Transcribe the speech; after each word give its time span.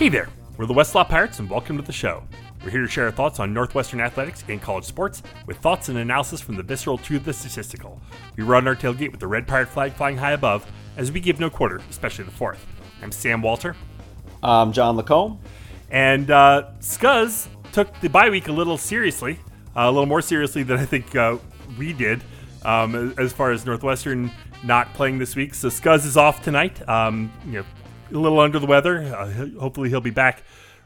Hey 0.00 0.08
there, 0.08 0.30
we're 0.56 0.64
the 0.64 0.72
Westlaw 0.72 1.06
Pirates, 1.06 1.40
and 1.40 1.50
welcome 1.50 1.76
to 1.76 1.82
the 1.82 1.92
show. 1.92 2.22
We're 2.64 2.70
here 2.70 2.80
to 2.80 2.88
share 2.88 3.04
our 3.04 3.10
thoughts 3.10 3.38
on 3.38 3.52
Northwestern 3.52 4.00
athletics 4.00 4.42
and 4.48 4.58
college 4.58 4.86
sports 4.86 5.22
with 5.44 5.58
thoughts 5.58 5.90
and 5.90 5.98
analysis 5.98 6.40
from 6.40 6.56
the 6.56 6.62
visceral 6.62 6.96
to 6.96 7.18
the 7.18 7.34
statistical. 7.34 8.00
We 8.34 8.42
run 8.42 8.66
our 8.66 8.74
tailgate 8.74 9.10
with 9.10 9.20
the 9.20 9.26
red 9.26 9.46
pirate 9.46 9.68
flag 9.68 9.92
flying 9.92 10.16
high 10.16 10.32
above 10.32 10.66
as 10.96 11.12
we 11.12 11.20
give 11.20 11.38
no 11.38 11.50
quarter, 11.50 11.82
especially 11.90 12.24
the 12.24 12.30
fourth. 12.30 12.66
I'm 13.02 13.12
Sam 13.12 13.42
Walter. 13.42 13.76
I'm 14.42 14.72
John 14.72 14.96
Lacombe. 14.96 15.38
And 15.90 16.30
uh, 16.30 16.70
Scuzz 16.80 17.48
took 17.72 17.92
the 18.00 18.08
bye 18.08 18.30
week 18.30 18.48
a 18.48 18.52
little 18.52 18.78
seriously, 18.78 19.38
uh, 19.76 19.80
a 19.80 19.92
little 19.92 20.06
more 20.06 20.22
seriously 20.22 20.62
than 20.62 20.78
I 20.78 20.86
think 20.86 21.14
uh, 21.14 21.36
we 21.78 21.92
did, 21.92 22.24
um, 22.64 23.14
as 23.18 23.34
far 23.34 23.52
as 23.52 23.66
Northwestern 23.66 24.30
not 24.64 24.94
playing 24.94 25.18
this 25.18 25.36
week. 25.36 25.52
So 25.52 25.68
Scuzz 25.68 26.06
is 26.06 26.16
off 26.16 26.42
tonight. 26.42 26.88
Um, 26.88 27.30
you 27.44 27.52
know, 27.52 27.64
a 28.12 28.18
little 28.18 28.40
under 28.40 28.58
the 28.58 28.66
weather. 28.66 29.02
Uh, 29.02 29.46
hopefully 29.58 29.88
he'll 29.88 30.00
be 30.00 30.10
back 30.10 30.42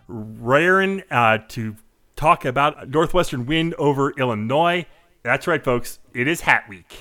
raring 0.09 1.03
uh, 1.11 1.39
to 1.49 1.77
talk 2.17 2.45
about 2.45 2.89
Northwestern 2.89 3.47
win 3.47 3.75
over 3.79 4.13
Illinois. 4.13 4.87
That's 5.23 5.47
right, 5.47 5.63
folks. 5.63 5.99
It 6.13 6.29
is 6.29 6.43
Hat 6.43 6.69
Week. 6.69 6.95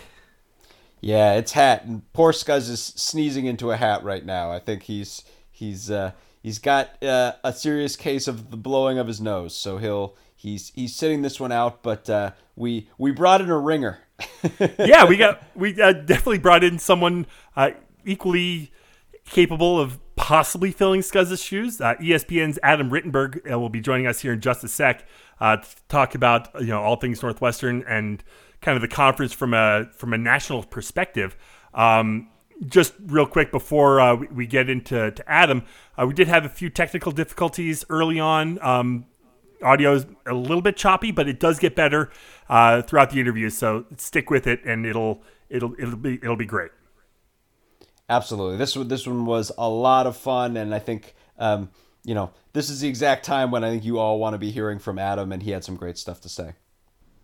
Yeah, 1.04 1.34
it's 1.34 1.52
hat, 1.52 1.84
and 1.84 2.02
poor 2.14 2.31
Scuzz 2.31 2.70
is 2.70 2.81
sneezing 2.81 3.45
into 3.45 3.72
a 3.72 3.76
hat 3.76 4.05
right 4.05 4.26
now. 4.26 4.54
I 4.54 4.59
think 4.59 4.84
he's 4.84 5.26
he's 5.52 5.91
uh, 5.91 6.14
he's 6.42 6.59
got 6.59 7.03
uh, 7.03 7.34
a 7.44 7.52
serious 7.52 7.98
case 7.98 8.26
of 8.26 8.52
the 8.52 8.55
blowing 8.55 8.98
of 8.98 9.08
his 9.08 9.20
nose, 9.20 9.53
so 9.53 9.78
he'll 9.78 10.16
he's 10.34 10.72
he's 10.76 10.95
sitting 10.95 11.22
this 11.22 11.42
one 11.42 11.52
out. 11.52 11.84
But 11.84 12.09
uh, 12.09 12.31
we 12.55 12.88
we 12.98 13.12
brought 13.12 13.42
in 13.42 13.50
a 13.50 13.58
ringer. 13.58 14.00
yeah, 14.80 15.03
we 15.03 15.17
got 15.17 15.44
we 15.55 15.80
uh, 15.81 15.92
definitely 15.92 16.38
brought 16.38 16.64
in 16.64 16.80
someone 16.80 17.26
uh, 17.58 17.72
equally 18.05 18.72
capable 19.26 19.80
of 19.80 20.00
possibly 20.16 20.72
filling 20.72 21.02
Scuzz's 21.02 21.42
shoes. 21.42 21.81
Uh, 21.81 21.95
ESPN's 21.95 22.59
Adam 22.64 22.89
Rittenberg 22.89 23.52
uh, 23.52 23.59
will 23.59 23.70
be 23.70 23.81
joining 23.81 24.08
us 24.08 24.22
here 24.22 24.34
in 24.34 24.42
just 24.42 24.64
a 24.64 24.67
sec 24.67 25.06
uh, 25.39 25.58
to 25.58 25.70
talk 25.89 26.16
about 26.16 26.50
you 26.59 26.67
know 26.67 26.81
all 26.81 26.95
things 26.95 27.22
Northwestern 27.22 27.83
and 27.88 28.23
kind 28.61 28.75
of 28.75 28.81
the 28.81 28.88
conference 28.88 29.33
from 29.33 29.53
a 29.53 29.89
from 29.95 30.14
a 30.14 30.17
national 30.17 30.64
perspective. 30.64 31.36
Um, 31.73 32.30
just 32.66 32.94
real 33.08 33.25
quick 33.25 33.52
before 33.52 34.00
uh, 34.00 34.16
we, 34.16 34.28
we, 34.28 34.48
get 34.48 34.70
into 34.70 35.11
to 35.11 35.30
Adam, 35.30 35.64
uh, 35.98 36.05
we 36.08 36.14
did 36.14 36.28
have 36.28 36.45
a 36.45 36.50
few 36.50 36.70
technical 36.70 37.11
difficulties 37.11 37.83
early 37.89 38.20
on. 38.20 38.59
Um, 38.61 39.05
audio 39.64 39.94
is 39.94 40.05
a 40.26 40.33
little 40.33 40.61
bit 40.61 40.78
choppy, 40.78 41.11
but 41.11 41.28
it 41.28 41.39
does 41.39 41.59
get 41.59 41.76
better 41.76 42.11
uh, 42.50 42.81
throughout 42.83 43.09
the 43.09 43.20
interview. 43.20 43.50
So 43.50 43.86
stick 43.98 44.30
with 44.30 44.48
it, 44.48 44.64
and 44.66 44.86
it'll 44.86 45.23
it'll 45.50 45.73
it'll 45.80 45.98
be 45.98 46.16
it'll 46.16 46.36
be 46.36 46.45
great. 46.45 46.72
Absolutely. 48.14 48.58
This 48.58 48.75
one, 48.75 48.88
this 48.88 49.08
one 49.08 49.25
was 49.25 49.52
a 49.58 49.67
lot 49.67 50.06
of 50.06 50.16
fun, 50.16 50.56
and 50.56 50.73
I 50.75 50.78
think 50.78 51.16
um, 51.39 51.72
you 52.03 52.14
know 52.14 52.30
this 52.53 52.70
is 52.70 52.81
the 52.81 52.88
exact 52.88 53.25
time 53.25 53.50
when 53.50 53.64
I 53.64 53.72
think 53.72 53.83
you 53.83 53.97
all 53.97 54.20
want 54.20 54.36
to 54.36 54.38
be 54.38 54.52
hearing 54.52 54.78
from 54.78 55.00
Adam, 55.00 55.31
and 55.31 55.42
he 55.42 55.50
had 55.50 55.64
some 55.64 55.75
great 55.75 55.97
stuff 55.97 56.22
to 56.22 56.30
say. 56.30 56.53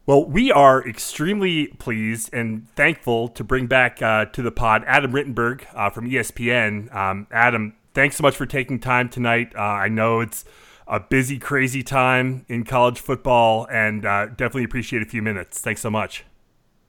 Well, 0.07 0.25
we 0.25 0.51
are 0.51 0.87
extremely 0.87 1.67
pleased 1.67 2.33
and 2.33 2.67
thankful 2.75 3.27
to 3.27 3.43
bring 3.43 3.67
back 3.67 4.01
uh, 4.01 4.25
to 4.25 4.41
the 4.41 4.49
pod 4.49 4.83
Adam 4.87 5.11
Rittenberg 5.11 5.67
uh, 5.75 5.91
from 5.91 6.09
ESPN. 6.09 6.91
Um, 6.95 7.27
Adam, 7.29 7.75
thanks 7.93 8.15
so 8.15 8.23
much 8.23 8.35
for 8.35 8.47
taking 8.47 8.79
time 8.79 9.09
tonight. 9.09 9.53
Uh, 9.55 9.59
I 9.59 9.89
know 9.89 10.21
it's 10.21 10.43
a 10.87 10.99
busy, 10.99 11.37
crazy 11.37 11.83
time 11.83 12.47
in 12.49 12.63
college 12.63 12.99
football, 12.99 13.67
and 13.71 14.03
uh, 14.07 14.25
definitely 14.25 14.63
appreciate 14.63 15.03
a 15.03 15.05
few 15.05 15.21
minutes. 15.21 15.61
Thanks 15.61 15.81
so 15.81 15.91
much. 15.91 16.25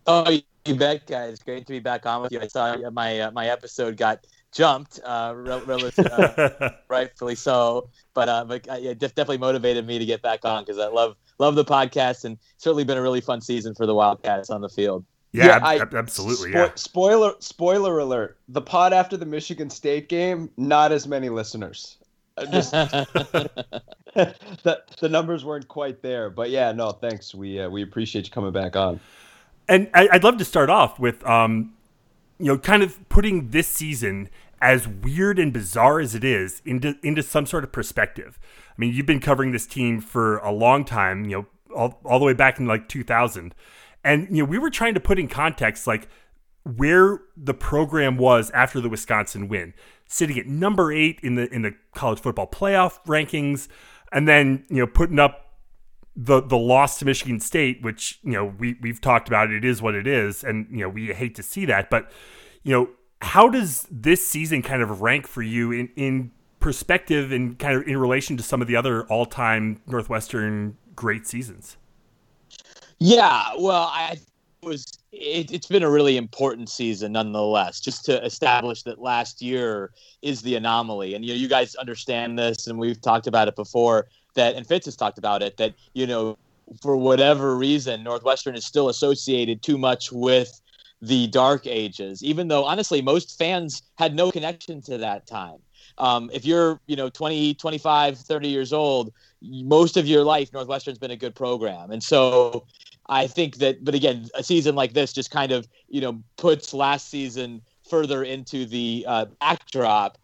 Oh, 0.06 0.38
you 0.66 0.74
bet, 0.74 1.06
guys. 1.06 1.38
Great 1.38 1.66
to 1.66 1.72
be 1.72 1.78
back 1.78 2.06
on 2.06 2.22
with 2.22 2.32
you. 2.32 2.40
I 2.40 2.46
saw 2.46 2.76
my 2.90 3.20
uh, 3.20 3.30
my 3.30 3.48
episode 3.48 3.96
got 3.96 4.26
jumped, 4.52 5.00
uh, 5.04 5.32
relative, 5.36 6.06
uh, 6.06 6.70
rightfully 6.88 7.34
so. 7.34 7.88
But 8.14 8.28
uh, 8.28 8.44
but 8.44 8.68
uh, 8.68 8.74
it 8.74 8.98
definitely 8.98 9.38
motivated 9.38 9.86
me 9.86 9.98
to 9.98 10.04
get 10.04 10.22
back 10.22 10.44
on 10.44 10.64
because 10.64 10.78
I 10.78 10.88
love 10.88 11.16
love 11.38 11.54
the 11.54 11.64
podcast 11.64 12.24
and 12.24 12.38
certainly 12.58 12.84
been 12.84 12.98
a 12.98 13.02
really 13.02 13.20
fun 13.20 13.40
season 13.40 13.74
for 13.74 13.86
the 13.86 13.94
Wildcats 13.94 14.50
on 14.50 14.60
the 14.60 14.68
field. 14.68 15.04
Yeah, 15.32 15.46
yeah 15.46 15.60
I, 15.62 15.80
absolutely. 15.96 16.50
Spo- 16.50 16.54
yeah. 16.54 16.70
Spoiler 16.74 17.32
spoiler 17.38 17.98
alert: 17.98 18.38
the 18.48 18.62
pod 18.62 18.92
after 18.92 19.16
the 19.16 19.26
Michigan 19.26 19.70
State 19.70 20.08
game, 20.08 20.50
not 20.56 20.92
as 20.92 21.06
many 21.06 21.28
listeners. 21.28 21.96
Just 22.50 22.72
the 24.14 24.82
the 25.00 25.08
numbers 25.08 25.44
weren't 25.44 25.68
quite 25.68 26.02
there, 26.02 26.30
but 26.30 26.50
yeah, 26.50 26.72
no, 26.72 26.90
thanks. 26.90 27.34
We 27.34 27.60
uh, 27.60 27.68
we 27.68 27.82
appreciate 27.82 28.24
you 28.26 28.30
coming 28.30 28.52
back 28.52 28.76
on. 28.76 29.00
And 29.70 29.88
I'd 29.94 30.24
love 30.24 30.36
to 30.38 30.44
start 30.44 30.68
off 30.68 30.98
with, 30.98 31.24
um, 31.24 31.74
you 32.40 32.46
know, 32.46 32.58
kind 32.58 32.82
of 32.82 33.08
putting 33.08 33.50
this 33.50 33.68
season 33.68 34.28
as 34.60 34.88
weird 34.88 35.38
and 35.38 35.52
bizarre 35.52 36.00
as 36.00 36.16
it 36.16 36.24
is 36.24 36.60
into 36.64 36.96
into 37.04 37.22
some 37.22 37.46
sort 37.46 37.62
of 37.62 37.70
perspective. 37.70 38.40
I 38.42 38.74
mean, 38.78 38.92
you've 38.92 39.06
been 39.06 39.20
covering 39.20 39.52
this 39.52 39.68
team 39.68 40.00
for 40.00 40.38
a 40.38 40.50
long 40.50 40.84
time, 40.84 41.24
you 41.24 41.36
know, 41.36 41.46
all, 41.72 42.00
all 42.04 42.18
the 42.18 42.24
way 42.24 42.34
back 42.34 42.58
in 42.58 42.66
like 42.66 42.88
2000. 42.88 43.54
And 44.02 44.26
you 44.36 44.42
know, 44.42 44.50
we 44.50 44.58
were 44.58 44.70
trying 44.70 44.94
to 44.94 45.00
put 45.00 45.20
in 45.20 45.28
context 45.28 45.86
like 45.86 46.08
where 46.64 47.20
the 47.36 47.54
program 47.54 48.16
was 48.16 48.50
after 48.50 48.80
the 48.80 48.88
Wisconsin 48.88 49.46
win, 49.46 49.72
sitting 50.08 50.36
at 50.36 50.48
number 50.48 50.90
8 50.90 51.20
in 51.22 51.36
the 51.36 51.48
in 51.54 51.62
the 51.62 51.76
college 51.94 52.18
football 52.18 52.48
playoff 52.48 52.98
rankings 53.06 53.68
and 54.10 54.26
then, 54.26 54.64
you 54.68 54.78
know, 54.78 54.88
putting 54.88 55.20
up 55.20 55.49
the 56.16 56.40
the 56.40 56.58
loss 56.58 56.98
to 56.98 57.04
Michigan 57.04 57.40
State, 57.40 57.82
which 57.82 58.18
you 58.22 58.32
know 58.32 58.54
we 58.58 58.76
we've 58.80 59.00
talked 59.00 59.28
about, 59.28 59.50
it 59.50 59.64
is 59.64 59.80
what 59.80 59.94
it 59.94 60.06
is, 60.06 60.44
and 60.44 60.66
you 60.70 60.78
know 60.78 60.88
we 60.88 61.06
hate 61.06 61.34
to 61.36 61.42
see 61.42 61.64
that. 61.66 61.90
But 61.90 62.10
you 62.62 62.72
know, 62.72 62.90
how 63.22 63.48
does 63.48 63.86
this 63.90 64.26
season 64.26 64.62
kind 64.62 64.82
of 64.82 65.00
rank 65.00 65.26
for 65.26 65.42
you 65.42 65.72
in 65.72 65.90
in 65.96 66.30
perspective 66.58 67.32
and 67.32 67.58
kind 67.58 67.76
of 67.76 67.86
in 67.86 67.96
relation 67.96 68.36
to 68.36 68.42
some 68.42 68.60
of 68.60 68.68
the 68.68 68.76
other 68.76 69.04
all 69.04 69.26
time 69.26 69.80
Northwestern 69.86 70.76
great 70.94 71.26
seasons? 71.26 71.76
Yeah, 72.98 73.54
well, 73.58 73.90
I 73.92 74.18
was 74.62 74.84
it, 75.12 75.50
has 75.50 75.66
been 75.66 75.82
a 75.82 75.90
really 75.90 76.16
important 76.16 76.68
season 76.68 77.12
nonetheless 77.12 77.80
just 77.80 78.04
to 78.04 78.22
establish 78.24 78.82
that 78.82 79.00
last 79.00 79.42
year 79.42 79.90
is 80.22 80.42
the 80.42 80.54
anomaly 80.54 81.14
and 81.14 81.24
you 81.24 81.32
know 81.32 81.38
you 81.38 81.48
guys 81.48 81.74
understand 81.76 82.38
this 82.38 82.66
and 82.66 82.78
we've 82.78 83.00
talked 83.00 83.26
about 83.26 83.48
it 83.48 83.56
before 83.56 84.06
that, 84.34 84.54
and 84.54 84.66
Fitz 84.66 84.86
has 84.86 84.96
talked 84.96 85.18
about 85.18 85.42
it, 85.42 85.56
that, 85.56 85.74
you 85.94 86.06
know, 86.06 86.36
for 86.80 86.96
whatever 86.96 87.56
reason, 87.56 88.02
Northwestern 88.02 88.54
is 88.54 88.64
still 88.64 88.88
associated 88.88 89.62
too 89.62 89.76
much 89.78 90.12
with 90.12 90.60
the 91.02 91.26
dark 91.28 91.66
ages, 91.66 92.22
even 92.22 92.48
though 92.48 92.64
honestly, 92.64 93.00
most 93.00 93.38
fans 93.38 93.82
had 93.96 94.14
no 94.14 94.30
connection 94.30 94.82
to 94.82 94.98
that 94.98 95.26
time. 95.26 95.58
Um, 95.98 96.30
if 96.32 96.44
you're, 96.44 96.80
you 96.86 96.96
know, 96.96 97.08
20, 97.08 97.54
25, 97.54 98.18
30 98.18 98.48
years 98.48 98.72
old, 98.72 99.12
most 99.42 99.96
of 99.96 100.06
your 100.06 100.24
life, 100.24 100.52
Northwestern's 100.52 100.98
been 100.98 101.10
a 101.10 101.16
good 101.16 101.34
program. 101.34 101.90
And 101.90 102.02
so 102.02 102.66
I 103.06 103.26
think 103.26 103.56
that, 103.56 103.84
but 103.84 103.94
again, 103.94 104.28
a 104.34 104.44
season 104.44 104.74
like 104.74 104.92
this 104.92 105.12
just 105.12 105.30
kind 105.30 105.52
of, 105.52 105.66
you 105.88 106.00
know, 106.00 106.22
puts 106.36 106.72
last 106.72 107.08
season 107.08 107.62
further 107.88 108.22
into 108.22 108.66
the 108.66 109.04
uh, 109.08 109.24
backdrop 109.40 110.18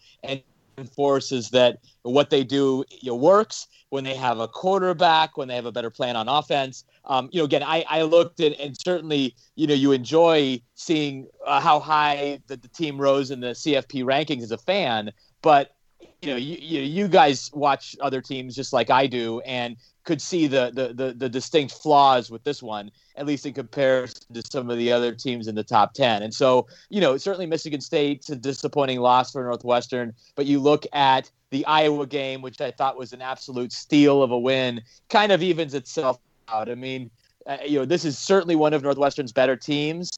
and 0.77 0.87
enforces 0.87 1.51
that 1.51 1.79
what 2.03 2.31
they 2.31 2.45
do 2.45 2.85
you 3.03 3.11
know, 3.11 3.17
works 3.17 3.67
when 3.91 4.05
they 4.05 4.15
have 4.15 4.41
a 4.41 4.49
quarterback, 4.49 5.37
when 5.37 5.49
they 5.49 5.55
have 5.55 5.67
a 5.67 5.73
better 5.73 5.91
plan 5.91 6.17
on 6.17 6.29
offense. 6.29 6.85
Um, 7.05 7.29
you 7.33 7.41
know, 7.41 7.45
again, 7.45 7.63
I, 7.63 7.85
I 7.89 8.03
looked 8.03 8.41
at 8.41 8.59
and 8.59 8.77
certainly, 8.77 9.35
you 9.55 9.67
know, 9.67 9.75
you 9.75 9.93
enjoy 9.93 10.61
seeing 10.75 11.29
uh, 11.47 11.61
how 11.61 11.79
high 11.79 12.41
the, 12.47 12.57
the 12.57 12.69
team 12.69 13.01
rose 13.01 13.31
in 13.31 13.41
the 13.41 13.49
CFP 13.49 14.05
rankings 14.05 14.43
as 14.43 14.51
a 14.51 14.59
fan, 14.59 15.13
but 15.43 15.76
you 16.22 16.31
know, 16.31 16.37
you, 16.37 16.81
you, 16.81 17.09
guys 17.09 17.50
watch 17.53 17.94
other 18.00 18.21
teams 18.21 18.54
just 18.54 18.72
like 18.72 18.91
I 18.91 19.06
do 19.06 19.41
and 19.41 19.77
could 20.04 20.22
see 20.22 20.47
the, 20.47 20.72
the, 20.75 20.94
the, 20.94 21.12
the, 21.12 21.28
distinct 21.28 21.75
flaws 21.75 22.31
with 22.31 22.43
this 22.43 22.62
one, 22.62 22.91
at 23.16 23.27
least 23.27 23.44
in 23.44 23.53
comparison 23.53 24.34
to 24.34 24.43
some 24.50 24.71
of 24.71 24.78
the 24.78 24.91
other 24.91 25.15
teams 25.15 25.47
in 25.47 25.54
the 25.54 25.62
top 25.62 25.93
10. 25.93 26.22
And 26.22 26.32
so, 26.32 26.66
you 26.88 27.00
know, 27.00 27.16
certainly 27.16 27.47
Michigan 27.47 27.80
State's 27.80 28.30
a 28.30 28.36
disappointing 28.36 29.01
loss 29.01 29.33
for 29.33 29.42
Northwestern, 29.42 30.15
but 30.36 30.47
you 30.47 30.59
look 30.59 30.86
at 30.92 31.30
the 31.51 31.66
Iowa 31.66 32.07
game, 32.07 32.41
which 32.41 32.60
I 32.60 32.71
thought 32.71 32.97
was 32.97 33.12
an 33.12 33.21
absolute 33.21 33.72
steal 33.72 34.22
of 34.22 34.30
a 34.30 34.39
win, 34.39 34.80
kind 35.10 35.33
of 35.33 35.42
evens 35.42 35.74
itself 35.74 36.19
out. 36.48 36.69
I 36.69 36.74
mean, 36.74 37.10
uh, 37.47 37.59
you 37.65 37.78
know, 37.78 37.84
this 37.84 38.04
is 38.04 38.19
certainly 38.19 38.57
one 38.57 38.72
of 38.72 38.83
Northwestern's 38.83 39.33
better 39.33 39.57
teams, 39.57 40.10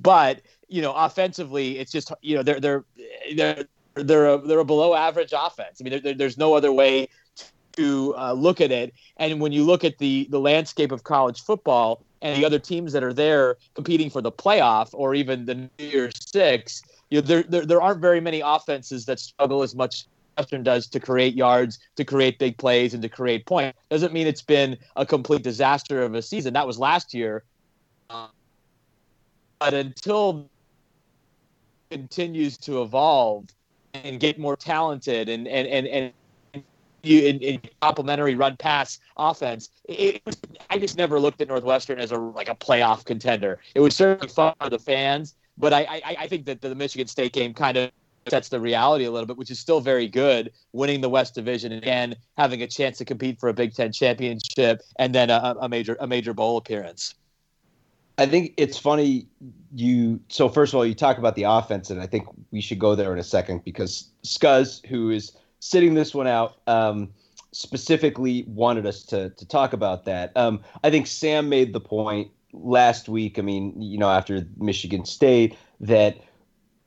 but 0.00 0.42
you 0.68 0.82
know, 0.82 0.92
offensively, 0.92 1.78
it's 1.78 1.92
just 1.92 2.12
you 2.20 2.34
know 2.34 2.42
they're 2.42 2.60
they're 2.60 2.84
they're 3.36 3.64
they're 3.94 4.34
a, 4.34 4.38
they're 4.38 4.58
a 4.58 4.64
below 4.64 4.94
average 4.94 5.32
offense. 5.36 5.80
I 5.80 5.84
mean, 5.84 6.02
there, 6.02 6.14
there's 6.14 6.38
no 6.38 6.54
other 6.54 6.72
way 6.72 7.08
to 7.72 8.14
uh, 8.16 8.32
look 8.32 8.60
at 8.60 8.70
it. 8.70 8.94
And 9.16 9.40
when 9.40 9.52
you 9.52 9.64
look 9.64 9.84
at 9.84 9.98
the 9.98 10.26
the 10.30 10.40
landscape 10.40 10.92
of 10.92 11.04
college 11.04 11.42
football 11.42 12.02
and 12.22 12.36
the 12.36 12.44
other 12.44 12.58
teams 12.58 12.92
that 12.92 13.02
are 13.02 13.12
there 13.12 13.56
competing 13.74 14.10
for 14.10 14.20
the 14.20 14.32
playoff 14.32 14.90
or 14.92 15.14
even 15.14 15.44
the 15.44 15.54
New 15.54 15.68
Year's 15.78 16.14
Six, 16.26 16.82
you 17.10 17.20
know, 17.20 17.26
there, 17.26 17.42
there 17.44 17.66
there 17.66 17.82
aren't 17.82 18.00
very 18.00 18.20
many 18.20 18.40
offenses 18.40 19.06
that 19.06 19.20
struggle 19.20 19.62
as 19.62 19.74
much 19.74 20.06
Western 20.36 20.62
does 20.62 20.86
to 20.88 21.00
create 21.00 21.34
yards, 21.34 21.78
to 21.96 22.04
create 22.04 22.38
big 22.38 22.56
plays, 22.58 22.94
and 22.94 23.02
to 23.02 23.08
create 23.08 23.46
points. 23.46 23.78
Doesn't 23.90 24.12
mean 24.12 24.26
it's 24.26 24.42
been 24.42 24.76
a 24.96 25.06
complete 25.06 25.42
disaster 25.42 26.02
of 26.02 26.14
a 26.14 26.22
season. 26.22 26.54
That 26.54 26.66
was 26.66 26.78
last 26.78 27.14
year. 27.14 27.44
But 29.58 29.74
until 29.74 30.48
continues 31.90 32.58
to 32.58 32.82
evolve 32.82 33.46
and 33.94 34.18
get 34.20 34.38
more 34.38 34.56
talented 34.56 35.28
and 35.28 35.46
and 35.46 35.68
and, 35.68 35.86
and 36.52 36.64
you 37.02 37.20
in, 37.20 37.38
in 37.40 37.60
complementary 37.80 38.34
run 38.34 38.56
pass 38.56 38.98
offense. 39.16 39.70
It, 39.84 40.22
it 40.26 40.36
I 40.70 40.78
just 40.78 40.96
never 40.96 41.20
looked 41.20 41.40
at 41.40 41.48
Northwestern 41.48 41.98
as 41.98 42.12
a 42.12 42.18
like 42.18 42.48
a 42.48 42.54
playoff 42.54 43.04
contender. 43.04 43.60
It 43.74 43.80
was 43.80 43.94
certainly 43.94 44.28
fun 44.28 44.54
for 44.60 44.70
the 44.70 44.78
fans, 44.78 45.34
but 45.58 45.72
I, 45.72 45.82
I, 45.82 46.16
I 46.20 46.28
think 46.28 46.46
that 46.46 46.60
the 46.60 46.74
Michigan 46.74 47.06
State 47.06 47.32
game 47.32 47.54
kind 47.54 47.76
of 47.76 47.90
sets 48.28 48.48
the 48.48 48.58
reality 48.58 49.04
a 49.04 49.10
little 49.10 49.26
bit, 49.26 49.36
which 49.36 49.50
is 49.50 49.58
still 49.58 49.80
very 49.80 50.08
good, 50.08 50.50
winning 50.72 51.02
the 51.02 51.10
West 51.10 51.34
Division 51.34 51.72
and 51.72 51.82
again 51.82 52.16
having 52.38 52.62
a 52.62 52.66
chance 52.66 52.98
to 52.98 53.04
compete 53.04 53.38
for 53.38 53.50
a 53.50 53.54
Big 53.54 53.74
Ten 53.74 53.92
championship 53.92 54.80
and 54.98 55.14
then 55.14 55.30
a, 55.30 55.54
a 55.60 55.68
major 55.68 55.96
a 56.00 56.06
major 56.06 56.32
bowl 56.32 56.56
appearance. 56.56 57.14
I 58.18 58.26
think 58.26 58.54
it's 58.56 58.78
funny 58.78 59.26
you 59.74 60.20
so 60.28 60.48
first 60.48 60.72
of 60.72 60.78
all 60.78 60.86
you 60.86 60.94
talk 60.94 61.18
about 61.18 61.34
the 61.34 61.42
offense 61.42 61.90
and 61.90 62.00
I 62.00 62.06
think 62.06 62.26
we 62.52 62.60
should 62.60 62.78
go 62.78 62.94
there 62.94 63.12
in 63.12 63.18
a 63.18 63.24
second 63.24 63.64
because 63.64 64.08
Scuzz, 64.24 64.84
who 64.86 65.10
is 65.10 65.36
sitting 65.58 65.94
this 65.94 66.14
one 66.14 66.26
out, 66.26 66.58
um, 66.66 67.12
specifically 67.52 68.44
wanted 68.46 68.86
us 68.86 69.02
to 69.04 69.30
to 69.30 69.46
talk 69.46 69.72
about 69.72 70.04
that. 70.04 70.32
Um, 70.36 70.60
I 70.82 70.90
think 70.90 71.06
Sam 71.06 71.48
made 71.48 71.72
the 71.72 71.80
point 71.80 72.30
last 72.52 73.08
week. 73.08 73.38
I 73.38 73.42
mean, 73.42 73.80
you 73.80 73.98
know, 73.98 74.10
after 74.10 74.46
Michigan 74.58 75.04
State, 75.04 75.56
that 75.80 76.18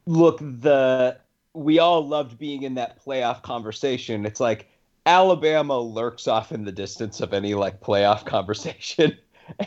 look 0.06 0.40
the 0.40 1.18
we 1.54 1.80
all 1.80 2.08
loved 2.08 2.38
being 2.38 2.64
in 2.64 2.76
that 2.76 3.04
playoff 3.04 3.42
conversation. 3.42 4.26
It's 4.26 4.40
like 4.40 4.68
Alabama 5.06 5.80
lurks 5.80 6.28
off 6.28 6.52
in 6.52 6.66
the 6.66 6.72
distance 6.72 7.20
of 7.20 7.34
any 7.34 7.54
like 7.54 7.82
playoff 7.82 8.26
conversation, 8.26 9.18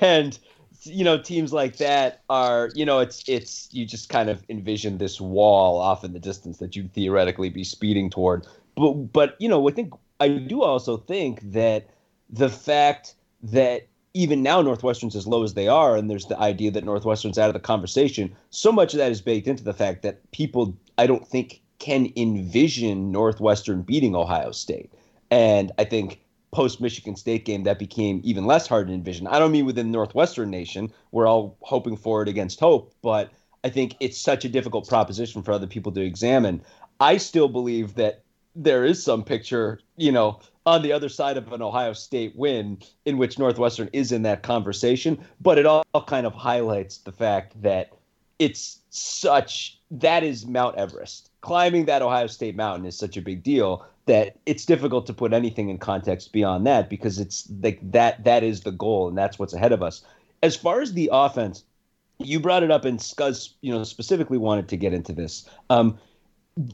and 0.01 0.39
you 0.83 1.05
know 1.05 1.19
teams 1.19 1.53
like 1.53 1.77
that 1.77 2.23
are 2.31 2.71
you 2.75 2.85
know 2.85 2.99
it's 2.99 3.23
it's 3.29 3.69
you 3.73 3.85
just 3.85 4.09
kind 4.09 4.31
of 4.31 4.43
envision 4.49 4.99
this 4.99 5.21
wall 5.21 5.79
off 5.79 6.05
in 6.05 6.13
the 6.13 6.19
distance 6.19 6.59
that 6.59 6.75
you'd 6.75 6.93
theoretically 6.93 7.51
be 7.51 7.65
speeding 7.65 8.11
toward. 8.11 8.47
But 8.77 8.93
but 9.13 9.37
you 9.39 9.49
know 9.49 9.69
i 9.69 9.73
think 9.73 9.93
i 10.21 10.29
do 10.29 10.63
also 10.63 10.97
think 10.97 11.41
that 11.53 11.91
the 12.31 12.49
fact 12.49 13.15
that 13.43 13.89
even 14.15 14.43
now 14.43 14.63
northwestern's 14.63 15.17
as 15.17 15.27
low 15.27 15.43
as 15.43 15.55
they 15.55 15.69
are 15.69 15.97
and 15.97 16.11
there's 16.11 16.27
the 16.27 16.39
idea 16.39 16.71
that 16.71 16.85
northwestern's 16.85 17.39
out 17.39 17.49
of 17.49 17.55
the 17.55 17.61
conversation 17.61 18.35
so 18.51 18.73
much 18.73 18.95
of 18.95 18.99
that 18.99 19.11
is 19.11 19.21
baked 19.21 19.47
into 19.47 19.65
the 19.65 19.75
fact 19.75 20.03
that 20.03 20.31
people 20.31 20.77
i 20.99 21.07
don't 21.07 21.27
think 21.27 21.61
can 21.79 22.13
envision 22.17 23.11
northwestern 23.11 23.83
beating 23.83 24.15
ohio 24.15 24.53
state. 24.53 24.93
And 25.31 25.73
i 25.79 25.85
think 25.85 26.21
post 26.53 26.81
Michigan 26.81 27.17
State 27.17 27.45
game 27.45 27.63
that 27.65 27.79
became 27.79 28.21
even 28.25 28.45
less 28.45 28.67
hard 28.67 28.89
to 28.89 28.93
envision. 28.93 29.27
I 29.27 29.39
don't 29.39 29.53
mean 29.53 29.67
within 29.67 29.91
Northwestern 29.91 30.51
Nation. 30.51 30.93
We're 31.13 31.27
all 31.27 31.57
hoping 31.61 31.97
for 31.97 32.23
it 32.23 32.29
against 32.29 32.61
hope, 32.61 32.93
but 33.03 33.31
I 33.63 33.69
think 33.69 33.97
it's 34.01 34.19
such 34.19 34.45
a 34.45 34.49
difficult 34.49 34.89
proposition 34.89 35.43
for 35.43 35.53
other 35.53 35.67
people 35.67 35.93
to 35.93 36.01
examine. 36.01 36.63
I 36.99 37.19
still 37.19 37.49
believe 37.49 37.95
that 37.95 38.23
there 38.57 38.85
is 38.85 39.03
some 39.03 39.23
picture, 39.23 39.81
you 39.97 40.11
know, 40.11 40.41
on 40.67 40.83
the 40.83 40.93
other 40.93 41.09
side 41.09 41.37
of 41.37 41.53
an 41.53 41.63
Ohio 41.63 41.93
State 41.93 42.35
win 42.37 42.79
in 43.05 43.17
which 43.17 43.39
Northwestern 43.39 43.89
is 43.93 44.13
in 44.13 44.23
that 44.23 44.43
conversation, 44.43 45.19
but 45.41 45.57
it 45.57 45.67
all 45.67 45.85
kind 46.07 46.27
of 46.27 46.35
highlights 46.35 46.99
the 46.99 47.13
fact 47.13 47.61
that 47.63 47.93
it's 48.39 48.81
such 48.91 49.79
that 49.91 50.23
is 50.23 50.47
Mount 50.47 50.77
Everest. 50.77 51.31
Climbing 51.41 51.85
that 51.87 52.03
Ohio 52.03 52.27
State 52.27 52.57
mountain 52.57 52.87
is 52.87 52.97
such 52.97 53.17
a 53.17 53.23
big 53.23 53.43
deal 53.43 53.85
that 54.11 54.37
it's 54.45 54.65
difficult 54.65 55.07
to 55.07 55.15
put 55.15 55.33
anything 55.33 55.69
in 55.69 55.79
context 55.79 56.33
beyond 56.33 56.67
that 56.67 56.91
because 56.91 57.21
it's 57.21 57.49
like 57.63 57.79
that 57.93 58.25
that 58.25 58.43
is 58.43 58.63
the 58.63 58.73
goal 58.73 59.09
and 59.09 59.17
that's 59.17 59.39
what's 59.39 59.55
ahead 59.55 59.71
of 59.71 59.85
us. 59.85 60.03
As 60.43 60.57
far 60.57 60.81
as 60.81 60.95
the 60.95 61.09
offense, 61.13 61.63
you 62.19 62.41
brought 62.41 62.65
it 62.65 62.73
up 62.73 62.85
and 62.85 62.99
Scuzz, 62.99 63.51
you 63.61 63.73
know, 63.73 63.85
specifically 63.85 64.37
wanted 64.37 64.67
to 64.69 64.77
get 64.77 64.93
into 64.93 65.13
this. 65.13 65.49
Um, 65.71 65.97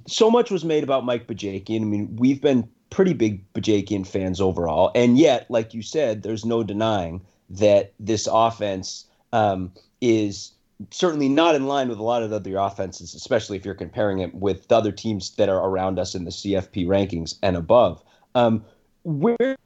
so 0.07 0.31
much 0.31 0.51
was 0.51 0.65
made 0.65 0.83
about 0.83 1.05
Mike 1.05 1.27
Bajakian. 1.27 1.83
I 1.83 1.85
mean, 1.85 2.17
we've 2.17 2.41
been 2.41 2.67
pretty 2.89 3.13
big 3.13 3.53
Bajakian 3.53 4.07
fans 4.07 4.41
overall, 4.41 4.91
and 4.95 5.19
yet, 5.19 5.51
like 5.51 5.75
you 5.75 5.83
said, 5.83 6.23
there's 6.23 6.47
no 6.47 6.63
denying 6.63 7.21
that 7.51 7.93
this 8.01 8.27
offense 8.33 9.05
um, 9.35 9.71
is 10.01 10.53
certainly 10.91 11.29
not 11.29 11.55
in 11.55 11.67
line 11.67 11.89
with 11.89 11.99
a 11.99 12.03
lot 12.03 12.23
of 12.23 12.33
other 12.33 12.57
offenses, 12.57 13.15
especially 13.15 13.57
if 13.57 13.65
you're 13.65 13.75
comparing 13.75 14.19
it 14.19 14.35
with 14.35 14.69
the 14.69 14.77
other 14.77 14.93
teams 14.93 15.35
that 15.37 15.49
are 15.49 15.69
around 15.69 15.99
us 15.99 16.15
in 16.15 16.25
the 16.25 16.31
CFP 16.31 16.87
rankings 16.87 17.39
and 17.43 17.57
above. 17.57 18.03
Um, 18.35 18.65
where 19.05 19.57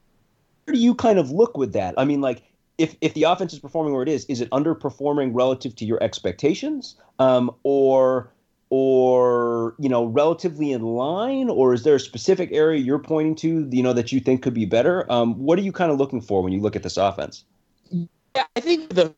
do 0.66 0.78
you 0.78 0.94
kind 0.94 1.18
of 1.18 1.30
look 1.30 1.56
with 1.56 1.72
that? 1.72 1.94
I 1.98 2.04
mean, 2.04 2.20
like, 2.20 2.42
if, 2.78 2.96
if 3.00 3.14
the 3.14 3.24
offense 3.24 3.52
is 3.52 3.58
performing 3.58 3.92
where 3.92 4.02
it 4.02 4.08
is, 4.08 4.24
is 4.26 4.40
it 4.40 4.48
underperforming 4.50 5.32
relative 5.34 5.74
to 5.76 5.84
your 5.84 6.02
expectations, 6.02 6.96
um, 7.18 7.54
or 7.62 8.32
or 8.70 9.74
you 9.80 9.88
know 9.88 10.04
relatively 10.04 10.72
in 10.72 10.82
line, 10.82 11.50
or 11.50 11.74
is 11.74 11.82
there 11.82 11.96
a 11.96 12.00
specific 12.00 12.50
area 12.52 12.80
you're 12.80 13.00
pointing 13.00 13.34
to, 13.34 13.68
you 13.70 13.82
know, 13.82 13.92
that 13.92 14.12
you 14.12 14.20
think 14.20 14.42
could 14.42 14.54
be 14.54 14.64
better? 14.64 15.10
Um, 15.12 15.34
what 15.34 15.58
are 15.58 15.62
you 15.62 15.72
kind 15.72 15.90
of 15.90 15.98
looking 15.98 16.20
for 16.20 16.42
when 16.42 16.52
you 16.52 16.60
look 16.60 16.76
at 16.76 16.82
this 16.82 16.96
offense? 16.96 17.44
Yeah, 17.90 18.44
I 18.56 18.60
think 18.60 18.94
the 18.94 19.12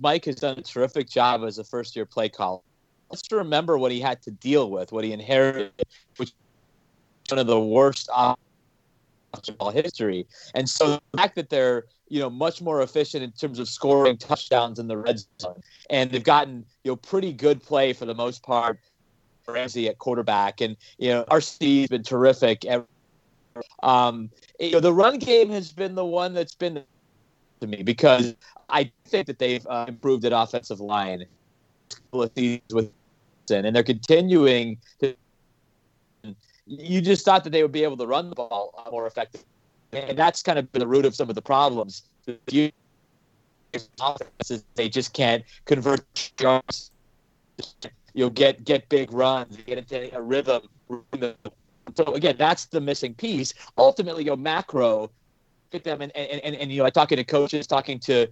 Mike 0.00 0.24
has 0.26 0.36
done 0.36 0.58
a 0.58 0.62
terrific 0.62 1.08
job 1.08 1.42
as 1.44 1.58
a 1.58 1.64
first 1.64 1.96
year 1.96 2.06
play 2.06 2.28
caller. 2.28 2.60
Let's 3.10 3.30
remember 3.30 3.76
what 3.78 3.92
he 3.92 4.00
had 4.00 4.22
to 4.22 4.30
deal 4.30 4.70
with, 4.70 4.92
what 4.92 5.04
he 5.04 5.12
inherited, 5.12 5.72
which 6.16 6.30
is 6.30 6.34
one 7.30 7.38
of 7.38 7.46
the 7.46 7.60
worst 7.60 8.08
of 8.14 8.36
all 9.58 9.70
history. 9.70 10.26
And 10.54 10.68
so 10.68 10.98
the 11.12 11.18
fact 11.18 11.34
that 11.36 11.50
they're 11.50 11.84
you 12.08 12.20
know 12.20 12.28
much 12.30 12.60
more 12.60 12.82
efficient 12.82 13.24
in 13.24 13.32
terms 13.32 13.58
of 13.58 13.68
scoring 13.68 14.18
touchdowns 14.18 14.78
in 14.78 14.86
the 14.86 14.98
red 14.98 15.20
zone, 15.40 15.62
and 15.88 16.10
they've 16.10 16.22
gotten 16.22 16.64
you 16.84 16.92
know 16.92 16.96
pretty 16.96 17.32
good 17.32 17.62
play 17.62 17.92
for 17.92 18.04
the 18.04 18.14
most 18.14 18.42
part. 18.42 18.78
Ramsey 19.48 19.88
at 19.88 19.98
quarterback, 19.98 20.60
and 20.60 20.76
you 20.98 21.08
know 21.08 21.24
RC 21.24 21.80
has 21.80 21.88
been 21.88 22.02
terrific. 22.02 22.64
Um, 23.82 24.30
you 24.60 24.72
know 24.72 24.80
the 24.80 24.92
run 24.92 25.18
game 25.18 25.50
has 25.50 25.72
been 25.72 25.94
the 25.94 26.04
one 26.04 26.34
that's 26.34 26.54
been 26.54 26.84
to 27.62 27.66
me 27.66 27.82
because 27.82 28.34
I 28.68 28.92
think 29.06 29.26
that 29.26 29.38
they've 29.38 29.66
uh, 29.66 29.86
improved 29.88 30.24
at 30.24 30.32
offensive 30.32 30.80
line 30.80 31.24
with 32.12 32.34
and 33.50 33.74
they're 33.74 33.82
continuing 33.82 34.78
to. 35.00 35.14
You 36.66 37.00
just 37.00 37.24
thought 37.24 37.44
that 37.44 37.50
they 37.50 37.62
would 37.62 37.72
be 37.72 37.82
able 37.82 37.96
to 37.96 38.06
run 38.06 38.28
the 38.28 38.36
ball 38.36 38.88
more 38.90 39.06
effectively, 39.06 39.46
and 39.92 40.16
that's 40.16 40.42
kind 40.42 40.58
of 40.58 40.70
the 40.72 40.86
root 40.86 41.04
of 41.04 41.14
some 41.14 41.28
of 41.28 41.34
the 41.34 41.42
problems. 41.42 42.02
They 42.46 42.72
just 44.88 45.12
can't 45.12 45.44
convert 45.64 46.04
You'll 48.14 48.30
get 48.30 48.64
get 48.64 48.88
big 48.88 49.12
runs, 49.12 49.56
get 49.56 49.78
into 49.78 50.16
a 50.16 50.20
rhythm. 50.20 50.62
So 51.96 52.14
again, 52.14 52.36
that's 52.38 52.66
the 52.66 52.80
missing 52.80 53.14
piece. 53.14 53.54
Ultimately, 53.76 54.24
your 54.24 54.36
macro 54.36 55.10
at 55.74 55.84
them 55.84 56.02
and, 56.02 56.14
and, 56.16 56.40
and, 56.40 56.54
and 56.54 56.70
you 56.70 56.78
know, 56.78 56.84
I 56.84 56.90
talking 56.90 57.16
to 57.16 57.24
coaches, 57.24 57.66
talking 57.66 57.98
to 58.00 58.28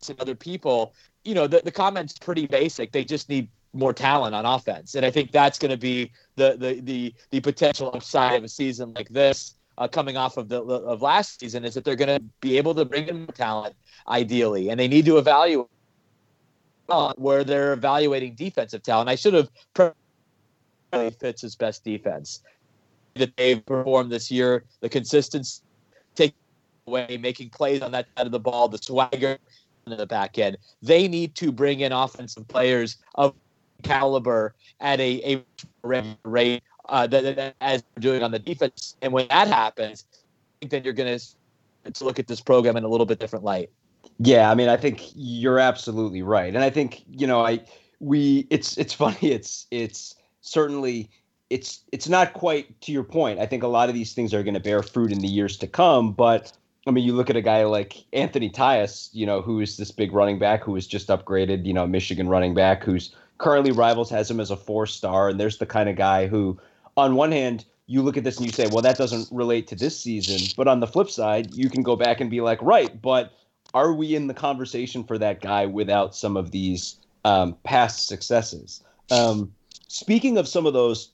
to 0.00 0.20
other 0.20 0.34
people, 0.34 0.94
you 1.24 1.34
know, 1.34 1.46
the, 1.46 1.60
the 1.64 1.72
comment's 1.72 2.16
pretty 2.18 2.46
basic. 2.46 2.92
They 2.92 3.04
just 3.04 3.28
need 3.28 3.48
more 3.72 3.92
talent 3.92 4.34
on 4.34 4.46
offense. 4.46 4.94
And 4.94 5.04
I 5.04 5.10
think 5.10 5.32
that's 5.32 5.58
going 5.58 5.70
to 5.70 5.76
be 5.76 6.10
the, 6.36 6.56
the, 6.56 6.80
the, 6.80 7.14
the 7.30 7.40
potential 7.40 7.90
upside 7.92 8.38
of 8.38 8.44
a 8.44 8.48
season 8.48 8.92
like 8.94 9.08
this 9.08 9.54
uh, 9.76 9.88
coming 9.88 10.16
off 10.16 10.36
of 10.36 10.48
the 10.48 10.62
of 10.62 11.02
last 11.02 11.40
season 11.40 11.64
is 11.64 11.74
that 11.74 11.84
they're 11.84 11.96
going 11.96 12.18
to 12.18 12.24
be 12.40 12.56
able 12.58 12.74
to 12.74 12.84
bring 12.84 13.08
in 13.08 13.26
talent 13.28 13.74
ideally. 14.08 14.70
And 14.70 14.78
they 14.78 14.88
need 14.88 15.04
to 15.06 15.18
evaluate 15.18 15.66
where 17.16 17.44
they're 17.44 17.74
evaluating 17.74 18.34
defensive 18.34 18.82
talent. 18.82 19.08
I 19.08 19.14
should 19.14 19.34
have 19.34 19.50
Fitz 21.20 21.42
his 21.42 21.54
best 21.54 21.84
defense 21.84 22.42
that 23.14 23.36
they've 23.36 23.64
performed 23.64 24.10
this 24.10 24.30
year, 24.30 24.64
the 24.80 24.88
consistency, 24.88 25.62
take 26.14 26.34
way, 26.88 27.18
making 27.20 27.50
plays 27.50 27.82
on 27.82 27.92
that 27.92 28.06
side 28.16 28.26
of 28.26 28.32
the 28.32 28.40
ball, 28.40 28.68
the 28.68 28.78
swagger 28.78 29.38
in 29.86 29.96
the 29.96 30.06
back 30.06 30.38
end. 30.38 30.58
They 30.82 31.08
need 31.08 31.34
to 31.36 31.52
bring 31.52 31.80
in 31.80 31.92
offensive 31.92 32.46
players 32.48 32.98
of 33.14 33.34
caliber 33.82 34.54
at 34.80 35.00
a, 35.00 35.44
a 35.84 36.04
rate 36.24 36.62
uh, 36.88 37.06
that, 37.06 37.36
that, 37.36 37.54
as 37.60 37.82
we're 37.96 38.00
doing 38.00 38.22
on 38.22 38.30
the 38.30 38.38
defense. 38.38 38.96
And 39.02 39.12
when 39.12 39.28
that 39.28 39.48
happens, 39.48 40.04
then 40.66 40.84
you're 40.84 40.92
going 40.92 41.18
to 41.18 42.04
look 42.04 42.18
at 42.18 42.26
this 42.26 42.40
program 42.40 42.76
in 42.76 42.84
a 42.84 42.88
little 42.88 43.06
bit 43.06 43.18
different 43.18 43.44
light. 43.44 43.70
Yeah, 44.18 44.50
I 44.50 44.54
mean, 44.54 44.68
I 44.68 44.76
think 44.76 45.10
you're 45.14 45.60
absolutely 45.60 46.22
right, 46.22 46.52
and 46.52 46.64
I 46.64 46.70
think 46.70 47.04
you 47.08 47.26
know, 47.26 47.44
I 47.44 47.60
we 48.00 48.46
it's 48.50 48.76
it's 48.76 48.92
funny, 49.04 49.30
it's 49.30 49.66
it's 49.70 50.16
certainly 50.40 51.08
it's 51.50 51.84
it's 51.92 52.08
not 52.08 52.32
quite 52.32 52.80
to 52.82 52.92
your 52.92 53.04
point. 53.04 53.38
I 53.38 53.46
think 53.46 53.62
a 53.62 53.68
lot 53.68 53.88
of 53.88 53.94
these 53.94 54.14
things 54.14 54.34
are 54.34 54.42
going 54.42 54.54
to 54.54 54.60
bear 54.60 54.82
fruit 54.82 55.12
in 55.12 55.20
the 55.20 55.28
years 55.28 55.56
to 55.58 55.66
come, 55.66 56.12
but 56.12 56.52
I 56.86 56.90
mean, 56.90 57.04
you 57.04 57.12
look 57.12 57.28
at 57.28 57.36
a 57.36 57.42
guy 57.42 57.64
like 57.64 58.04
Anthony 58.12 58.48
Tyus, 58.48 59.10
you 59.12 59.26
know, 59.26 59.42
who 59.42 59.60
is 59.60 59.76
this 59.76 59.90
big 59.90 60.12
running 60.12 60.38
back 60.38 60.64
who 60.64 60.72
was 60.72 60.86
just 60.86 61.08
upgraded, 61.08 61.66
you 61.66 61.72
know, 61.72 61.86
Michigan 61.86 62.28
running 62.28 62.54
back 62.54 62.82
who's 62.82 63.14
currently 63.38 63.72
rivals 63.72 64.10
has 64.10 64.30
him 64.30 64.40
as 64.40 64.50
a 64.50 64.56
four 64.56 64.86
star. 64.86 65.28
And 65.28 65.38
there's 65.38 65.58
the 65.58 65.66
kind 65.66 65.88
of 65.88 65.96
guy 65.96 66.26
who, 66.26 66.58
on 66.96 67.14
one 67.14 67.32
hand, 67.32 67.64
you 67.86 68.02
look 68.02 68.16
at 68.16 68.24
this 68.24 68.38
and 68.38 68.46
you 68.46 68.52
say, 68.52 68.66
well, 68.66 68.82
that 68.82 68.98
doesn't 68.98 69.28
relate 69.30 69.66
to 69.68 69.74
this 69.74 69.98
season. 69.98 70.52
But 70.56 70.68
on 70.68 70.80
the 70.80 70.86
flip 70.86 71.10
side, 71.10 71.54
you 71.54 71.68
can 71.68 71.82
go 71.82 71.96
back 71.96 72.20
and 72.20 72.30
be 72.30 72.40
like, 72.40 72.60
right, 72.62 73.00
but 73.00 73.32
are 73.74 73.92
we 73.92 74.14
in 74.14 74.26
the 74.26 74.34
conversation 74.34 75.04
for 75.04 75.18
that 75.18 75.40
guy 75.40 75.66
without 75.66 76.14
some 76.14 76.36
of 76.36 76.50
these 76.50 76.96
um, 77.24 77.56
past 77.64 78.08
successes? 78.08 78.82
Um, 79.10 79.52
speaking 79.88 80.38
of 80.38 80.48
some 80.48 80.66
of 80.66 80.72
those 80.74 81.10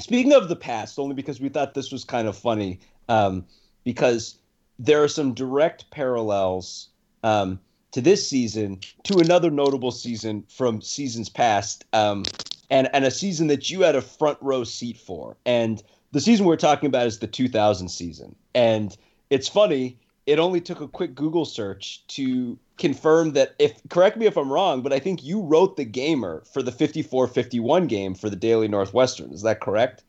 Speaking 0.00 0.32
of 0.32 0.48
the 0.48 0.56
past, 0.56 0.98
only 0.98 1.14
because 1.14 1.40
we 1.40 1.48
thought 1.48 1.74
this 1.74 1.92
was 1.92 2.04
kind 2.04 2.26
of 2.26 2.36
funny, 2.36 2.80
um, 3.08 3.44
because 3.84 4.36
there 4.78 5.02
are 5.02 5.08
some 5.08 5.34
direct 5.34 5.90
parallels 5.90 6.88
um, 7.22 7.58
to 7.92 8.00
this 8.00 8.28
season 8.28 8.80
to 9.04 9.18
another 9.18 9.50
notable 9.50 9.92
season 9.92 10.44
from 10.48 10.80
seasons 10.80 11.28
past, 11.28 11.84
um, 11.92 12.24
and 12.70 12.88
and 12.92 13.04
a 13.04 13.10
season 13.10 13.46
that 13.48 13.70
you 13.70 13.82
had 13.82 13.94
a 13.94 14.02
front 14.02 14.38
row 14.40 14.64
seat 14.64 14.98
for. 14.98 15.36
And 15.46 15.82
the 16.12 16.20
season 16.20 16.46
we're 16.46 16.56
talking 16.56 16.86
about 16.86 17.06
is 17.06 17.18
the 17.18 17.26
2000 17.26 17.88
season, 17.88 18.34
and 18.54 18.96
it's 19.30 19.48
funny. 19.48 19.98
It 20.26 20.38
only 20.38 20.60
took 20.60 20.80
a 20.80 20.88
quick 20.88 21.14
Google 21.14 21.44
search 21.44 22.06
to 22.08 22.58
confirm 22.78 23.32
that 23.32 23.54
if 23.58 23.80
correct 23.90 24.16
me 24.16 24.26
if 24.26 24.36
I'm 24.36 24.52
wrong, 24.52 24.82
but 24.82 24.92
I 24.92 24.98
think 24.98 25.22
you 25.22 25.42
wrote 25.42 25.76
the 25.76 25.84
gamer 25.84 26.42
for 26.52 26.62
the 26.62 26.72
54-51 26.72 27.88
game 27.88 28.14
for 28.14 28.30
the 28.30 28.36
Daily 28.36 28.66
Northwestern. 28.66 29.32
Is 29.32 29.42
that 29.42 29.60
correct? 29.60 30.02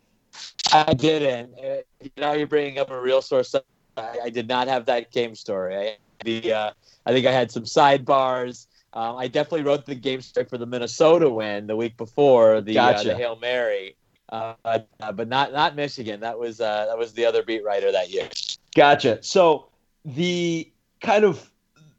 I 0.74 0.94
didn't. 0.94 1.54
Uh, 1.60 2.08
now 2.18 2.34
you're 2.34 2.48
bringing 2.48 2.80
up 2.80 2.92
a 2.92 3.00
real 3.00 3.22
source. 3.22 3.56
I, 3.98 4.20
I 4.26 4.30
did 4.30 4.48
not 4.48 4.68
have 4.68 4.86
that 4.86 5.12
game 5.12 5.36
story. 5.36 5.76
I, 5.76 5.98
the 6.24 6.54
uh, 6.54 6.72
I 7.06 7.12
think 7.12 7.26
I 7.26 7.32
had 7.32 7.52
some 7.52 7.64
sidebars. 7.64 8.68
Um, 8.94 9.18
I 9.18 9.28
definitely 9.28 9.64
wrote 9.64 9.86
the 9.86 9.96
game 9.96 10.22
story 10.22 10.46
for 10.46 10.58
the 10.58 10.66
Minnesota 10.66 11.30
win 11.30 11.68
the 11.68 11.76
week 11.76 11.98
before 11.98 12.62
the, 12.62 12.74
gotcha. 12.74 13.00
uh, 13.00 13.04
the 13.04 13.16
Hail 13.16 13.36
Mary, 13.36 13.96
uh, 14.30 14.54
but 14.64 15.28
not 15.28 15.52
not 15.52 15.76
Michigan. 15.76 16.22
That 16.22 16.40
was 16.40 16.62
uh, 16.62 16.86
that 16.88 16.98
was 16.98 17.14
the 17.14 17.26
other 17.26 17.44
beat 17.44 17.64
writer 17.64 17.92
that 17.92 18.10
year. 18.10 18.30
Gotcha. 18.74 19.22
So 19.22 19.68
the 20.06 20.72
kind 21.02 21.26
of 21.26 21.52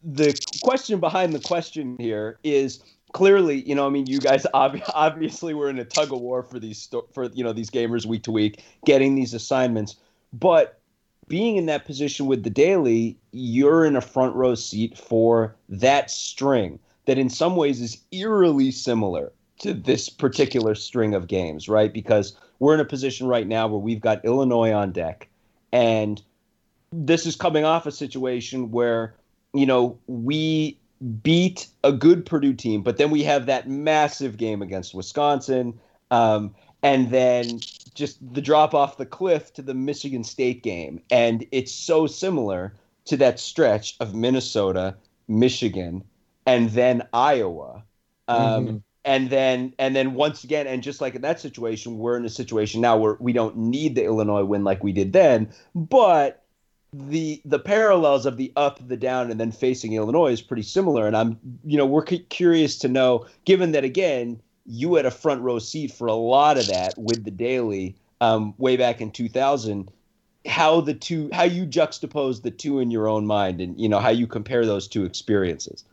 the 0.03 0.39
question 0.63 1.01
behind 1.01 1.33
the 1.33 1.41
question 1.41 1.97
here 1.99 2.39
is 2.45 2.83
clearly, 3.13 3.63
you 3.63 3.75
know, 3.75 3.87
I 3.87 3.91
mean, 3.91 4.07
you 4.07 4.19
guys 4.19 4.47
ob- 4.55 4.81
obviously 4.95 5.55
were 5.55 5.69
in 5.69 5.79
a 5.79 5.85
tug 5.85 6.13
of 6.13 6.21
war 6.21 6.43
for 6.43 6.59
these 6.59 6.81
sto- 6.81 7.09
for 7.13 7.27
you 7.27 7.45
know 7.45 7.53
these 7.53 7.71
gamers 7.71 8.07
week 8.07 8.23
to 8.25 8.33
week, 8.33 8.63
getting 8.85 9.15
these 9.15 9.35
assignments, 9.35 9.97
but 10.33 10.81
being 11.29 11.57
in 11.57 11.67
that 11.67 11.85
position 11.85 12.27
with 12.27 12.43
the 12.45 12.51
daily, 12.51 13.19
you're 13.33 13.85
in 13.85 13.97
a 13.97 14.01
front 14.01 14.35
row 14.35 14.55
seat 14.55 14.97
for 14.97 15.55
that 15.69 16.11
string 16.11 16.79
that 17.07 17.19
in 17.19 17.31
some 17.31 17.57
ways 17.57 17.81
is 17.81 18.03
eerily 18.13 18.71
similar 18.71 19.33
to 19.59 19.73
this 19.73 20.09
particular 20.09 20.75
string 20.75 21.15
of 21.15 21.29
games, 21.29 21.69
right? 21.69 21.93
Because 21.93 22.37
we're 22.59 22.75
in 22.75 22.81
a 22.81 22.85
position 22.85 23.27
right 23.27 23.47
now 23.47 23.67
where 23.67 23.79
we've 23.79 24.01
got 24.01 24.25
Illinois 24.25 24.73
on 24.73 24.93
deck 24.93 25.29
and 25.73 26.23
this 26.93 27.27
is 27.27 27.37
coming 27.37 27.65
off 27.65 27.87
a 27.87 27.93
situation 27.93 28.71
where 28.71 29.15
you 29.53 29.67
know 29.67 29.99
we 30.07 30.79
beat 31.23 31.69
a 31.85 31.93
good 31.93 32.25
Purdue 32.25 32.55
team, 32.55 32.83
but 32.83 32.97
then 32.97 33.11
we 33.11 33.23
have 33.23 33.47
that 33.47 33.69
massive 33.69 34.39
game 34.39 34.63
against 34.63 34.95
Wisconsin, 34.95 35.79
um, 36.11 36.55
and 36.83 37.11
then 37.11 37.61
just 37.97 38.19
the 38.35 38.41
drop 38.41 38.75
off 38.75 38.99
the 38.99 39.07
cliff 39.07 39.53
to 39.55 39.63
the 39.63 39.75
Michigan 39.75 40.23
State 40.23 40.63
game, 40.63 41.01
and 41.11 41.47
it's 41.51 41.73
so 41.73 42.07
similar 42.07 42.75
to 43.07 43.17
that 43.17 43.41
stretch 43.41 43.97
of 43.99 44.15
Minnesota, 44.15 44.95
Michigan, 45.27 46.05
and 46.47 46.71
then 46.71 47.03
Iowa. 47.13 47.83
Um, 48.29 48.67
mm-hmm. 48.67 48.77
And 49.05 49.31
then, 49.31 49.73
and 49.79 49.95
then 49.95 50.15
once 50.15 50.43
again, 50.43 50.67
and 50.67 50.83
just 50.83 51.01
like 51.01 51.15
in 51.15 51.23
that 51.23 51.41
situation, 51.41 51.99
we're 51.99 52.17
in 52.17 52.25
a 52.25 52.29
situation 52.29 52.81
now 52.81 52.97
where 52.97 53.17
we 53.21 53.33
don't 53.33 53.57
need 53.57 53.95
the 53.95 54.05
Illinois 54.05 54.45
win 54.45 54.65
like 54.65 54.83
we 54.83 54.93
did 54.93 55.13
then, 55.13 55.49
but 55.75 56.43
the 56.93 57.41
the 57.45 57.59
parallels 57.59 58.27
of 58.27 58.37
the 58.37 58.53
up, 58.57 58.81
the 58.89 58.97
down, 58.97 59.31
and 59.31 59.39
then 59.39 59.53
facing 59.53 59.93
Illinois 59.93 60.33
is 60.33 60.43
pretty 60.43 60.63
similar. 60.63 61.07
And 61.07 61.17
I'm, 61.17 61.39
you 61.65 61.77
know, 61.77 61.87
we're 61.87 62.07
c- 62.07 62.27
curious 62.31 62.79
to 62.79 62.89
know, 62.89 63.27
given 63.45 63.73
that 63.73 63.85
again, 63.85 64.41
you 64.67 64.95
had 64.95 65.07
a 65.07 65.11
front 65.11 65.43
row 65.43 65.59
seat 65.59 65.93
for 65.93 66.07
a 66.07 66.15
lot 66.15 66.59
of 66.59 66.67
that 66.69 66.99
with 66.99 67.25
the 67.25 67.31
Daily 67.31 67.97
um, 68.21 68.55
way 68.59 68.77
back 68.77 69.01
in 69.01 69.11
2000. 69.11 69.91
How 70.47 70.81
the 70.81 70.95
two, 70.95 71.29
how 71.33 71.43
you 71.43 71.67
juxtapose 71.67 72.43
the 72.43 72.51
two 72.51 72.79
in 72.79 72.91
your 72.91 73.09
own 73.09 73.27
mind, 73.27 73.61
and 73.61 73.79
you 73.81 73.89
know 73.89 73.99
how 73.99 74.11
you 74.11 74.27
compare 74.27 74.65
those 74.65 74.87
two 74.87 75.05
experiences. 75.05 75.85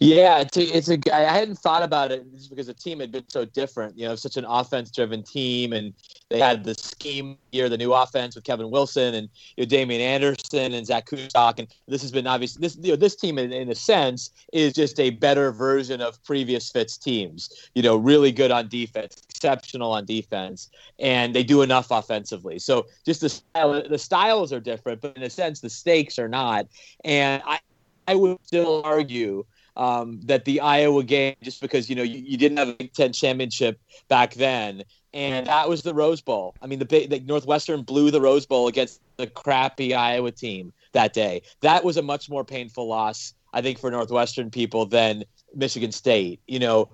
Yeah, 0.00 0.38
it's 0.38 0.56
a, 0.56 0.62
it's 0.62 0.88
a. 0.88 0.98
I 1.12 1.36
hadn't 1.38 1.58
thought 1.58 1.82
about 1.82 2.12
it 2.12 2.24
just 2.32 2.50
because 2.50 2.68
the 2.68 2.74
team 2.74 3.00
had 3.00 3.10
been 3.10 3.24
so 3.28 3.44
different. 3.44 3.98
You 3.98 4.06
know, 4.06 4.14
such 4.14 4.36
an 4.36 4.44
offense-driven 4.44 5.24
team, 5.24 5.72
and 5.72 5.92
they 6.30 6.38
had 6.38 6.62
the 6.62 6.74
scheme 6.74 7.36
year, 7.50 7.68
the 7.68 7.76
new 7.76 7.92
offense 7.92 8.36
with 8.36 8.44
Kevin 8.44 8.70
Wilson 8.70 9.14
and 9.14 9.28
you 9.56 9.64
know, 9.64 9.68
Damien 9.68 10.00
Anderson 10.00 10.74
and 10.74 10.86
Zak 10.86 11.06
Kustok, 11.06 11.58
and 11.58 11.66
this 11.88 12.00
has 12.02 12.12
been 12.12 12.28
obvious. 12.28 12.54
This 12.54 12.78
you 12.80 12.90
know, 12.90 12.96
this 12.96 13.16
team, 13.16 13.38
in, 13.38 13.52
in 13.52 13.68
a 13.70 13.74
sense, 13.74 14.30
is 14.52 14.72
just 14.72 15.00
a 15.00 15.10
better 15.10 15.50
version 15.50 16.00
of 16.00 16.22
previous 16.22 16.70
Fitz 16.70 16.96
teams. 16.96 17.68
You 17.74 17.82
know, 17.82 17.96
really 17.96 18.30
good 18.30 18.52
on 18.52 18.68
defense, 18.68 19.20
exceptional 19.28 19.90
on 19.90 20.04
defense, 20.04 20.70
and 21.00 21.34
they 21.34 21.42
do 21.42 21.62
enough 21.62 21.90
offensively. 21.90 22.60
So 22.60 22.86
just 23.04 23.20
the 23.20 23.30
style, 23.30 23.82
the 23.88 23.98
styles 23.98 24.52
are 24.52 24.60
different, 24.60 25.00
but 25.00 25.16
in 25.16 25.24
a 25.24 25.30
sense, 25.30 25.58
the 25.58 25.70
stakes 25.70 26.20
are 26.20 26.28
not. 26.28 26.68
And 27.04 27.42
I, 27.44 27.58
I 28.06 28.14
would 28.14 28.38
still 28.44 28.82
argue 28.84 29.44
um, 29.78 30.20
that 30.24 30.44
the 30.44 30.60
Iowa 30.60 31.04
game, 31.04 31.36
just 31.40 31.60
because 31.60 31.88
you 31.88 31.96
know 31.96 32.02
you, 32.02 32.18
you 32.18 32.36
didn't 32.36 32.58
have 32.58 32.68
a 32.68 32.74
Big 32.74 32.92
Ten 32.92 33.12
championship 33.12 33.80
back 34.08 34.34
then, 34.34 34.82
and 35.14 35.46
that 35.46 35.68
was 35.68 35.82
the 35.82 35.94
Rose 35.94 36.20
Bowl. 36.20 36.54
I 36.60 36.66
mean, 36.66 36.80
the, 36.80 36.84
the 36.84 37.20
Northwestern 37.20 37.82
blew 37.82 38.10
the 38.10 38.20
Rose 38.20 38.44
Bowl 38.44 38.66
against 38.68 39.00
the 39.16 39.28
crappy 39.28 39.94
Iowa 39.94 40.32
team 40.32 40.72
that 40.92 41.14
day. 41.14 41.42
That 41.60 41.84
was 41.84 41.96
a 41.96 42.02
much 42.02 42.28
more 42.28 42.44
painful 42.44 42.88
loss, 42.88 43.32
I 43.54 43.62
think, 43.62 43.78
for 43.78 43.90
Northwestern 43.90 44.50
people 44.50 44.84
than 44.84 45.24
Michigan 45.54 45.92
State. 45.92 46.40
You 46.48 46.58
know, 46.58 46.90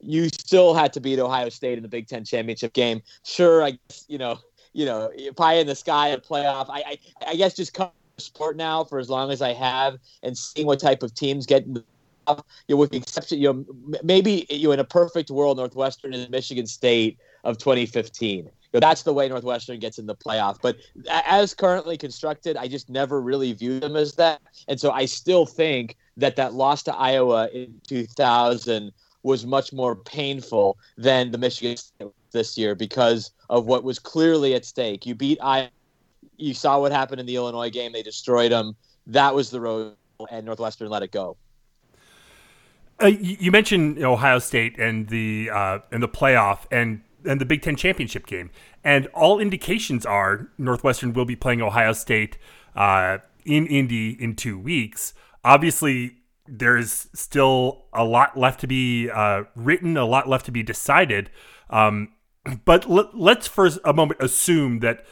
you 0.00 0.30
still 0.30 0.74
had 0.74 0.92
to 0.94 1.00
beat 1.00 1.18
Ohio 1.18 1.50
State 1.50 1.76
in 1.76 1.82
the 1.82 1.88
Big 1.88 2.08
Ten 2.08 2.24
championship 2.24 2.72
game. 2.72 3.02
Sure, 3.24 3.62
I 3.62 3.72
guess 3.72 4.06
you 4.08 4.16
know, 4.16 4.38
you 4.72 4.86
know, 4.86 5.10
pie 5.36 5.54
in 5.54 5.66
the 5.66 5.76
sky, 5.76 6.08
a 6.08 6.18
playoff. 6.18 6.66
I, 6.70 6.82
I, 6.86 6.98
I 7.28 7.36
guess 7.36 7.54
just 7.54 7.74
come 7.74 7.90
sport 8.18 8.56
now 8.56 8.84
for 8.84 8.98
as 8.98 9.08
long 9.08 9.30
as 9.30 9.42
I 9.42 9.52
have 9.52 9.98
and 10.22 10.36
seeing 10.36 10.66
what 10.66 10.80
type 10.80 11.02
of 11.02 11.14
teams 11.14 11.46
get 11.46 11.64
in 11.64 11.74
the 11.74 11.84
you 12.28 12.36
know, 12.70 12.76
with 12.76 12.90
the 12.90 12.98
exception, 12.98 13.38
you 13.38 13.52
know, 13.52 13.98
maybe 14.02 14.46
you 14.50 14.68
know, 14.68 14.72
in 14.72 14.80
a 14.80 14.84
perfect 14.84 15.30
world, 15.30 15.56
Northwestern 15.56 16.14
is 16.14 16.28
Michigan 16.28 16.66
State 16.66 17.18
of 17.44 17.58
2015. 17.58 18.38
You 18.38 18.50
know, 18.74 18.80
that's 18.80 19.02
the 19.02 19.12
way 19.12 19.28
Northwestern 19.28 19.78
gets 19.78 19.98
in 19.98 20.06
the 20.06 20.14
playoff. 20.14 20.58
But 20.62 20.76
as 21.10 21.54
currently 21.54 21.96
constructed, 21.98 22.56
I 22.56 22.68
just 22.68 22.88
never 22.88 23.20
really 23.20 23.52
view 23.52 23.80
them 23.80 23.96
as 23.96 24.14
that. 24.14 24.40
And 24.68 24.80
so 24.80 24.90
I 24.90 25.04
still 25.04 25.46
think 25.46 25.96
that 26.16 26.36
that 26.36 26.54
loss 26.54 26.82
to 26.84 26.94
Iowa 26.94 27.48
in 27.52 27.80
2000 27.86 28.92
was 29.22 29.46
much 29.46 29.72
more 29.72 29.94
painful 29.94 30.78
than 30.96 31.30
the 31.30 31.38
Michigan 31.38 31.76
State 31.76 32.08
this 32.32 32.56
year 32.58 32.74
because 32.74 33.30
of 33.50 33.66
what 33.66 33.84
was 33.84 33.98
clearly 33.98 34.54
at 34.54 34.64
stake. 34.64 35.06
You 35.06 35.14
beat 35.14 35.38
Iowa. 35.42 35.70
You 36.38 36.54
saw 36.54 36.80
what 36.80 36.92
happened 36.92 37.20
in 37.20 37.26
the 37.26 37.36
Illinois 37.36 37.70
game. 37.70 37.92
They 37.92 38.02
destroyed 38.02 38.52
them. 38.52 38.74
That 39.06 39.34
was 39.34 39.50
the 39.50 39.60
road, 39.60 39.94
and 40.30 40.46
Northwestern 40.46 40.88
let 40.88 41.02
it 41.02 41.12
go. 41.12 41.36
Uh, 43.02 43.06
you 43.06 43.50
mentioned 43.50 43.98
Ohio 44.02 44.38
State 44.38 44.78
and 44.78 45.08
the 45.08 45.50
uh, 45.52 45.80
and 45.90 46.02
the 46.02 46.08
playoff 46.08 46.60
and 46.70 47.02
and 47.24 47.40
the 47.40 47.44
Big 47.44 47.62
Ten 47.62 47.74
championship 47.74 48.26
game, 48.26 48.50
and 48.84 49.06
all 49.08 49.40
indications 49.40 50.06
are 50.06 50.48
Northwestern 50.56 51.12
will 51.12 51.24
be 51.24 51.34
playing 51.34 51.62
Ohio 51.62 51.92
State 51.92 52.38
uh, 52.76 53.18
in 53.44 53.66
Indy 53.66 54.10
in 54.22 54.36
two 54.36 54.58
weeks. 54.58 55.14
Obviously, 55.44 56.18
there's 56.46 57.08
still 57.12 57.86
a 57.92 58.04
lot 58.04 58.38
left 58.38 58.60
to 58.60 58.66
be 58.68 59.10
uh, 59.10 59.44
written, 59.56 59.96
a 59.96 60.04
lot 60.04 60.28
left 60.28 60.46
to 60.46 60.52
be 60.52 60.62
decided. 60.62 61.30
Um, 61.70 62.12
but 62.64 62.88
let, 62.88 63.16
let's 63.18 63.48
for 63.48 63.68
a 63.84 63.92
moment 63.92 64.22
assume 64.22 64.78
that 64.80 65.04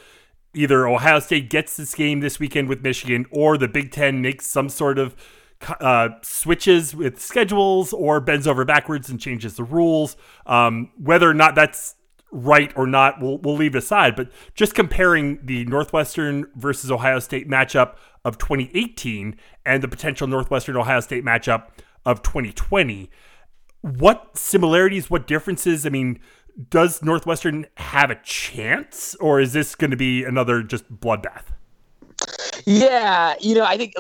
either 0.55 0.87
Ohio 0.87 1.19
State 1.19 1.51
gets 1.51 1.77
this 1.77 1.95
game 1.95 2.21
this 2.21 2.39
weekend 2.39 2.69
with 2.69 2.83
Michigan, 2.83 3.27
or 3.33 3.59
the 3.59 3.69
Big 3.69 3.91
Ten 3.91 4.23
makes 4.23 4.47
some 4.47 4.69
sort 4.69 4.99
of 4.99 5.17
uh, 5.81 6.09
switches 6.23 6.95
with 6.95 7.21
schedules 7.21 7.93
or 7.93 8.21
bends 8.21 8.47
over 8.47 8.65
backwards 8.65 9.09
and 9.09 9.21
changes 9.21 9.57
the 9.57 9.65
rules. 9.65 10.17
Um, 10.47 10.91
whether 10.97 11.29
or 11.29 11.35
not 11.35 11.55
that's 11.55 11.97
right 12.33 12.73
or 12.77 12.87
not, 12.87 13.21
we'll, 13.21 13.39
we'll 13.39 13.57
leave 13.57 13.75
it 13.75 13.79
aside. 13.79 14.17
But 14.17 14.31
just 14.55 14.75
comparing 14.75 15.45
the 15.45 15.65
Northwestern 15.67 16.47
versus 16.55 16.91
Ohio 16.91 17.19
State 17.19 17.49
matchup 17.49 17.97
of 18.25 18.39
2018 18.39 19.37
and 19.67 19.83
the 19.83 19.89
potential 19.89 20.27
Northwestern 20.27 20.77
Ohio 20.77 21.01
State 21.01 21.25
matchup 21.25 21.69
of 22.05 22.23
2020, 22.23 23.11
what 23.83 24.37
similarities, 24.37 25.11
what 25.11 25.27
differences? 25.27 25.87
I 25.87 25.91
mean, 25.91 26.21
does 26.69 27.03
Northwestern 27.03 27.67
have 27.77 28.11
a 28.11 28.21
chance, 28.23 29.15
or 29.17 29.41
is 29.41 29.53
this 29.53 29.75
going 29.75 29.91
to 29.91 29.97
be 29.97 30.25
another 30.25 30.63
just 30.63 30.91
bloodbath? 30.93 31.45
Yeah, 32.67 33.35
you 33.41 33.55
know, 33.55 33.65
I 33.65 33.77
think 33.77 33.95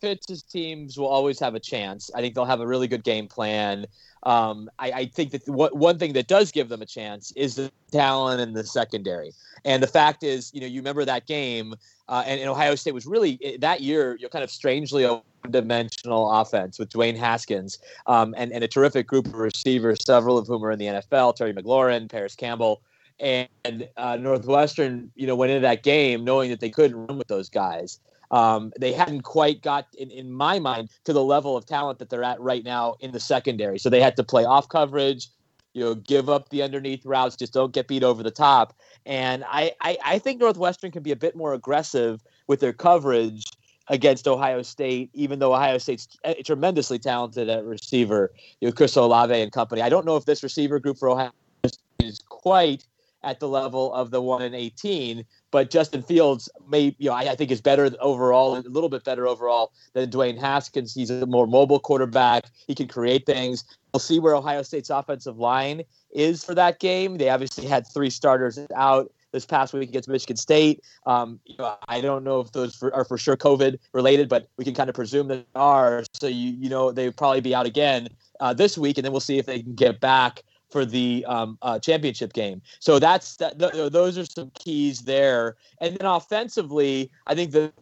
Fitz's 0.00 0.42
teams 0.42 0.98
will 0.98 1.06
always 1.06 1.38
have 1.40 1.54
a 1.54 1.60
chance. 1.60 2.10
I 2.14 2.20
think 2.20 2.34
they'll 2.34 2.44
have 2.44 2.60
a 2.60 2.66
really 2.66 2.88
good 2.88 3.04
game 3.04 3.26
plan. 3.26 3.86
Um, 4.24 4.70
I, 4.78 4.92
I, 4.92 5.06
think 5.06 5.32
that 5.32 5.48
what, 5.48 5.76
one 5.76 5.98
thing 5.98 6.12
that 6.12 6.28
does 6.28 6.52
give 6.52 6.68
them 6.68 6.80
a 6.80 6.86
chance 6.86 7.32
is 7.32 7.56
the 7.56 7.72
talent 7.90 8.40
in 8.40 8.52
the 8.52 8.64
secondary. 8.64 9.32
And 9.64 9.82
the 9.82 9.88
fact 9.88 10.22
is, 10.22 10.52
you 10.54 10.60
know, 10.60 10.66
you 10.66 10.80
remember 10.80 11.04
that 11.04 11.26
game, 11.26 11.74
uh, 12.08 12.22
and, 12.26 12.40
and, 12.40 12.48
Ohio 12.48 12.74
State 12.76 12.94
was 12.94 13.06
really 13.06 13.56
that 13.58 13.80
year, 13.80 14.16
you're 14.20 14.30
kind 14.30 14.44
of 14.44 14.50
strangely 14.50 15.02
a 15.04 15.20
dimensional 15.50 16.30
offense 16.30 16.78
with 16.78 16.88
Dwayne 16.90 17.16
Haskins 17.16 17.78
um, 18.06 18.32
and, 18.36 18.52
and 18.52 18.62
a 18.62 18.68
terrific 18.68 19.08
group 19.08 19.26
of 19.26 19.34
receivers, 19.34 19.98
several 20.04 20.38
of 20.38 20.46
whom 20.46 20.64
are 20.64 20.70
in 20.70 20.78
the 20.78 20.86
NFL 20.86 21.34
Terry 21.34 21.52
McLaurin, 21.52 22.08
Parris 22.08 22.36
Campbell. 22.36 22.80
and 23.18 23.88
uh, 23.96 24.16
Northwestern, 24.16 25.10
you 25.16 25.26
know, 25.26 25.34
went 25.34 25.50
into 25.50 25.62
that 25.62 25.82
game 25.82 26.24
knowing 26.24 26.50
that 26.50 26.60
they 26.60 26.70
couldn't 26.70 27.06
run 27.06 27.18
with 27.18 27.28
those 27.28 27.48
guys. 27.48 27.98
Um, 28.32 28.72
they 28.80 28.92
hadn't 28.92 29.22
quite 29.22 29.62
got, 29.62 29.86
in, 29.96 30.10
in 30.10 30.32
my 30.32 30.58
mind, 30.58 30.88
to 31.04 31.12
the 31.12 31.22
level 31.22 31.56
of 31.56 31.66
talent 31.66 31.98
that 31.98 32.08
they're 32.08 32.24
at 32.24 32.40
right 32.40 32.64
now 32.64 32.96
in 33.00 33.12
the 33.12 33.20
secondary. 33.20 33.78
So 33.78 33.90
they 33.90 34.00
had 34.00 34.16
to 34.16 34.24
play 34.24 34.44
off 34.44 34.68
coverage, 34.68 35.28
you 35.74 35.84
know, 35.84 35.94
give 35.94 36.28
up 36.28 36.48
the 36.48 36.62
underneath 36.62 37.04
routes, 37.04 37.36
just 37.36 37.52
don't 37.52 37.72
get 37.72 37.88
beat 37.88 38.02
over 38.02 38.22
the 38.22 38.30
top. 38.30 38.74
And 39.04 39.44
I, 39.46 39.72
I, 39.82 39.98
I 40.04 40.18
think 40.18 40.40
Northwestern 40.40 40.90
can 40.90 41.02
be 41.02 41.12
a 41.12 41.16
bit 41.16 41.36
more 41.36 41.52
aggressive 41.52 42.22
with 42.46 42.60
their 42.60 42.72
coverage 42.72 43.44
against 43.88 44.26
Ohio 44.26 44.62
State, 44.62 45.10
even 45.12 45.38
though 45.38 45.54
Ohio 45.54 45.78
State's 45.78 46.08
tremendously 46.44 46.98
talented 46.98 47.48
at 47.48 47.64
receiver, 47.64 48.32
you 48.60 48.68
know, 48.68 48.72
Chris 48.72 48.96
Olave 48.96 49.34
and 49.34 49.52
company. 49.52 49.82
I 49.82 49.88
don't 49.88 50.06
know 50.06 50.16
if 50.16 50.24
this 50.24 50.42
receiver 50.42 50.78
group 50.78 50.98
for 50.98 51.10
Ohio 51.10 51.32
State 51.66 51.78
is 52.00 52.20
quite 52.28 52.86
at 53.22 53.40
the 53.40 53.48
level 53.48 53.92
of 53.92 54.10
the 54.10 54.22
one 54.22 54.42
in 54.42 54.54
18. 54.54 55.24
But 55.52 55.70
Justin 55.70 56.02
Fields 56.02 56.48
may, 56.68 56.96
you 56.98 57.10
know, 57.10 57.14
I, 57.14 57.30
I, 57.30 57.36
think 57.36 57.50
is 57.50 57.60
better 57.60 57.90
overall, 58.00 58.56
a 58.56 58.60
little 58.62 58.88
bit 58.88 59.04
better 59.04 59.28
overall 59.28 59.72
than 59.92 60.10
Dwayne 60.10 60.40
Haskins. 60.40 60.94
He's 60.94 61.10
a 61.10 61.26
more 61.26 61.46
mobile 61.46 61.78
quarterback. 61.78 62.46
He 62.66 62.74
can 62.74 62.88
create 62.88 63.26
things. 63.26 63.62
We'll 63.92 64.00
see 64.00 64.18
where 64.18 64.34
Ohio 64.34 64.62
State's 64.62 64.88
offensive 64.88 65.38
line 65.38 65.82
is 66.10 66.42
for 66.42 66.54
that 66.54 66.80
game. 66.80 67.18
They 67.18 67.28
obviously 67.28 67.66
had 67.66 67.86
three 67.86 68.08
starters 68.08 68.58
out 68.74 69.12
this 69.32 69.44
past 69.44 69.74
week 69.74 69.90
against 69.90 70.08
Michigan 70.08 70.36
State. 70.36 70.82
Um, 71.04 71.38
you 71.44 71.56
know, 71.58 71.76
I 71.86 72.00
don't 72.00 72.24
know 72.24 72.40
if 72.40 72.52
those 72.52 72.74
for, 72.74 72.94
are 72.94 73.04
for 73.04 73.18
sure 73.18 73.36
COVID 73.36 73.78
related, 73.92 74.30
but 74.30 74.48
we 74.56 74.64
can 74.64 74.74
kind 74.74 74.88
of 74.88 74.94
presume 74.94 75.28
that 75.28 75.46
they 75.52 75.60
are. 75.60 76.04
So 76.14 76.28
you 76.28 76.50
you 76.50 76.70
know 76.70 76.92
they'll 76.92 77.12
probably 77.12 77.42
be 77.42 77.54
out 77.54 77.66
again 77.66 78.08
uh, 78.40 78.54
this 78.54 78.78
week, 78.78 78.96
and 78.96 79.04
then 79.04 79.12
we'll 79.12 79.20
see 79.20 79.38
if 79.38 79.46
they 79.46 79.62
can 79.62 79.74
get 79.74 80.00
back 80.00 80.42
for 80.72 80.84
the 80.84 81.24
um, 81.28 81.58
uh, 81.62 81.78
championship 81.78 82.32
game. 82.32 82.62
So 82.80 82.98
that's 82.98 83.36
that, 83.36 83.58
th- 83.58 83.92
those 83.92 84.16
are 84.16 84.24
some 84.24 84.50
keys 84.54 85.02
there. 85.02 85.56
And 85.80 85.96
then 85.96 86.06
offensively, 86.06 87.10
I 87.26 87.34
think 87.34 87.52
the 87.52 87.72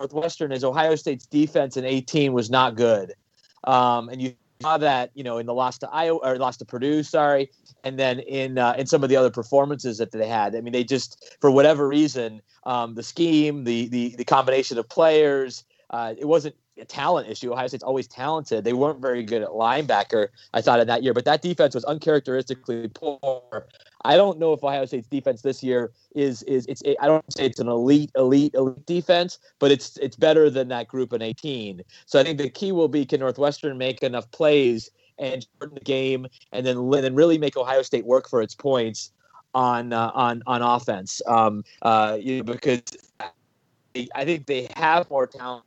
Northwestern 0.00 0.50
is 0.50 0.64
Ohio 0.64 0.96
State's 0.96 1.26
defense 1.26 1.76
in 1.76 1.84
18 1.84 2.32
was 2.32 2.50
not 2.50 2.74
good. 2.74 3.12
Um, 3.64 4.08
and 4.08 4.20
you 4.20 4.34
saw 4.62 4.78
that, 4.78 5.10
you 5.14 5.22
know, 5.22 5.38
in 5.38 5.46
the 5.46 5.54
loss 5.54 5.78
to 5.78 5.90
Iowa 5.90 6.18
or 6.22 6.38
loss 6.38 6.56
to 6.58 6.64
Purdue, 6.64 7.02
sorry, 7.02 7.50
and 7.84 7.98
then 7.98 8.20
in 8.20 8.58
uh, 8.58 8.74
in 8.78 8.86
some 8.86 9.02
of 9.02 9.10
the 9.10 9.16
other 9.16 9.30
performances 9.30 9.98
that 9.98 10.12
they 10.12 10.26
had. 10.26 10.56
I 10.56 10.60
mean, 10.60 10.72
they 10.72 10.84
just 10.84 11.36
for 11.40 11.50
whatever 11.50 11.86
reason, 11.86 12.40
um, 12.64 12.94
the 12.94 13.02
scheme, 13.02 13.64
the 13.64 13.88
the 13.88 14.14
the 14.16 14.24
combination 14.24 14.78
of 14.78 14.88
players, 14.88 15.64
uh, 15.90 16.14
it 16.16 16.26
wasn't 16.26 16.56
a 16.78 16.84
talent 16.84 17.28
issue. 17.28 17.52
Ohio 17.52 17.66
State's 17.66 17.84
always 17.84 18.06
talented. 18.06 18.64
They 18.64 18.72
weren't 18.72 19.00
very 19.00 19.22
good 19.22 19.42
at 19.42 19.50
linebacker, 19.50 20.28
I 20.52 20.60
thought, 20.60 20.80
in 20.80 20.86
that 20.88 21.02
year, 21.02 21.14
but 21.14 21.24
that 21.24 21.42
defense 21.42 21.74
was 21.74 21.84
uncharacteristically 21.84 22.88
poor. 22.88 23.66
I 24.04 24.16
don't 24.16 24.38
know 24.38 24.52
if 24.52 24.62
Ohio 24.62 24.84
State's 24.84 25.08
defense 25.08 25.42
this 25.42 25.62
year 25.62 25.92
is 26.14 26.42
is 26.44 26.66
it's 26.66 26.82
I 27.00 27.06
don't 27.06 27.24
say 27.32 27.46
it's 27.46 27.60
an 27.60 27.68
elite 27.68 28.10
elite 28.16 28.54
elite 28.54 28.84
defense, 28.86 29.38
but 29.58 29.70
it's 29.70 29.96
it's 29.98 30.16
better 30.16 30.50
than 30.50 30.68
that 30.68 30.88
group 30.88 31.12
in 31.12 31.22
18. 31.22 31.82
So 32.06 32.20
I 32.20 32.24
think 32.24 32.38
the 32.38 32.50
key 32.50 32.72
will 32.72 32.88
be 32.88 33.06
can 33.06 33.20
Northwestern 33.20 33.78
make 33.78 34.02
enough 34.02 34.30
plays 34.30 34.90
and 35.18 35.46
shorten 35.58 35.76
the 35.76 35.84
game, 35.84 36.26
and 36.52 36.66
then 36.66 36.90
then 36.90 37.14
really 37.14 37.38
make 37.38 37.56
Ohio 37.56 37.82
State 37.82 38.04
work 38.04 38.28
for 38.28 38.42
its 38.42 38.54
points 38.54 39.10
on 39.54 39.92
uh, 39.92 40.10
on 40.14 40.42
on 40.46 40.60
offense. 40.60 41.22
Um, 41.26 41.64
uh, 41.82 42.18
you 42.20 42.38
know, 42.38 42.42
because 42.42 42.82
I 44.14 44.24
think 44.24 44.46
they 44.46 44.68
have 44.76 45.08
more 45.08 45.26
talent 45.26 45.64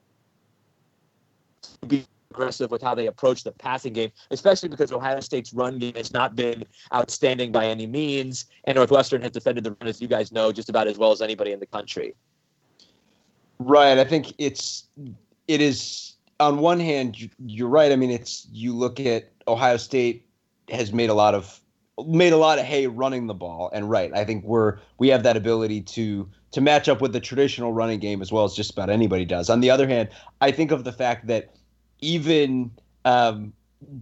be 1.87 2.05
aggressive 2.31 2.71
with 2.71 2.81
how 2.81 2.93
they 2.93 3.07
approach 3.07 3.43
the 3.43 3.51
passing 3.51 3.93
game, 3.93 4.11
especially 4.31 4.69
because 4.69 4.91
Ohio 4.91 5.19
State's 5.19 5.53
run 5.53 5.79
game 5.79 5.95
has 5.95 6.13
not 6.13 6.35
been 6.35 6.63
outstanding 6.93 7.51
by 7.51 7.65
any 7.65 7.87
means, 7.87 8.45
and 8.65 8.75
Northwestern 8.75 9.21
has 9.21 9.31
defended 9.31 9.63
the 9.63 9.71
run, 9.71 9.87
as 9.87 10.01
you 10.01 10.07
guys 10.07 10.31
know, 10.31 10.51
just 10.51 10.69
about 10.69 10.87
as 10.87 10.97
well 10.97 11.11
as 11.11 11.21
anybody 11.21 11.51
in 11.51 11.59
the 11.59 11.65
country. 11.65 12.13
Right. 13.59 13.97
I 13.97 14.03
think 14.03 14.33
it's 14.37 14.87
it 15.47 15.61
is 15.61 16.15
on 16.39 16.59
one 16.59 16.79
hand 16.79 17.29
you're 17.45 17.69
right. 17.69 17.91
I 17.91 17.95
mean, 17.95 18.11
it's 18.11 18.47
you 18.51 18.75
look 18.75 18.99
at 18.99 19.31
Ohio 19.47 19.77
State 19.77 20.27
has 20.69 20.93
made 20.93 21.09
a 21.09 21.13
lot 21.13 21.33
of 21.33 21.59
made 22.05 22.33
a 22.33 22.37
lot 22.37 22.59
of 22.59 22.65
hay 22.65 22.85
running 22.85 23.25
the 23.25 23.33
ball, 23.33 23.71
and 23.73 23.89
right. 23.89 24.11
I 24.13 24.23
think 24.23 24.43
we're 24.43 24.77
we 24.99 25.07
have 25.07 25.23
that 25.23 25.37
ability 25.37 25.81
to 25.81 26.29
to 26.51 26.61
match 26.61 26.87
up 26.87 27.01
with 27.01 27.13
the 27.13 27.19
traditional 27.19 27.73
running 27.73 27.99
game 27.99 28.21
as 28.21 28.31
well 28.31 28.43
as 28.43 28.53
just 28.53 28.71
about 28.71 28.89
anybody 28.89 29.25
does. 29.25 29.49
On 29.49 29.59
the 29.59 29.71
other 29.71 29.87
hand, 29.87 30.09
I 30.39 30.51
think 30.51 30.71
of 30.71 30.83
the 30.83 30.93
fact 30.93 31.27
that 31.27 31.55
even 32.01 32.71
um, 33.05 33.53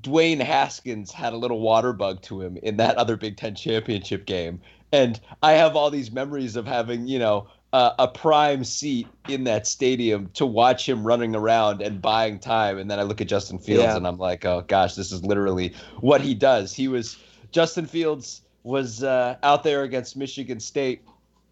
Dwayne 0.01 0.41
Haskins 0.41 1.12
had 1.12 1.34
a 1.34 1.38
little 1.38 1.60
water 1.60 1.93
bug 1.93 2.21
to 2.23 2.41
him 2.41 2.58
in 2.58 2.77
that 2.77 2.95
other 2.97 3.17
Big 3.17 3.38
Ten 3.38 3.55
championship 3.55 4.25
game. 4.25 4.62
And 4.91 5.19
I 5.43 5.53
have 5.53 5.75
all 5.75 5.89
these 5.89 6.12
memories 6.12 6.55
of 6.55 6.65
having, 6.65 7.08
you 7.08 7.19
know, 7.19 7.47
uh, 7.73 7.93
a 7.99 8.08
prime 8.08 8.63
seat 8.63 9.08
in 9.27 9.43
that 9.43 9.67
stadium 9.67 10.29
to 10.34 10.45
watch 10.45 10.88
him 10.88 11.05
running 11.05 11.36
around 11.36 11.81
and 11.81 12.01
buying 12.01 12.39
time. 12.39 12.77
And 12.77 12.89
then 12.89 12.99
I 12.99 13.03
look 13.03 13.19
at 13.19 13.27
Justin 13.27 13.60
Fields 13.60 13.84
yeah. 13.84 13.97
and 13.97 14.08
I'm 14.08 14.17
like, 14.17 14.45
oh 14.45 14.63
gosh, 14.65 14.95
this 14.95 15.12
is 15.12 15.23
literally 15.25 15.73
what 15.99 16.21
he 16.21 16.34
does. 16.34 16.73
He 16.73 16.88
was 16.88 17.17
Justin 17.51 17.86
Fields 17.86 18.41
was 18.63 19.03
uh, 19.03 19.36
out 19.43 19.63
there 19.63 19.84
against 19.84 20.15
Michigan 20.15 20.60
State 20.60 21.03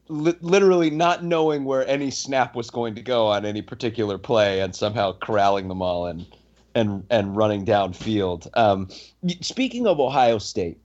li- 0.07 0.37
literally 0.41 0.89
not 0.89 1.23
knowing 1.23 1.65
where 1.65 1.87
any 1.87 2.11
snap 2.11 2.55
was 2.55 2.69
going 2.69 2.95
to 2.95 3.01
go 3.01 3.27
on 3.27 3.45
any 3.45 3.61
particular 3.61 4.17
play 4.17 4.61
and 4.61 4.75
somehow 4.75 5.13
corralling 5.13 5.67
them 5.67 5.81
all 5.81 6.05
and 6.05 6.25
and 6.75 7.05
and 7.09 7.35
running 7.35 7.65
downfield. 7.65 8.47
Um, 8.55 8.89
speaking 9.41 9.87
of 9.87 9.99
Ohio 9.99 10.37
State, 10.37 10.77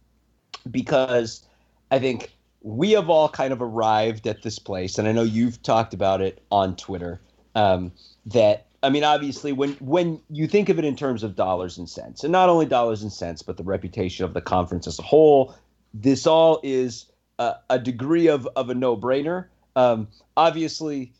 because 0.70 1.46
I 1.90 1.98
think 1.98 2.33
we 2.62 2.92
have 2.92 3.09
all 3.09 3.28
kind 3.28 3.52
of 3.52 3.62
arrived 3.62 4.26
at 4.26 4.42
this 4.42 4.59
place, 4.59 4.98
and 4.98 5.09
I 5.09 5.12
know 5.12 5.22
you've 5.22 5.62
talked 5.62 5.94
about 5.94 6.20
it 6.20 6.42
on 6.50 6.76
Twitter. 6.76 7.20
Um, 7.54 7.92
that 8.26 8.66
I 8.83 8.90
mean, 8.90 9.04
obviously, 9.04 9.52
when 9.52 9.72
when 9.74 10.20
you 10.31 10.46
think 10.46 10.68
of 10.68 10.78
it 10.78 10.85
in 10.85 10.94
terms 10.94 11.22
of 11.22 11.35
dollars 11.35 11.78
and 11.78 11.88
cents, 11.88 12.22
and 12.22 12.33
not 12.33 12.48
only 12.48 12.66
dollars 12.66 13.02
and 13.02 13.12
cents, 13.12 13.42
but 13.42 13.57
the 13.57 13.64
reputation 13.64 14.24
of 14.24 14.35
the 14.35 14.40
conference 14.40 14.87
as 14.87 14.98
a 14.98 15.02
whole, 15.02 15.54
this 15.94 16.26
all 16.26 16.61
is 16.62 17.07
a, 17.38 17.79
degree 17.79 18.29
of, 18.29 18.48
of 18.57 18.70
a 18.70 18.74
no 18.74 18.96
brainer. 18.96 19.46
Um, 19.77 20.09
obviously, 20.37 21.12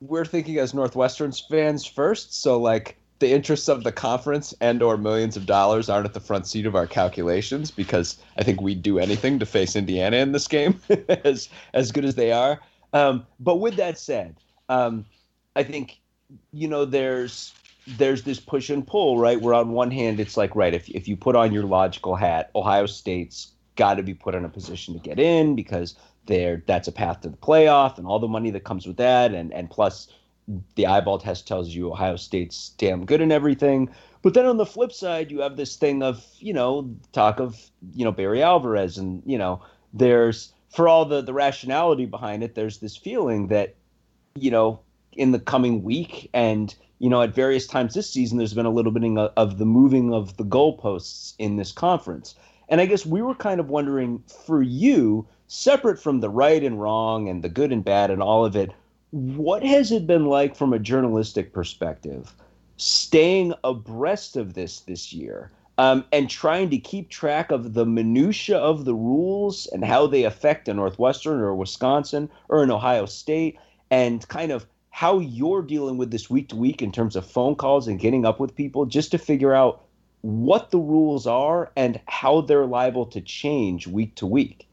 we're 0.00 0.24
thinking 0.24 0.58
as 0.58 0.74
Northwestern 0.74 1.32
fans 1.32 1.84
first, 1.84 2.40
so 2.40 2.58
like 2.58 2.96
the 3.18 3.32
interests 3.32 3.68
of 3.68 3.84
the 3.84 3.92
conference 3.92 4.52
and 4.60 4.82
or 4.82 4.96
millions 4.96 5.36
of 5.36 5.46
dollars 5.46 5.88
aren't 5.88 6.06
at 6.06 6.14
the 6.14 6.20
front 6.20 6.46
seat 6.46 6.66
of 6.66 6.74
our 6.74 6.86
calculations 6.86 7.70
because 7.70 8.18
I 8.36 8.42
think 8.42 8.60
we'd 8.60 8.82
do 8.82 8.98
anything 8.98 9.38
to 9.38 9.46
face 9.46 9.76
Indiana 9.76 10.16
in 10.16 10.32
this 10.32 10.48
game, 10.48 10.80
as 11.24 11.48
as 11.72 11.92
good 11.92 12.04
as 12.04 12.16
they 12.16 12.32
are. 12.32 12.60
Um, 12.92 13.26
but 13.38 13.56
with 13.56 13.76
that 13.76 13.98
said, 13.98 14.36
um, 14.68 15.04
I 15.54 15.62
think 15.62 16.00
you 16.52 16.66
know 16.66 16.84
there's 16.84 17.54
there's 17.86 18.22
this 18.22 18.40
push 18.40 18.70
and 18.70 18.86
pull, 18.86 19.18
right? 19.18 19.40
Where 19.40 19.54
on 19.54 19.70
one 19.70 19.90
hand 19.90 20.18
it's 20.18 20.36
like, 20.36 20.56
right, 20.56 20.74
if 20.74 20.88
if 20.88 21.06
you 21.06 21.16
put 21.16 21.36
on 21.36 21.52
your 21.52 21.64
logical 21.64 22.16
hat, 22.16 22.50
Ohio 22.56 22.86
State's 22.86 23.52
got 23.76 23.94
to 23.94 24.02
be 24.02 24.14
put 24.14 24.34
in 24.34 24.44
a 24.44 24.48
position 24.48 24.94
to 24.94 25.00
get 25.00 25.18
in 25.18 25.54
because 25.54 25.94
there 26.26 26.62
that's 26.66 26.88
a 26.88 26.92
path 26.92 27.20
to 27.20 27.28
the 27.28 27.36
playoff 27.36 27.98
and 27.98 28.06
all 28.06 28.18
the 28.18 28.28
money 28.28 28.50
that 28.50 28.64
comes 28.64 28.86
with 28.86 28.96
that 28.96 29.34
and 29.34 29.52
and 29.52 29.70
plus 29.70 30.08
the 30.74 30.86
eyeball 30.86 31.18
test 31.18 31.46
tells 31.46 31.68
you 31.70 31.90
Ohio 31.90 32.16
State's 32.16 32.70
damn 32.70 33.06
good 33.06 33.20
and 33.20 33.32
everything. 33.32 33.88
But 34.22 34.34
then 34.34 34.46
on 34.46 34.56
the 34.56 34.66
flip 34.66 34.92
side, 34.92 35.30
you 35.30 35.40
have 35.40 35.56
this 35.56 35.76
thing 35.76 36.02
of, 36.02 36.24
you 36.38 36.52
know, 36.52 36.94
talk 37.12 37.40
of, 37.40 37.58
you 37.94 38.04
know, 38.04 38.12
Barry 38.12 38.42
Alvarez 38.42 38.98
and, 38.98 39.22
you 39.24 39.38
know, 39.38 39.62
there's 39.92 40.52
for 40.70 40.88
all 40.88 41.04
the 41.04 41.22
the 41.22 41.32
rationality 41.32 42.06
behind 42.06 42.42
it, 42.42 42.54
there's 42.54 42.78
this 42.78 42.96
feeling 42.96 43.48
that, 43.48 43.74
you 44.34 44.50
know, 44.50 44.80
in 45.12 45.32
the 45.32 45.38
coming 45.38 45.82
week 45.82 46.30
and 46.32 46.74
you 46.98 47.10
know, 47.10 47.20
at 47.20 47.34
various 47.34 47.66
times 47.66 47.94
this 47.94 48.08
season, 48.08 48.38
there's 48.38 48.54
been 48.54 48.64
a 48.64 48.70
little 48.70 48.92
bit 48.92 49.02
of 49.36 49.58
the 49.58 49.66
moving 49.66 50.14
of 50.14 50.36
the 50.36 50.44
goalposts 50.44 51.34
in 51.36 51.56
this 51.56 51.72
conference. 51.72 52.36
And 52.68 52.80
I 52.80 52.86
guess 52.86 53.04
we 53.04 53.22
were 53.22 53.34
kind 53.34 53.60
of 53.60 53.68
wondering 53.68 54.22
for 54.46 54.62
you, 54.62 55.26
separate 55.46 55.98
from 55.98 56.20
the 56.20 56.30
right 56.30 56.62
and 56.62 56.80
wrong 56.80 57.28
and 57.28 57.42
the 57.42 57.48
good 57.48 57.72
and 57.72 57.84
bad 57.84 58.10
and 58.10 58.22
all 58.22 58.44
of 58.44 58.56
it, 58.56 58.72
what 59.10 59.62
has 59.62 59.92
it 59.92 60.06
been 60.06 60.26
like 60.26 60.56
from 60.56 60.72
a 60.72 60.78
journalistic 60.78 61.52
perspective, 61.52 62.34
staying 62.78 63.52
abreast 63.62 64.36
of 64.36 64.54
this 64.54 64.80
this 64.80 65.12
year? 65.12 65.50
Um, 65.78 66.04
and 66.12 66.28
trying 66.28 66.68
to 66.70 66.78
keep 66.78 67.08
track 67.08 67.50
of 67.50 67.72
the 67.72 67.86
minutia 67.86 68.58
of 68.58 68.84
the 68.84 68.94
rules 68.94 69.66
and 69.72 69.84
how 69.84 70.06
they 70.06 70.24
affect 70.24 70.68
a 70.68 70.74
Northwestern 70.74 71.40
or 71.40 71.48
a 71.48 71.56
Wisconsin 71.56 72.30
or 72.48 72.62
an 72.62 72.70
Ohio 72.70 73.06
State, 73.06 73.58
and 73.90 74.26
kind 74.28 74.52
of 74.52 74.66
how 74.90 75.18
you're 75.18 75.62
dealing 75.62 75.96
with 75.96 76.10
this 76.10 76.28
week 76.28 76.48
to 76.50 76.56
week 76.56 76.82
in 76.82 76.92
terms 76.92 77.16
of 77.16 77.26
phone 77.26 77.56
calls 77.56 77.88
and 77.88 77.98
getting 77.98 78.26
up 78.26 78.38
with 78.38 78.54
people 78.54 78.84
just 78.84 79.10
to 79.10 79.18
figure 79.18 79.54
out 79.54 79.82
what 80.22 80.70
the 80.70 80.78
rules 80.78 81.26
are 81.26 81.70
and 81.76 82.00
how 82.06 82.40
they're 82.40 82.66
liable 82.66 83.06
to 83.06 83.20
change 83.20 83.86
week 83.86 84.14
to 84.16 84.26
week. 84.26 84.68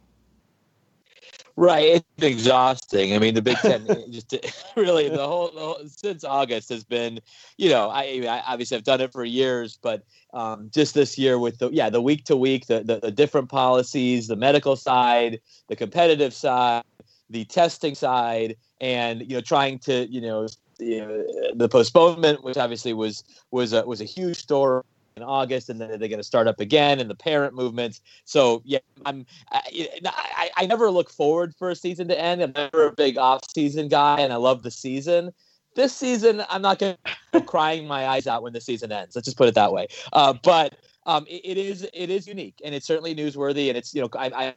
Right, 1.55 1.95
it's 1.95 2.23
exhausting. 2.23 3.13
I 3.13 3.19
mean, 3.19 3.33
the 3.33 3.41
Big 3.41 3.57
Ten 3.57 3.85
just 4.11 4.33
really 4.77 5.09
the 5.09 5.27
whole, 5.27 5.51
the 5.51 5.59
whole, 5.59 5.81
since 5.87 6.23
August 6.23 6.69
has 6.69 6.85
been, 6.85 7.19
you 7.57 7.69
know, 7.69 7.89
I, 7.89 8.23
I 8.25 8.43
obviously 8.47 8.77
I've 8.77 8.85
done 8.85 9.01
it 9.01 9.11
for 9.11 9.25
years, 9.25 9.77
but 9.81 10.03
um, 10.33 10.69
just 10.73 10.93
this 10.93 11.17
year 11.17 11.37
with 11.37 11.57
the 11.57 11.69
yeah 11.71 11.89
the 11.89 12.01
week 12.01 12.23
to 12.25 12.37
week, 12.37 12.67
the, 12.67 12.99
the 13.01 13.11
different 13.11 13.49
policies, 13.49 14.27
the 14.27 14.37
medical 14.37 14.77
side, 14.77 15.41
the 15.67 15.75
competitive 15.75 16.33
side, 16.33 16.83
the 17.29 17.43
testing 17.43 17.93
side, 17.93 18.55
and 18.79 19.21
you 19.21 19.35
know 19.35 19.41
trying 19.41 19.79
to 19.79 20.07
you 20.09 20.21
know 20.21 20.47
the 20.77 21.67
postponement, 21.69 22.41
which 22.41 22.55
obviously 22.55 22.93
was 22.93 23.25
was 23.51 23.73
a, 23.73 23.85
was 23.85 23.99
a 23.99 24.05
huge 24.05 24.37
story 24.37 24.83
in 25.21 25.27
August, 25.27 25.69
and 25.69 25.79
then 25.79 25.89
they're 25.89 26.09
going 26.09 26.17
to 26.17 26.23
start 26.23 26.47
up 26.47 26.59
again, 26.59 26.99
and 26.99 27.09
the 27.09 27.15
parent 27.15 27.53
movements. 27.53 28.01
So 28.25 28.61
yeah, 28.65 28.79
I'm 29.05 29.25
I, 29.51 29.61
I, 30.05 30.49
I 30.57 30.65
never 30.65 30.89
look 30.89 31.09
forward 31.09 31.53
for 31.57 31.69
a 31.69 31.75
season 31.75 32.07
to 32.07 32.19
end. 32.19 32.41
I'm 32.41 32.53
never 32.55 32.87
a 32.87 32.91
big 32.91 33.17
off-season 33.17 33.87
guy, 33.87 34.19
and 34.19 34.33
I 34.33 34.37
love 34.37 34.63
the 34.63 34.71
season. 34.71 35.31
This 35.75 35.95
season, 35.95 36.43
I'm 36.49 36.61
not 36.61 36.79
going 36.79 36.97
to 37.33 37.41
crying 37.41 37.87
my 37.87 38.07
eyes 38.07 38.27
out 38.27 38.43
when 38.43 38.53
the 38.53 38.61
season 38.61 38.91
ends. 38.91 39.15
Let's 39.15 39.25
just 39.25 39.37
put 39.37 39.47
it 39.47 39.55
that 39.55 39.71
way. 39.71 39.87
Uh, 40.13 40.33
but 40.43 40.75
um, 41.05 41.25
it, 41.27 41.41
it 41.43 41.57
is 41.57 41.87
it 41.93 42.09
is 42.09 42.27
unique, 42.27 42.61
and 42.63 42.73
it's 42.73 42.87
certainly 42.87 43.15
newsworthy, 43.15 43.69
and 43.69 43.77
it's 43.77 43.93
you 43.93 44.01
know 44.01 44.09
I, 44.13 44.53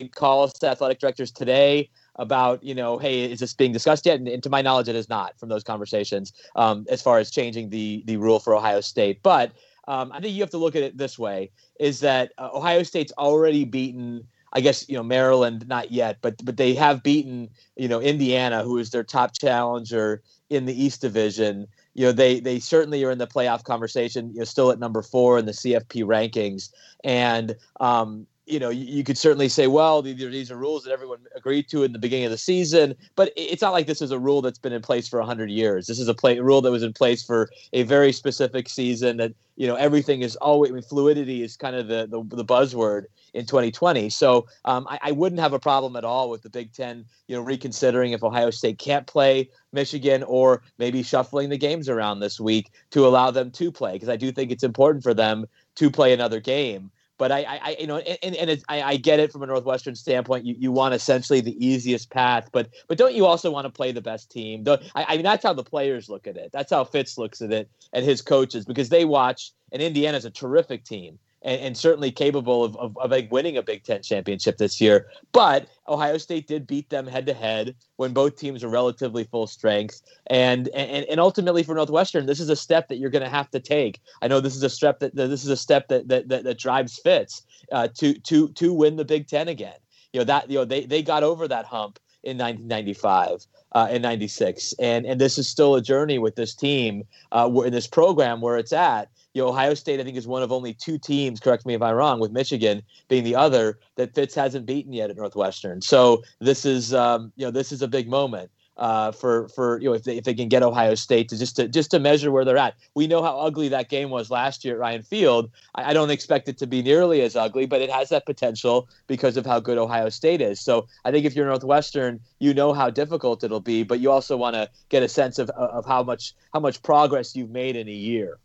I 0.00 0.08
call 0.12 0.42
us 0.42 0.52
to 0.52 0.68
athletic 0.68 0.98
directors 0.98 1.32
today 1.32 1.88
about 2.16 2.62
you 2.62 2.74
know 2.74 2.98
hey 2.98 3.30
is 3.30 3.40
this 3.40 3.54
being 3.54 3.72
discussed 3.72 4.06
yet 4.06 4.18
and, 4.18 4.28
and 4.28 4.42
to 4.42 4.50
my 4.50 4.62
knowledge 4.62 4.88
it 4.88 4.96
is 4.96 5.08
not 5.08 5.38
from 5.38 5.48
those 5.48 5.62
conversations 5.62 6.32
um, 6.56 6.86
as 6.90 7.02
far 7.02 7.18
as 7.18 7.30
changing 7.30 7.70
the 7.70 8.02
the 8.06 8.16
rule 8.16 8.38
for 8.38 8.54
ohio 8.54 8.80
state 8.80 9.22
but 9.22 9.52
um, 9.88 10.12
I 10.12 10.20
think 10.20 10.34
you 10.34 10.42
have 10.42 10.50
to 10.50 10.58
look 10.58 10.76
at 10.76 10.82
it 10.82 10.98
this 10.98 11.18
way: 11.18 11.50
is 11.78 12.00
that 12.00 12.32
uh, 12.38 12.50
Ohio 12.52 12.82
State's 12.82 13.12
already 13.18 13.64
beaten. 13.64 14.26
I 14.52 14.60
guess 14.60 14.88
you 14.88 14.96
know 14.96 15.02
Maryland, 15.02 15.66
not 15.68 15.90
yet, 15.90 16.18
but 16.22 16.42
but 16.44 16.56
they 16.56 16.74
have 16.74 17.02
beaten 17.02 17.50
you 17.76 17.88
know 17.88 18.00
Indiana, 18.00 18.62
who 18.62 18.78
is 18.78 18.90
their 18.90 19.04
top 19.04 19.32
challenger 19.34 20.22
in 20.50 20.64
the 20.66 20.84
East 20.84 21.00
Division. 21.00 21.66
You 21.94 22.06
know 22.06 22.12
they 22.12 22.40
they 22.40 22.58
certainly 22.58 23.04
are 23.04 23.10
in 23.10 23.18
the 23.18 23.26
playoff 23.26 23.64
conversation. 23.64 24.30
You 24.32 24.38
know, 24.38 24.44
still 24.44 24.70
at 24.70 24.78
number 24.78 25.02
four 25.02 25.38
in 25.38 25.46
the 25.46 25.52
CFP 25.52 26.04
rankings, 26.04 26.70
and 27.04 27.56
um, 27.80 28.26
you 28.46 28.60
know, 28.60 28.70
you, 28.70 29.02
could 29.02 29.18
certainly 29.18 29.48
say, 29.48 29.66
well, 29.66 30.02
these 30.02 30.50
are 30.52 30.56
rules 30.56 30.84
that 30.84 30.92
everyone 30.92 31.18
agreed 31.34 31.68
to 31.68 31.82
in 31.82 31.92
the 31.92 31.98
beginning 31.98 32.26
of 32.26 32.30
the 32.30 32.38
season, 32.38 32.94
but 33.16 33.32
it's 33.36 33.60
not 33.60 33.72
like 33.72 33.88
this 33.88 34.00
is 34.00 34.12
a 34.12 34.18
rule 34.18 34.40
that's 34.40 34.58
been 34.58 34.72
in 34.72 34.82
place 34.82 35.08
for 35.08 35.18
100 35.18 35.50
years. 35.50 35.88
This 35.88 35.98
is 35.98 36.06
a 36.06 36.14
play, 36.14 36.38
rule 36.38 36.60
that 36.60 36.70
was 36.70 36.84
in 36.84 36.92
place 36.92 37.24
for 37.24 37.50
a 37.72 37.82
very 37.82 38.12
specific 38.12 38.68
season 38.68 39.16
that, 39.16 39.32
you 39.56 39.66
know, 39.66 39.74
everything 39.74 40.22
is 40.22 40.36
always, 40.36 40.70
I 40.70 40.74
mean, 40.74 40.82
fluidity 40.84 41.42
is 41.42 41.56
kind 41.56 41.74
of 41.74 41.88
the, 41.88 42.06
the, 42.06 42.36
the 42.36 42.44
buzzword 42.44 43.06
in 43.34 43.46
2020. 43.46 44.10
So 44.10 44.46
um, 44.64 44.86
I, 44.88 44.98
I 45.02 45.12
wouldn't 45.12 45.40
have 45.40 45.52
a 45.52 45.58
problem 45.58 45.96
at 45.96 46.04
all 46.04 46.30
with 46.30 46.42
the 46.42 46.50
Big 46.50 46.72
Ten, 46.72 47.04
you 47.26 47.34
know, 47.34 47.42
reconsidering 47.42 48.12
if 48.12 48.22
Ohio 48.22 48.50
State 48.50 48.78
can't 48.78 49.08
play 49.08 49.50
Michigan 49.72 50.22
or 50.22 50.62
maybe 50.78 51.02
shuffling 51.02 51.48
the 51.48 51.58
games 51.58 51.88
around 51.88 52.20
this 52.20 52.38
week 52.38 52.70
to 52.90 53.06
allow 53.06 53.32
them 53.32 53.50
to 53.52 53.72
play, 53.72 53.94
because 53.94 54.08
I 54.08 54.16
do 54.16 54.30
think 54.30 54.52
it's 54.52 54.64
important 54.64 55.02
for 55.02 55.14
them 55.14 55.46
to 55.76 55.90
play 55.90 56.12
another 56.12 56.38
game. 56.38 56.92
But 57.18 57.32
I, 57.32 57.44
I 57.62 57.76
you 57.78 57.86
know, 57.86 57.98
and, 57.98 58.36
and 58.36 58.62
I, 58.68 58.82
I 58.82 58.96
get 58.96 59.20
it 59.20 59.32
from 59.32 59.42
a 59.42 59.46
Northwestern 59.46 59.94
standpoint. 59.94 60.44
You, 60.44 60.54
you 60.58 60.72
want 60.72 60.94
essentially 60.94 61.40
the 61.40 61.56
easiest 61.64 62.10
path, 62.10 62.48
but 62.52 62.68
but 62.88 62.98
don't 62.98 63.14
you 63.14 63.26
also 63.26 63.50
want 63.50 63.64
to 63.64 63.70
play 63.70 63.92
the 63.92 64.02
best 64.02 64.30
team? 64.30 64.64
I, 64.68 64.78
I 64.94 65.16
mean, 65.16 65.24
that's 65.24 65.42
how 65.42 65.52
the 65.52 65.64
players 65.64 66.08
look 66.08 66.26
at 66.26 66.36
it. 66.36 66.50
That's 66.52 66.70
how 66.70 66.84
Fitz 66.84 67.16
looks 67.16 67.40
at 67.40 67.52
it, 67.52 67.70
and 67.92 68.04
his 68.04 68.22
coaches, 68.22 68.64
because 68.64 68.88
they 68.88 69.04
watch. 69.04 69.52
And 69.72 69.82
Indiana's 69.82 70.24
a 70.24 70.30
terrific 70.30 70.84
team 70.84 71.18
and, 71.46 71.60
and 71.62 71.76
certainly 71.78 72.10
capable 72.10 72.64
of, 72.64 72.76
of, 72.76 72.98
of 72.98 73.10
like 73.10 73.30
winning 73.30 73.56
a 73.56 73.62
Big 73.62 73.84
Ten 73.84 74.02
championship 74.02 74.58
this 74.58 74.80
year. 74.80 75.06
But 75.32 75.68
Ohio 75.88 76.18
State 76.18 76.46
did 76.46 76.66
beat 76.66 76.90
them 76.90 77.06
head 77.06 77.24
to 77.26 77.32
head 77.32 77.76
when 77.96 78.12
both 78.12 78.36
teams 78.36 78.62
are 78.62 78.68
relatively 78.68 79.24
full 79.24 79.46
strength. 79.46 80.02
And, 80.26 80.68
and 80.68 81.06
and 81.06 81.20
ultimately 81.20 81.62
for 81.62 81.74
Northwestern, 81.74 82.26
this 82.26 82.40
is 82.40 82.50
a 82.50 82.56
step 82.56 82.88
that 82.88 82.96
you're 82.96 83.10
going 83.10 83.24
to 83.24 83.30
have 83.30 83.50
to 83.52 83.60
take. 83.60 84.00
I 84.20 84.28
know 84.28 84.40
this 84.40 84.56
is 84.56 84.64
a 84.64 84.68
step 84.68 84.98
that 84.98 85.14
this 85.14 85.44
is 85.44 85.50
a 85.50 85.56
step 85.56 85.88
that 85.88 86.08
that, 86.08 86.28
that, 86.28 86.44
that 86.44 86.58
drives 86.58 86.98
Fitz 86.98 87.42
uh, 87.72 87.88
to 87.94 88.14
to 88.14 88.48
to 88.48 88.74
win 88.74 88.96
the 88.96 89.04
Big 89.04 89.28
Ten 89.28 89.48
again. 89.48 89.78
You 90.12 90.20
know 90.20 90.24
that 90.24 90.50
you 90.50 90.58
know 90.58 90.64
they 90.64 90.84
they 90.84 91.02
got 91.02 91.22
over 91.22 91.46
that 91.46 91.64
hump 91.64 92.00
in 92.24 92.36
1995 92.36 93.46
uh, 93.76 93.86
and 93.90 94.02
96 94.02 94.72
and 94.78 95.04
and 95.04 95.20
this 95.20 95.36
is 95.38 95.46
still 95.46 95.74
a 95.74 95.82
journey 95.82 96.18
with 96.18 96.34
this 96.34 96.54
team 96.54 97.04
uh, 97.32 97.50
in 97.64 97.72
this 97.72 97.86
program 97.86 98.40
where 98.40 98.56
it's 98.56 98.72
at 98.72 99.10
you 99.36 99.42
know, 99.42 99.48
Ohio 99.48 99.74
State, 99.74 100.00
I 100.00 100.02
think, 100.02 100.16
is 100.16 100.26
one 100.26 100.42
of 100.42 100.50
only 100.50 100.72
two 100.72 100.96
teams, 100.96 101.40
correct 101.40 101.66
me 101.66 101.74
if 101.74 101.82
I'm 101.82 101.94
wrong, 101.94 102.20
with 102.20 102.32
Michigan 102.32 102.80
being 103.08 103.22
the 103.22 103.36
other, 103.36 103.78
that 103.96 104.14
Fitz 104.14 104.34
hasn't 104.34 104.64
beaten 104.64 104.94
yet 104.94 105.10
at 105.10 105.16
Northwestern. 105.18 105.82
So 105.82 106.22
this 106.40 106.64
is, 106.64 106.94
um, 106.94 107.30
you 107.36 107.44
know, 107.44 107.50
this 107.50 107.70
is 107.70 107.82
a 107.82 107.88
big 107.88 108.08
moment. 108.08 108.50
Uh, 108.76 109.10
for 109.10 109.48
for 109.48 109.80
you 109.80 109.88
know 109.88 109.94
if 109.94 110.02
they, 110.02 110.18
if 110.18 110.24
they 110.24 110.34
can 110.34 110.48
get 110.48 110.62
Ohio 110.62 110.94
State 110.94 111.30
to 111.30 111.38
just 111.38 111.56
to 111.56 111.66
just 111.66 111.90
to 111.92 111.98
measure 111.98 112.30
where 112.30 112.44
they're 112.44 112.58
at. 112.58 112.74
We 112.94 113.06
know 113.06 113.22
how 113.22 113.38
ugly 113.38 113.68
that 113.68 113.88
game 113.88 114.10
was 114.10 114.30
last 114.30 114.66
year 114.66 114.74
at 114.74 114.80
Ryan 114.80 115.02
Field. 115.02 115.50
I, 115.74 115.90
I, 115.90 115.92
don't 115.94 116.10
expect 116.10 116.46
it 116.50 116.58
to 116.58 116.66
be 116.66 116.82
nearly 116.82 117.22
as 117.22 117.36
ugly, 117.36 117.64
but 117.64 117.80
it 117.80 117.88
has 117.88 118.10
that 118.10 118.26
potential 118.26 118.86
because 119.06 119.38
of 119.38 119.46
how 119.46 119.60
good 119.60 119.78
Ohio 119.78 120.10
State 120.10 120.42
is. 120.42 120.60
So 120.60 120.88
I 121.06 121.10
think 121.10 121.24
if 121.24 121.34
you're 121.34 121.46
Northwestern, 121.46 122.20
you 122.38 122.52
know 122.52 122.74
how 122.74 122.90
difficult 122.90 123.42
it'll 123.42 123.60
be, 123.60 123.82
but 123.82 123.98
you 123.98 124.10
also 124.10 124.36
want 124.36 124.56
to 124.56 124.68
get 124.90 125.02
a 125.02 125.08
sense 125.08 125.38
of 125.38 125.48
of 125.50 125.86
how 125.86 126.02
much 126.02 126.34
how 126.52 126.60
much 126.60 126.82
progress 126.82 127.34
you've 127.34 127.50
made 127.50 127.76
in 127.76 127.88
a 127.88 127.92
year 127.92 128.38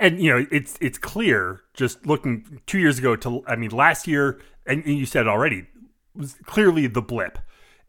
and 0.00 0.20
you 0.20 0.30
know 0.30 0.46
it's 0.50 0.76
it's 0.80 0.98
clear 0.98 1.60
just 1.74 2.04
looking 2.06 2.60
two 2.66 2.78
years 2.78 2.98
ago 2.98 3.14
to 3.14 3.44
I 3.46 3.54
mean 3.54 3.70
last 3.70 4.08
year 4.08 4.40
and, 4.66 4.84
you 4.84 5.06
said 5.06 5.28
already 5.28 5.66
was 6.14 6.34
clearly 6.44 6.86
the 6.88 7.02
blip 7.02 7.38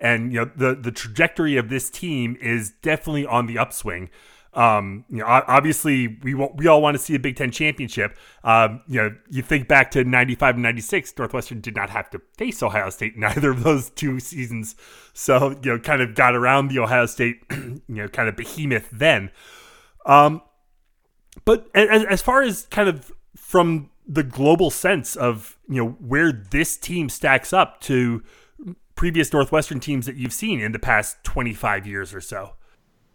and 0.02 0.34
you 0.34 0.40
know 0.40 0.52
the 0.56 0.76
the 0.76 0.92
trajectory 0.92 1.56
of 1.56 1.70
this 1.70 1.90
team 1.90 2.36
is 2.42 2.72
definitely 2.82 3.26
on 3.26 3.46
the 3.46 3.58
upswing 3.58 4.10
um, 4.54 5.06
you 5.10 5.20
know, 5.20 5.26
obviously 5.28 6.20
we 6.24 6.34
we 6.34 6.68
all 6.68 6.82
want 6.82 6.96
to 6.98 7.02
see 7.02 7.16
a 7.16 7.20
Big 7.20 7.38
Ten 7.38 7.52
championship. 7.52 8.18
Um, 8.44 8.82
you 8.86 9.02
know, 9.02 9.16
you 9.30 9.42
think 9.42 9.70
back 9.70 9.92
to 9.92 10.04
'95 10.04 10.56
and 10.56 10.64
'96, 10.64 11.14
Northwestern 11.18 11.62
did 11.62 11.76
not 11.76 11.90
have 11.90 12.10
to 12.10 12.22
face 12.38 12.62
Ohio 12.62 12.90
State 12.90 13.16
in 13.16 13.24
either 13.24 13.52
of 13.52 13.64
those 13.64 13.90
two 13.92 14.20
seasons, 14.20 14.76
so 15.14 15.52
you 15.64 15.72
know, 15.72 15.80
kind 15.80 16.02
of 16.02 16.16
got 16.16 16.36
around 16.36 16.68
the 16.68 16.80
Ohio 16.80 17.06
State, 17.06 17.42
you 17.52 17.82
know, 17.88 18.08
kind 18.10 18.28
of 18.28 18.36
behemoth 18.36 18.90
then. 18.92 19.32
Um, 20.06 20.42
but 21.46 21.70
as, 21.74 22.04
as 22.04 22.22
far 22.22 22.42
as 22.42 22.66
kind 22.66 22.90
of 22.90 23.14
from 23.38 23.90
the 24.06 24.24
global 24.24 24.70
sense 24.70 25.16
of 25.16 25.58
you 25.70 25.82
know 25.82 25.92
where 25.92 26.34
this 26.34 26.76
team 26.76 27.08
stacks 27.08 27.54
up 27.54 27.80
to 27.82 28.22
previous 28.95 29.32
Northwestern 29.34 29.80
teams 29.80 30.06
that 30.06 30.15
you've 30.15 30.34
seen 30.34 30.60
in 30.62 30.71
the 30.71 30.80
past 30.80 31.23
25 31.23 31.88
years 31.88 32.13
or 32.13 32.21
so. 32.21 32.54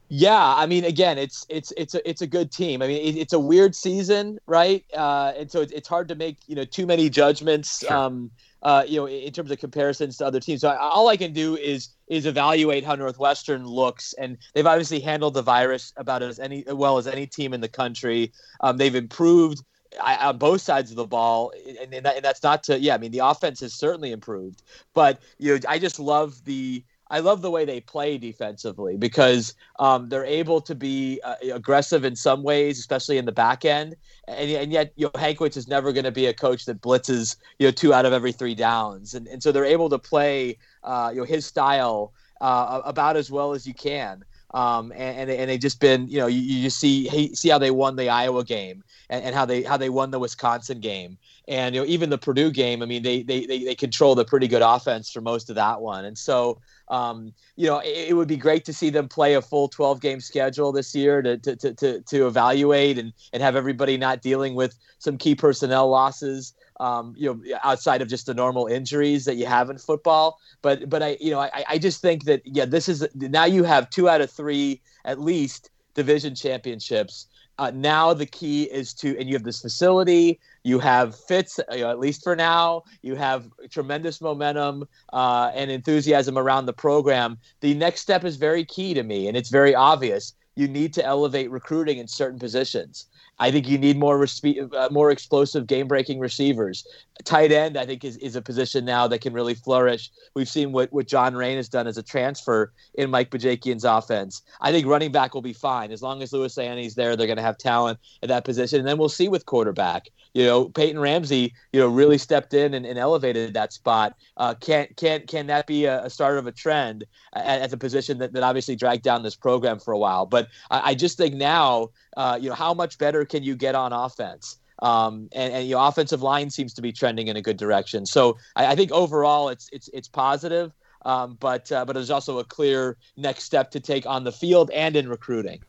Yeah, 0.08 0.54
I 0.54 0.66
mean, 0.66 0.84
again, 0.84 1.18
it's 1.18 1.44
it's 1.48 1.72
it's 1.76 1.96
a 1.96 2.08
it's 2.08 2.22
a 2.22 2.28
good 2.28 2.52
team. 2.52 2.80
I 2.80 2.86
mean, 2.86 3.02
it, 3.02 3.18
it's 3.18 3.32
a 3.32 3.40
weird 3.40 3.74
season, 3.74 4.38
right? 4.46 4.84
Uh, 4.94 5.32
and 5.36 5.50
so 5.50 5.62
it's, 5.62 5.72
it's 5.72 5.88
hard 5.88 6.06
to 6.08 6.14
make 6.14 6.38
you 6.46 6.54
know 6.54 6.64
too 6.64 6.86
many 6.86 7.10
judgments. 7.10 7.80
Sure. 7.80 7.92
Um, 7.92 8.30
uh, 8.62 8.84
you 8.86 8.98
know, 8.98 9.06
in 9.06 9.32
terms 9.32 9.50
of 9.50 9.58
comparisons 9.58 10.16
to 10.16 10.26
other 10.26 10.40
teams. 10.40 10.60
So 10.60 10.68
I, 10.68 10.76
all 10.76 11.08
I 11.08 11.16
can 11.16 11.32
do 11.32 11.56
is 11.56 11.90
is 12.08 12.26
evaluate 12.26 12.84
how 12.84 12.94
Northwestern 12.94 13.66
looks, 13.66 14.12
and 14.14 14.38
they've 14.54 14.66
obviously 14.66 15.00
handled 15.00 15.34
the 15.34 15.42
virus 15.42 15.92
about 15.96 16.22
as 16.22 16.38
any 16.38 16.64
well 16.68 16.98
as 16.98 17.06
any 17.06 17.26
team 17.26 17.52
in 17.52 17.60
the 17.60 17.68
country. 17.68 18.32
Um, 18.60 18.76
they've 18.76 18.94
improved 18.94 19.62
on 20.00 20.38
both 20.38 20.60
sides 20.60 20.90
of 20.90 20.96
the 20.96 21.06
ball, 21.06 21.52
and, 21.66 21.92
and, 21.92 22.06
that, 22.06 22.16
and 22.16 22.24
that's 22.24 22.42
not 22.42 22.62
to 22.64 22.78
yeah. 22.78 22.94
I 22.94 22.98
mean, 22.98 23.12
the 23.12 23.20
offense 23.20 23.60
has 23.60 23.74
certainly 23.74 24.12
improved, 24.12 24.62
but 24.94 25.20
you 25.38 25.54
know, 25.54 25.60
I 25.68 25.78
just 25.78 25.98
love 25.98 26.44
the 26.44 26.84
I 27.08 27.20
love 27.20 27.40
the 27.40 27.50
way 27.50 27.64
they 27.64 27.80
play 27.80 28.18
defensively 28.18 28.96
because 28.96 29.54
um, 29.78 30.08
they're 30.08 30.24
able 30.24 30.60
to 30.62 30.74
be 30.74 31.20
uh, 31.22 31.36
aggressive 31.52 32.04
in 32.04 32.16
some 32.16 32.42
ways, 32.42 32.78
especially 32.78 33.16
in 33.16 33.26
the 33.26 33.32
back 33.32 33.64
end. 33.64 33.94
And, 34.26 34.50
and 34.50 34.72
yet, 34.72 34.92
you 34.96 35.06
know, 35.06 35.10
Hankwitz 35.12 35.56
is 35.56 35.68
never 35.68 35.92
going 35.92 36.04
to 36.04 36.10
be 36.10 36.26
a 36.26 36.34
coach 36.34 36.64
that 36.64 36.80
blitzes, 36.80 37.36
you 37.58 37.66
know, 37.66 37.70
two 37.70 37.94
out 37.94 38.06
of 38.06 38.12
every 38.12 38.32
three 38.32 38.56
downs. 38.56 39.14
And, 39.14 39.28
and 39.28 39.40
so 39.40 39.52
they're 39.52 39.64
able 39.64 39.88
to 39.90 39.98
play, 39.98 40.58
uh, 40.82 41.10
you 41.12 41.20
know, 41.20 41.26
his 41.26 41.46
style 41.46 42.12
uh, 42.40 42.82
about 42.84 43.16
as 43.16 43.30
well 43.30 43.52
as 43.52 43.66
you 43.66 43.74
can. 43.74 44.24
Um, 44.56 44.90
and, 44.92 45.28
and 45.28 45.50
they 45.50 45.58
just 45.58 45.80
been, 45.80 46.08
you 46.08 46.18
know, 46.18 46.28
you, 46.28 46.40
you 46.40 46.70
see 46.70 47.34
see 47.34 47.50
how 47.50 47.58
they 47.58 47.70
won 47.70 47.94
the 47.94 48.08
Iowa 48.08 48.42
game 48.42 48.82
and, 49.10 49.22
and 49.22 49.34
how 49.34 49.44
they 49.44 49.62
how 49.62 49.76
they 49.76 49.90
won 49.90 50.10
the 50.10 50.18
Wisconsin 50.18 50.80
game 50.80 51.18
and 51.48 51.74
you 51.74 51.80
know 51.80 51.86
even 51.86 52.10
the 52.10 52.18
Purdue 52.18 52.50
game. 52.50 52.82
I 52.82 52.86
mean, 52.86 53.02
they 53.02 53.22
they 53.22 53.46
they, 53.46 53.64
they 53.64 53.74
controlled 53.74 54.18
a 54.18 54.24
pretty 54.24 54.48
good 54.48 54.62
offense 54.62 55.10
for 55.10 55.20
most 55.20 55.50
of 55.50 55.56
that 55.56 55.80
one, 55.80 56.04
and 56.04 56.16
so 56.16 56.60
um, 56.88 57.32
you 57.56 57.66
know, 57.66 57.78
it, 57.78 58.10
it, 58.10 58.12
would 58.14 58.28
be 58.28 58.36
great 58.36 58.64
to 58.66 58.72
see 58.72 58.90
them 58.90 59.08
play 59.08 59.34
a 59.34 59.42
full 59.42 59.68
12 59.68 60.00
game 60.00 60.20
schedule 60.20 60.70
this 60.70 60.94
year 60.94 61.20
to, 61.20 61.36
to, 61.38 61.56
to, 61.56 61.74
to, 61.74 62.00
to 62.00 62.26
evaluate 62.26 62.98
and, 62.98 63.12
and 63.32 63.42
have 63.42 63.56
everybody 63.56 63.96
not 63.96 64.22
dealing 64.22 64.54
with 64.54 64.78
some 64.98 65.18
key 65.18 65.34
personnel 65.34 65.88
losses. 65.88 66.54
Um, 66.78 67.14
you 67.16 67.32
know, 67.32 67.58
outside 67.64 68.02
of 68.02 68.08
just 68.08 68.26
the 68.26 68.34
normal 68.34 68.66
injuries 68.66 69.24
that 69.24 69.36
you 69.36 69.46
have 69.46 69.70
in 69.70 69.78
football. 69.78 70.38
But 70.60 70.90
but 70.90 71.02
I 71.02 71.16
you 71.18 71.30
know 71.30 71.40
I, 71.40 71.64
I 71.66 71.78
just 71.78 72.02
think 72.02 72.24
that 72.24 72.42
yeah, 72.44 72.66
this 72.66 72.86
is 72.86 73.08
now 73.14 73.46
you 73.46 73.64
have 73.64 73.88
two 73.88 74.10
out 74.10 74.20
of 74.20 74.30
three 74.30 74.82
at 75.06 75.18
least 75.18 75.70
division 75.94 76.34
championships. 76.34 77.28
Uh, 77.58 77.72
now 77.74 78.12
the 78.12 78.26
key 78.26 78.64
is 78.64 78.92
to 78.92 79.18
and 79.18 79.26
you 79.26 79.34
have 79.34 79.44
this 79.44 79.62
facility 79.62 80.38
You 80.66 80.80
have 80.80 81.14
Fitz, 81.14 81.60
you 81.70 81.82
know, 81.82 81.90
at 81.90 82.00
least 82.00 82.24
for 82.24 82.34
now. 82.34 82.82
You 83.00 83.14
have 83.14 83.48
tremendous 83.70 84.20
momentum 84.20 84.88
uh, 85.12 85.52
and 85.54 85.70
enthusiasm 85.70 86.36
around 86.36 86.66
the 86.66 86.72
program. 86.72 87.38
The 87.60 87.72
next 87.74 88.00
step 88.00 88.24
is 88.24 88.34
very 88.34 88.64
key 88.64 88.92
to 88.94 89.04
me, 89.04 89.28
and 89.28 89.36
it's 89.36 89.48
very 89.48 89.76
obvious. 89.76 90.34
You 90.56 90.66
need 90.66 90.92
to 90.94 91.04
elevate 91.04 91.52
recruiting 91.52 91.98
in 91.98 92.08
certain 92.08 92.40
positions. 92.40 93.06
I 93.38 93.50
think 93.50 93.68
you 93.68 93.78
need 93.78 93.98
more 93.98 94.18
respe- 94.18 94.72
uh, 94.74 94.88
more 94.90 95.10
explosive 95.10 95.66
game 95.66 95.86
breaking 95.86 96.18
receivers. 96.18 96.86
Tight 97.24 97.52
end, 97.52 97.76
I 97.76 97.84
think, 97.84 98.02
is, 98.02 98.16
is 98.16 98.34
a 98.34 98.42
position 98.42 98.84
now 98.84 99.06
that 99.08 99.20
can 99.20 99.34
really 99.34 99.54
flourish. 99.54 100.10
We've 100.34 100.48
seen 100.48 100.72
what, 100.72 100.92
what 100.92 101.06
John 101.06 101.34
Raine 101.34 101.58
has 101.58 101.68
done 101.68 101.86
as 101.86 101.98
a 101.98 102.02
transfer 102.02 102.72
in 102.94 103.10
Mike 103.10 103.30
Bajakian's 103.30 103.84
offense. 103.84 104.42
I 104.60 104.72
think 104.72 104.86
running 104.86 105.12
back 105.12 105.34
will 105.34 105.42
be 105.42 105.52
fine. 105.52 105.92
As 105.92 106.02
long 106.02 106.22
as 106.22 106.32
Louis 106.32 106.56
Ani's 106.58 106.94
there, 106.94 107.14
they're 107.14 107.26
going 107.26 107.36
to 107.36 107.42
have 107.42 107.58
talent 107.58 107.98
at 108.22 108.30
that 108.30 108.44
position. 108.44 108.78
And 108.80 108.88
then 108.88 108.98
we'll 108.98 109.08
see 109.10 109.28
with 109.28 109.46
quarterback. 109.46 110.08
You 110.36 110.44
know, 110.44 110.64
Peyton 110.66 111.00
Ramsey, 111.00 111.54
you 111.72 111.80
know, 111.80 111.88
really 111.88 112.18
stepped 112.18 112.52
in 112.52 112.74
and, 112.74 112.84
and 112.84 112.98
elevated 112.98 113.54
that 113.54 113.72
spot. 113.72 114.18
Uh, 114.36 114.52
can, 114.52 114.86
can, 114.94 115.26
can 115.26 115.46
that 115.46 115.66
be 115.66 115.86
a, 115.86 116.04
a 116.04 116.10
start 116.10 116.36
of 116.36 116.46
a 116.46 116.52
trend 116.52 117.04
at, 117.32 117.62
at, 117.62 117.70
the 117.70 117.78
position 117.78 118.18
that, 118.18 118.34
that 118.34 118.42
obviously 118.42 118.76
dragged 118.76 119.02
down 119.02 119.22
this 119.22 119.34
program 119.34 119.78
for 119.78 119.92
a 119.92 119.98
while? 119.98 120.26
But 120.26 120.48
I, 120.70 120.90
I 120.90 120.94
just 120.94 121.16
think 121.16 121.34
now, 121.36 121.88
uh, 122.18 122.38
you 122.38 122.50
know, 122.50 122.54
how 122.54 122.74
much 122.74 122.98
better 122.98 123.24
can 123.24 123.44
you 123.44 123.56
get 123.56 123.74
on 123.74 123.94
offense? 123.94 124.58
Um, 124.80 125.30
and, 125.32 125.54
and 125.54 125.66
your 125.66 125.88
offensive 125.88 126.20
line 126.20 126.50
seems 126.50 126.74
to 126.74 126.82
be 126.82 126.92
trending 126.92 127.28
in 127.28 127.38
a 127.38 127.42
good 127.42 127.56
direction. 127.56 128.04
So 128.04 128.36
I, 128.56 128.66
I 128.66 128.76
think 128.76 128.92
overall 128.92 129.48
it's 129.48 129.70
it's 129.72 129.88
it's 129.94 130.06
positive, 130.06 130.70
um, 131.06 131.38
but 131.40 131.72
uh, 131.72 131.86
but 131.86 131.94
there's 131.94 132.10
also 132.10 132.40
a 132.40 132.44
clear 132.44 132.98
next 133.16 133.44
step 133.44 133.70
to 133.70 133.80
take 133.80 134.04
on 134.04 134.24
the 134.24 134.32
field 134.32 134.70
and 134.72 134.96
in 134.96 135.08
recruiting. 135.08 135.62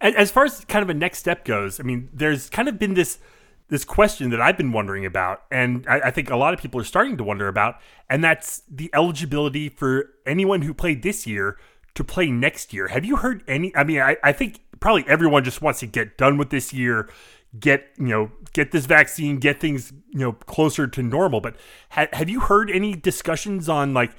As 0.00 0.30
far 0.30 0.44
as 0.44 0.64
kind 0.66 0.84
of 0.84 0.88
a 0.88 0.94
next 0.94 1.18
step 1.18 1.44
goes, 1.44 1.80
I 1.80 1.82
mean, 1.82 2.08
there's 2.12 2.48
kind 2.48 2.68
of 2.68 2.78
been 2.78 2.94
this 2.94 3.18
this 3.68 3.84
question 3.84 4.30
that 4.30 4.40
I've 4.40 4.56
been 4.56 4.72
wondering 4.72 5.04
about, 5.04 5.42
and 5.50 5.86
I, 5.88 6.00
I, 6.06 6.10
think 6.10 6.30
a 6.30 6.36
lot 6.36 6.54
of 6.54 6.60
people 6.60 6.80
are 6.80 6.84
starting 6.84 7.18
to 7.18 7.24
wonder 7.24 7.48
about, 7.48 7.76
and 8.08 8.24
that's 8.24 8.62
the 8.70 8.90
eligibility 8.94 9.68
for 9.68 10.10
anyone 10.26 10.62
who 10.62 10.72
played 10.72 11.02
this 11.02 11.26
year 11.26 11.58
to 11.94 12.02
play 12.02 12.30
next 12.30 12.72
year. 12.72 12.88
Have 12.88 13.04
you 13.04 13.16
heard 13.16 13.42
any? 13.46 13.74
I 13.76 13.84
mean, 13.84 14.00
I, 14.00 14.16
I 14.22 14.32
think 14.32 14.60
probably 14.80 15.04
everyone 15.06 15.44
just 15.44 15.60
wants 15.60 15.80
to 15.80 15.86
get 15.86 16.16
done 16.16 16.38
with 16.38 16.48
this 16.48 16.72
year, 16.72 17.10
get 17.58 17.88
you 17.98 18.06
know 18.06 18.30
get 18.54 18.72
this 18.72 18.86
vaccine, 18.86 19.38
get 19.38 19.60
things 19.60 19.92
you 20.10 20.20
know 20.20 20.32
closer 20.32 20.86
to 20.86 21.02
normal. 21.02 21.40
But 21.40 21.56
ha- 21.90 22.08
have 22.14 22.30
you 22.30 22.40
heard 22.40 22.70
any 22.70 22.94
discussions 22.94 23.68
on 23.68 23.92
like 23.92 24.12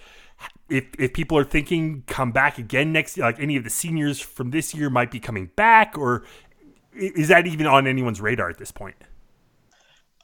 if 0.70 0.86
if 1.00 1.14
people 1.14 1.38
are 1.40 1.44
thinking 1.44 2.04
come 2.06 2.32
back 2.32 2.60
again 2.60 2.94
next 2.94 3.18
year, 3.18 3.26
like 3.26 3.40
any 3.40 3.56
of 3.56 3.64
the 3.64 3.70
seniors 3.72 4.20
from 4.20 4.52
this 4.52 4.76
year 4.76 4.92
might 4.92 5.10
be 5.10 5.20
coming 5.20 5.50
back, 5.56 5.98
or 5.98 6.24
is 6.94 7.30
that 7.30 7.48
even 7.48 7.66
on 7.66 7.88
anyone's 7.88 8.22
radar 8.22 8.50
at 8.50 8.60
this 8.60 8.72
point? 8.72 8.96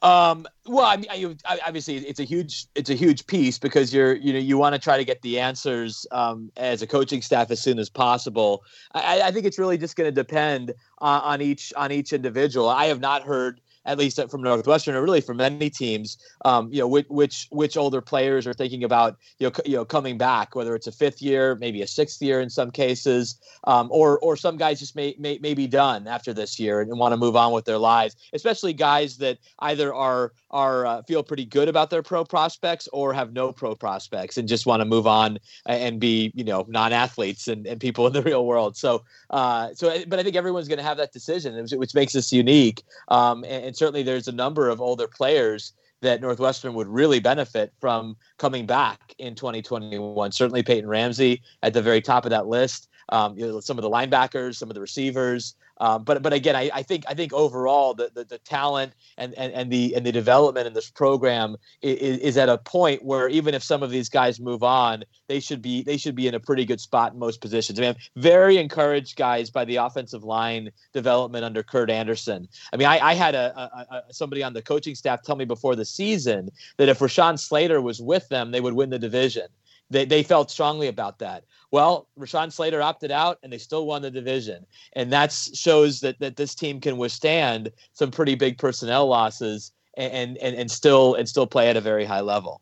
Um, 0.06 0.46
well, 0.66 0.84
I 0.84 0.96
mean, 0.98 1.36
I, 1.44 1.58
obviously, 1.66 1.96
it's 1.96 2.20
a 2.20 2.24
huge 2.24 2.66
it's 2.76 2.90
a 2.90 2.94
huge 2.94 3.26
piece 3.26 3.58
because 3.58 3.92
you're 3.92 4.14
you 4.14 4.32
know 4.32 4.38
you 4.38 4.56
want 4.56 4.76
to 4.76 4.78
try 4.78 4.96
to 4.96 5.04
get 5.04 5.20
the 5.22 5.40
answers 5.40 6.06
um, 6.12 6.52
as 6.56 6.80
a 6.80 6.86
coaching 6.86 7.22
staff 7.22 7.50
as 7.50 7.60
soon 7.60 7.80
as 7.80 7.90
possible. 7.90 8.62
I, 8.92 9.22
I 9.22 9.30
think 9.32 9.46
it's 9.46 9.58
really 9.58 9.76
just 9.76 9.96
going 9.96 10.06
to 10.06 10.12
depend 10.12 10.74
on, 10.98 11.20
on 11.22 11.42
each 11.42 11.72
on 11.76 11.90
each 11.90 12.12
individual. 12.12 12.68
I 12.68 12.84
have 12.84 13.00
not 13.00 13.24
heard 13.24 13.60
at 13.86 13.98
least 13.98 14.20
from 14.30 14.42
Northwestern, 14.42 14.94
or 14.94 15.02
really 15.02 15.20
from 15.20 15.38
many 15.38 15.70
teams, 15.70 16.18
um, 16.44 16.68
you 16.70 16.80
know, 16.80 16.88
which, 16.88 17.06
which 17.08 17.46
which 17.50 17.76
older 17.76 18.00
players 18.00 18.46
are 18.46 18.52
thinking 18.52 18.84
about 18.84 19.16
you 19.38 19.46
know 19.46 19.52
c- 19.54 19.70
you 19.70 19.76
know 19.76 19.84
coming 19.84 20.18
back, 20.18 20.54
whether 20.54 20.74
it's 20.74 20.86
a 20.86 20.92
fifth 20.92 21.22
year, 21.22 21.56
maybe 21.56 21.82
a 21.82 21.86
sixth 21.86 22.20
year 22.20 22.40
in 22.40 22.50
some 22.50 22.70
cases, 22.70 23.38
um, 23.64 23.88
or 23.90 24.18
or 24.18 24.36
some 24.36 24.56
guys 24.56 24.80
just 24.80 24.96
may, 24.96 25.14
may 25.18 25.38
may 25.38 25.54
be 25.54 25.66
done 25.66 26.06
after 26.06 26.32
this 26.34 26.58
year 26.58 26.80
and 26.80 26.98
want 26.98 27.12
to 27.12 27.16
move 27.16 27.36
on 27.36 27.52
with 27.52 27.64
their 27.64 27.78
lives, 27.78 28.16
especially 28.32 28.72
guys 28.72 29.16
that 29.18 29.38
either 29.60 29.94
are 29.94 30.32
are 30.56 30.86
uh, 30.86 31.02
feel 31.02 31.22
pretty 31.22 31.44
good 31.44 31.68
about 31.68 31.90
their 31.90 32.02
pro 32.02 32.24
prospects 32.24 32.88
or 32.90 33.12
have 33.12 33.34
no 33.34 33.52
pro 33.52 33.74
prospects 33.74 34.38
and 34.38 34.48
just 34.48 34.64
want 34.64 34.80
to 34.80 34.86
move 34.86 35.06
on 35.06 35.38
and 35.66 36.00
be 36.00 36.32
you 36.34 36.42
know 36.42 36.64
non-athletes 36.66 37.46
and, 37.46 37.66
and 37.66 37.78
people 37.78 38.06
in 38.06 38.14
the 38.14 38.22
real 38.30 38.46
world. 38.46 38.74
So 38.74 39.04
uh, 39.30 39.74
so 39.74 40.02
but 40.08 40.18
I 40.18 40.22
think 40.22 40.34
everyone's 40.34 40.66
going 40.66 40.78
to 40.78 40.84
have 40.84 40.96
that 40.96 41.12
decision, 41.12 41.66
which 41.76 41.94
makes 41.94 42.16
us 42.16 42.32
unique. 42.32 42.82
Um, 43.08 43.44
and, 43.44 43.66
and 43.66 43.76
certainly 43.76 44.02
there's 44.02 44.28
a 44.28 44.32
number 44.32 44.70
of 44.70 44.80
older 44.80 45.06
players 45.06 45.74
that 46.00 46.22
Northwestern 46.22 46.72
would 46.74 46.88
really 46.88 47.20
benefit 47.20 47.72
from 47.80 48.16
coming 48.38 48.64
back 48.64 49.14
in 49.18 49.34
2021. 49.34 50.32
Certainly 50.32 50.62
Peyton 50.62 50.88
Ramsey 50.88 51.42
at 51.62 51.74
the 51.74 51.82
very 51.82 52.00
top 52.00 52.24
of 52.24 52.30
that 52.30 52.46
list. 52.46 52.88
Um, 53.08 53.38
you 53.38 53.46
know, 53.46 53.60
some 53.60 53.78
of 53.78 53.82
the 53.82 53.90
linebackers, 53.90 54.56
some 54.56 54.68
of 54.68 54.74
the 54.74 54.80
receivers, 54.80 55.54
um, 55.78 56.04
but 56.04 56.22
but 56.22 56.32
again, 56.32 56.56
I, 56.56 56.70
I, 56.72 56.82
think 56.82 57.04
I 57.06 57.14
think 57.14 57.32
overall 57.34 57.92
the, 57.92 58.10
the, 58.14 58.24
the, 58.24 58.38
talent 58.38 58.94
and, 59.18 59.34
and, 59.34 59.52
and 59.52 59.70
the 59.70 59.94
and 59.94 60.06
the 60.06 60.12
development 60.12 60.66
in 60.66 60.72
this 60.72 60.90
program 60.90 61.56
is, 61.82 62.18
is 62.18 62.36
at 62.38 62.48
a 62.48 62.56
point 62.56 63.04
where 63.04 63.28
even 63.28 63.54
if 63.54 63.62
some 63.62 63.82
of 63.82 63.90
these 63.90 64.08
guys 64.08 64.40
move 64.40 64.62
on, 64.62 65.04
they 65.28 65.38
should 65.38 65.60
be 65.60 65.82
they 65.82 65.98
should 65.98 66.14
be 66.14 66.28
in 66.28 66.34
a 66.34 66.40
pretty 66.40 66.64
good 66.64 66.80
spot 66.80 67.12
in 67.12 67.18
most 67.18 67.42
positions. 67.42 67.78
I 67.78 67.82
mean, 67.82 67.90
I'm 67.90 68.22
very 68.22 68.56
encouraged 68.56 69.16
guys 69.16 69.50
by 69.50 69.66
the 69.66 69.76
offensive 69.76 70.24
line 70.24 70.70
development 70.94 71.44
under 71.44 71.62
Kurt 71.62 71.90
Anderson. 71.90 72.48
I 72.72 72.76
mean, 72.76 72.88
I, 72.88 72.98
I 72.98 73.14
had 73.14 73.34
a, 73.34 73.58
a, 73.58 73.96
a 73.96 74.14
somebody 74.14 74.42
on 74.42 74.54
the 74.54 74.62
coaching 74.62 74.94
staff 74.94 75.22
tell 75.22 75.36
me 75.36 75.44
before 75.44 75.76
the 75.76 75.84
season 75.84 76.50
that 76.78 76.88
if 76.88 77.00
Rashawn 77.00 77.38
Slater 77.38 77.82
was 77.82 78.00
with 78.00 78.26
them, 78.30 78.50
they 78.50 78.62
would 78.62 78.74
win 78.74 78.88
the 78.88 78.98
division. 78.98 79.48
They, 79.90 80.04
they 80.04 80.22
felt 80.22 80.50
strongly 80.50 80.88
about 80.88 81.18
that. 81.20 81.44
Well, 81.70 82.08
Rashawn 82.18 82.52
Slater 82.52 82.82
opted 82.82 83.10
out, 83.10 83.38
and 83.42 83.52
they 83.52 83.58
still 83.58 83.86
won 83.86 84.02
the 84.02 84.10
division, 84.10 84.66
and 84.94 85.12
that 85.12 85.32
shows 85.32 86.00
that 86.00 86.18
that 86.20 86.36
this 86.36 86.54
team 86.54 86.80
can 86.80 86.96
withstand 86.96 87.70
some 87.92 88.10
pretty 88.10 88.34
big 88.34 88.58
personnel 88.58 89.06
losses 89.06 89.72
and 89.96 90.36
and 90.38 90.56
and 90.56 90.70
still 90.70 91.14
and 91.14 91.28
still 91.28 91.46
play 91.46 91.68
at 91.68 91.76
a 91.76 91.80
very 91.80 92.04
high 92.04 92.20
level. 92.20 92.60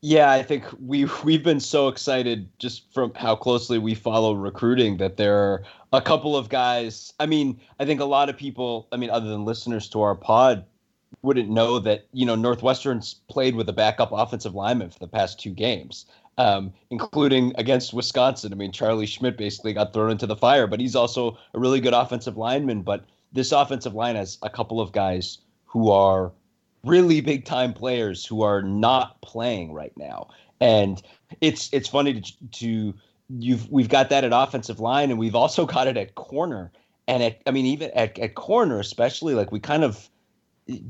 Yeah, 0.00 0.30
I 0.30 0.42
think 0.42 0.64
we 0.80 1.06
we've 1.22 1.42
been 1.42 1.60
so 1.60 1.88
excited 1.88 2.48
just 2.58 2.92
from 2.92 3.12
how 3.14 3.36
closely 3.36 3.78
we 3.78 3.94
follow 3.94 4.34
recruiting 4.34 4.98
that 4.98 5.16
there 5.16 5.36
are 5.36 5.64
a 5.92 6.02
couple 6.02 6.36
of 6.36 6.48
guys. 6.48 7.12
I 7.20 7.26
mean, 7.26 7.60
I 7.80 7.86
think 7.86 8.00
a 8.00 8.04
lot 8.04 8.28
of 8.28 8.36
people, 8.36 8.88
I 8.92 8.96
mean, 8.96 9.10
other 9.10 9.28
than 9.28 9.44
listeners 9.44 9.88
to 9.90 10.02
our 10.02 10.14
pod, 10.14 10.66
wouldn't 11.22 11.48
know 11.48 11.78
that 11.78 12.06
you 12.12 12.26
know 12.26 12.34
Northwestern's 12.34 13.14
played 13.28 13.54
with 13.54 13.68
a 13.68 13.72
backup 13.72 14.10
offensive 14.12 14.54
lineman 14.54 14.90
for 14.90 14.98
the 14.98 15.08
past 15.08 15.40
two 15.40 15.50
games 15.50 16.06
um, 16.38 16.72
including 16.90 17.52
against 17.56 17.92
Wisconsin. 17.92 18.52
I 18.52 18.56
mean, 18.56 18.72
Charlie 18.72 19.06
Schmidt 19.06 19.36
basically 19.36 19.72
got 19.72 19.92
thrown 19.92 20.10
into 20.10 20.26
the 20.26 20.36
fire, 20.36 20.66
but 20.66 20.80
he's 20.80 20.96
also 20.96 21.38
a 21.54 21.58
really 21.58 21.80
good 21.80 21.94
offensive 21.94 22.36
lineman. 22.36 22.82
But 22.82 23.04
this 23.32 23.52
offensive 23.52 23.94
line 23.94 24.16
has 24.16 24.38
a 24.42 24.50
couple 24.50 24.80
of 24.80 24.92
guys 24.92 25.38
who 25.64 25.90
are 25.90 26.32
really 26.84 27.20
big 27.20 27.44
time 27.44 27.72
players 27.72 28.24
who 28.24 28.42
are 28.42 28.62
not 28.62 29.20
playing 29.22 29.72
right 29.72 29.96
now, 29.96 30.28
and 30.60 31.02
it's 31.40 31.70
it's 31.72 31.88
funny 31.88 32.20
to, 32.20 32.32
to 32.52 32.94
you've 33.28 33.70
we've 33.70 33.88
got 33.88 34.10
that 34.10 34.24
at 34.24 34.32
offensive 34.32 34.80
line, 34.80 35.10
and 35.10 35.18
we've 35.18 35.34
also 35.34 35.66
got 35.66 35.86
it 35.86 35.96
at 35.96 36.14
corner. 36.14 36.70
And 37.06 37.22
at, 37.22 37.42
I 37.46 37.50
mean, 37.50 37.66
even 37.66 37.90
at, 37.94 38.18
at 38.18 38.34
corner, 38.34 38.80
especially, 38.80 39.34
like 39.34 39.52
we 39.52 39.60
kind 39.60 39.84
of 39.84 40.08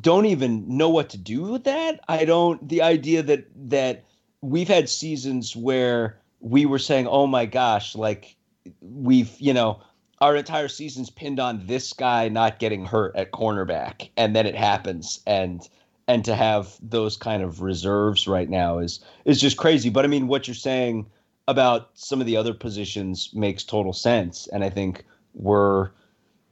don't 0.01 0.27
even 0.27 0.65
know 0.69 0.89
what 0.89 1.09
to 1.11 1.19
do 1.19 1.43
with 1.43 1.65
that. 1.65 2.01
I 2.09 2.25
don't. 2.25 2.69
The 2.69 2.83
idea 2.83 3.23
that 3.25 3.47
that 3.69 4.05
we've 4.45 4.69
had 4.69 4.89
seasons 4.89 5.57
where 5.57 6.19
we 6.41 6.67
were 6.67 6.79
saying, 6.79 7.07
"Oh 7.07 7.27
my 7.27 7.47
gosh, 7.47 7.97
like 7.97 8.37
we've, 8.81 9.35
you 9.41 9.55
know, 9.55 9.81
our 10.21 10.37
entire 10.37 10.69
season's 10.69 11.11
pinned 11.11 11.41
on 11.41 11.67
this 11.67 11.93
guy 11.93 12.29
not 12.29 12.59
getting 12.59 12.85
hurt 12.85 13.17
at 13.17 13.33
cornerback." 13.33 14.11
And 14.17 14.37
then 14.37 14.47
it 14.47 14.55
happens 14.55 15.21
and 15.27 15.67
and 16.07 16.25
to 16.27 16.35
have 16.35 16.77
those 16.83 17.17
kind 17.17 17.43
of 17.43 17.63
reserves 17.63 18.29
right 18.29 18.49
now 18.49 18.79
is 18.79 19.01
is 19.25 19.41
just 19.41 19.57
crazy. 19.57 19.91
But 19.91 20.05
I 20.05 20.09
mean, 20.09 20.29
what 20.29 20.47
you're 20.47 20.55
saying 20.55 21.07
about 21.49 21.91
some 21.95 22.21
of 22.21 22.27
the 22.27 22.37
other 22.37 22.55
positions 22.55 23.31
makes 23.35 23.65
total 23.65 23.93
sense 23.93 24.47
and 24.53 24.65
I 24.65 24.71
think 24.71 25.05
we're 25.35 25.91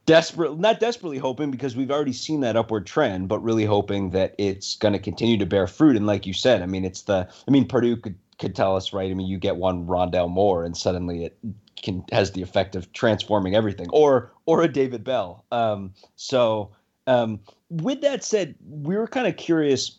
desperate 0.05 0.59
not 0.59 0.79
desperately 0.79 1.17
hoping 1.17 1.49
because 1.49 1.75
we've 1.75 1.91
already 1.91 2.13
seen 2.13 2.41
that 2.41 2.57
upward 2.57 2.85
trend 2.85 3.27
but 3.27 3.39
really 3.39 3.65
hoping 3.65 4.09
that 4.09 4.35
it's 4.37 4.75
going 4.75 4.91
to 4.91 4.99
continue 4.99 5.37
to 5.37 5.45
bear 5.45 5.65
fruit. 5.67 5.95
And 5.95 6.05
like 6.05 6.25
you 6.25 6.33
said 6.33 6.61
i 6.61 6.65
mean 6.65 6.83
it's 6.83 7.03
the 7.03 7.27
i 7.47 7.51
mean 7.51 7.67
purdue 7.67 7.95
could 7.97 8.15
could 8.39 8.55
tell 8.55 8.75
us 8.75 8.91
right 8.91 9.09
i 9.09 9.13
mean 9.13 9.27
you 9.27 9.37
get 9.37 9.55
one 9.55 9.85
rondale 9.85 10.29
moore 10.29 10.65
and 10.65 10.75
suddenly 10.75 11.25
it 11.25 11.37
can 11.81 12.03
has 12.11 12.31
the 12.31 12.41
effect 12.41 12.75
of 12.75 12.91
transforming 12.93 13.55
everything 13.55 13.87
or 13.91 14.31
or 14.45 14.61
a 14.61 14.67
david 14.67 15.03
bell. 15.03 15.45
Um, 15.51 15.93
so 16.15 16.71
um, 17.07 17.39
with 17.69 18.01
that 18.01 18.23
said 18.23 18.55
we 18.65 18.95
were 18.95 19.07
kind 19.07 19.27
of 19.27 19.37
curious 19.37 19.97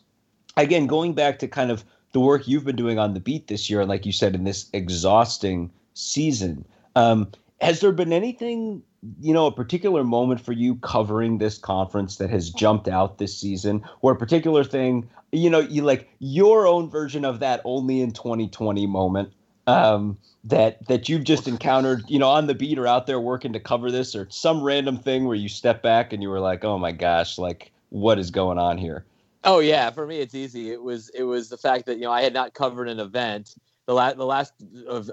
again 0.56 0.86
going 0.86 1.14
back 1.14 1.38
to 1.40 1.48
kind 1.48 1.70
of 1.70 1.84
the 2.12 2.20
work 2.20 2.48
you've 2.48 2.64
been 2.64 2.76
doing 2.76 2.98
on 2.98 3.14
the 3.14 3.20
beat 3.20 3.48
this 3.48 3.68
year 3.68 3.80
and 3.80 3.88
like 3.88 4.06
you 4.06 4.12
said 4.12 4.34
in 4.34 4.44
this 4.44 4.68
exhausting 4.72 5.70
season 5.94 6.64
um, 6.96 7.30
has 7.60 7.80
there 7.80 7.92
been 7.92 8.12
anything 8.12 8.82
you 9.20 9.34
know, 9.34 9.46
a 9.46 9.52
particular 9.52 10.04
moment 10.04 10.40
for 10.40 10.52
you 10.52 10.76
covering 10.76 11.38
this 11.38 11.58
conference 11.58 12.16
that 12.16 12.30
has 12.30 12.50
jumped 12.50 12.88
out 12.88 13.18
this 13.18 13.38
season, 13.38 13.82
or 14.00 14.12
a 14.12 14.16
particular 14.16 14.64
thing, 14.64 15.08
you 15.32 15.50
know, 15.50 15.60
you 15.60 15.82
like 15.82 16.08
your 16.20 16.66
own 16.66 16.88
version 16.88 17.24
of 17.24 17.40
that 17.40 17.60
only 17.64 18.00
in 18.00 18.12
2020 18.12 18.86
moment 18.86 19.32
um, 19.66 20.16
that 20.44 20.86
that 20.88 21.08
you've 21.08 21.24
just 21.24 21.48
encountered, 21.48 22.04
you 22.08 22.18
know, 22.18 22.28
on 22.28 22.46
the 22.46 22.54
beat 22.54 22.78
or 22.78 22.86
out 22.86 23.06
there 23.06 23.20
working 23.20 23.52
to 23.52 23.60
cover 23.60 23.90
this, 23.90 24.14
or 24.14 24.26
some 24.30 24.62
random 24.62 24.96
thing 24.96 25.26
where 25.26 25.36
you 25.36 25.48
step 25.48 25.82
back 25.82 26.12
and 26.12 26.22
you 26.22 26.30
were 26.30 26.40
like, 26.40 26.64
oh 26.64 26.78
my 26.78 26.92
gosh, 26.92 27.38
like 27.38 27.72
what 27.90 28.18
is 28.18 28.30
going 28.30 28.58
on 28.58 28.78
here? 28.78 29.04
Oh 29.42 29.58
yeah, 29.58 29.90
for 29.90 30.06
me 30.06 30.20
it's 30.20 30.34
easy. 30.34 30.70
It 30.70 30.82
was 30.82 31.10
it 31.10 31.24
was 31.24 31.48
the 31.48 31.58
fact 31.58 31.86
that 31.86 31.96
you 31.96 32.04
know 32.04 32.12
I 32.12 32.22
had 32.22 32.32
not 32.32 32.54
covered 32.54 32.88
an 32.88 33.00
event. 33.00 33.54
The 33.86 33.94
last 33.94 34.16
the 34.16 34.24
last 34.24 34.54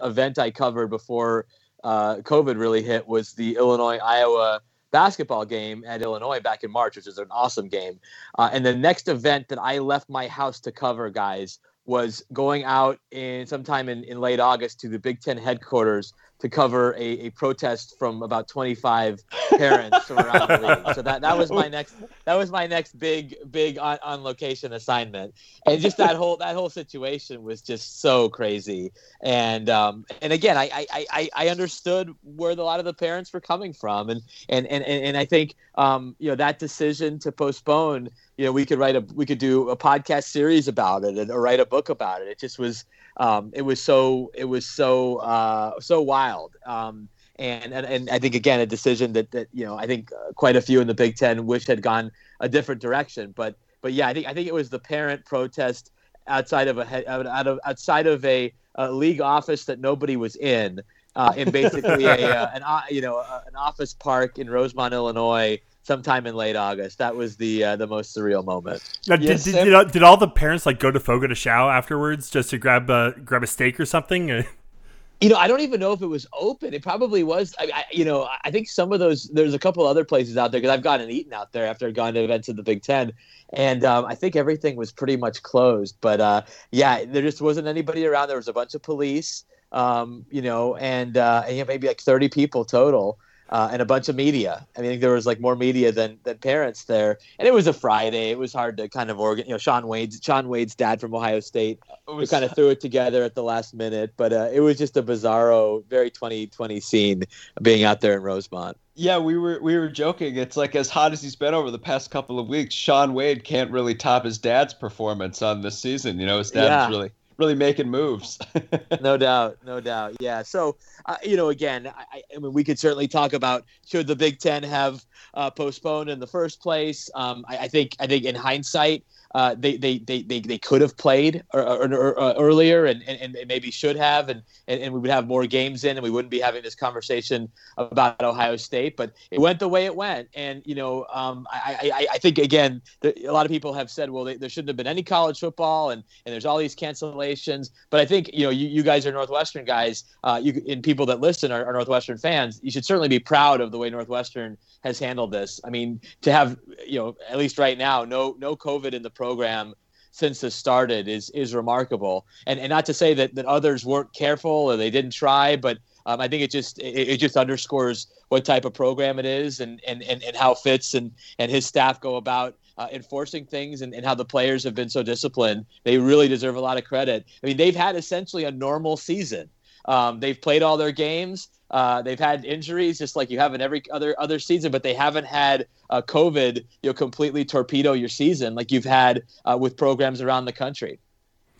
event 0.01 0.39
I 0.39 0.51
covered 0.51 0.87
before 0.87 1.45
uh, 1.83 2.17
COVID 2.17 2.57
really 2.57 2.81
hit 2.83 3.07
was 3.07 3.33
the 3.33 3.55
Illinois 3.55 3.97
Iowa 3.97 4.61
basketball 4.91 5.45
game 5.45 5.83
at 5.87 6.01
Illinois 6.01 6.39
back 6.39 6.63
in 6.63 6.71
March, 6.71 6.95
which 6.95 7.07
is 7.07 7.17
an 7.17 7.27
awesome 7.31 7.67
game. 7.67 7.99
Uh, 8.37 8.49
and 8.51 8.65
the 8.65 8.75
next 8.75 9.07
event 9.07 9.47
that 9.47 9.59
I 9.59 9.79
left 9.79 10.09
my 10.09 10.27
house 10.27 10.59
to 10.61 10.71
cover, 10.71 11.09
guys, 11.09 11.59
was 11.85 12.23
going 12.31 12.63
out 12.63 12.99
in 13.11 13.47
sometime 13.47 13.89
in, 13.89 14.03
in 14.03 14.19
late 14.19 14.39
August 14.39 14.79
to 14.81 14.89
the 14.89 14.99
Big 14.99 15.21
Ten 15.21 15.37
headquarters 15.37 16.13
to 16.41 16.49
cover 16.49 16.93
a, 16.95 17.27
a 17.27 17.29
protest 17.29 17.97
from 17.97 18.23
about 18.23 18.47
25 18.47 19.23
parents 19.57 20.05
from 20.05 20.17
around 20.19 20.47
the 20.47 20.59
league. 20.59 20.95
So 20.95 21.01
that, 21.03 21.21
that 21.21 21.37
was 21.37 21.51
my 21.51 21.67
next 21.67 21.95
that 22.25 22.35
was 22.35 22.51
my 22.51 22.67
next 22.67 22.97
big 22.97 23.35
big 23.51 23.77
on, 23.77 23.99
on 24.03 24.23
location 24.23 24.73
assignment. 24.73 25.33
And 25.65 25.79
just 25.79 25.97
that 25.97 26.15
whole 26.15 26.37
that 26.37 26.55
whole 26.55 26.69
situation 26.69 27.43
was 27.43 27.61
just 27.61 28.01
so 28.01 28.29
crazy. 28.29 28.91
And 29.21 29.69
um, 29.69 30.05
and 30.21 30.33
again, 30.33 30.57
I, 30.57 30.69
I, 30.73 31.05
I, 31.11 31.29
I 31.35 31.49
understood 31.49 32.13
where 32.23 32.55
the, 32.55 32.61
a 32.61 32.63
lot 32.63 32.79
of 32.79 32.85
the 32.85 32.93
parents 32.93 33.31
were 33.33 33.41
coming 33.41 33.73
from, 33.73 34.09
and 34.09 34.21
and 34.49 34.65
and, 34.65 34.83
and 34.83 35.17
I 35.17 35.25
think 35.25 35.55
um, 35.75 36.15
you 36.19 36.29
know 36.29 36.35
that 36.35 36.59
decision 36.59 37.19
to 37.19 37.31
postpone. 37.31 38.09
You 38.37 38.45
know, 38.45 38.51
we 38.51 38.65
could 38.65 38.79
write 38.79 38.95
a 38.95 39.01
we 39.13 39.25
could 39.25 39.37
do 39.37 39.69
a 39.69 39.77
podcast 39.77 40.23
series 40.23 40.67
about 40.67 41.03
it 41.03 41.17
and 41.17 41.29
or 41.29 41.39
write 41.39 41.59
a 41.59 41.65
book 41.65 41.89
about 41.89 42.21
it. 42.21 42.27
It 42.27 42.39
just 42.39 42.57
was 42.57 42.85
um, 43.17 43.51
it 43.53 43.63
was 43.63 43.81
so 43.81 44.31
it 44.33 44.45
was 44.45 44.65
so 44.65 45.17
uh, 45.17 45.79
so 45.79 46.01
wild. 46.01 46.55
Um, 46.65 47.09
and, 47.37 47.73
and 47.73 47.85
and 47.85 48.09
I 48.09 48.19
think 48.19 48.35
again 48.35 48.59
a 48.59 48.65
decision 48.65 49.13
that 49.13 49.31
that 49.31 49.47
you 49.53 49.65
know 49.65 49.77
I 49.77 49.87
think 49.87 50.11
uh, 50.11 50.33
quite 50.33 50.55
a 50.55 50.61
few 50.61 50.79
in 50.81 50.87
the 50.87 50.93
Big 50.93 51.15
Ten 51.15 51.45
wish 51.45 51.65
had 51.67 51.81
gone 51.81 52.11
a 52.39 52.47
different 52.47 52.81
direction. 52.81 53.33
But 53.35 53.55
but 53.81 53.93
yeah, 53.93 54.07
I 54.07 54.13
think 54.13 54.27
I 54.27 54.33
think 54.33 54.47
it 54.47 54.53
was 54.53 54.69
the 54.69 54.79
parent 54.79 55.25
protest 55.25 55.91
outside 56.27 56.67
of 56.67 56.77
a 56.77 57.11
out 57.11 57.47
of 57.47 57.59
outside 57.65 58.07
of 58.07 58.23
a, 58.25 58.53
a 58.75 58.91
league 58.91 59.21
office 59.21 59.65
that 59.65 59.79
nobody 59.79 60.15
was 60.15 60.35
in, 60.35 60.81
uh, 61.15 61.33
in 61.35 61.49
basically 61.51 62.05
a 62.05 62.29
uh, 62.29 62.51
an 62.53 62.63
uh, 62.63 62.81
you 62.89 63.01
know 63.01 63.19
an 63.47 63.55
office 63.55 63.93
park 63.93 64.37
in 64.37 64.49
Rosemont, 64.49 64.93
Illinois, 64.93 65.59
sometime 65.83 66.27
in 66.27 66.35
late 66.35 66.55
August. 66.55 66.97
That 66.97 67.15
was 67.15 67.37
the 67.37 67.63
uh, 67.63 67.75
the 67.75 67.87
most 67.87 68.15
surreal 68.15 68.45
moment. 68.45 68.81
Now, 69.07 69.15
did, 69.15 69.29
yes, 69.29 69.43
did, 69.43 69.65
did, 69.65 69.91
did, 69.91 70.03
all 70.03 70.17
the 70.17 70.27
parents 70.27 70.65
like 70.65 70.79
go 70.79 70.91
to 70.91 70.99
Fogo 70.99 71.27
de 71.27 71.35
Chão 71.35 71.71
afterwards 71.71 72.29
just 72.29 72.49
to 72.51 72.57
grab 72.57 72.89
a 72.89 73.13
grab 73.23 73.43
a 73.43 73.47
steak 73.47 73.79
or 73.79 73.85
something? 73.85 74.29
you 75.21 75.29
know, 75.29 75.35
I 75.35 75.47
don't 75.47 75.61
even 75.61 75.79
know 75.79 75.91
if 75.93 76.01
it 76.01 76.07
was 76.07 76.25
open. 76.33 76.73
It 76.73 76.81
probably 76.81 77.23
was. 77.23 77.53
I, 77.59 77.71
I 77.73 77.83
you 77.91 78.05
know, 78.05 78.27
I 78.43 78.51
think 78.51 78.69
some 78.69 78.91
of 78.91 78.99
those. 78.99 79.25
There's 79.25 79.53
a 79.53 79.59
couple 79.59 79.85
other 79.85 80.05
places 80.05 80.37
out 80.37 80.51
there 80.51 80.61
because 80.61 80.73
I've 80.73 80.83
gone 80.83 81.01
and 81.01 81.11
eaten 81.11 81.33
out 81.33 81.51
there 81.51 81.67
after 81.67 81.91
going 81.91 82.13
to 82.15 82.23
events 82.23 82.49
in 82.49 82.55
the 82.55 82.63
Big 82.63 82.83
Ten, 82.83 83.13
and 83.53 83.83
um, 83.83 84.05
I 84.05 84.15
think 84.15 84.35
everything 84.35 84.75
was 84.75 84.91
pretty 84.91 85.17
much 85.17 85.43
closed. 85.43 85.95
But 86.01 86.21
uh, 86.21 86.41
yeah, 86.71 87.05
there 87.05 87.21
just 87.21 87.41
wasn't 87.41 87.67
anybody 87.67 88.05
around. 88.05 88.29
There 88.29 88.37
was 88.37 88.47
a 88.47 88.53
bunch 88.53 88.73
of 88.73 88.81
police, 88.81 89.45
um, 89.71 90.25
you 90.31 90.41
know, 90.41 90.75
and, 90.75 91.17
uh, 91.17 91.43
and 91.47 91.57
yeah, 91.57 91.63
maybe 91.63 91.87
like 91.87 92.01
30 92.01 92.29
people 92.29 92.65
total 92.65 93.19
uh, 93.51 93.69
and 93.71 93.81
a 93.81 93.85
bunch 93.85 94.07
of 94.07 94.15
media. 94.15 94.65
I 94.77 94.81
mean, 94.81 94.99
there 94.99 95.11
was 95.11 95.25
like 95.25 95.39
more 95.39 95.55
media 95.55 95.91
than 95.91 96.17
than 96.23 96.37
parents 96.37 96.85
there, 96.85 97.19
and 97.37 97.47
it 97.47 97.53
was 97.53 97.67
a 97.67 97.73
Friday. 97.73 98.31
It 98.31 98.37
was 98.37 98.53
hard 98.53 98.77
to 98.77 98.87
kind 98.87 99.09
of 99.09 99.19
organ. 99.19 99.45
You 99.45 99.51
know, 99.51 99.57
Shaun 99.57 99.87
Wade's 99.87 100.19
Shaun 100.23 100.47
Wade's 100.47 100.75
dad 100.75 101.01
from 101.01 101.13
Ohio 101.13 101.39
State. 101.39 101.79
We 102.07 102.27
kind 102.27 102.45
of 102.45 102.55
threw 102.55 102.69
it 102.69 102.79
together 102.79 103.23
at 103.23 103.35
the 103.35 103.43
last 103.43 103.73
minute, 103.73 104.13
but 104.17 104.33
uh, 104.33 104.49
it 104.53 104.61
was 104.61 104.77
just 104.77 104.95
a 104.97 105.03
bizarro, 105.03 105.83
very 105.85 106.09
2020 106.09 106.79
scene 106.79 107.23
being 107.61 107.83
out 107.83 108.01
there 108.01 108.15
in 108.15 108.23
Rosemont. 108.23 108.77
Yeah, 108.95 109.17
we 109.17 109.37
were 109.37 109.59
we 109.61 109.77
were 109.77 109.89
joking. 109.89 110.35
It's 110.37 110.57
like 110.57 110.75
as 110.75 110.89
hot 110.89 111.11
as 111.11 111.21
he's 111.21 111.35
been 111.35 111.53
over 111.53 111.71
the 111.71 111.79
past 111.79 112.11
couple 112.11 112.39
of 112.39 112.47
weeks, 112.47 112.73
Shaun 112.73 113.13
Wade 113.13 113.43
can't 113.43 113.71
really 113.71 113.95
top 113.95 114.25
his 114.25 114.37
dad's 114.37 114.73
performance 114.73 115.41
on 115.41 115.61
this 115.61 115.77
season. 115.77 116.19
You 116.19 116.25
know, 116.25 116.37
his 116.37 116.51
dad's 116.51 116.67
yeah. 116.67 116.89
really 116.89 117.11
really 117.37 117.55
making 117.55 117.89
moves. 117.89 118.39
no 119.01 119.17
doubt, 119.17 119.57
no 119.65 119.79
doubt. 119.79 120.15
Yeah. 120.19 120.43
So, 120.43 120.77
uh, 121.05 121.17
you 121.23 121.37
know, 121.37 121.49
again, 121.49 121.87
I, 121.87 122.21
I, 122.35 122.39
mean, 122.39 122.53
we 122.53 122.63
could 122.63 122.79
certainly 122.79 123.07
talk 123.07 123.33
about 123.33 123.65
should 123.85 124.07
the 124.07 124.15
Big 124.15 124.39
Ten 124.39 124.63
have 124.63 125.05
uh, 125.33 125.49
postponed 125.49 126.09
in 126.09 126.19
the 126.19 126.27
first 126.27 126.61
place. 126.61 127.09
Um, 127.15 127.45
I, 127.47 127.57
I, 127.57 127.67
think, 127.67 127.95
I 127.99 128.07
think 128.07 128.25
in 128.25 128.35
hindsight, 128.35 129.03
uh, 129.33 129.55
they, 129.57 129.77
they, 129.77 129.99
they, 129.99 130.21
they, 130.23 130.39
they 130.39 130.57
could 130.57 130.81
have 130.81 130.97
played 130.97 131.43
or, 131.53 131.61
or, 131.61 131.93
or, 131.93 132.19
uh, 132.19 132.33
earlier 132.37 132.85
and, 132.85 133.01
and, 133.07 133.35
and, 133.35 133.47
maybe 133.47 133.71
should 133.71 133.95
have, 133.95 134.29
and, 134.29 134.41
and, 134.67 134.81
and, 134.81 134.93
we 134.93 134.99
would 134.99 135.09
have 135.09 135.27
more 135.27 135.45
games 135.45 135.83
in 135.83 135.97
and 135.97 136.03
we 136.03 136.09
wouldn't 136.09 136.31
be 136.31 136.39
having 136.39 136.63
this 136.63 136.75
conversation 136.75 137.49
about 137.77 138.21
Ohio 138.21 138.55
State. 138.55 138.97
But 138.97 139.13
it 139.29 139.39
went 139.39 139.59
the 139.59 139.69
way 139.69 139.85
it 139.85 139.95
went. 139.95 140.29
And, 140.35 140.61
you 140.65 140.75
know, 140.75 141.05
um, 141.13 141.47
I, 141.51 141.91
I, 141.93 142.07
I 142.13 142.17
think, 142.17 142.37
again, 142.37 142.81
a 143.03 143.31
lot 143.31 143.45
of 143.45 143.51
people 143.51 143.73
have 143.73 143.89
said, 143.89 144.09
well, 144.09 144.23
they, 144.23 144.35
there 144.35 144.49
shouldn't 144.49 144.69
have 144.69 144.77
been 144.77 144.87
any 144.87 145.03
college 145.03 145.39
football 145.39 145.91
and, 145.91 146.03
and 146.25 146.33
there's 146.33 146.45
all 146.45 146.57
these 146.57 146.75
cancellations. 146.75 147.69
But 147.89 148.01
I 148.01 148.05
think, 148.05 148.29
you 148.33 148.43
know, 148.43 148.49
you, 148.49 148.67
you 148.67 148.83
guys 148.83 149.05
are 149.05 149.11
Northwestern 149.11 149.65
guys, 149.65 150.03
uh, 150.23 150.39
you, 150.43 150.61
and 150.67 150.83
people 150.83 151.05
that 151.07 151.21
listen 151.21 151.51
are, 151.51 151.65
are 151.65 151.73
Northwestern 151.73 152.17
fans. 152.17 152.59
You 152.63 152.71
should 152.71 152.85
certainly 152.85 153.09
be 153.09 153.19
proud 153.19 153.61
of 153.61 153.71
the 153.71 153.77
way 153.77 153.89
Northwestern 153.89 154.57
has 154.83 154.99
handled 154.99 155.31
this. 155.31 155.59
I 155.63 155.69
mean, 155.69 156.01
to 156.21 156.31
have, 156.31 156.57
you 156.85 156.99
know, 156.99 157.15
at 157.29 157.37
least 157.37 157.57
right 157.57 157.77
now, 157.77 158.03
no, 158.03 158.35
no 158.39 158.55
COVID 158.55 158.93
in 158.93 159.03
the 159.03 159.09
program 159.21 159.75
since 160.11 160.41
this 160.41 160.55
started 160.55 161.07
is 161.07 161.29
is 161.31 161.53
remarkable. 161.53 162.25
And 162.47 162.59
and 162.59 162.69
not 162.69 162.85
to 162.87 162.93
say 162.93 163.13
that, 163.13 163.35
that 163.35 163.45
others 163.45 163.85
weren't 163.85 164.11
careful 164.13 164.51
or 164.51 164.75
they 164.77 164.89
didn't 164.89 165.11
try, 165.11 165.55
but 165.55 165.77
um, 166.07 166.19
I 166.19 166.27
think 166.27 166.41
it 166.41 166.51
just 166.51 166.79
it, 166.79 167.09
it, 167.13 167.17
just 167.17 167.37
underscores 167.37 168.07
what 168.29 168.43
type 168.43 168.65
of 168.65 168.73
program 168.73 169.19
it 169.19 169.25
is 169.25 169.59
and 169.59 169.79
and, 169.87 170.01
and, 170.03 170.23
and 170.23 170.35
how 170.35 170.55
Fitz 170.55 170.95
and, 170.95 171.11
and 171.37 171.51
his 171.51 171.65
staff 171.65 172.01
go 172.01 172.15
about 172.15 172.55
uh, 172.79 172.87
enforcing 172.91 173.45
things 173.45 173.81
and, 173.83 173.93
and 173.93 174.03
how 174.03 174.15
the 174.15 174.25
players 174.25 174.63
have 174.63 174.73
been 174.73 174.89
so 174.89 175.03
disciplined. 175.03 175.65
They 175.83 175.97
really 175.99 176.27
deserve 176.27 176.55
a 176.55 176.61
lot 176.61 176.77
of 176.79 176.83
credit. 176.83 177.25
I 177.43 177.47
mean, 177.47 177.57
they've 177.57 177.75
had 177.75 177.95
essentially 177.95 178.45
a 178.45 178.51
normal 178.51 178.97
season. 178.97 179.49
Um, 179.85 180.19
they've 180.19 180.41
played 180.41 180.63
all 180.63 180.77
their 180.77 180.91
games. 180.91 181.49
Uh, 181.71 182.01
they've 182.01 182.19
had 182.19 182.45
injuries 182.45 182.99
just 182.99 183.15
like 183.15 183.29
you 183.29 183.39
have 183.39 183.53
in 183.53 183.61
every 183.61 183.81
other 183.91 184.13
other 184.19 184.39
season, 184.39 184.71
but 184.71 184.83
they 184.83 184.93
haven't 184.93 185.25
had 185.25 185.65
uh, 185.89 186.01
COVID 186.01 186.57
you 186.57 186.89
know 186.89 186.93
completely 186.93 187.45
torpedo 187.45 187.93
your 187.93 188.09
season 188.09 188.55
like 188.55 188.71
you've 188.71 188.85
had 188.85 189.23
uh, 189.45 189.57
with 189.59 189.77
programs 189.77 190.21
around 190.21 190.45
the 190.45 190.53
country. 190.53 190.99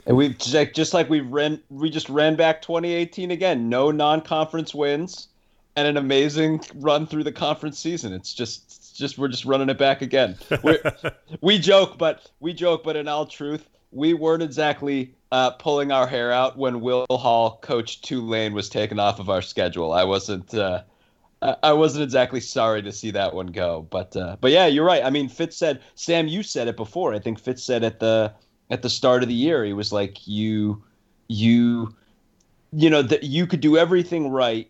And 0.06 0.18
we've 0.18 0.38
just, 0.38 0.74
just 0.74 0.94
like 0.94 1.10
we 1.10 1.20
ran, 1.20 1.62
we 1.70 1.90
just 1.90 2.10
ran 2.10 2.36
back 2.36 2.62
2018 2.62 3.32
again. 3.32 3.70
No 3.70 3.92
non-conference 3.92 4.74
wins, 4.74 5.28
and 5.76 5.88
an 5.88 5.98
amazing 5.98 6.62
run 6.76 7.06
through 7.06 7.24
the 7.24 7.32
conference 7.32 7.80
season. 7.80 8.12
It's 8.12 8.34
just, 8.34 8.64
it's 8.66 8.92
just 8.94 9.18
we're 9.18 9.28
just 9.28 9.46
running 9.46 9.70
it 9.70 9.78
back 9.78 10.02
again. 10.02 10.38
we 11.42 11.60
joke, 11.60 11.98
but 11.98 12.30
we 12.40 12.54
joke, 12.54 12.84
but 12.84 12.96
in 12.96 13.08
all 13.08 13.26
truth, 13.26 13.70
we 13.92 14.14
weren't 14.14 14.44
exactly 14.44 15.14
uh, 15.32 15.52
pulling 15.52 15.92
our 15.92 16.08
hair 16.08 16.32
out 16.32 16.58
when 16.58 16.82
Will 16.82 17.06
Hall, 17.10 17.60
coach 17.62 18.02
Tulane, 18.02 18.54
was 18.54 18.70
taken 18.70 19.00
off 19.00 19.20
of 19.20 19.30
our 19.30 19.42
schedule. 19.42 19.94
I 19.94 20.04
wasn't. 20.04 20.54
Uh, 20.54 20.84
I 21.64 21.74
wasn't 21.74 22.04
exactly 22.04 22.40
sorry 22.40 22.84
to 22.84 22.92
see 22.92 23.10
that 23.12 23.34
one 23.34 23.48
go, 23.48 23.88
but 23.90 24.16
uh, 24.16 24.38
but 24.40 24.52
yeah, 24.52 24.68
you're 24.68 24.86
right. 24.86 25.04
I 25.04 25.10
mean, 25.10 25.28
Fitz 25.28 25.58
said, 25.58 25.82
Sam, 25.96 26.28
you 26.28 26.44
said 26.44 26.68
it 26.68 26.78
before. 26.78 27.16
I 27.16 27.20
think 27.20 27.40
Fitz 27.40 27.64
said 27.64 27.84
at 27.84 28.00
the 28.00 28.32
at 28.70 28.84
the 28.84 28.90
start 28.90 29.24
of 29.24 29.30
the 29.30 29.36
year, 29.36 29.66
he 29.66 29.74
was 29.74 29.92
like, 29.92 30.28
you 30.28 30.84
you 31.28 31.96
you 32.72 32.90
know 32.90 33.02
that 33.02 33.24
you 33.24 33.48
could 33.48 33.62
do 33.62 33.76
everything 33.76 34.30
right 34.30 34.70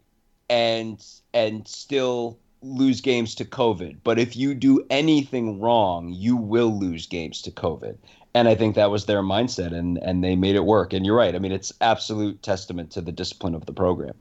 and 0.50 1.06
and 1.34 1.68
still 1.68 2.40
lose 2.62 3.02
games 3.02 3.36
to 3.36 3.44
COVID, 3.44 3.98
but 4.04 4.20
if 4.20 4.38
you 4.38 4.54
do 4.54 4.86
anything 4.90 5.60
wrong, 5.60 6.14
you 6.14 6.38
will 6.38 6.80
lose 6.80 7.08
games 7.08 7.42
to 7.42 7.52
COVID 7.52 7.98
and 8.34 8.48
I 8.48 8.56
think 8.56 8.76
that 8.76 8.90
was 8.90 9.06
their 9.06 9.22
mindset, 9.22 9.74
and 9.74 9.98
and 9.98 10.24
they 10.24 10.36
made 10.36 10.56
it 10.56 10.64
work. 10.66 10.94
And 10.94 11.06
you're 11.06 11.16
right. 11.16 11.36
I 11.36 11.40
mean, 11.40 11.52
it's 11.52 11.74
absolute 11.82 12.42
testament 12.42 12.92
to 12.92 13.02
the 13.02 13.12
discipline 13.12 13.56
of 13.56 13.66
the 13.66 13.74
program. 13.74 14.14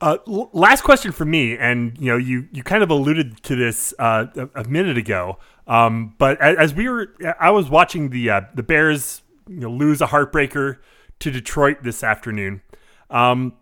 Uh, 0.00 0.18
last 0.52 0.82
question 0.82 1.10
for 1.10 1.24
me, 1.24 1.56
and 1.56 1.96
you 1.98 2.06
know, 2.06 2.16
you 2.16 2.48
you 2.52 2.62
kind 2.62 2.82
of 2.82 2.90
alluded 2.90 3.42
to 3.44 3.56
this 3.56 3.94
uh, 3.98 4.26
a, 4.36 4.60
a, 4.60 4.64
minute 4.64 4.98
ago, 4.98 5.38
um, 5.66 6.14
but 6.18 6.40
as, 6.40 6.56
as, 6.58 6.74
we 6.74 6.86
were, 6.88 7.14
I 7.40 7.50
was 7.50 7.70
watching 7.70 8.10
the 8.10 8.28
uh, 8.30 8.40
the 8.54 8.62
Bears 8.62 9.22
you 9.48 9.60
know, 9.60 9.70
lose 9.70 10.02
a 10.02 10.08
heartbreaker 10.08 10.78
to 11.20 11.30
Detroit 11.30 11.82
this 11.82 12.02
afternoon. 12.02 12.60
Um, 13.08 13.54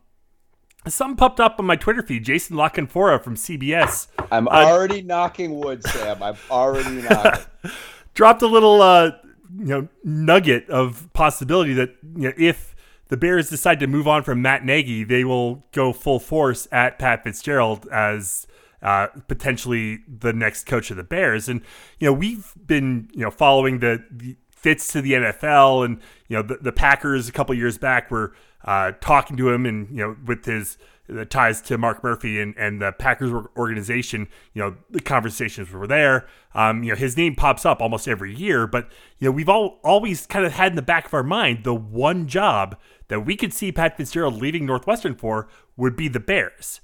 something 0.89 1.17
popped 1.17 1.39
up 1.39 1.57
on 1.59 1.67
my 1.67 1.77
Twitter 1.77 2.03
feed. 2.03 2.25
Jason 2.25 2.57
La 2.57 2.69
Canfora 2.69 3.23
from 3.23 3.37
CBS. 3.37 4.09
I'm 4.33 4.49
uh, 4.49 4.53
already 4.53 5.03
knocking 5.03 5.59
wood, 5.61 5.85
Sam. 5.85 6.23
I'm 6.23 6.37
already 6.51 7.03
knocking. 7.03 7.45
dropped 8.15 8.43
a 8.43 8.47
little 8.47 8.81
uh, 8.83 9.13
you 9.59 9.67
know 9.67 9.89
nugget 10.03 10.69
of 10.71 11.09
possibility 11.13 11.75
that 11.75 11.97
you 12.17 12.29
know 12.29 12.33
if 12.37 12.75
the 13.09 13.17
Bears 13.17 13.51
decide 13.51 13.81
to 13.81 13.87
move 13.87 14.09
on 14.09 14.23
from 14.23 14.41
Matt 14.43 14.65
Nagy, 14.65 15.05
they 15.05 15.25
will 15.25 15.65
go 15.73 15.93
full 15.93 16.19
force 16.19 16.67
at 16.73 16.99
Pat 16.99 17.23
Fitzgerald 17.23 17.87
as 17.93 18.47
uh, 18.83 19.09
potentially 19.29 20.01
the 20.09 20.33
next 20.33 20.67
coach 20.67 20.91
of 20.91 20.97
the 20.97 21.05
Bears. 21.05 21.49
And 21.49 21.61
you 21.99 22.07
know 22.07 22.13
we've 22.13 22.53
been 22.67 23.09
you 23.13 23.21
know 23.21 23.31
following 23.31 23.81
the, 23.81 24.05
the 24.11 24.37
Fitz 24.51 24.89
to 24.89 25.03
the 25.03 25.13
NFL, 25.13 25.85
and 25.85 26.01
you 26.29 26.37
know 26.37 26.43
the, 26.43 26.57
the 26.57 26.73
Packers 26.73 27.29
a 27.29 27.33
couple 27.33 27.55
years 27.55 27.79
back 27.79 28.11
were 28.11 28.35
uh, 28.65 28.93
talking 29.01 29.37
to 29.37 29.51
him, 29.51 29.67
and 29.67 29.91
you 29.91 29.99
know 29.99 30.17
with 30.25 30.45
his 30.47 30.79
the 31.07 31.27
ties 31.27 31.61
to 31.63 31.77
Mark 31.77 32.03
Murphy 32.03 32.41
and, 32.41 32.55
and 32.57 32.81
the 32.81 32.93
Packers 32.93 33.31
organization, 33.57 34.29
you 34.55 34.63
know, 34.63 34.77
the 34.91 35.01
conversations 35.01 35.71
were 35.71 35.87
there. 35.87 36.27
Um, 36.55 36.83
you 36.83 36.91
know, 36.91 36.97
his 36.97 37.17
name 37.17 37.35
pops 37.35 37.67
up 37.67 37.83
almost 37.83 38.09
every 38.09 38.35
year, 38.35 38.67
but 38.67 38.91
you 39.19 39.29
know, 39.29 39.33
we've 39.33 39.49
all 39.49 39.81
always 39.85 40.27
kind 40.27 40.47
of 40.47 40.53
had 40.53 40.73
in 40.73 40.77
the 40.77 40.83
back 40.83 41.07
of 41.07 41.15
our 41.15 41.23
mind 41.23 41.65
the 41.65 41.75
one 41.75 42.27
job 42.27 42.79
that 43.09 43.21
we 43.21 43.37
could 43.37 43.53
see 43.53 43.71
Pat 43.71 43.97
Fitzgerald 43.97 44.41
leaving 44.41 44.65
Northwestern 44.65 45.15
for 45.15 45.49
would 45.77 45.95
be 45.95 46.09
the 46.09 46.21
Bears. 46.21 46.81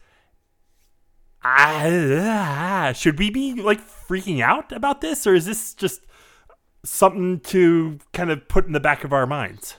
Ah, 1.43 2.93
should 2.95 3.19
we 3.19 3.31
be 3.31 3.55
like 3.55 3.81
freaking 3.81 4.43
out 4.43 4.73
about 4.73 5.01
this, 5.01 5.27
or 5.27 5.35
is 5.35 5.47
this 5.47 5.73
just 5.73 6.03
something 6.85 7.41
to 7.41 7.99
kind 8.13 8.31
of 8.31 8.47
put 8.49 8.67
in 8.67 8.73
the 8.73 8.81
back 8.81 9.05
of 9.05 9.13
our 9.15 9.27
minds? 9.27 9.77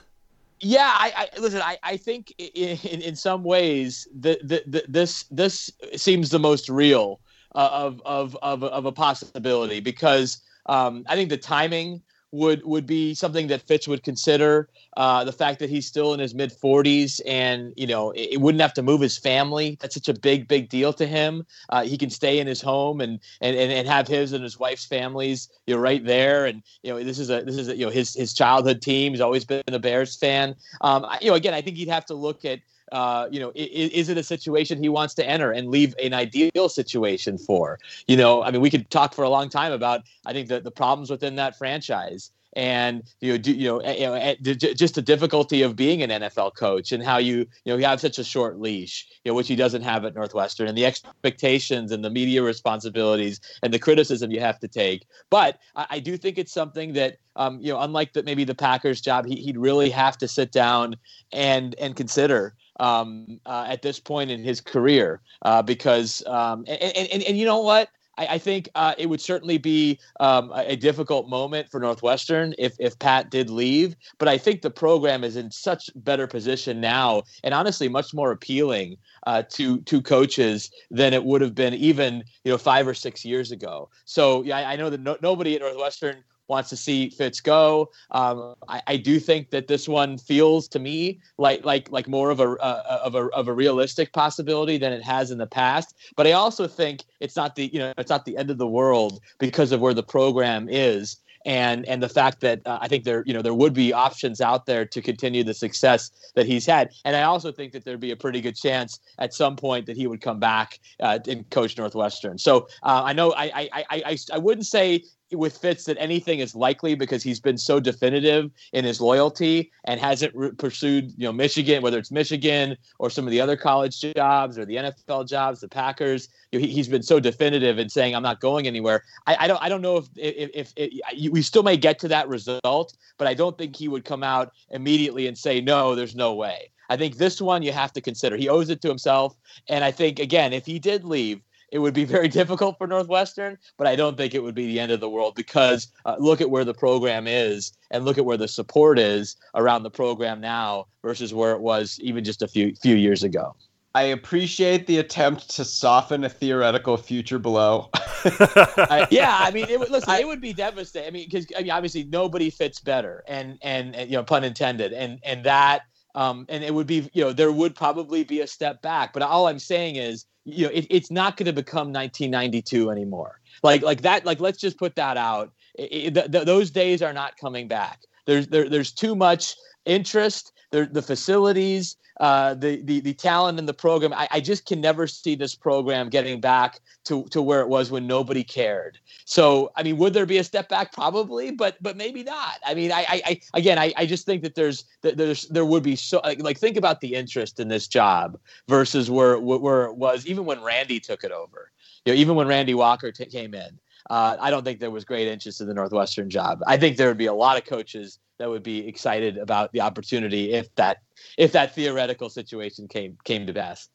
Yeah, 0.61 0.93
I, 0.93 1.27
I 1.35 1.39
listen. 1.39 1.61
I, 1.61 1.77
I 1.81 1.97
think 1.97 2.33
in, 2.37 3.01
in 3.01 3.15
some 3.15 3.43
ways 3.43 4.07
the, 4.13 4.39
the, 4.43 4.63
the, 4.67 4.85
this 4.87 5.23
this 5.31 5.71
seems 5.95 6.29
the 6.29 6.39
most 6.39 6.69
real 6.69 7.19
uh, 7.55 7.69
of, 7.71 8.01
of 8.05 8.37
of 8.43 8.63
of 8.63 8.85
a 8.85 8.91
possibility 8.91 9.79
because 9.79 10.39
um, 10.67 11.03
I 11.07 11.15
think 11.15 11.29
the 11.29 11.37
timing 11.37 12.01
would 12.31 12.63
would 12.65 12.85
be 12.85 13.13
something 13.13 13.47
that 13.47 13.61
Fitz 13.61 13.87
would 13.87 14.03
consider. 14.03 14.69
Uh, 14.97 15.23
the 15.23 15.31
fact 15.31 15.59
that 15.59 15.69
he's 15.69 15.85
still 15.85 16.13
in 16.13 16.19
his 16.19 16.33
mid 16.33 16.51
40s 16.51 17.21
and 17.25 17.73
you 17.77 17.87
know 17.87 18.11
it, 18.11 18.33
it, 18.33 18.41
wouldn't 18.41 18.61
have 18.61 18.73
to 18.73 18.83
move 18.83 19.01
his 19.01 19.17
family. 19.17 19.77
That's 19.79 19.95
such 19.95 20.09
a 20.09 20.13
big 20.13 20.47
big 20.47 20.69
deal 20.69 20.93
to 20.93 21.05
him. 21.05 21.45
Uh, 21.69 21.83
he 21.83 21.97
can 21.97 22.09
stay 22.09 22.39
in 22.39 22.47
his 22.47 22.61
home 22.61 23.01
and, 23.01 23.19
and 23.41 23.55
and 23.55 23.71
and 23.71 23.87
have 23.87 24.07
his 24.07 24.33
and 24.33 24.43
his 24.43 24.59
wife's 24.59 24.85
families 24.85 25.49
you 25.67 25.75
know 25.75 25.81
right 25.81 26.03
there. 26.05 26.45
And 26.45 26.63
you 26.83 26.91
know 26.91 27.03
this 27.03 27.19
is 27.19 27.29
a 27.29 27.41
this 27.41 27.57
is 27.57 27.67
a, 27.69 27.75
you 27.75 27.85
know 27.85 27.91
his 27.91 28.13
his 28.13 28.33
childhood 28.33 28.81
team. 28.81 29.13
He's 29.13 29.21
always 29.21 29.45
been 29.45 29.63
a 29.67 29.79
Bears 29.79 30.15
fan. 30.15 30.55
Um, 30.81 31.05
you 31.21 31.29
know 31.29 31.35
again 31.35 31.53
I 31.53 31.61
think 31.61 31.77
he'd 31.77 31.89
have 31.89 32.05
to 32.07 32.15
look 32.15 32.45
at 32.45 32.59
uh, 32.91 33.27
you 33.31 33.39
know, 33.39 33.51
is, 33.55 33.91
is, 33.91 34.09
it 34.09 34.17
a 34.17 34.23
situation 34.23 34.81
he 34.81 34.89
wants 34.89 35.13
to 35.15 35.27
enter 35.27 35.51
and 35.51 35.69
leave 35.69 35.95
an 36.03 36.13
ideal 36.13 36.69
situation 36.69 37.37
for? 37.37 37.79
You 38.07 38.17
know, 38.17 38.43
I 38.43 38.51
mean, 38.51 38.61
we 38.61 38.69
could 38.69 38.89
talk 38.89 39.13
for 39.13 39.23
a 39.23 39.29
long 39.29 39.49
time 39.49 39.71
about, 39.71 40.01
I 40.25 40.33
think, 40.33 40.49
the, 40.49 40.59
the 40.59 40.71
problems 40.71 41.09
within 41.09 41.35
that 41.35 41.57
franchise 41.57 42.31
and 42.53 43.03
you 43.21 43.31
know, 43.31 43.37
do, 43.37 43.53
you 43.53 43.67
know, 43.67 43.81
you 43.81 44.07
know, 44.07 44.55
just 44.55 44.95
the 44.95 45.01
difficulty 45.01 45.61
of 45.61 45.75
being 45.75 46.03
an 46.03 46.09
NFL 46.09 46.55
coach 46.55 46.91
and 46.91 47.01
how 47.01 47.17
you, 47.17 47.37
you 47.37 47.47
know, 47.67 47.77
you 47.77 47.85
have 47.85 48.01
such 48.01 48.19
a 48.19 48.23
short 48.23 48.59
leash, 48.59 49.07
you 49.23 49.31
know, 49.31 49.35
which 49.35 49.47
he 49.47 49.55
doesn't 49.55 49.83
have 49.83 50.03
at 50.03 50.15
Northwestern, 50.15 50.67
and 50.67 50.77
the 50.77 50.85
expectations 50.85 51.91
and 51.91 52.03
the 52.03 52.09
media 52.09 52.43
responsibilities 52.43 53.39
and 53.63 53.73
the 53.73 53.79
criticism 53.79 54.31
you 54.31 54.41
have 54.41 54.59
to 54.59 54.67
take. 54.67 55.05
But 55.29 55.59
I, 55.75 55.85
I 55.91 55.99
do 55.99 56.17
think 56.17 56.37
it's 56.37 56.51
something 56.51 56.93
that, 56.93 57.17
um, 57.37 57.59
you 57.61 57.71
know, 57.71 57.79
unlike 57.79 58.13
the, 58.13 58.23
maybe 58.23 58.43
the 58.43 58.55
Packers 58.55 58.99
job, 58.99 59.25
he, 59.25 59.35
he'd 59.35 59.57
really 59.57 59.89
have 59.89 60.17
to 60.17 60.27
sit 60.27 60.51
down 60.51 60.97
and 61.31 61.75
and 61.75 61.95
consider 61.95 62.53
um, 62.81 63.39
uh, 63.45 63.65
at 63.69 63.81
this 63.81 63.99
point 63.99 64.31
in 64.31 64.43
his 64.43 64.59
career 64.59 65.21
uh, 65.43 65.61
because 65.61 66.25
um, 66.25 66.65
and, 66.67 66.97
and, 66.97 67.23
and 67.23 67.37
you 67.37 67.45
know 67.45 67.61
what? 67.61 67.89
I, 68.17 68.27
I 68.31 68.37
think 68.39 68.67
uh, 68.75 68.93
it 68.97 69.07
would 69.07 69.21
certainly 69.21 69.57
be 69.57 69.99
um, 70.19 70.51
a, 70.51 70.73
a, 70.73 70.75
difficult 70.75 71.29
moment 71.29 71.69
for 71.69 71.79
Northwestern 71.79 72.53
if 72.57 72.75
if 72.79 72.97
Pat 72.99 73.29
did 73.29 73.49
leave 73.49 73.95
but 74.17 74.27
I 74.27 74.37
think 74.37 74.61
the 74.61 74.71
program 74.71 75.23
is 75.23 75.35
in 75.37 75.51
such 75.51 75.89
better 75.95 76.27
position 76.27 76.81
now 76.81 77.23
and 77.43 77.53
honestly 77.53 77.87
much 77.87 78.13
more 78.13 78.31
appealing 78.31 78.97
uh, 79.27 79.43
to 79.51 79.79
to 79.81 80.01
coaches 80.01 80.71
than 80.89 81.13
it 81.13 81.23
would 81.23 81.41
have 81.41 81.55
been 81.55 81.73
even 81.75 82.23
you 82.43 82.51
know 82.51 82.57
five 82.57 82.87
or 82.87 82.93
six 82.93 83.23
years 83.23 83.51
ago. 83.51 83.89
So 84.05 84.43
yeah 84.43 84.57
I, 84.57 84.73
I 84.73 84.75
know 84.75 84.89
that 84.89 84.99
no, 84.99 85.17
nobody 85.21 85.55
at 85.55 85.61
Northwestern 85.61 86.23
wants 86.51 86.69
to 86.69 86.77
see 86.77 87.09
Fitz 87.09 87.41
go. 87.41 87.89
Um, 88.11 88.55
I, 88.67 88.81
I, 88.85 88.97
do 88.97 89.19
think 89.19 89.49
that 89.49 89.67
this 89.67 89.87
one 89.87 90.17
feels 90.17 90.67
to 90.67 90.79
me 90.79 91.19
like 91.37 91.65
like 91.65 91.89
like 91.91 92.07
more 92.07 92.29
of 92.29 92.39
a 92.39 92.49
uh, 92.57 92.99
of 93.03 93.15
a 93.15 93.23
of 93.29 93.47
a 93.47 93.53
realistic 93.53 94.13
possibility 94.13 94.77
than 94.77 94.93
it 94.93 95.01
has 95.01 95.31
in 95.31 95.39
the 95.39 95.47
past. 95.47 95.95
But 96.15 96.27
I 96.27 96.33
also 96.33 96.67
think 96.67 97.03
it's 97.19 97.35
not 97.35 97.55
the 97.55 97.67
you 97.73 97.79
know 97.79 97.93
it's 97.97 98.11
not 98.11 98.25
the 98.25 98.37
end 98.37 98.51
of 98.51 98.59
the 98.59 98.67
world 98.67 99.21
because 99.39 99.71
of 99.71 99.79
where 99.81 99.95
the 99.95 100.03
program 100.03 100.67
is 100.69 101.17
and 101.45 101.85
and 101.87 102.01
the 102.03 102.09
fact 102.09 102.41
that 102.41 102.61
uh, 102.65 102.79
I 102.81 102.87
think 102.87 103.03
there 103.03 103.23
you 103.25 103.33
know 103.33 103.41
there 103.41 103.53
would 103.53 103.73
be 103.73 103.93
options 103.93 104.41
out 104.41 104.65
there 104.65 104.85
to 104.85 105.01
continue 105.01 105.43
the 105.43 105.53
success 105.53 106.11
that 106.35 106.45
he's 106.45 106.65
had, 106.65 106.91
and 107.05 107.15
I 107.15 107.23
also 107.23 107.51
think 107.51 107.73
that 107.73 107.85
there'd 107.85 107.99
be 107.99 108.11
a 108.11 108.15
pretty 108.15 108.41
good 108.41 108.55
chance 108.55 108.99
at 109.17 109.33
some 109.33 109.55
point 109.55 109.85
that 109.85 109.97
he 109.97 110.07
would 110.07 110.21
come 110.21 110.39
back 110.39 110.79
uh, 110.99 111.19
and 111.27 111.49
coach 111.49 111.77
Northwestern. 111.77 112.37
So 112.37 112.67
uh, 112.83 113.03
I 113.05 113.13
know 113.13 113.33
I 113.33 113.69
I 113.73 113.85
I 113.89 114.17
I 114.33 114.37
wouldn't 114.37 114.67
say 114.67 115.03
with 115.31 115.57
Fitz 115.57 115.85
that 115.85 115.97
anything 115.99 116.39
is 116.39 116.55
likely 116.55 116.95
because 116.95 117.23
he's 117.23 117.39
been 117.39 117.57
so 117.57 117.79
definitive 117.79 118.51
in 118.73 118.85
his 118.85 118.99
loyalty 118.99 119.71
and 119.85 119.99
hasn't 119.99 120.35
re- 120.35 120.51
pursued, 120.51 121.11
you 121.17 121.25
know, 121.25 121.31
Michigan, 121.31 121.81
whether 121.81 121.97
it's 121.97 122.11
Michigan 122.11 122.77
or 122.99 123.09
some 123.09 123.25
of 123.25 123.31
the 123.31 123.41
other 123.41 123.55
college 123.55 123.99
jobs 124.01 124.57
or 124.57 124.65
the 124.65 124.75
NFL 124.75 125.27
jobs, 125.27 125.61
the 125.61 125.67
Packers. 125.67 126.29
You 126.51 126.59
know, 126.59 126.67
he, 126.67 126.77
has 126.77 126.87
been 126.87 127.03
so 127.03 127.19
definitive 127.19 127.79
in 127.79 127.89
saying 127.89 128.15
I'm 128.15 128.23
not 128.23 128.41
going 128.41 128.67
anywhere. 128.67 129.03
I, 129.27 129.37
I 129.41 129.47
don't 129.47 129.61
I 129.61 129.69
don't 129.69 129.81
know 129.81 129.97
if 129.97 130.07
if, 130.15 130.49
if, 130.53 130.73
if 130.75 131.31
we 131.31 131.41
still 131.41 131.63
may 131.63 131.77
get 131.77 131.99
to 131.99 132.07
that 132.09 132.27
result, 132.27 132.97
but 133.17 133.27
I 133.27 133.33
don't 133.33 133.57
think 133.57 133.75
he 133.75 133.87
would 133.87 134.05
come 134.05 134.23
out 134.23 134.51
immediately 134.69 135.27
and 135.27 135.37
say 135.37 135.61
no, 135.61 135.95
there's 135.95 136.15
no 136.15 136.33
way. 136.33 136.71
I 136.89 136.97
think 136.97 137.15
this 137.15 137.39
one 137.39 137.63
you 137.63 137.71
have 137.71 137.93
to 137.93 138.01
consider. 138.01 138.35
He 138.35 138.49
owes 138.49 138.69
it 138.69 138.81
to 138.81 138.89
himself, 138.89 139.37
and 139.69 139.83
I 139.83 139.91
think 139.91 140.19
again, 140.19 140.51
if 140.51 140.65
he 140.65 140.77
did 140.77 141.05
leave 141.05 141.41
it 141.71 141.79
would 141.79 141.93
be 141.93 142.05
very 142.15 142.27
difficult 142.27 142.77
for 142.77 142.87
Northwestern, 142.87 143.57
but 143.77 143.87
I 143.87 143.95
don't 143.95 144.17
think 144.17 144.33
it 144.33 144.43
would 144.43 144.55
be 144.55 144.67
the 144.67 144.79
end 144.79 144.91
of 144.91 144.99
the 144.99 145.09
world 145.09 145.35
because 145.35 145.87
uh, 146.05 146.15
look 146.19 146.41
at 146.41 146.49
where 146.49 146.65
the 146.65 146.73
program 146.73 147.27
is 147.27 147.71
and 147.89 148.05
look 148.05 148.17
at 148.17 148.25
where 148.25 148.37
the 148.37 148.47
support 148.47 148.99
is 148.99 149.35
around 149.55 149.83
the 149.83 149.89
program 149.89 150.39
now 150.39 150.85
versus 151.01 151.33
where 151.33 151.53
it 151.53 151.61
was 151.61 151.99
even 152.01 152.23
just 152.23 152.41
a 152.41 152.47
few 152.47 152.75
few 152.75 152.95
years 152.95 153.23
ago. 153.23 153.55
I 153.93 154.03
appreciate 154.03 154.87
the 154.87 154.99
attempt 154.99 155.49
to 155.55 155.65
soften 155.65 156.23
a 156.23 156.29
theoretical 156.29 156.95
future 156.95 157.39
blow. 157.39 157.89
I, 157.93 159.05
yeah, 159.11 159.37
I 159.41 159.51
mean, 159.51 159.65
it 159.67 159.77
would 159.77 159.89
listen. 159.89 160.13
It 160.13 160.25
would 160.25 160.39
be 160.39 160.53
devastating. 160.53 161.07
I 161.09 161.11
mean, 161.11 161.27
because 161.29 161.45
I 161.57 161.61
mean, 161.63 161.71
obviously 161.71 162.05
nobody 162.05 162.49
fits 162.49 162.79
better, 162.79 163.23
and, 163.27 163.57
and 163.61 163.93
and 163.95 164.09
you 164.09 164.15
know, 164.15 164.23
pun 164.23 164.45
intended, 164.45 164.93
and 164.93 165.19
and 165.23 165.43
that 165.43 165.81
um, 166.15 166.45
and 166.49 166.63
it 166.63 166.73
would 166.73 166.87
be 166.87 167.09
you 167.13 167.23
know 167.23 167.33
there 167.33 167.51
would 167.51 167.75
probably 167.75 168.23
be 168.23 168.41
a 168.41 168.47
step 168.47 168.81
back. 168.81 169.13
But 169.13 169.23
all 169.23 169.47
I'm 169.47 169.59
saying 169.59 169.95
is 169.95 170.25
you 170.45 170.65
know, 170.65 170.71
it, 170.71 170.87
it's 170.89 171.11
not 171.11 171.37
going 171.37 171.45
to 171.45 171.53
become 171.53 171.93
1992 171.93 172.89
anymore. 172.89 173.39
Like 173.63 173.81
like 173.81 174.01
that. 174.01 174.25
Like 174.25 174.39
let's 174.39 174.59
just 174.59 174.77
put 174.77 174.95
that 174.95 175.17
out. 175.17 175.51
It, 175.75 176.17
it, 176.17 176.31
th- 176.31 176.45
those 176.45 176.71
days 176.71 177.01
are 177.01 177.13
not 177.13 177.37
coming 177.37 177.67
back. 177.67 178.01
There's 178.25 178.47
there, 178.47 178.69
there's 178.69 178.91
too 178.91 179.15
much 179.15 179.55
interest. 179.85 180.53
There, 180.71 180.85
the 180.85 181.01
facilities, 181.01 181.97
uh, 182.21 182.53
the, 182.53 182.81
the 182.83 182.99
the 182.99 183.15
talent 183.15 183.57
in 183.57 183.65
the 183.65 183.73
program. 183.73 184.13
I, 184.13 184.27
I 184.29 184.39
just 184.39 184.67
can 184.67 184.79
never 184.79 185.07
see 185.07 185.33
this 185.33 185.55
program 185.55 186.07
getting 186.07 186.39
back 186.39 186.79
to, 187.05 187.23
to 187.31 187.41
where 187.41 187.61
it 187.61 187.67
was 187.67 187.89
when 187.89 188.05
nobody 188.05 188.43
cared. 188.43 188.99
So 189.25 189.71
I 189.75 189.81
mean, 189.81 189.97
would 189.97 190.13
there 190.13 190.27
be 190.27 190.37
a 190.37 190.43
step 190.43 190.69
back? 190.69 190.93
Probably, 190.93 191.49
but 191.49 191.81
but 191.81 191.97
maybe 191.97 192.21
not. 192.21 192.59
I 192.63 192.75
mean, 192.75 192.91
I, 192.91 193.05
I, 193.09 193.21
I 193.25 193.41
again, 193.55 193.79
I, 193.79 193.91
I 193.97 194.05
just 194.05 194.27
think 194.27 194.43
that 194.43 194.53
there's 194.53 194.85
there's 195.01 195.47
there 195.47 195.65
would 195.65 195.81
be 195.81 195.95
so 195.95 196.21
like, 196.23 196.39
like 196.43 196.59
think 196.59 196.77
about 196.77 197.01
the 197.01 197.15
interest 197.15 197.59
in 197.59 197.67
this 197.69 197.87
job 197.87 198.39
versus 198.67 199.09
where 199.09 199.39
where 199.39 199.85
it 199.85 199.95
was 199.95 200.27
even 200.27 200.45
when 200.45 200.61
Randy 200.61 200.99
took 200.99 201.23
it 201.23 201.31
over. 201.31 201.71
You 202.05 202.13
know, 202.13 202.19
even 202.19 202.35
when 202.35 202.47
Randy 202.47 202.75
Walker 202.75 203.11
t- 203.11 203.25
came 203.25 203.55
in. 203.55 203.79
Uh, 204.09 204.35
I 204.39 204.49
don't 204.49 204.63
think 204.63 204.79
there 204.79 204.91
was 204.91 205.05
great 205.05 205.27
interest 205.27 205.61
in 205.61 205.67
the 205.67 205.75
Northwestern 205.75 206.29
job. 206.29 206.61
I 206.65 206.75
think 206.75 206.97
there 206.97 207.07
would 207.07 207.19
be 207.19 207.27
a 207.27 207.33
lot 207.33 207.57
of 207.57 207.65
coaches 207.65 208.19
that 208.41 208.49
would 208.49 208.63
be 208.63 208.87
excited 208.87 209.37
about 209.37 209.71
the 209.71 209.81
opportunity 209.81 210.51
if 210.53 210.73
that 210.75 210.97
if 211.37 211.51
that 211.51 211.75
theoretical 211.75 212.27
situation 212.27 212.87
came 212.87 213.15
came 213.23 213.45
to 213.45 213.53
pass. 213.53 213.87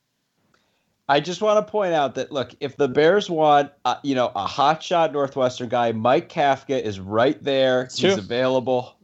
I 1.09 1.21
just 1.21 1.43
want 1.43 1.65
to 1.65 1.71
point 1.71 1.93
out 1.93 2.15
that 2.15 2.31
look, 2.31 2.55
if 2.61 2.77
the 2.77 2.89
Bears 2.89 3.29
want, 3.29 3.73
uh, 3.85 3.97
you 4.03 4.15
know, 4.15 4.33
a 4.37 4.47
hotshot 4.47 5.13
Northwestern 5.13 5.69
guy, 5.69 5.93
Mike 5.93 6.29
Kafka 6.29 6.81
is 6.81 6.99
right 7.01 7.43
there. 7.43 7.83
It's 7.83 7.99
He's 7.99 8.15
true. 8.15 8.23
available. 8.23 8.97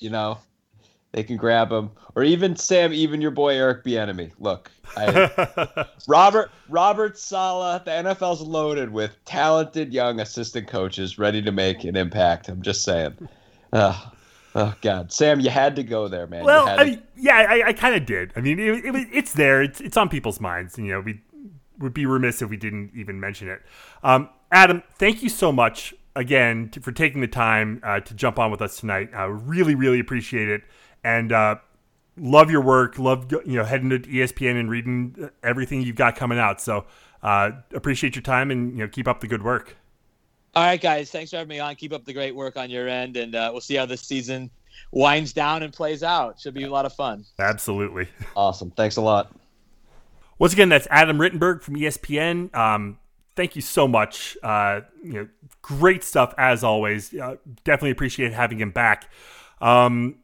You 0.00 0.10
know, 0.10 0.38
they 1.12 1.22
can 1.22 1.36
grab 1.36 1.70
him, 1.70 1.90
or 2.16 2.24
even 2.24 2.56
Sam, 2.56 2.92
even 2.92 3.20
your 3.20 3.30
boy 3.30 3.54
Eric 3.54 3.84
Bieniemy. 3.84 4.32
Look, 4.40 4.70
I, 4.96 5.86
Robert 6.08 6.50
Robert 6.68 7.18
Saleh, 7.18 7.84
The 7.84 7.90
NFL's 7.92 8.40
loaded 8.40 8.92
with 8.92 9.16
talented 9.24 9.92
young 9.92 10.18
assistant 10.20 10.66
coaches 10.66 11.18
ready 11.18 11.40
to 11.42 11.52
make 11.52 11.84
an 11.84 11.96
impact. 11.96 12.48
I'm 12.48 12.62
just 12.62 12.82
saying. 12.82 13.28
Uh, 13.72 14.10
Oh 14.54 14.74
God, 14.80 15.12
Sam, 15.12 15.40
you 15.40 15.50
had 15.50 15.76
to 15.76 15.82
go 15.82 16.08
there, 16.08 16.26
man. 16.26 16.44
Well, 16.44 16.68
I 16.68 16.84
mean, 16.84 17.02
yeah, 17.16 17.36
I, 17.36 17.68
I 17.68 17.72
kind 17.72 17.94
of 17.94 18.06
did. 18.06 18.32
I 18.34 18.40
mean, 18.40 18.58
it, 18.58 18.84
it, 18.84 19.08
it's 19.12 19.32
there. 19.32 19.62
It's, 19.62 19.80
it's 19.80 19.96
on 19.96 20.08
people's 20.08 20.40
minds. 20.40 20.78
You 20.78 20.92
know, 20.92 21.00
we 21.00 21.20
would 21.78 21.94
be 21.94 22.06
remiss 22.06 22.42
if 22.42 22.50
we 22.50 22.56
didn't 22.56 22.92
even 22.94 23.20
mention 23.20 23.48
it. 23.48 23.62
Um, 24.02 24.30
Adam, 24.50 24.82
thank 24.96 25.22
you 25.22 25.28
so 25.28 25.52
much 25.52 25.94
again 26.16 26.68
to, 26.70 26.80
for 26.80 26.92
taking 26.92 27.20
the 27.20 27.28
time 27.28 27.80
uh, 27.84 28.00
to 28.00 28.14
jump 28.14 28.38
on 28.38 28.50
with 28.50 28.60
us 28.62 28.78
tonight. 28.78 29.10
I 29.14 29.24
uh, 29.24 29.28
really, 29.28 29.74
really 29.74 30.00
appreciate 30.00 30.48
it, 30.48 30.62
and 31.04 31.32
uh, 31.32 31.56
love 32.16 32.50
your 32.50 32.60
work. 32.60 32.98
Love 32.98 33.30
you 33.30 33.56
know 33.56 33.64
heading 33.64 33.90
to 33.90 33.98
ESPN 34.00 34.58
and 34.58 34.70
reading 34.70 35.30
everything 35.42 35.82
you've 35.82 35.96
got 35.96 36.16
coming 36.16 36.38
out. 36.38 36.60
So 36.60 36.86
uh, 37.22 37.52
appreciate 37.72 38.16
your 38.16 38.22
time 38.22 38.50
and 38.50 38.72
you 38.72 38.84
know 38.84 38.88
keep 38.88 39.08
up 39.08 39.20
the 39.20 39.28
good 39.28 39.42
work. 39.42 39.76
All 40.58 40.64
right, 40.64 40.80
guys. 40.80 41.08
Thanks 41.08 41.30
for 41.30 41.36
having 41.36 41.50
me 41.50 41.60
on. 41.60 41.76
Keep 41.76 41.92
up 41.92 42.04
the 42.04 42.12
great 42.12 42.34
work 42.34 42.56
on 42.56 42.68
your 42.68 42.88
end, 42.88 43.16
and 43.16 43.32
uh, 43.36 43.48
we'll 43.52 43.60
see 43.60 43.76
how 43.76 43.86
this 43.86 44.00
season 44.00 44.50
winds 44.90 45.32
down 45.32 45.62
and 45.62 45.72
plays 45.72 46.02
out. 46.02 46.40
Should 46.40 46.54
be 46.54 46.64
a 46.64 46.68
lot 46.68 46.84
of 46.84 46.92
fun. 46.92 47.24
Absolutely. 47.38 48.08
Awesome. 48.34 48.72
Thanks 48.72 48.96
a 48.96 49.00
lot. 49.00 49.32
Once 50.40 50.52
again, 50.52 50.68
that's 50.68 50.88
Adam 50.90 51.16
Rittenberg 51.16 51.62
from 51.62 51.76
ESPN. 51.76 52.52
Um, 52.56 52.98
thank 53.36 53.54
you 53.54 53.62
so 53.62 53.86
much. 53.86 54.36
Uh, 54.42 54.80
you 55.00 55.12
know, 55.12 55.28
great 55.62 56.02
stuff 56.02 56.34
as 56.36 56.64
always. 56.64 57.14
Uh, 57.14 57.36
definitely 57.62 57.90
appreciate 57.90 58.32
having 58.32 58.58
him 58.58 58.72
back. 58.72 59.08
Um, 59.60 60.16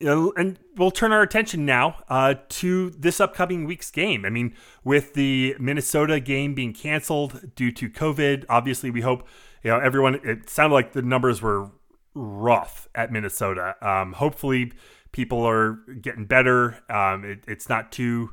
you 0.00 0.06
know, 0.06 0.32
and 0.34 0.58
we'll 0.76 0.90
turn 0.90 1.12
our 1.12 1.22
attention 1.22 1.64
now 1.64 1.96
uh, 2.08 2.34
to 2.48 2.90
this 2.90 3.20
upcoming 3.20 3.64
week's 3.64 3.90
game. 3.90 4.24
I 4.24 4.30
mean, 4.30 4.54
with 4.84 5.14
the 5.14 5.54
Minnesota 5.58 6.20
game 6.20 6.54
being 6.54 6.72
canceled 6.72 7.54
due 7.54 7.72
to 7.72 7.88
COVID, 7.88 8.44
obviously 8.48 8.90
we 8.90 9.00
hope 9.00 9.26
you 9.62 9.70
know 9.70 9.78
everyone. 9.78 10.20
It 10.24 10.48
sounded 10.48 10.74
like 10.74 10.92
the 10.92 11.02
numbers 11.02 11.42
were 11.42 11.70
rough 12.14 12.88
at 12.94 13.12
Minnesota. 13.12 13.76
Um, 13.80 14.14
hopefully, 14.14 14.72
people 15.12 15.46
are 15.46 15.78
getting 16.00 16.24
better. 16.24 16.78
Um, 16.90 17.24
it, 17.24 17.44
it's 17.46 17.68
not 17.68 17.92
too 17.92 18.30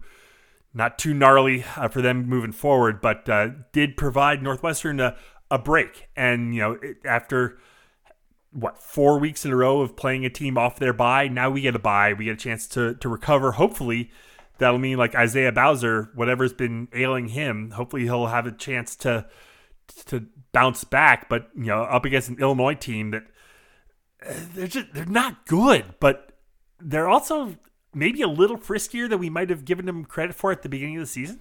not 0.74 0.98
too 0.98 1.14
gnarly 1.14 1.66
uh, 1.76 1.88
for 1.88 2.02
them 2.02 2.28
moving 2.28 2.52
forward, 2.52 3.02
but 3.02 3.28
uh, 3.28 3.50
did 3.72 3.98
provide 3.98 4.44
Northwestern 4.44 5.00
a, 5.00 5.16
a 5.50 5.58
break. 5.58 6.10
And 6.16 6.54
you 6.54 6.62
know, 6.62 6.72
it, 6.82 6.98
after 7.06 7.60
what 8.52 8.82
four 8.82 9.20
weeks 9.20 9.45
in 9.45 9.52
a 9.52 9.56
row 9.56 9.82
of 9.82 9.95
playing 9.95 10.26
a 10.26 10.30
team 10.30 10.58
off 10.58 10.80
their 10.80 10.93
bye. 10.93 11.28
Now 11.28 11.50
we 11.50 11.62
get 11.62 11.76
a 11.76 11.80
bye. 11.80 12.14
We 12.14 12.26
get 12.26 12.34
a 12.34 12.38
chance 12.38 12.68
to 12.70 12.95
to 12.95 13.10
recover. 13.10 13.54
Hopefully, 13.54 14.12
that'll 14.58 14.80
mean 14.80 14.97
like 14.97 15.16
Isaiah 15.16 15.52
Bowser, 15.52 16.10
whatever's 16.16 16.54
been 16.54 16.88
ailing 16.93 17.30
him. 17.30 17.72
Hopefully, 17.72 18.04
he'll 18.04 18.28
have 18.28 18.45
a 18.45 18.52
chance 18.52 18.95
to 18.97 19.28
to 20.08 20.26
bounce 20.52 20.84
back. 20.84 21.30
But 21.30 21.50
you 21.56 21.66
know, 21.66 21.84
up 21.84 22.06
against 22.06 22.30
an 22.30 22.39
Illinois 22.39 22.76
team 22.76 23.12
that 23.12 23.24
uh, 24.28 24.34
they're 24.54 24.68
just 24.68 24.93
they're 24.93 25.06
not 25.06 25.45
good, 25.45 25.95
but 26.00 26.34
they're 26.80 27.10
also 27.10 27.56
maybe 27.93 28.22
a 28.22 28.28
little 28.28 28.58
friskier 28.58 29.10
than 29.10 29.20
we 29.20 29.30
might 29.30 29.50
have 29.50 29.66
given 29.66 29.86
them 29.86 30.06
credit 30.06 30.36
for 30.36 30.52
at 30.52 30.62
the 30.62 30.70
beginning 30.70 30.97
of 30.97 31.02
the 31.02 31.08
season. 31.08 31.39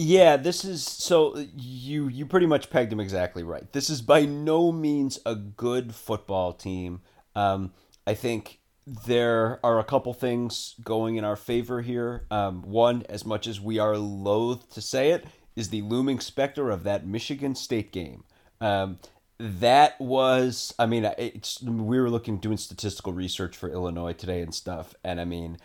Yeah, 0.00 0.36
this 0.36 0.64
is 0.64 0.84
so 0.84 1.36
you 1.56 2.06
you 2.06 2.24
pretty 2.24 2.46
much 2.46 2.70
pegged 2.70 2.92
him 2.92 3.00
exactly 3.00 3.42
right. 3.42 3.72
This 3.72 3.90
is 3.90 4.00
by 4.00 4.26
no 4.26 4.70
means 4.70 5.18
a 5.26 5.34
good 5.34 5.92
football 5.92 6.52
team. 6.52 7.00
Um, 7.34 7.72
I 8.06 8.14
think 8.14 8.60
there 8.86 9.58
are 9.64 9.80
a 9.80 9.84
couple 9.84 10.14
things 10.14 10.76
going 10.84 11.16
in 11.16 11.24
our 11.24 11.34
favor 11.34 11.82
here. 11.82 12.26
Um, 12.30 12.62
one, 12.62 13.06
as 13.08 13.26
much 13.26 13.48
as 13.48 13.60
we 13.60 13.80
are 13.80 13.98
loath 13.98 14.72
to 14.74 14.80
say 14.80 15.10
it, 15.10 15.26
is 15.56 15.70
the 15.70 15.82
looming 15.82 16.20
specter 16.20 16.70
of 16.70 16.84
that 16.84 17.04
Michigan 17.04 17.56
State 17.56 17.90
game. 17.90 18.22
Um, 18.60 19.00
that 19.40 20.00
was, 20.00 20.72
I 20.78 20.86
mean, 20.86 21.10
it's 21.18 21.60
we 21.60 21.98
were 21.98 22.08
looking 22.08 22.38
doing 22.38 22.56
statistical 22.56 23.12
research 23.12 23.56
for 23.56 23.68
Illinois 23.68 24.12
today 24.12 24.42
and 24.42 24.54
stuff, 24.54 24.94
and 25.02 25.20
I 25.20 25.24
mean 25.24 25.58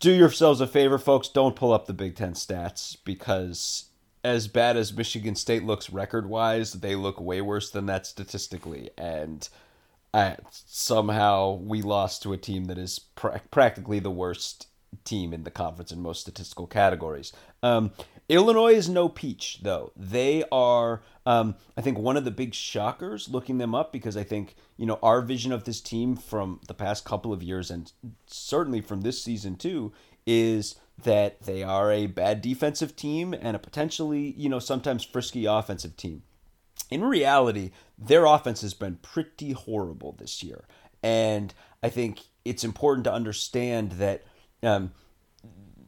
do 0.00 0.12
yourselves 0.12 0.60
a 0.60 0.66
favor, 0.66 0.98
folks. 0.98 1.28
Don't 1.28 1.56
pull 1.56 1.72
up 1.72 1.86
the 1.86 1.92
Big 1.92 2.16
Ten 2.16 2.32
stats 2.32 2.96
because, 3.04 3.86
as 4.24 4.48
bad 4.48 4.76
as 4.76 4.92
Michigan 4.92 5.34
State 5.34 5.64
looks 5.64 5.90
record 5.90 6.28
wise, 6.28 6.72
they 6.74 6.94
look 6.94 7.20
way 7.20 7.40
worse 7.40 7.70
than 7.70 7.86
that 7.86 8.06
statistically. 8.06 8.90
And 8.96 9.48
I, 10.14 10.36
somehow 10.50 11.54
we 11.54 11.82
lost 11.82 12.22
to 12.22 12.32
a 12.32 12.38
team 12.38 12.66
that 12.66 12.78
is 12.78 12.98
pra- 12.98 13.40
practically 13.50 13.98
the 13.98 14.10
worst 14.10 14.66
team 15.04 15.32
in 15.32 15.44
the 15.44 15.50
conference 15.50 15.92
in 15.92 16.00
most 16.00 16.20
statistical 16.20 16.66
categories. 16.66 17.32
Um, 17.62 17.92
Illinois 18.28 18.74
is 18.74 18.90
no 18.90 19.08
peach, 19.08 19.60
though. 19.62 19.90
They 19.96 20.44
are, 20.52 21.00
um, 21.24 21.54
I 21.78 21.80
think, 21.80 21.98
one 21.98 22.18
of 22.18 22.26
the 22.26 22.30
big 22.30 22.52
shockers 22.52 23.28
looking 23.28 23.56
them 23.56 23.74
up 23.74 23.90
because 23.90 24.18
I 24.18 24.22
think, 24.22 24.54
you 24.76 24.84
know, 24.84 24.98
our 25.02 25.22
vision 25.22 25.50
of 25.50 25.64
this 25.64 25.80
team 25.80 26.14
from 26.14 26.60
the 26.68 26.74
past 26.74 27.06
couple 27.06 27.32
of 27.32 27.42
years 27.42 27.70
and 27.70 27.90
certainly 28.26 28.82
from 28.82 29.00
this 29.00 29.22
season 29.22 29.56
too 29.56 29.92
is 30.26 30.76
that 31.02 31.42
they 31.42 31.62
are 31.62 31.90
a 31.90 32.06
bad 32.06 32.42
defensive 32.42 32.94
team 32.96 33.32
and 33.32 33.56
a 33.56 33.58
potentially, 33.58 34.34
you 34.36 34.50
know, 34.50 34.58
sometimes 34.58 35.04
frisky 35.04 35.46
offensive 35.46 35.96
team. 35.96 36.22
In 36.90 37.04
reality, 37.04 37.70
their 37.96 38.26
offense 38.26 38.60
has 38.60 38.74
been 38.74 38.96
pretty 38.96 39.52
horrible 39.52 40.12
this 40.12 40.42
year. 40.42 40.64
And 41.02 41.54
I 41.82 41.88
think 41.88 42.20
it's 42.44 42.64
important 42.64 43.04
to 43.04 43.12
understand 43.12 43.92
that. 43.92 44.24
Um, 44.62 44.92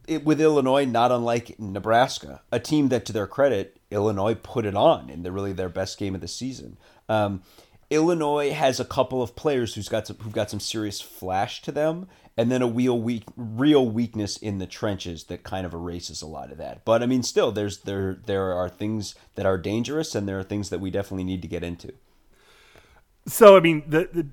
it, 0.07 0.25
with 0.25 0.41
Illinois, 0.41 0.85
not 0.85 1.11
unlike 1.11 1.59
Nebraska, 1.59 2.41
a 2.51 2.59
team 2.59 2.89
that, 2.89 3.05
to 3.05 3.13
their 3.13 3.27
credit, 3.27 3.79
Illinois 3.91 4.35
put 4.35 4.65
it 4.65 4.75
on 4.75 5.09
in 5.09 5.23
the 5.23 5.31
really 5.31 5.53
their 5.53 5.69
best 5.69 5.97
game 5.97 6.15
of 6.15 6.21
the 6.21 6.27
season. 6.27 6.77
Um, 7.09 7.43
Illinois 7.89 8.51
has 8.51 8.79
a 8.79 8.85
couple 8.85 9.21
of 9.21 9.35
players 9.35 9.75
who's 9.75 9.89
got 9.89 10.07
some, 10.07 10.15
who've 10.17 10.31
got 10.31 10.49
some 10.49 10.61
serious 10.61 11.01
flash 11.01 11.61
to 11.63 11.71
them, 11.71 12.07
and 12.37 12.49
then 12.49 12.61
a 12.61 12.67
real 12.67 12.97
weak, 12.97 13.23
real 13.35 13.87
weakness 13.87 14.37
in 14.37 14.59
the 14.59 14.65
trenches 14.65 15.25
that 15.25 15.43
kind 15.43 15.65
of 15.65 15.73
erases 15.73 16.21
a 16.21 16.27
lot 16.27 16.51
of 16.51 16.57
that. 16.57 16.85
But 16.85 17.03
I 17.03 17.05
mean, 17.05 17.21
still, 17.21 17.51
there's 17.51 17.79
there 17.79 18.17
there 18.25 18.53
are 18.53 18.69
things 18.69 19.15
that 19.35 19.45
are 19.45 19.57
dangerous, 19.57 20.15
and 20.15 20.27
there 20.27 20.39
are 20.39 20.43
things 20.43 20.69
that 20.69 20.79
we 20.79 20.89
definitely 20.89 21.25
need 21.25 21.41
to 21.41 21.49
get 21.49 21.63
into. 21.63 21.91
So 23.27 23.57
I 23.57 23.59
mean, 23.59 23.83
the, 23.85 24.09
the 24.11 24.27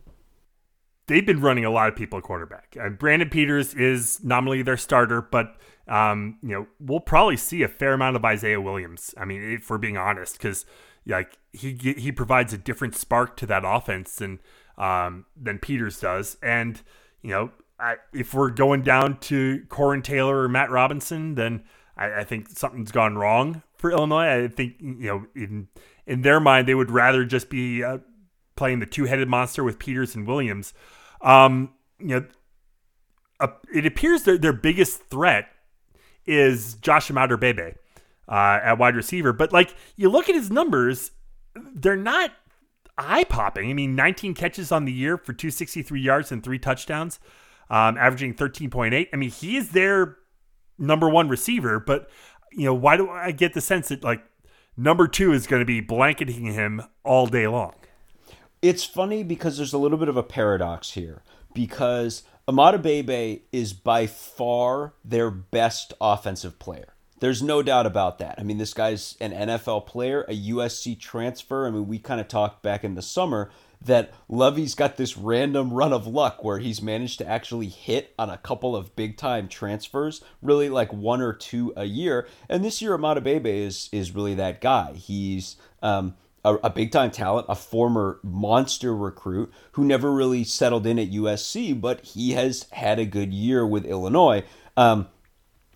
they've 1.08 1.26
been 1.26 1.40
running 1.40 1.64
a 1.64 1.70
lot 1.70 1.88
of 1.88 1.96
people 1.96 2.18
at 2.18 2.24
quarterback. 2.24 2.76
Uh, 2.80 2.90
Brandon 2.90 3.28
Peters 3.28 3.74
is 3.74 4.22
nominally 4.22 4.62
their 4.62 4.76
starter, 4.76 5.20
but 5.20 5.56
um, 5.88 6.38
you 6.42 6.50
know 6.50 6.66
we'll 6.78 7.00
probably 7.00 7.36
see 7.36 7.62
a 7.62 7.68
fair 7.68 7.94
amount 7.94 8.14
of 8.14 8.24
Isaiah 8.24 8.60
Williams. 8.60 9.14
I 9.18 9.24
mean, 9.24 9.42
if 9.42 9.68
we're 9.68 9.78
being 9.78 9.96
honest, 9.96 10.34
because 10.34 10.64
like 11.06 11.38
he 11.52 11.74
he 11.98 12.12
provides 12.12 12.52
a 12.52 12.58
different 12.58 12.94
spark 12.94 13.36
to 13.38 13.46
that 13.46 13.64
offense 13.66 14.14
than 14.16 14.38
um, 14.76 15.26
than 15.36 15.58
Peters 15.58 15.98
does, 15.98 16.36
and 16.42 16.80
you 17.22 17.30
know 17.30 17.50
I, 17.80 17.96
if 18.12 18.34
we're 18.34 18.50
going 18.50 18.82
down 18.82 19.18
to 19.20 19.64
Coran 19.68 20.02
Taylor 20.02 20.42
or 20.42 20.48
Matt 20.48 20.70
Robinson, 20.70 21.34
then 21.34 21.64
I, 21.96 22.20
I 22.20 22.24
think 22.24 22.48
something's 22.50 22.92
gone 22.92 23.16
wrong 23.16 23.62
for 23.76 23.90
Illinois. 23.90 24.44
I 24.44 24.48
think 24.48 24.74
you 24.80 24.94
know 25.08 25.26
in 25.34 25.68
in 26.06 26.22
their 26.22 26.40
mind 26.40 26.68
they 26.68 26.74
would 26.74 26.90
rather 26.90 27.24
just 27.24 27.48
be 27.48 27.82
uh, 27.82 27.98
playing 28.56 28.80
the 28.80 28.86
two 28.86 29.04
headed 29.04 29.28
monster 29.28 29.64
with 29.64 29.78
Peters 29.78 30.14
and 30.14 30.26
Williams. 30.26 30.74
Um, 31.20 31.70
you 31.98 32.20
know, 33.40 33.48
it 33.72 33.86
appears 33.86 34.22
that 34.24 34.42
their 34.42 34.52
biggest 34.52 35.02
threat 35.04 35.48
is 36.26 36.74
Josh 36.74 37.08
Imatorbhebhe 37.08 37.74
uh, 38.28 38.60
at 38.62 38.78
wide 38.78 38.96
receiver. 38.96 39.32
But 39.32 39.52
like 39.52 39.74
you 39.96 40.08
look 40.08 40.28
at 40.28 40.34
his 40.34 40.50
numbers, 40.50 41.12
they're 41.54 41.96
not 41.96 42.32
eye 42.96 43.24
popping. 43.24 43.70
I 43.70 43.74
mean, 43.74 43.94
19 43.94 44.34
catches 44.34 44.72
on 44.72 44.84
the 44.84 44.92
year 44.92 45.16
for 45.16 45.32
263 45.32 46.00
yards 46.00 46.32
and 46.32 46.42
three 46.42 46.58
touchdowns, 46.58 47.20
um, 47.70 47.96
averaging 47.96 48.34
13.8. 48.34 49.08
I 49.12 49.16
mean, 49.16 49.30
he 49.30 49.56
is 49.56 49.70
their 49.70 50.16
number 50.78 51.08
one 51.08 51.28
receiver. 51.28 51.80
But 51.80 52.10
you 52.52 52.64
know, 52.64 52.74
why 52.74 52.96
do 52.96 53.08
I 53.10 53.32
get 53.32 53.54
the 53.54 53.60
sense 53.60 53.88
that 53.88 54.04
like 54.04 54.22
number 54.76 55.08
two 55.08 55.32
is 55.32 55.46
going 55.46 55.60
to 55.60 55.66
be 55.66 55.80
blanketing 55.80 56.44
him 56.46 56.82
all 57.04 57.26
day 57.26 57.46
long? 57.46 57.74
It's 58.60 58.84
funny 58.84 59.22
because 59.22 59.56
there's 59.56 59.72
a 59.72 59.78
little 59.78 59.98
bit 59.98 60.08
of 60.08 60.16
a 60.16 60.22
paradox 60.22 60.92
here 60.92 61.22
because 61.54 62.24
Imatorbhebhe 62.48 63.42
is 63.52 63.72
by 63.72 64.06
far 64.06 64.94
their 65.04 65.30
best 65.30 65.92
offensive 66.00 66.58
player. 66.58 66.94
There's 67.20 67.42
no 67.42 67.62
doubt 67.62 67.86
about 67.86 68.18
that. 68.18 68.36
I 68.38 68.42
mean, 68.42 68.58
this 68.58 68.74
guy's 68.74 69.16
an 69.20 69.32
NFL 69.32 69.86
player, 69.86 70.22
a 70.28 70.36
USC 70.50 70.98
transfer. 70.98 71.66
I 71.66 71.70
mean, 71.70 71.88
we 71.88 71.98
kind 71.98 72.20
of 72.20 72.28
talked 72.28 72.62
back 72.62 72.84
in 72.84 72.94
the 72.94 73.02
summer 73.02 73.50
that 73.84 74.12
Lovie's 74.28 74.74
got 74.74 74.96
this 74.96 75.16
random 75.16 75.72
run 75.72 75.92
of 75.92 76.06
luck 76.06 76.42
where 76.42 76.58
he's 76.58 76.82
managed 76.82 77.18
to 77.18 77.28
actually 77.28 77.68
hit 77.68 78.12
on 78.18 78.28
a 78.28 78.38
couple 78.38 78.74
of 78.74 78.96
big 78.96 79.16
time 79.16 79.48
transfers, 79.48 80.22
really 80.42 80.68
like 80.68 80.92
one 80.92 81.20
or 81.20 81.32
two 81.32 81.72
a 81.76 81.84
year. 81.84 82.26
And 82.48 82.64
this 82.64 82.82
year, 82.82 82.96
Imatorbhebhe 82.96 83.46
is 83.46 83.88
is 83.92 84.14
really 84.14 84.34
that 84.34 84.60
guy. 84.60 84.94
He's 84.94 85.56
um, 85.82 86.14
a, 86.48 86.66
a 86.66 86.70
big 86.70 86.90
time 86.90 87.10
talent, 87.10 87.46
a 87.48 87.54
former 87.54 88.20
monster 88.22 88.94
recruit 88.94 89.52
who 89.72 89.84
never 89.84 90.12
really 90.12 90.44
settled 90.44 90.86
in 90.86 90.98
at 90.98 91.10
USC, 91.10 91.78
but 91.78 92.04
he 92.04 92.32
has 92.32 92.66
had 92.70 92.98
a 92.98 93.04
good 93.04 93.32
year 93.32 93.66
with 93.66 93.84
Illinois. 93.84 94.44
Um, 94.76 95.08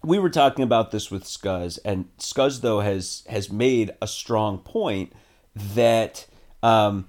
we 0.03 0.19
were 0.19 0.31
talking 0.31 0.65
about 0.65 0.91
this 0.91 1.11
with 1.11 1.25
Scuzz, 1.25 1.79
and 1.85 2.09
Scuzz 2.19 2.61
though 2.61 2.81
has 2.81 3.23
has 3.29 3.53
made 3.53 3.93
a 4.01 4.07
strong 4.07 4.59
point 4.59 5.13
that 5.55 6.27
um, 6.63 7.07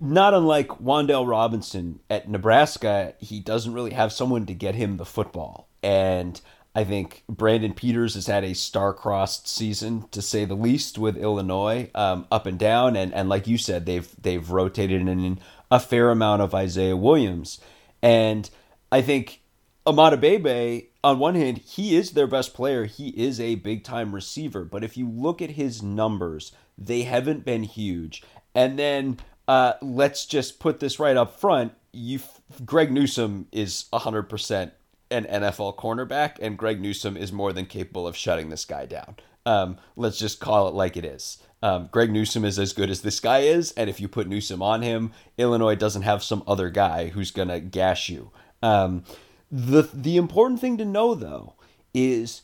not 0.00 0.34
unlike 0.34 0.68
Wan'Dale 0.68 1.28
Robinson 1.28 2.00
at 2.08 2.28
Nebraska, 2.28 3.14
he 3.18 3.40
doesn't 3.40 3.74
really 3.74 3.92
have 3.92 4.12
someone 4.12 4.46
to 4.46 4.54
get 4.54 4.74
him 4.74 4.96
the 4.96 5.04
football, 5.04 5.68
and 5.82 6.40
I 6.74 6.84
think 6.84 7.24
Brandon 7.28 7.74
Peters 7.74 8.14
has 8.14 8.26
had 8.26 8.44
a 8.44 8.54
star-crossed 8.54 9.46
season 9.46 10.06
to 10.10 10.22
say 10.22 10.46
the 10.46 10.54
least 10.54 10.96
with 10.96 11.18
Illinois, 11.18 11.90
um, 11.94 12.26
up 12.32 12.46
and 12.46 12.58
down, 12.58 12.96
and 12.96 13.12
and 13.12 13.28
like 13.28 13.46
you 13.46 13.58
said, 13.58 13.84
they've 13.84 14.08
they've 14.20 14.50
rotated 14.50 15.06
in 15.06 15.38
a 15.70 15.78
fair 15.78 16.10
amount 16.10 16.40
of 16.40 16.54
Isaiah 16.54 16.96
Williams, 16.96 17.60
and 18.02 18.48
I 18.90 19.02
think 19.02 19.42
Imatorbhebhe, 19.86 20.86
on 21.04 21.18
one 21.18 21.34
hand, 21.34 21.58
he 21.58 21.94
is 21.94 22.12
their 22.12 22.26
best 22.26 22.54
player. 22.54 22.86
He 22.86 23.08
is 23.08 23.38
a 23.40 23.56
big-time 23.56 24.14
receiver, 24.14 24.64
but 24.64 24.84
if 24.84 24.96
you 24.96 25.08
look 25.08 25.42
at 25.42 25.50
his 25.50 25.82
numbers, 25.82 26.52
they 26.78 27.02
haven't 27.02 27.44
been 27.44 27.64
huge. 27.64 28.22
And 28.54 28.78
then 28.78 29.18
uh, 29.46 29.74
let's 29.82 30.24
just 30.24 30.58
put 30.58 30.80
this 30.80 30.98
right 30.98 31.16
up 31.16 31.38
front: 31.38 31.72
you, 31.92 32.20
Greg 32.64 32.90
Newsome 32.90 33.48
is 33.52 33.86
hundred 33.92 34.30
percent 34.30 34.72
an 35.12 35.24
NFL 35.24 35.76
cornerback, 35.76 36.38
and 36.40 36.58
Greg 36.58 36.80
Newsome 36.80 37.16
is 37.16 37.32
more 37.32 37.52
than 37.52 37.66
capable 37.66 38.06
of 38.06 38.16
shutting 38.16 38.48
this 38.48 38.64
guy 38.64 38.86
down. 38.86 39.16
Um, 39.44 39.78
let's 39.96 40.18
just 40.18 40.40
call 40.40 40.68
it 40.68 40.74
like 40.74 40.96
it 40.96 41.04
is. 41.04 41.38
Um, 41.62 41.88
Greg 41.92 42.10
Newsome 42.10 42.44
is 42.44 42.58
as 42.58 42.72
good 42.72 42.90
as 42.90 43.02
this 43.02 43.20
guy 43.20 43.40
is, 43.40 43.72
and 43.72 43.88
if 43.88 44.00
you 44.00 44.08
put 44.08 44.26
Newsome 44.26 44.62
on 44.62 44.82
him, 44.82 45.12
Illinois 45.38 45.76
doesn't 45.76 46.02
have 46.02 46.24
some 46.24 46.42
other 46.46 46.70
guy 46.70 47.08
who's 47.08 47.30
gonna 47.30 47.60
gash 47.60 48.08
you. 48.08 48.30
Um, 48.62 49.04
the 49.50 49.88
the 49.92 50.16
important 50.16 50.60
thing 50.60 50.76
to 50.78 50.84
know 50.84 51.14
though 51.14 51.54
is 51.94 52.42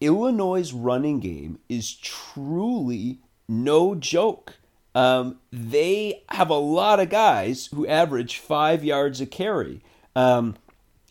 Illinois' 0.00 0.72
running 0.72 1.20
game 1.20 1.58
is 1.68 1.94
truly 1.94 3.20
no 3.48 3.94
joke. 3.94 4.54
Um, 4.94 5.38
they 5.52 6.24
have 6.30 6.50
a 6.50 6.54
lot 6.54 6.98
of 6.98 7.10
guys 7.10 7.66
who 7.66 7.86
average 7.86 8.38
five 8.38 8.82
yards 8.82 9.20
a 9.20 9.26
carry. 9.26 9.82
Um, 10.16 10.56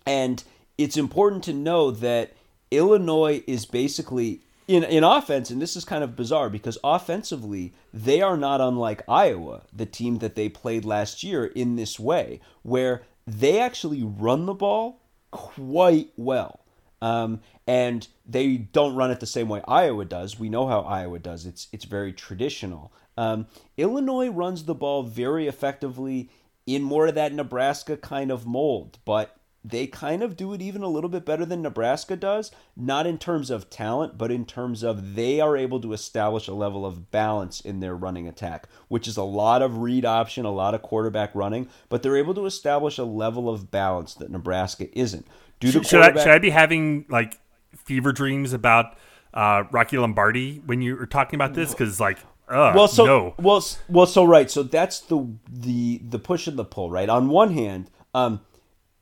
and 0.06 0.44
it's 0.78 0.98
important 0.98 1.44
to 1.46 1.54
know 1.54 1.92
that 1.92 2.34
Illinois 2.72 3.44
is 3.48 3.66
basically 3.66 4.42
in 4.68 4.84
in 4.84 5.04
offense, 5.04 5.50
and 5.50 5.62
this 5.62 5.76
is 5.76 5.86
kind 5.86 6.04
of 6.04 6.16
bizarre 6.16 6.50
because 6.50 6.78
offensively 6.84 7.74
they 7.94 8.22
are 8.22 8.38
not 8.38 8.62
unlike 8.62 9.02
Iowa, 9.08 9.64
the 9.74 9.86
team 9.86 10.18
that 10.20 10.36
they 10.36 10.50
played 10.50 10.86
last 10.86 11.24
year 11.24 11.46
in 11.46 11.76
this 11.76 12.00
way, 12.00 12.42
where 12.64 13.04
they 13.26 13.60
actually 13.60 14.04
run 14.04 14.46
the 14.46 14.54
ball 14.54 15.02
quite 15.32 16.10
well. 16.18 16.62
Um, 17.02 17.42
and 17.68 18.08
they 18.26 18.58
don't 18.58 18.96
run 18.96 19.12
it 19.12 19.20
the 19.20 19.28
same 19.28 19.50
way 19.50 19.62
Iowa 19.68 20.04
does. 20.06 20.40
We 20.40 20.50
know 20.50 20.68
how 20.68 20.82
Iowa 20.82 21.20
does. 21.20 21.46
It's 21.46 21.68
it's 21.72 21.86
very 21.86 22.12
traditional. 22.12 22.92
Um, 23.18 23.48
Illinois 23.78 24.30
runs 24.30 24.64
the 24.64 24.76
ball 24.76 25.04
very 25.04 25.48
effectively 25.48 26.30
in 26.66 26.84
more 26.84 27.08
of 27.08 27.16
that 27.16 27.34
Nebraska 27.34 27.98
kind 27.98 28.32
of 28.32 28.46
mold, 28.46 29.00
but 29.06 29.38
they 29.70 29.88
kind 29.88 30.24
of 30.24 30.38
do 30.38 30.54
it 30.54 30.62
even 30.62 30.84
a 30.84 30.88
little 30.88 31.10
bit 31.10 31.26
better 31.26 31.46
than 31.46 31.62
Nebraska 31.62 32.16
does, 32.16 32.52
not 32.76 33.06
in 33.06 33.18
terms 33.18 33.50
of 33.50 33.70
talent, 33.70 34.18
but 34.18 34.32
in 34.32 34.46
terms 34.46 34.84
of 34.84 35.16
they 35.16 35.40
are 35.40 35.58
able 35.58 35.80
to 35.82 35.94
establish 35.94 36.48
a 36.48 36.54
level 36.54 36.86
of 36.86 37.12
balance 37.12 37.62
in 37.62 37.80
their 37.80 37.96
running 37.96 38.28
attack, 38.28 38.68
which 38.88 39.08
is 39.08 39.18
a 39.18 39.24
lot 39.24 39.62
of 39.62 39.78
read 39.78 40.06
option, 40.06 40.46
a 40.46 40.52
lot 40.52 40.74
of 40.74 40.82
quarterback 40.82 41.34
running, 41.34 41.68
but 41.90 42.04
they're 42.04 42.18
able 42.18 42.34
to 42.34 42.46
establish 42.46 42.98
a 42.98 43.04
level 43.04 43.50
of 43.50 43.72
balance 43.72 44.14
that 44.16 44.32
Nebraska 44.32 44.88
isn't. 44.98 45.28
To 45.62 45.84
should, 45.84 46.02
I, 46.02 46.24
should 46.24 46.32
I 46.32 46.40
be 46.40 46.52
having 46.52 47.06
like 47.10 47.40
fever 47.76 48.12
dreams 48.12 48.54
about 48.54 48.96
uh, 49.34 49.64
Rocky 49.72 49.98
Lombardi 49.98 50.62
when 50.66 50.82
you 50.82 50.96
were 50.96 51.08
talking 51.08 51.36
about 51.36 51.56
this? 51.56 51.72
Because 51.72 52.00
like 52.00 52.20
uh, 52.48 52.72
well, 52.76 52.88
so 52.88 53.06
no. 53.06 53.36
well, 53.40 53.66
well, 53.90 54.06
so 54.06 54.24
right. 54.24 54.50
So 54.50 54.64
that's 54.64 55.02
the 55.02 55.28
the 55.52 56.00
the 56.08 56.20
push 56.20 56.48
and 56.48 56.58
the 56.58 56.64
pull, 56.64 56.90
right? 56.90 57.10
On 57.10 57.28
one 57.28 57.54
hand, 57.54 57.90
um, 58.14 58.42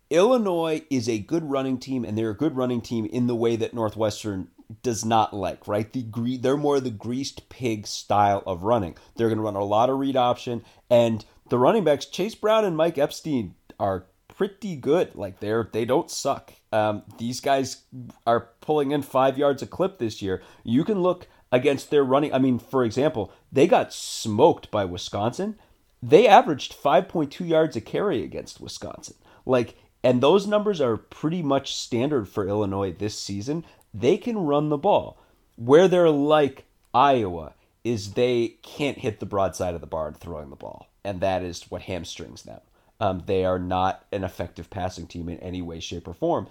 Illinois 0.09 0.83
is 0.89 1.09
a 1.09 1.19
good 1.19 1.49
running 1.49 1.79
team, 1.79 2.05
and 2.05 2.17
they're 2.17 2.29
a 2.29 2.37
good 2.37 2.55
running 2.55 2.81
team 2.81 3.05
in 3.05 3.27
the 3.27 3.35
way 3.35 3.55
that 3.55 3.73
Northwestern 3.73 4.49
does 4.83 5.05
not 5.05 5.33
like, 5.33 5.67
right? 5.67 5.91
The 5.91 6.03
gre- 6.03 6.37
they're 6.39 6.57
more 6.57 6.79
the 6.79 6.91
greased 6.91 7.49
pig 7.49 7.87
style 7.87 8.43
of 8.45 8.63
running. 8.63 8.95
They're 9.15 9.29
going 9.29 9.37
to 9.37 9.43
run 9.43 9.55
a 9.55 9.63
lot 9.63 9.89
of 9.89 9.97
read 9.97 10.15
option, 10.15 10.63
and 10.89 11.25
the 11.49 11.57
running 11.57 11.83
backs 11.83 12.05
Chase 12.05 12.35
Brown 12.35 12.65
and 12.65 12.77
Mike 12.77 12.97
Epstein 12.97 13.55
are 13.79 14.05
pretty 14.27 14.75
good. 14.75 15.15
Like 15.15 15.39
they're 15.39 15.69
they 15.71 15.85
don't 15.85 16.11
suck. 16.11 16.53
Um, 16.71 17.03
these 17.17 17.39
guys 17.39 17.83
are 18.27 18.49
pulling 18.61 18.91
in 18.91 19.01
five 19.01 19.37
yards 19.37 19.61
a 19.61 19.67
clip 19.67 19.97
this 19.97 20.21
year. 20.21 20.41
You 20.63 20.83
can 20.83 21.01
look 21.01 21.27
against 21.51 21.89
their 21.89 22.03
running. 22.03 22.33
I 22.33 22.39
mean, 22.39 22.59
for 22.59 22.83
example, 22.83 23.31
they 23.51 23.67
got 23.67 23.93
smoked 23.93 24.71
by 24.71 24.85
Wisconsin. 24.85 25.57
They 26.03 26.27
averaged 26.27 26.75
5.2 26.75 27.47
yards 27.47 27.75
a 27.75 27.81
carry 27.81 28.23
against 28.23 28.59
Wisconsin. 28.59 29.15
Like 29.45 29.75
and 30.05 30.21
those 30.21 30.45
numbers 30.45 30.79
are 30.79 30.97
pretty 30.97 31.41
much 31.41 31.75
standard 31.75 32.29
for 32.29 32.47
Illinois 32.47 32.91
this 32.91 33.17
season. 33.17 33.65
They 33.91 34.17
can 34.17 34.37
run 34.37 34.69
the 34.69 34.77
ball. 34.77 35.17
Where 35.55 35.87
they're 35.87 36.11
like 36.11 36.65
Iowa 36.93 37.53
is 37.83 38.13
they 38.13 38.59
can't 38.61 38.99
hit 38.99 39.19
the 39.19 39.25
broadside 39.25 39.73
of 39.73 39.81
the 39.81 39.87
barn 39.87 40.13
throwing 40.13 40.51
the 40.51 40.55
ball, 40.55 40.89
and 41.03 41.21
that 41.21 41.41
is 41.41 41.71
what 41.71 41.81
hamstrings 41.81 42.43
them. 42.43 42.61
Um, 42.99 43.23
they 43.25 43.45
are 43.45 43.57
not 43.57 44.05
an 44.11 44.23
effective 44.23 44.69
passing 44.69 45.07
team 45.07 45.27
in 45.27 45.39
any 45.39 45.63
way, 45.63 45.79
shape, 45.79 46.07
or 46.07 46.13
form. 46.13 46.47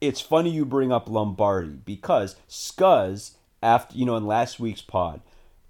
It's 0.00 0.20
funny 0.20 0.50
you 0.50 0.64
bring 0.64 0.90
up 0.90 1.08
Lombardi 1.08 1.78
because 1.84 2.34
Scuzz, 2.48 3.36
after 3.62 3.96
you 3.96 4.04
know, 4.04 4.16
in 4.16 4.26
last 4.26 4.58
week's 4.58 4.82
pod, 4.82 5.20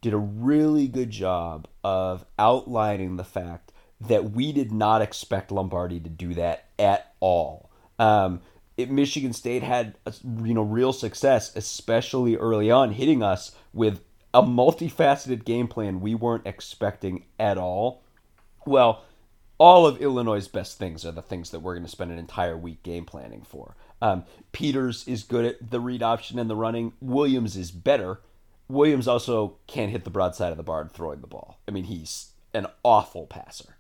did 0.01 0.15
a 0.15 0.19
really 0.19 0.89
good 0.89 1.11
job 1.11 1.69
of 1.85 2.25
outlining 2.39 3.17
the 3.17 3.25
fact 3.25 3.72
that 4.09 4.33
we 4.33 4.53
did 4.53 4.73
not 4.73 5.03
expect 5.03 5.53
Lombardi 5.53 6.01
to 6.01 6.09
do 6.09 6.35
that 6.35 6.67
at 6.79 7.15
all. 7.21 7.71
Um, 7.99 8.41
it, 8.77 8.91
Michigan 8.91 9.33
State 9.33 9.63
had 9.63 9.97
you 10.25 10.55
know 10.55 10.63
real 10.63 10.93
success, 10.93 11.55
especially 11.55 12.37
early 12.37 12.71
on, 12.71 12.93
hitting 12.93 13.23
us 13.23 13.53
with 13.73 14.03
a 14.35 14.43
multifaceted 14.43 15.45
game 15.45 15.69
plan 15.69 16.01
we 16.01 16.15
weren't 16.15 16.47
expecting 16.47 17.25
at 17.39 17.59
all. 17.59 18.03
Well, 18.67 19.05
all 19.59 19.87
of 19.87 20.01
Illinois' 20.01 20.49
best 20.49 20.79
things 20.79 21.05
are 21.05 21.13
the 21.13 21.23
things 21.23 21.51
that 21.51 21.61
we're 21.61 21.75
going 21.75 21.85
to 21.85 21.91
spend 21.91 22.11
an 22.11 22.19
entire 22.19 22.57
week 22.57 22.83
game 22.83 23.05
planning 23.05 23.43
for. 23.43 23.77
Um, 24.01 24.25
Peters 24.51 25.07
is 25.07 25.23
good 25.23 25.45
at 25.45 25.71
the 25.71 25.81
read 25.81 26.03
option 26.03 26.39
and 26.39 26.51
the 26.51 26.57
running. 26.57 26.95
Williams 27.01 27.57
is 27.57 27.71
better. 27.71 28.21
Williams 28.69 29.07
also 29.07 29.59
can't 29.67 29.93
hit 29.93 30.05
the 30.05 30.11
broadside 30.11 30.51
of 30.51 30.57
the 30.57 30.63
barn 30.63 30.89
throwing 30.89 31.21
the 31.21 31.27
ball. 31.27 31.61
I 31.69 31.71
mean, 31.71 31.85
he's 31.85 32.31
an 32.55 32.67
awful 32.83 33.27
passer 33.27 33.77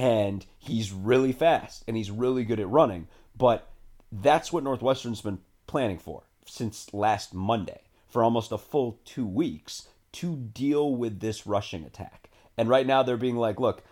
and 0.00 0.46
he's 0.58 0.92
really 0.92 1.30
fast 1.30 1.84
and 1.86 1.94
he's 1.94 2.10
really 2.10 2.42
good 2.42 2.58
at 2.58 2.70
running. 2.70 3.06
But 3.36 3.68
that's 4.10 4.50
what 4.50 4.64
Northwestern's 4.64 5.20
been 5.20 5.40
planning 5.66 5.98
for 5.98 6.22
since 6.46 6.94
last 6.94 7.34
Monday 7.34 7.82
for 8.08 8.24
almost 8.24 8.50
a 8.50 8.56
full 8.56 8.98
two 9.04 9.26
weeks 9.26 9.88
to 10.12 10.36
deal 10.36 10.96
with 10.96 11.20
this 11.20 11.46
rushing 11.46 11.84
attack. 11.84 12.30
And 12.56 12.66
right 12.66 12.86
now 12.86 13.02
they're 13.02 13.18
being 13.18 13.36
like, 13.36 13.60
look, 13.60 13.82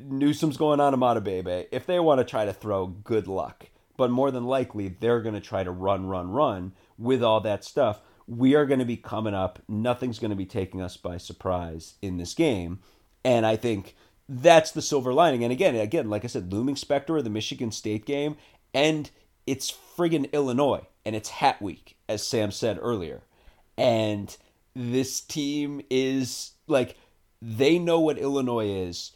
Newsome's 0.00 0.56
going 0.56 0.80
on 0.80 0.94
Imatorbhebhe. 0.94 1.66
If 1.70 1.84
they 1.84 2.00
want 2.00 2.18
to 2.20 2.24
try 2.24 2.46
to 2.46 2.54
throw, 2.54 2.86
good 2.86 3.28
luck. 3.28 3.66
But 3.98 4.10
more 4.10 4.30
than 4.30 4.46
likely, 4.46 4.88
they're 4.88 5.20
going 5.20 5.34
to 5.34 5.40
try 5.40 5.64
to 5.64 5.70
run, 5.70 6.06
run, 6.06 6.30
run 6.30 6.72
with 6.96 7.22
all 7.22 7.42
that 7.42 7.62
stuff. 7.62 8.00
We 8.26 8.54
are 8.54 8.64
going 8.64 8.78
to 8.78 8.86
be 8.86 8.96
coming 8.96 9.34
up. 9.34 9.58
Nothing's 9.68 10.18
going 10.18 10.30
to 10.30 10.36
be 10.36 10.46
taking 10.46 10.80
us 10.80 10.96
by 10.96 11.18
surprise 11.18 11.94
in 12.00 12.16
this 12.16 12.32
game. 12.32 12.78
And 13.22 13.44
I 13.44 13.56
think 13.56 13.94
that's 14.28 14.70
the 14.70 14.82
silver 14.82 15.12
lining. 15.12 15.42
And 15.42 15.52
again, 15.52 15.74
again, 15.74 16.10
like 16.10 16.24
I 16.24 16.28
said, 16.28 16.52
looming 16.52 16.76
specter 16.76 17.16
of 17.16 17.24
the 17.24 17.30
Michigan 17.30 17.72
State 17.72 18.04
game, 18.04 18.36
and 18.74 19.10
it's 19.46 19.74
friggin' 19.96 20.30
Illinois, 20.32 20.86
and 21.04 21.16
it's 21.16 21.30
Hat 21.30 21.62
Week, 21.62 21.96
as 22.08 22.26
Sam 22.26 22.50
said 22.50 22.78
earlier. 22.80 23.22
And 23.76 24.36
this 24.74 25.20
team 25.20 25.80
is 25.90 26.52
like 26.66 26.96
they 27.40 27.78
know 27.78 28.00
what 28.00 28.18
Illinois 28.18 28.68
is 28.68 29.12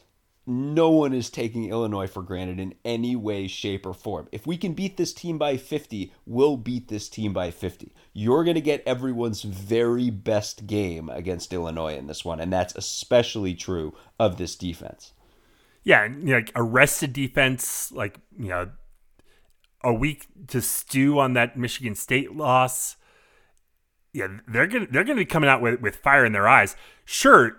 no 0.47 0.91
one 0.91 1.13
is 1.13 1.31
taking 1.31 1.69
Illinois 1.69 2.09
for 2.09 2.23
granted 2.23 2.59
in 2.59 2.75
any 2.85 3.15
way, 3.15 3.47
shape, 3.47 3.87
or 3.87 3.95
form. 3.95 4.29
If 4.33 4.47
we 4.47 4.57
can 4.57 4.73
beat 4.73 4.97
this 4.97 5.13
team 5.13 5.39
by 5.39 5.57
50, 5.57 6.13
we'll 6.27 6.57
beat 6.57 6.89
this 6.89 7.09
team 7.09 7.33
by 7.33 7.51
50. 7.51 7.95
You're 8.13 8.43
going 8.43 8.57
to 8.57 8.61
get 8.61 8.83
everyone's 8.85 9.43
very 9.43 10.11
best 10.11 10.67
game 10.67 11.09
against 11.09 11.53
Illinois 11.53 11.97
in 11.97 12.09
this 12.09 12.25
one, 12.25 12.41
and 12.41 12.53
that's 12.53 12.75
especially 12.75 13.55
true 13.55 13.95
of 14.19 14.37
this 14.37 14.57
defense. 14.57 15.13
Yeah, 15.85 16.07
you 16.07 16.11
know, 16.11 16.35
like 16.37 16.53
arrested 16.57 17.13
defense, 17.13 17.93
like, 17.93 18.19
you 18.37 18.49
know, 18.49 18.71
a 19.85 19.93
week 19.93 20.27
to 20.49 20.61
stew 20.61 21.19
on 21.19 21.35
that 21.35 21.57
Michigan 21.57 21.95
State 21.95 22.35
loss. 22.35 22.97
Yeah, 24.13 24.29
they're 24.47 24.67
gonna 24.67 24.87
they're 24.91 25.05
gonna 25.05 25.21
be 25.21 25.25
coming 25.25 25.49
out 25.49 25.63
with, 25.63 25.81
with 25.81 25.97
fire 25.97 26.25
in 26.25 26.33
their 26.33 26.47
eyes. 26.47 26.77
Sure, 27.05 27.57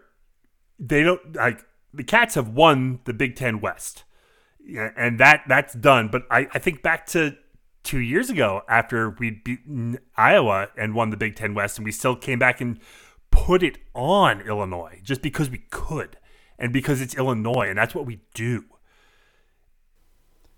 they 0.79 1.03
don't 1.03 1.35
like 1.35 1.65
the 1.93 2.03
Cats 2.03 2.35
have 2.35 2.49
won 2.49 2.99
the 3.05 3.13
Big 3.13 3.35
Ten 3.35 3.61
West, 3.61 4.03
and 4.97 5.19
that 5.19 5.43
that's 5.47 5.73
done. 5.73 6.07
But 6.07 6.23
I, 6.31 6.47
I 6.53 6.59
think 6.59 6.81
back 6.81 7.05
to 7.07 7.35
two 7.83 7.99
years 7.99 8.29
ago 8.29 8.61
after 8.67 9.11
we 9.11 9.31
beat 9.31 9.59
Iowa 10.15 10.69
and 10.77 10.95
won 10.95 11.09
the 11.09 11.17
Big 11.17 11.35
Ten 11.35 11.53
West, 11.53 11.77
and 11.77 11.85
we 11.85 11.91
still 11.91 12.15
came 12.15 12.39
back 12.39 12.61
and 12.61 12.79
put 13.31 13.63
it 13.63 13.77
on 13.93 14.41
Illinois 14.41 14.99
just 15.03 15.21
because 15.21 15.49
we 15.49 15.57
could 15.69 16.17
and 16.59 16.71
because 16.71 17.01
it's 17.01 17.15
Illinois 17.15 17.67
and 17.67 17.77
that's 17.77 17.95
what 17.95 18.05
we 18.05 18.21
do. 18.33 18.63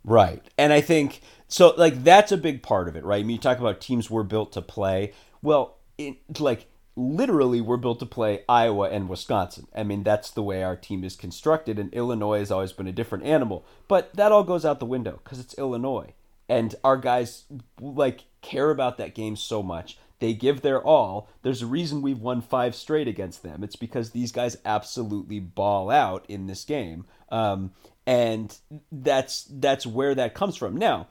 Right. 0.04 0.44
And 0.58 0.72
I 0.72 0.82
think 0.82 1.22
so 1.48 1.74
like 1.78 2.04
that's 2.04 2.32
a 2.32 2.38
big 2.38 2.62
part 2.62 2.88
of 2.88 2.96
it, 2.96 3.04
right? 3.04 3.20
I 3.20 3.24
mean 3.24 3.38
you 3.38 3.42
talk 3.42 3.60
about 3.60 3.82
teams 3.82 4.12
were 4.12 4.24
built 4.24 4.52
to 4.54 4.62
play. 4.62 5.14
Well, 5.42 5.78
it, 5.98 6.18
like 6.40 6.68
literally 6.96 7.62
we're 7.62 7.78
built 7.78 8.00
to 8.00 8.06
play 8.06 8.44
Iowa 8.48 8.90
and 8.90 9.10
Wisconsin. 9.10 9.68
I 9.76 9.84
mean, 9.84 10.04
that's 10.04 10.32
the 10.32 10.44
way 10.44 10.64
our 10.64 10.76
team 10.76 11.04
is 11.04 11.16
constructed, 11.16 11.78
and 11.78 11.94
Illinois 11.94 12.40
has 12.40 12.52
always 12.52 12.72
been 12.72 12.88
a 12.88 12.94
different 12.94 13.26
animal. 13.26 13.66
But 13.88 14.14
that 14.16 14.32
all 14.32 14.44
goes 14.44 14.66
out 14.66 14.80
the 14.80 14.86
window 14.86 15.20
because 15.24 15.40
it's 15.40 15.58
Illinois. 15.58 16.14
And 16.48 16.76
our 16.84 16.98
guys 16.98 17.46
like 17.82 18.26
care 18.42 18.70
about 18.70 18.98
that 18.98 19.16
game 19.16 19.36
so 19.36 19.64
much. 19.64 19.98
They 20.20 20.34
give 20.34 20.62
their 20.62 20.82
all. 20.82 21.28
There's 21.42 21.62
a 21.62 21.68
reason 21.68 22.02
we've 22.02 22.22
won 22.22 22.42
five 22.42 22.76
straight 22.76 23.08
against 23.08 23.44
them. 23.44 23.64
It's 23.64 23.76
because 23.76 24.12
these 24.12 24.32
guys 24.32 24.58
absolutely 24.64 25.40
ball 25.40 25.90
out 25.90 26.26
in 26.30 26.48
this 26.48 26.64
game. 26.64 27.06
Um, 27.30 27.72
and 28.08 28.56
that's 28.92 29.46
that's 29.50 29.86
where 29.86 30.16
that 30.16 30.36
comes 30.36 30.56
from. 30.56 30.78
Now, 30.78 31.08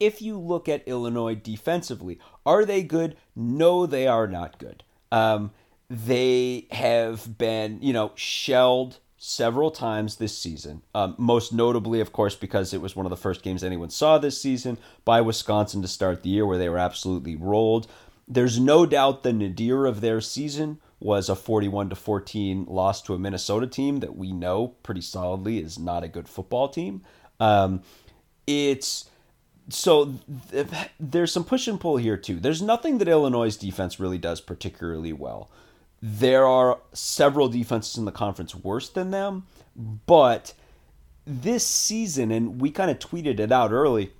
if 0.00 0.20
you 0.22 0.38
look 0.38 0.68
at 0.68 0.86
Illinois 0.86 1.34
defensively, 1.34 2.18
are 2.44 2.64
they 2.64 2.82
good? 2.82 3.16
No, 3.34 3.86
they 3.86 4.06
are 4.06 4.26
not 4.26 4.58
good. 4.58 4.82
Um, 5.10 5.52
they 5.88 6.66
have 6.70 7.38
been, 7.38 7.78
you 7.80 7.92
know, 7.92 8.12
shelled 8.14 8.98
several 9.18 9.70
times 9.70 10.16
this 10.16 10.36
season. 10.36 10.82
Um, 10.94 11.14
most 11.18 11.52
notably, 11.52 12.00
of 12.00 12.12
course, 12.12 12.34
because 12.34 12.72
it 12.72 12.80
was 12.80 12.94
one 12.94 13.06
of 13.06 13.10
the 13.10 13.16
first 13.16 13.42
games 13.42 13.64
anyone 13.64 13.90
saw 13.90 14.18
this 14.18 14.40
season 14.40 14.78
by 15.04 15.20
Wisconsin 15.20 15.82
to 15.82 15.88
start 15.88 16.22
the 16.22 16.30
year, 16.30 16.46
where 16.46 16.58
they 16.58 16.68
were 16.68 16.78
absolutely 16.78 17.36
rolled. 17.36 17.86
There's 18.28 18.58
no 18.58 18.86
doubt 18.86 19.22
the 19.22 19.32
nadir 19.32 19.86
of 19.86 20.00
their 20.00 20.20
season 20.20 20.80
was 20.98 21.28
a 21.28 21.36
41 21.36 21.90
to 21.90 21.96
14 21.96 22.66
loss 22.68 23.02
to 23.02 23.14
a 23.14 23.18
Minnesota 23.18 23.66
team 23.66 24.00
that 24.00 24.16
we 24.16 24.32
know 24.32 24.68
pretty 24.82 25.02
solidly 25.02 25.58
is 25.58 25.78
not 25.78 26.02
a 26.02 26.08
good 26.08 26.28
football 26.28 26.68
team. 26.68 27.02
Um, 27.38 27.82
it's 28.46 29.08
so 29.68 30.14
th- 30.50 30.66
there's 31.00 31.32
some 31.32 31.44
push 31.44 31.66
and 31.66 31.80
pull 31.80 31.96
here 31.96 32.16
too. 32.16 32.38
There's 32.38 32.62
nothing 32.62 32.98
that 32.98 33.08
Illinois' 33.08 33.56
defense 33.56 33.98
really 33.98 34.18
does 34.18 34.40
particularly 34.40 35.12
well. 35.12 35.50
There 36.00 36.46
are 36.46 36.78
several 36.92 37.48
defenses 37.48 37.96
in 37.96 38.04
the 38.04 38.12
conference 38.12 38.54
worse 38.54 38.88
than 38.88 39.10
them, 39.10 39.46
but 40.06 40.52
this 41.26 41.66
season, 41.66 42.30
and 42.30 42.60
we 42.60 42.70
kind 42.70 42.90
of 42.90 42.98
tweeted 42.98 43.40
it 43.40 43.50
out 43.50 43.72
early, 43.72 44.12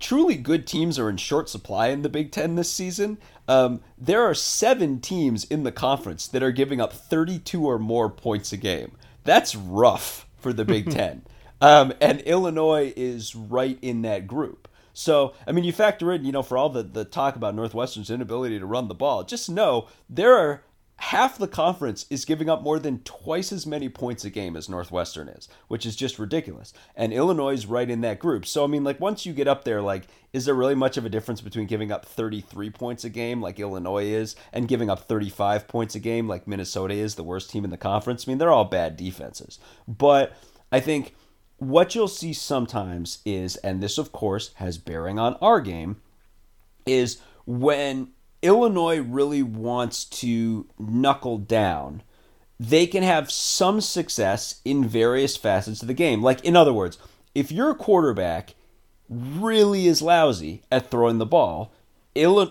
truly 0.00 0.34
good 0.34 0.66
teams 0.66 0.98
are 0.98 1.10
in 1.10 1.16
short 1.16 1.48
supply 1.48 1.88
in 1.88 2.02
the 2.02 2.08
Big 2.08 2.32
Ten 2.32 2.56
this 2.56 2.72
season. 2.72 3.18
Um, 3.46 3.80
there 3.96 4.22
are 4.22 4.34
seven 4.34 5.00
teams 5.00 5.44
in 5.44 5.62
the 5.62 5.72
conference 5.72 6.26
that 6.28 6.42
are 6.42 6.52
giving 6.52 6.80
up 6.80 6.92
32 6.92 7.64
or 7.64 7.78
more 7.78 8.10
points 8.10 8.52
a 8.52 8.56
game. 8.56 8.92
That's 9.24 9.54
rough 9.54 10.26
for 10.38 10.52
the 10.52 10.64
Big 10.64 10.90
Ten. 10.90 11.22
Um, 11.60 11.92
and 12.00 12.20
Illinois 12.22 12.92
is 12.96 13.34
right 13.34 13.78
in 13.82 14.02
that 14.02 14.26
group. 14.26 14.68
So, 14.92 15.34
I 15.46 15.52
mean, 15.52 15.64
you 15.64 15.72
factor 15.72 16.12
in, 16.12 16.24
you 16.24 16.32
know, 16.32 16.42
for 16.42 16.58
all 16.58 16.70
the, 16.70 16.82
the 16.82 17.04
talk 17.04 17.36
about 17.36 17.54
Northwestern's 17.54 18.10
inability 18.10 18.58
to 18.58 18.66
run 18.66 18.88
the 18.88 18.94
ball, 18.94 19.22
just 19.22 19.48
know 19.48 19.88
there 20.10 20.36
are 20.36 20.64
half 20.96 21.38
the 21.38 21.46
conference 21.46 22.04
is 22.10 22.24
giving 22.24 22.50
up 22.50 22.62
more 22.62 22.80
than 22.80 22.98
twice 23.04 23.52
as 23.52 23.64
many 23.64 23.88
points 23.88 24.24
a 24.24 24.30
game 24.30 24.56
as 24.56 24.68
Northwestern 24.68 25.28
is, 25.28 25.48
which 25.68 25.86
is 25.86 25.94
just 25.94 26.18
ridiculous. 26.18 26.72
And 26.96 27.12
Illinois 27.12 27.54
is 27.54 27.66
right 27.66 27.88
in 27.88 28.00
that 28.00 28.18
group. 28.18 28.44
So, 28.44 28.64
I 28.64 28.66
mean, 28.66 28.82
like, 28.82 28.98
once 28.98 29.24
you 29.24 29.32
get 29.32 29.46
up 29.46 29.62
there, 29.62 29.80
like, 29.80 30.08
is 30.32 30.44
there 30.44 30.54
really 30.54 30.74
much 30.74 30.96
of 30.96 31.06
a 31.06 31.08
difference 31.08 31.40
between 31.40 31.66
giving 31.66 31.92
up 31.92 32.04
33 32.04 32.70
points 32.70 33.04
a 33.04 33.08
game, 33.08 33.40
like 33.40 33.60
Illinois 33.60 34.06
is, 34.06 34.34
and 34.52 34.66
giving 34.66 34.90
up 34.90 35.06
35 35.06 35.68
points 35.68 35.94
a 35.94 36.00
game, 36.00 36.26
like 36.26 36.48
Minnesota 36.48 36.94
is, 36.94 37.14
the 37.14 37.22
worst 37.22 37.50
team 37.50 37.64
in 37.64 37.70
the 37.70 37.76
conference? 37.76 38.26
I 38.26 38.32
mean, 38.32 38.38
they're 38.38 38.52
all 38.52 38.64
bad 38.64 38.96
defenses. 38.96 39.60
But 39.86 40.36
I 40.72 40.80
think 40.80 41.14
what 41.58 41.94
you'll 41.94 42.08
see 42.08 42.32
sometimes 42.32 43.18
is, 43.24 43.56
and 43.56 43.82
this 43.82 43.98
of 43.98 44.12
course 44.12 44.52
has 44.54 44.78
bearing 44.78 45.18
on 45.18 45.34
our 45.42 45.60
game, 45.60 46.00
is 46.86 47.18
when 47.46 48.08
Illinois 48.42 49.00
really 49.00 49.42
wants 49.42 50.04
to 50.04 50.66
knuckle 50.78 51.38
down, 51.38 52.02
they 52.60 52.86
can 52.86 53.02
have 53.02 53.30
some 53.30 53.80
success 53.80 54.60
in 54.64 54.86
various 54.86 55.36
facets 55.36 55.82
of 55.82 55.88
the 55.88 55.94
game. 55.94 56.22
Like, 56.22 56.44
in 56.44 56.56
other 56.56 56.72
words, 56.72 56.98
if 57.34 57.52
your 57.52 57.74
quarterback 57.74 58.54
really 59.08 59.86
is 59.86 60.02
lousy 60.02 60.62
at 60.70 60.90
throwing 60.90 61.18
the 61.18 61.26
ball, 61.26 61.72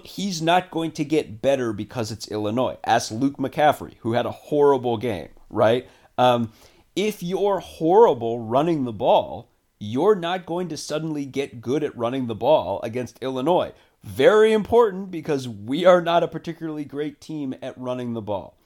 he's 0.04 0.42
not 0.42 0.72
going 0.72 0.92
to 0.92 1.04
get 1.04 1.42
better 1.42 1.74
because 1.74 2.12
it's 2.12 2.30
Illinois. 2.30 2.78
Ask 2.86 3.12
Luke 3.12 3.38
McCaffrey, 3.38 3.96
who 4.00 4.14
had 4.14 4.26
a 4.26 4.32
horrible 4.32 4.98
game, 4.98 5.30
right? 5.50 5.88
Um, 6.18 6.52
if 6.98 7.22
you're 7.22 7.60
horrible 7.60 8.40
running 8.40 8.84
the 8.84 8.92
ball, 8.92 9.52
you're 9.80 10.16
not 10.16 10.48
going 10.48 10.68
to 10.68 10.76
suddenly 10.76 11.26
get 11.26 11.62
good 11.62 11.84
at 11.84 11.96
running 11.96 12.26
the 12.26 12.34
ball 12.34 12.80
against 12.82 13.22
Illinois. 13.22 13.72
Very 14.04 14.52
important 14.52 15.12
because 15.12 15.48
we 15.48 15.86
are 15.86 16.02
not 16.02 16.24
a 16.24 16.28
particularly 16.28 16.86
great 16.86 17.22
team 17.22 17.54
at 17.62 17.78
running 17.78 18.14
the 18.14 18.22
ball. 18.22 18.58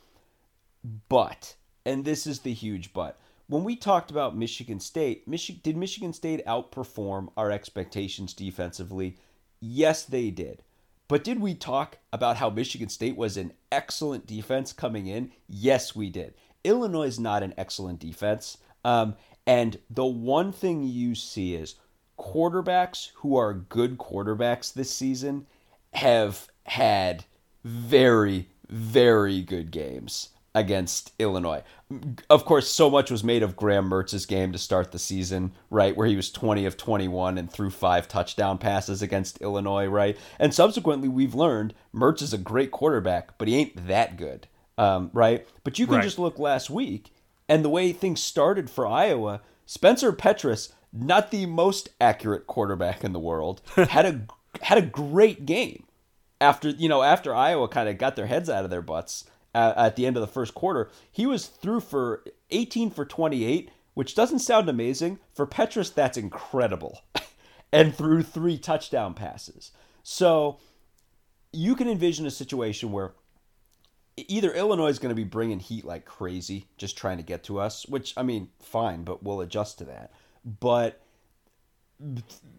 But, 1.09 1.55
and 1.85 2.05
this 2.05 2.25
is 2.25 2.39
the 2.39 2.53
huge 2.53 2.93
but, 2.93 3.19
when 3.47 3.65
we 3.65 3.75
talked 3.75 4.09
about 4.09 4.37
Michigan 4.37 4.79
State, 4.79 5.29
did 5.61 5.75
Michigan 5.75 6.13
State 6.13 6.45
outperform 6.45 7.27
our 7.35 7.51
expectations 7.51 8.33
defensively? 8.33 9.17
Yes, 9.59 10.05
they 10.05 10.29
did. 10.29 10.63
But 11.09 11.25
did 11.25 11.41
we 11.41 11.53
talk 11.53 11.97
about 12.13 12.37
how 12.37 12.49
Michigan 12.49 12.87
State 12.87 13.17
was 13.17 13.35
an 13.35 13.51
excellent 13.73 14.25
defense 14.25 14.71
coming 14.71 15.07
in? 15.07 15.33
Yes, 15.49 15.93
we 15.93 16.09
did. 16.09 16.33
Illinois 16.63 17.07
is 17.07 17.19
not 17.19 17.43
an 17.43 17.53
excellent 17.57 17.99
defense. 17.99 18.57
Um, 18.83 19.15
and 19.45 19.79
the 19.89 20.05
one 20.05 20.51
thing 20.51 20.83
you 20.83 21.15
see 21.15 21.55
is 21.55 21.75
quarterbacks 22.19 23.11
who 23.15 23.35
are 23.35 23.53
good 23.53 23.97
quarterbacks 23.97 24.73
this 24.73 24.91
season 24.91 25.47
have 25.93 26.47
had 26.65 27.25
very, 27.63 28.47
very 28.69 29.41
good 29.41 29.71
games 29.71 30.29
against 30.53 31.13
Illinois. 31.17 31.63
Of 32.29 32.45
course, 32.45 32.69
so 32.69 32.89
much 32.89 33.09
was 33.09 33.23
made 33.23 33.41
of 33.41 33.55
Graham 33.55 33.89
Mertz's 33.89 34.25
game 34.25 34.51
to 34.51 34.57
start 34.57 34.91
the 34.91 34.99
season, 34.99 35.53
right, 35.69 35.95
where 35.95 36.07
he 36.07 36.15
was 36.15 36.31
20 36.31 36.65
of 36.65 36.77
21 36.77 37.37
and 37.37 37.51
threw 37.51 37.69
five 37.69 38.07
touchdown 38.07 38.57
passes 38.57 39.01
against 39.01 39.41
Illinois, 39.41 39.85
right? 39.85 40.17
And 40.39 40.53
subsequently, 40.53 41.07
we've 41.07 41.35
learned 41.35 41.73
Mertz 41.95 42.21
is 42.21 42.33
a 42.33 42.37
great 42.37 42.71
quarterback, 42.71 43.37
but 43.37 43.47
he 43.47 43.55
ain't 43.55 43.87
that 43.87 44.17
good 44.17 44.47
um, 44.81 45.11
right? 45.13 45.47
But 45.63 45.77
you 45.77 45.85
can 45.85 45.97
right. 45.97 46.03
just 46.03 46.17
look 46.17 46.39
last 46.39 46.71
week 46.71 47.13
and 47.47 47.63
the 47.63 47.69
way 47.69 47.93
things 47.93 48.19
started 48.19 48.67
for 48.67 48.87
Iowa. 48.87 49.41
Spencer 49.67 50.11
Petras, 50.11 50.73
not 50.91 51.29
the 51.29 51.45
most 51.45 51.89
accurate 52.01 52.47
quarterback 52.47 53.03
in 53.03 53.13
the 53.13 53.19
world, 53.19 53.61
had 53.75 54.05
a 54.05 54.21
had 54.63 54.79
a 54.79 54.81
great 54.81 55.45
game 55.45 55.83
after 56.41 56.69
you 56.69 56.89
know 56.89 57.03
after 57.03 57.33
Iowa 57.33 57.67
kind 57.67 57.87
of 57.87 57.99
got 57.99 58.15
their 58.15 58.25
heads 58.25 58.49
out 58.49 58.63
of 58.63 58.71
their 58.71 58.81
butts 58.81 59.25
at, 59.53 59.77
at 59.77 59.95
the 59.95 60.07
end 60.07 60.17
of 60.17 60.21
the 60.21 60.27
first 60.27 60.55
quarter. 60.55 60.89
He 61.11 61.27
was 61.27 61.45
through 61.45 61.81
for 61.81 62.23
18 62.49 62.89
for 62.89 63.05
28, 63.05 63.69
which 63.93 64.15
doesn't 64.15 64.39
sound 64.39 64.67
amazing 64.67 65.19
for 65.31 65.45
Petras. 65.45 65.93
That's 65.93 66.17
incredible, 66.17 67.01
and 67.71 67.95
threw 67.95 68.23
three 68.23 68.57
touchdown 68.57 69.13
passes. 69.13 69.71
So 70.01 70.57
you 71.53 71.75
can 71.75 71.87
envision 71.87 72.25
a 72.25 72.31
situation 72.31 72.91
where 72.91 73.13
either 74.17 74.51
Illinois 74.51 74.87
is 74.87 74.99
going 74.99 75.09
to 75.09 75.15
be 75.15 75.23
bringing 75.23 75.59
heat 75.59 75.85
like 75.85 76.05
crazy, 76.05 76.67
just 76.77 76.97
trying 76.97 77.17
to 77.17 77.23
get 77.23 77.43
to 77.45 77.59
us, 77.59 77.85
which 77.87 78.13
I 78.17 78.23
mean, 78.23 78.49
fine, 78.59 79.03
but 79.03 79.23
we'll 79.23 79.41
adjust 79.41 79.77
to 79.79 79.85
that. 79.85 80.11
But 80.43 81.01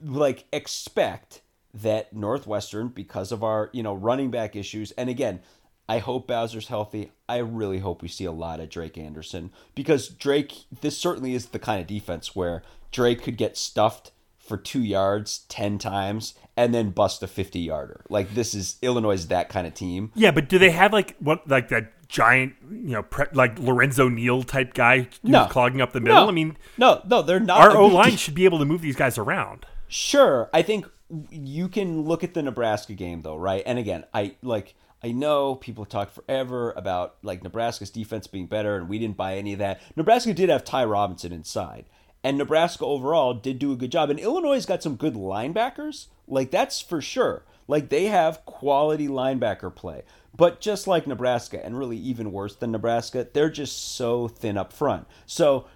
like 0.04 0.44
expect 0.52 1.42
that 1.74 2.12
Northwestern, 2.12 2.88
because 2.88 3.32
of 3.32 3.42
our 3.42 3.70
you 3.72 3.82
know 3.82 3.94
running 3.94 4.30
back 4.30 4.56
issues, 4.56 4.92
and 4.92 5.08
again, 5.08 5.40
I 5.88 5.98
hope 5.98 6.26
Bowser's 6.26 6.68
healthy. 6.68 7.12
I 7.28 7.38
really 7.38 7.80
hope 7.80 8.02
we 8.02 8.08
see 8.08 8.24
a 8.24 8.32
lot 8.32 8.60
of 8.60 8.70
Drake 8.70 8.96
Anderson 8.96 9.50
because 9.74 10.08
Drake. 10.08 10.64
This 10.80 10.96
certainly 10.96 11.34
is 11.34 11.46
the 11.46 11.58
kind 11.58 11.80
of 11.80 11.86
defense 11.86 12.36
where 12.36 12.62
Drake 12.90 13.22
could 13.22 13.36
get 13.36 13.56
stuffed 13.56 14.12
for 14.42 14.56
two 14.56 14.82
yards 14.82 15.40
10 15.48 15.78
times 15.78 16.34
and 16.56 16.74
then 16.74 16.90
bust 16.90 17.22
a 17.22 17.26
50 17.26 17.60
yarder. 17.60 18.04
Like 18.08 18.34
this 18.34 18.54
is 18.54 18.76
Illinois 18.82 19.12
is 19.12 19.28
that 19.28 19.48
kind 19.48 19.66
of 19.66 19.74
team. 19.74 20.10
Yeah, 20.14 20.32
but 20.32 20.48
do 20.48 20.58
they 20.58 20.70
have 20.70 20.92
like 20.92 21.16
what 21.18 21.48
like 21.48 21.68
that 21.68 22.08
giant, 22.08 22.54
you 22.70 22.92
know, 22.92 23.02
pre- 23.02 23.26
like 23.32 23.58
Lorenzo 23.58 24.08
Neal 24.08 24.42
type 24.42 24.74
guy 24.74 25.08
no. 25.22 25.46
clogging 25.46 25.80
up 25.80 25.92
the 25.92 26.00
middle? 26.00 26.24
No. 26.24 26.28
I 26.28 26.32
mean, 26.32 26.56
no, 26.76 27.00
no, 27.06 27.22
they're 27.22 27.40
not. 27.40 27.60
Our 27.60 27.76
O 27.76 27.86
line 27.86 28.16
should 28.16 28.34
be 28.34 28.44
able 28.44 28.58
to 28.58 28.64
move 28.64 28.82
these 28.82 28.96
guys 28.96 29.16
around. 29.16 29.64
Sure, 29.88 30.50
I 30.52 30.62
think 30.62 30.86
you 31.30 31.68
can 31.68 32.02
look 32.02 32.24
at 32.24 32.34
the 32.34 32.42
Nebraska 32.42 32.94
game 32.94 33.22
though, 33.22 33.36
right? 33.36 33.62
And 33.64 33.78
again, 33.78 34.04
I 34.12 34.36
like 34.42 34.74
I 35.02 35.12
know 35.12 35.56
people 35.56 35.84
talk 35.84 36.10
forever 36.10 36.72
about 36.76 37.16
like 37.22 37.42
Nebraska's 37.42 37.90
defense 37.90 38.26
being 38.26 38.46
better, 38.46 38.76
and 38.76 38.88
we 38.88 38.98
didn't 38.98 39.16
buy 39.16 39.36
any 39.36 39.52
of 39.52 39.58
that. 39.58 39.80
Nebraska 39.96 40.32
did 40.32 40.48
have 40.48 40.64
Ty 40.64 40.84
Robinson 40.84 41.32
inside, 41.32 41.86
and 42.24 42.38
Nebraska 42.38 42.84
overall 42.84 43.34
did 43.34 43.58
do 43.58 43.72
a 43.72 43.76
good 43.76 43.92
job. 43.92 44.10
And 44.10 44.18
Illinois 44.18 44.54
has 44.54 44.66
got 44.66 44.82
some 44.82 44.96
good 44.96 45.14
linebackers. 45.14 46.06
Like, 46.28 46.50
that's 46.50 46.80
for 46.80 47.00
sure. 47.00 47.44
Like, 47.66 47.88
they 47.88 48.06
have 48.06 48.44
quality 48.44 49.08
linebacker 49.08 49.74
play. 49.74 50.02
But 50.34 50.60
just 50.60 50.86
like 50.86 51.06
Nebraska, 51.06 51.64
and 51.64 51.78
really 51.78 51.98
even 51.98 52.32
worse 52.32 52.54
than 52.54 52.72
Nebraska, 52.72 53.26
they're 53.32 53.50
just 53.50 53.94
so 53.96 54.28
thin 54.28 54.56
up 54.56 54.72
front. 54.72 55.06
So 55.26 55.66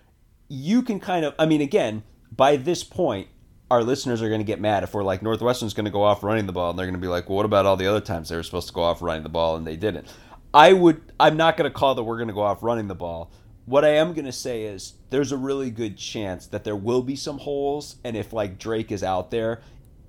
you 0.48 0.82
can 0.82 1.00
kind 1.00 1.24
of, 1.24 1.34
I 1.38 1.46
mean, 1.46 1.60
again, 1.60 2.04
by 2.34 2.56
this 2.56 2.84
point, 2.84 3.28
our 3.70 3.82
listeners 3.82 4.22
are 4.22 4.28
going 4.28 4.40
to 4.40 4.44
get 4.44 4.60
mad 4.60 4.84
if 4.84 4.94
we're 4.94 5.02
like 5.02 5.22
Northwestern's 5.22 5.74
going 5.74 5.86
to 5.86 5.90
go 5.90 6.04
off 6.04 6.22
running 6.22 6.46
the 6.46 6.52
ball, 6.52 6.70
and 6.70 6.78
they're 6.78 6.86
going 6.86 6.94
to 6.94 7.00
be 7.00 7.08
like, 7.08 7.28
well, 7.28 7.36
what 7.36 7.44
about 7.44 7.66
all 7.66 7.76
the 7.76 7.86
other 7.86 8.00
times 8.00 8.28
they 8.28 8.36
were 8.36 8.44
supposed 8.44 8.68
to 8.68 8.74
go 8.74 8.82
off 8.82 9.02
running 9.02 9.24
the 9.24 9.28
ball 9.28 9.56
and 9.56 9.66
they 9.66 9.76
didn't? 9.76 10.06
I 10.54 10.72
would, 10.72 11.02
I'm 11.18 11.36
not 11.36 11.56
going 11.56 11.70
to 11.70 11.76
call 11.76 11.96
that 11.96 12.04
we're 12.04 12.16
going 12.16 12.28
to 12.28 12.34
go 12.34 12.42
off 12.42 12.62
running 12.62 12.88
the 12.88 12.94
ball 12.94 13.30
what 13.66 13.84
I 13.84 13.90
am 13.90 14.14
going 14.14 14.24
to 14.24 14.32
say 14.32 14.62
is 14.62 14.94
there's 15.10 15.32
a 15.32 15.36
really 15.36 15.70
good 15.70 15.98
chance 15.98 16.46
that 16.46 16.64
there 16.64 16.76
will 16.76 17.02
be 17.02 17.16
some 17.16 17.38
holes 17.38 17.96
and 18.04 18.16
if 18.16 18.32
like 18.32 18.58
Drake 18.58 18.90
is 18.90 19.02
out 19.02 19.30
there, 19.30 19.60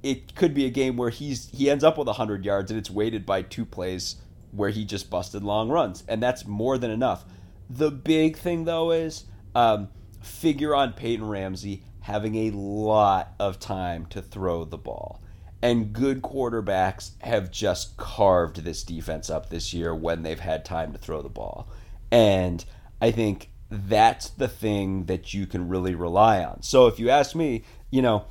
it 0.03 0.36
could 0.36 0.53
be 0.53 0.66
a 0.66 0.70
game 0.70 0.95
where 0.95 1.10
he's 1.10 1.49
he 1.49 1.70
ends 1.70 1.84
up 1.84 1.97
with 1.97 2.08
100 2.08 2.45
yards 2.45 2.72
and 2.72 2.80
it's 2.80 2.89
weighted 2.89 3.26
by 3.26 3.41
two 3.41 3.66
plays 3.66 4.18
where 4.51 4.70
he 4.70 4.86
just 4.86 5.10
busted 5.10 5.43
long 5.43 5.70
runs 5.70 6.03
and 6.08 6.22
that's 6.22 6.45
more 6.45 6.78
than 6.78 6.91
enough. 6.91 7.26
The 7.70 7.91
big 7.91 8.38
thing 8.38 8.66
though 8.66 8.91
is 8.91 9.26
um, 9.55 9.89
figure 10.22 10.76
on 10.76 10.93
Peyton 10.93 11.28
Ramsey 11.28 11.84
having 12.01 12.36
a 12.36 12.51
lot 12.51 13.34
of 13.39 13.60
time 13.60 14.05
to 14.05 14.22
throw 14.22 14.64
the 14.66 14.78
ball. 14.78 15.22
And 15.62 15.91
good 15.91 16.22
quarterbacks 16.22 17.12
have 17.22 17.49
just 17.49 17.97
carved 17.97 18.64
this 18.64 18.84
defense 18.84 19.32
up 19.32 19.49
this 19.49 19.74
year 19.74 19.95
when 19.95 20.22
they've 20.22 20.39
had 20.39 20.64
time 20.64 20.93
to 20.93 20.99
throw 20.99 21.24
the 21.24 21.30
ball. 21.30 21.68
And 22.12 22.64
I 23.01 23.11
think 23.11 23.49
that's 23.69 24.29
the 24.29 24.47
thing 24.47 25.05
that 25.05 25.33
you 25.33 25.45
can 25.45 25.67
really 25.67 25.95
rely 25.95 26.43
on. 26.43 26.63
So 26.63 26.87
if 26.87 26.99
you 26.99 27.09
ask 27.09 27.35
me, 27.35 27.63
you 27.91 28.01
know, 28.01 28.25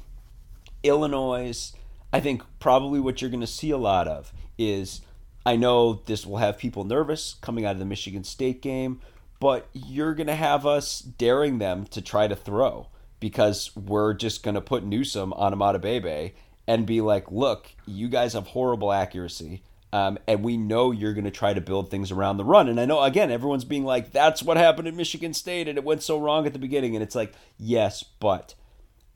Illinois, 0.83 1.73
I 2.13 2.21
think 2.21 2.43
probably 2.59 3.01
what 3.01 3.21
you're 3.21 3.31
going 3.31 3.41
to 3.41 3.47
see 3.47 3.71
a 3.71 3.77
lot 3.77 4.09
of 4.09 4.33
is 4.59 5.03
I 5.45 5.57
know 5.57 6.03
this 6.07 6.27
will 6.27 6.39
have 6.39 6.59
people 6.59 6.85
nervous 6.85 7.35
coming 7.41 7.65
out 7.65 7.73
of 7.73 7.79
the 7.79 7.85
Michigan 7.85 8.25
State 8.25 8.63
game, 8.63 9.01
but 9.39 9.69
you're 9.73 10.15
going 10.15 10.27
to 10.27 10.35
have 10.35 10.67
us 10.67 11.01
daring 11.01 11.59
them 11.59 11.85
to 11.87 12.01
try 12.01 12.27
to 12.27 12.37
throw 12.37 12.89
because 13.21 13.75
we're 13.77 14.15
just 14.15 14.43
going 14.43 14.55
to 14.55 14.61
put 14.61 14.85
Newsome 14.85 15.33
on 15.35 15.55
Imatorbhebhe 15.55 15.83
Bebe 15.83 16.35
and 16.67 16.87
be 16.87 17.01
like, 17.01 17.31
look, 17.31 17.71
you 17.87 18.09
guys 18.09 18.33
have 18.33 18.49
horrible 18.49 18.93
accuracy. 18.93 19.63
Um, 19.93 20.19
and 20.27 20.43
we 20.43 20.57
know 20.57 20.91
you're 20.91 21.15
going 21.15 21.25
to 21.25 21.31
try 21.31 21.55
to 21.55 21.61
build 21.61 21.91
things 21.91 22.11
around 22.11 22.37
the 22.37 22.45
run. 22.45 22.69
And 22.69 22.81
I 22.81 22.85
know, 22.85 23.03
again, 23.03 23.31
everyone's 23.31 23.65
being 23.65 23.85
like, 23.85 24.13
that's 24.13 24.43
what 24.43 24.57
happened 24.57 24.89
at 24.89 24.95
Michigan 24.95 25.33
State, 25.33 25.69
and 25.69 25.79
it 25.79 25.85
went 25.85 26.03
so 26.03 26.19
wrong 26.19 26.47
at 26.47 26.53
the 26.53 26.59
beginning. 26.59 26.95
And 26.95 27.03
it's 27.03 27.15
like, 27.15 27.33
yes, 27.57 28.03
but 28.03 28.55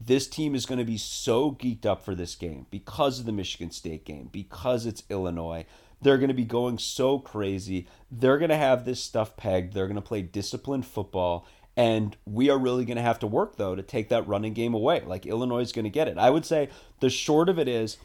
this 0.01 0.27
team 0.27 0.55
is 0.55 0.67
going 0.67 0.79
to 0.79 0.85
be 0.85 0.97
so 0.97 1.53
geeked 1.53 1.85
up 1.85 2.05
for 2.05 2.15
this 2.15 2.35
game 2.35 2.67
because 2.71 3.19
of 3.19 3.27
the 3.27 3.33
Michigan 3.33 3.71
State 3.71 4.05
game, 4.05 4.31
because 4.33 4.87
it's 4.87 5.03
Illinois. 5.11 5.67
They're 6.01 6.17
going 6.17 6.29
to 6.29 6.35
be 6.35 6.45
going 6.45 6.79
so 6.79 7.19
crazy. 7.19 7.87
They're 8.11 8.39
going 8.39 8.51
to 8.51 8.57
have 8.57 8.85
this 8.85 9.03
stuff 9.03 9.37
pegged. 9.37 9.75
They're 9.75 9.87
going 9.87 9.97
to 9.97 10.01
play 10.01 10.23
disciplined 10.23 10.87
football. 10.87 11.47
And 11.77 12.17
we 12.25 12.49
are 12.49 12.59
really 12.59 12.85
going 12.85 12.97
to 12.97 13.03
have 13.03 13.19
to 13.21 13.27
work, 13.27 13.57
though, 13.57 13.75
to 13.75 13.83
take 13.83 14.09
that 14.09 14.27
running 14.27 14.55
game 14.55 14.73
away. 14.73 15.03
Like 15.05 15.27
Illinois 15.27 15.61
is 15.61 15.73
going 15.73 15.85
to 15.85 15.91
get 15.91 16.09
it. 16.09 16.17
I 16.17 16.31
would 16.31 16.47
say 16.47 16.71
the 17.01 17.11
short 17.11 17.49
of 17.49 17.59
it 17.59 17.69
is 17.69 17.99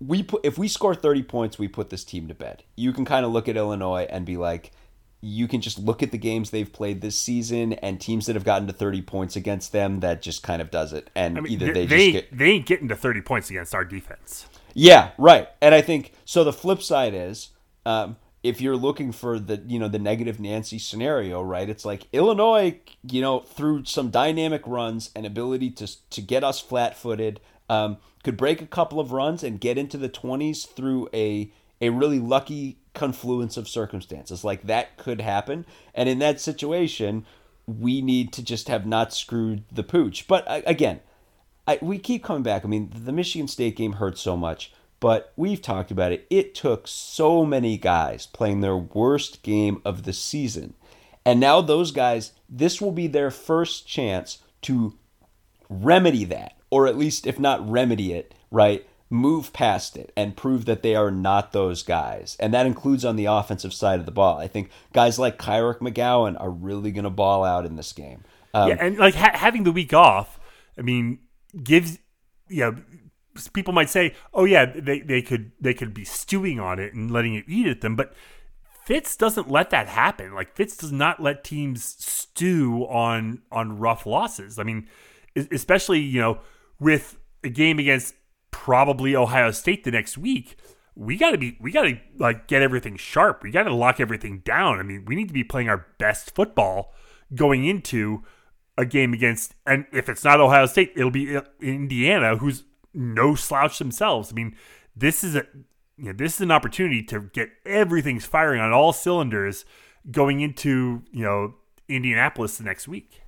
we 0.00 0.22
put 0.22 0.44
if 0.44 0.58
we 0.58 0.68
score 0.68 0.94
30 0.94 1.22
points, 1.24 1.58
we 1.58 1.68
put 1.68 1.90
this 1.90 2.04
team 2.04 2.28
to 2.28 2.34
bed. 2.34 2.64
You 2.76 2.92
can 2.92 3.04
kind 3.04 3.24
of 3.24 3.32
look 3.32 3.48
at 3.48 3.56
Illinois 3.56 4.06
and 4.08 4.24
be 4.24 4.36
like, 4.36 4.72
you 5.20 5.46
can 5.46 5.60
just 5.60 5.78
look 5.78 6.02
at 6.02 6.12
the 6.12 6.18
games 6.18 6.50
they've 6.50 6.72
played 6.72 7.00
this 7.02 7.18
season 7.18 7.74
and 7.74 8.00
teams 8.00 8.26
that 8.26 8.34
have 8.34 8.44
gotten 8.44 8.66
to 8.66 8.72
30 8.72 9.02
points 9.02 9.36
against 9.36 9.72
them 9.72 10.00
that 10.00 10.22
just 10.22 10.42
kind 10.42 10.62
of 10.62 10.70
does 10.70 10.92
it. 10.92 11.10
And 11.14 11.36
I 11.36 11.40
mean, 11.42 11.52
either 11.52 11.72
they, 11.72 11.86
they 11.86 12.12
just 12.12 12.30
get 12.30 12.38
they 12.38 12.50
ain't 12.52 12.66
getting 12.66 12.88
to 12.88 12.96
30 12.96 13.20
points 13.20 13.50
against 13.50 13.74
our 13.74 13.84
defense. 13.84 14.46
Yeah, 14.74 15.10
right. 15.18 15.48
And 15.60 15.74
I 15.74 15.82
think 15.82 16.12
so. 16.24 16.44
The 16.44 16.52
flip 16.52 16.82
side 16.82 17.12
is 17.14 17.50
um, 17.84 18.16
if 18.42 18.60
you're 18.60 18.76
looking 18.76 19.12
for 19.12 19.38
the 19.38 19.62
you 19.66 19.78
know 19.78 19.88
the 19.88 19.98
negative 19.98 20.40
Nancy 20.40 20.78
scenario, 20.78 21.42
right? 21.42 21.68
It's 21.68 21.84
like 21.84 22.06
Illinois, 22.12 22.80
you 23.02 23.20
know, 23.20 23.40
through 23.40 23.84
some 23.84 24.10
dynamic 24.10 24.62
runs 24.64 25.10
and 25.14 25.26
ability 25.26 25.70
to 25.72 26.08
to 26.10 26.22
get 26.22 26.44
us 26.44 26.60
flat 26.60 26.96
footed, 26.96 27.40
um, 27.70 27.98
could 28.22 28.36
break 28.36 28.60
a 28.60 28.66
couple 28.66 29.00
of 29.00 29.12
runs 29.12 29.42
and 29.42 29.60
get 29.60 29.78
into 29.78 29.96
the 29.96 30.08
20s 30.08 30.66
through 30.68 31.08
a 31.14 31.50
a 31.82 31.88
really 31.88 32.18
lucky 32.18 32.76
confluence 32.92 33.56
of 33.56 33.66
circumstances. 33.66 34.44
Like 34.44 34.66
that 34.66 34.98
could 34.98 35.22
happen, 35.22 35.64
and 35.94 36.08
in 36.08 36.18
that 36.18 36.40
situation, 36.40 37.24
we 37.66 38.02
need 38.02 38.32
to 38.34 38.42
just 38.42 38.68
have 38.68 38.84
not 38.84 39.14
screwed 39.14 39.64
the 39.72 39.82
pooch. 39.82 40.26
But 40.26 40.44
again, 40.66 41.00
I, 41.66 41.78
we 41.80 41.98
keep 41.98 42.24
coming 42.24 42.42
back. 42.42 42.64
I 42.64 42.68
mean, 42.68 42.90
the 42.92 43.12
Michigan 43.12 43.48
State 43.48 43.76
game 43.76 43.94
hurt 43.94 44.18
so 44.18 44.36
much, 44.36 44.72
but 44.98 45.32
we've 45.36 45.62
talked 45.62 45.90
about 45.90 46.12
it. 46.12 46.26
It 46.28 46.54
took 46.54 46.88
so 46.88 47.46
many 47.46 47.78
guys 47.78 48.26
playing 48.26 48.60
their 48.60 48.76
worst 48.76 49.42
game 49.42 49.80
of 49.84 50.02
the 50.02 50.12
season. 50.12 50.74
And 51.24 51.38
now 51.38 51.60
those 51.60 51.92
guys, 51.92 52.32
this 52.48 52.80
will 52.80 52.92
be 52.92 53.06
their 53.06 53.30
first 53.30 53.86
chance 53.86 54.38
to 54.62 54.98
remedy 55.68 56.24
that, 56.24 56.54
or 56.70 56.86
at 56.86 56.96
least, 56.96 57.26
if 57.26 57.38
not 57.38 57.68
remedy 57.68 58.12
it, 58.12 58.34
right? 58.50 58.86
Move 59.10 59.52
past 59.52 59.96
it 59.96 60.12
and 60.16 60.36
prove 60.36 60.66
that 60.66 60.82
they 60.82 60.94
are 60.94 61.10
not 61.10 61.52
those 61.52 61.82
guys. 61.82 62.36
And 62.38 62.54
that 62.54 62.66
includes 62.66 63.04
on 63.04 63.16
the 63.16 63.24
offensive 63.26 63.72
side 63.74 63.98
of 63.98 64.06
the 64.06 64.12
ball. 64.12 64.38
I 64.38 64.46
think 64.46 64.70
guys 64.92 65.18
like 65.18 65.36
Kyric 65.38 65.78
McGowan 65.78 66.40
are 66.40 66.50
really 66.50 66.92
going 66.92 67.04
to 67.04 67.10
ball 67.10 67.44
out 67.44 67.66
in 67.66 67.76
this 67.76 67.92
game. 67.92 68.22
Um, 68.54 68.68
yeah, 68.68 68.76
and 68.80 68.98
like 68.98 69.14
ha- 69.14 69.32
having 69.34 69.64
the 69.64 69.72
week 69.72 69.92
off, 69.92 70.38
I 70.78 70.82
mean, 70.82 71.18
gives 71.62 71.98
you 72.48 72.60
know 72.60 72.76
people 73.52 73.72
might 73.72 73.90
say, 73.90 74.14
oh 74.34 74.44
yeah, 74.44 74.64
they, 74.64 75.00
they 75.00 75.22
could 75.22 75.52
they 75.60 75.74
could 75.74 75.94
be 75.94 76.04
stewing 76.04 76.58
on 76.60 76.78
it 76.78 76.94
and 76.94 77.10
letting 77.10 77.34
it 77.34 77.44
eat 77.48 77.66
at 77.66 77.80
them, 77.80 77.96
but 77.96 78.14
Fitz 78.84 79.14
doesn't 79.16 79.48
let 79.48 79.70
that 79.70 79.86
happen. 79.88 80.34
Like 80.34 80.54
Fitz 80.56 80.76
does 80.76 80.90
not 80.90 81.22
let 81.22 81.44
teams 81.44 81.84
stew 81.84 82.86
on 82.88 83.42
on 83.52 83.78
rough 83.78 84.04
losses. 84.06 84.58
I 84.58 84.64
mean, 84.64 84.88
especially 85.36 86.00
you 86.00 86.20
know 86.20 86.40
with 86.80 87.18
a 87.44 87.48
game 87.48 87.78
against 87.78 88.14
probably 88.50 89.14
Ohio 89.14 89.52
State 89.52 89.84
the 89.84 89.90
next 89.90 90.18
week, 90.18 90.56
we 90.96 91.16
got 91.16 91.30
to 91.30 91.38
be 91.38 91.56
we 91.60 91.70
got 91.70 91.82
to 91.82 91.98
like 92.18 92.48
get 92.48 92.62
everything 92.62 92.96
sharp. 92.96 93.42
We 93.42 93.50
got 93.50 93.64
to 93.64 93.74
lock 93.74 94.00
everything 94.00 94.40
down. 94.40 94.78
I 94.80 94.82
mean, 94.82 95.04
we 95.06 95.14
need 95.14 95.28
to 95.28 95.34
be 95.34 95.44
playing 95.44 95.68
our 95.68 95.86
best 95.98 96.34
football 96.34 96.92
going 97.34 97.64
into 97.64 98.22
a 98.76 98.84
game 98.84 99.12
against, 99.12 99.54
and 99.66 99.86
if 99.92 100.08
it's 100.08 100.24
not 100.24 100.40
Ohio 100.40 100.66
State, 100.66 100.92
it'll 100.96 101.10
be 101.10 101.38
Indiana, 101.60 102.36
who's 102.36 102.64
no 102.94 103.34
slouch 103.34 103.78
themselves. 103.78 104.32
I 104.32 104.34
mean, 104.34 104.56
this 104.96 105.22
is 105.22 105.36
a 105.36 105.46
you 105.96 106.06
know, 106.06 106.12
this 106.12 106.36
is 106.36 106.40
an 106.40 106.50
opportunity 106.50 107.02
to 107.04 107.20
get 107.32 107.50
everything's 107.66 108.24
firing 108.24 108.60
on 108.60 108.72
all 108.72 108.92
cylinders 108.92 109.64
going 110.10 110.40
into 110.40 111.02
you 111.12 111.22
know 111.24 111.54
Indianapolis 111.88 112.58
the 112.58 112.64
next 112.64 112.88
week. 112.88 113.22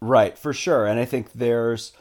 Right, 0.00 0.36
for 0.36 0.52
sure, 0.52 0.86
and 0.86 0.98
I 0.98 1.04
think 1.04 1.32
there's 1.32 1.92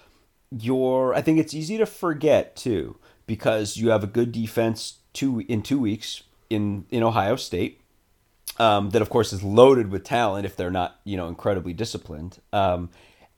your. 0.60 1.14
I 1.14 1.22
think 1.22 1.40
it's 1.40 1.54
easy 1.54 1.78
to 1.78 1.86
forget 1.86 2.56
too 2.56 2.98
because 3.26 3.78
you 3.78 3.90
have 3.90 4.04
a 4.04 4.08
good 4.08 4.32
defense 4.32 5.00
two 5.14 5.42
in 5.48 5.62
two 5.62 5.80
weeks 5.80 6.24
in 6.50 6.86
in 6.90 7.04
Ohio 7.04 7.36
State 7.36 7.82
um, 8.60 8.92
that 8.92 9.02
of 9.02 9.10
course 9.10 9.34
is 9.34 9.44
loaded 9.44 9.90
with 9.90 10.04
talent 10.04 10.46
if 10.46 10.56
they're 10.56 10.72
not 10.72 11.00
you 11.04 11.18
know 11.18 11.28
incredibly 11.28 11.74
disciplined 11.74 12.40
um, 12.52 12.90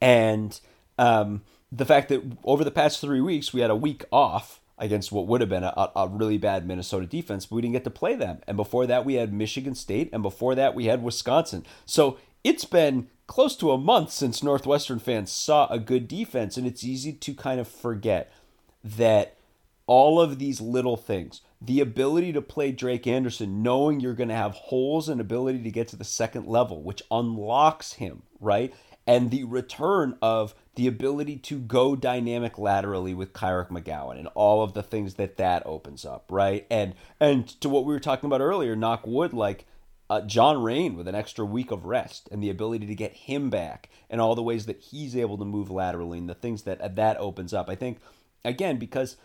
and 0.01 0.59
um, 0.97 1.41
the 1.72 1.86
fact 1.86 2.09
that 2.09 2.22
over 2.43 2.63
the 2.63 2.72
past 2.72 3.01
three 3.01 3.22
weeks 3.22 3.53
we 3.53 3.61
had 3.61 3.70
a 3.70 3.76
week 3.76 4.03
off 4.11 4.61
against 4.78 5.11
what 5.11 5.28
would 5.28 5.41
have 5.41 5.49
been 5.49 5.63
a, 5.63 5.91
a 5.95 6.07
really 6.07 6.38
bad 6.38 6.68
Minnesota 6.68 7.05
defense, 7.05 7.45
but 7.45 7.55
we 7.55 7.61
didn't 7.61 7.74
get 7.74 7.86
to 7.86 7.89
play 7.89 8.16
them. 8.16 8.41
And 8.45 8.57
before 8.57 8.86
that, 8.88 9.05
we 9.05 9.13
had 9.13 9.32
Michigan 9.32 9.74
State, 9.74 10.09
and 10.11 10.22
before 10.22 10.53
that, 10.55 10.76
we 10.76 10.86
had 10.86 11.01
Wisconsin. 11.01 11.66
So 11.86 12.18
it's 12.43 12.66
been 12.66 13.07
close 13.28 13.55
to 13.57 13.71
a 13.71 13.78
month 13.78 14.11
since 14.11 14.43
Northwestern 14.43 14.99
fans 14.99 15.32
saw 15.32 15.67
a 15.67 15.80
good 15.80 16.07
defense, 16.07 16.57
and 16.57 16.67
it's 16.67 16.84
easy 16.84 17.13
to 17.13 17.34
kind 17.34 17.59
of 17.59 17.67
forget 17.67 18.32
that 18.84 19.36
all 19.88 20.19
of 20.19 20.39
these 20.39 20.61
little 20.61 20.97
things 20.97 21.41
the 21.61 21.80
ability 21.80 22.34
to 22.34 22.41
play 22.41 22.71
Drake 22.71 23.07
Anderson, 23.07 23.63
knowing 23.63 23.99
you're 23.99 24.13
going 24.13 24.30
to 24.30 24.36
have 24.36 24.53
holes 24.53 25.09
and 25.09 25.19
ability 25.19 25.63
to 25.63 25.71
get 25.71 25.88
to 25.89 25.95
the 25.95 26.03
second 26.03 26.47
level, 26.47 26.82
which 26.84 27.01
unlocks 27.09 27.93
him, 27.93 28.23
right? 28.39 28.73
And 29.07 29.32
the 29.32 29.43
return 29.45 30.17
of 30.21 30.53
the 30.76 30.88
ability 30.88 31.38
to 31.38 31.59
go 31.59 31.95
dynamic 31.95 32.57
laterally 32.57 33.13
with 33.13 33.34
Kyric 33.34 33.69
McGowan 33.69 34.19
and 34.19 34.28
all 34.36 34.63
of 34.63 34.73
the 34.73 34.84
things 34.84 35.15
that 35.15 35.38
that 35.38 35.65
opens 35.65 36.05
up, 36.05 36.26
right? 36.30 36.65
And 36.69 36.93
and 37.19 37.47
to 37.61 37.69
what 37.69 37.86
we 37.86 37.93
were 37.93 37.99
talking 37.99 38.28
about 38.28 38.41
earlier, 38.41 38.76
knock 38.76 39.07
wood, 39.07 39.34
like 39.34 39.65
uh, 40.10 40.22
John 40.22 40.62
Raine 40.62 40.95
with 40.95 41.08
an 41.08 41.16
extra 41.16 41.45
week 41.45 41.72
of 41.72 41.86
rest 41.86 42.30
and 42.32 42.41
the 42.41 42.49
ability 42.49 42.86
to 42.88 42.95
get 42.95 43.14
him 43.14 43.49
back 43.49 43.89
and 44.10 44.22
all 44.22 44.36
the 44.36 44.43
ways 44.43 44.66
that 44.68 44.80
he's 44.80 45.16
able 45.16 45.38
to 45.38 45.45
move 45.45 45.72
laterally 45.72 46.18
and 46.18 46.30
the 46.30 46.36
things 46.36 46.64
that 46.64 46.95
that 46.95 47.18
opens 47.18 47.53
up. 47.53 47.70
I 47.70 47.76
think 47.76 47.99
again 48.43 48.78
because 48.78 49.18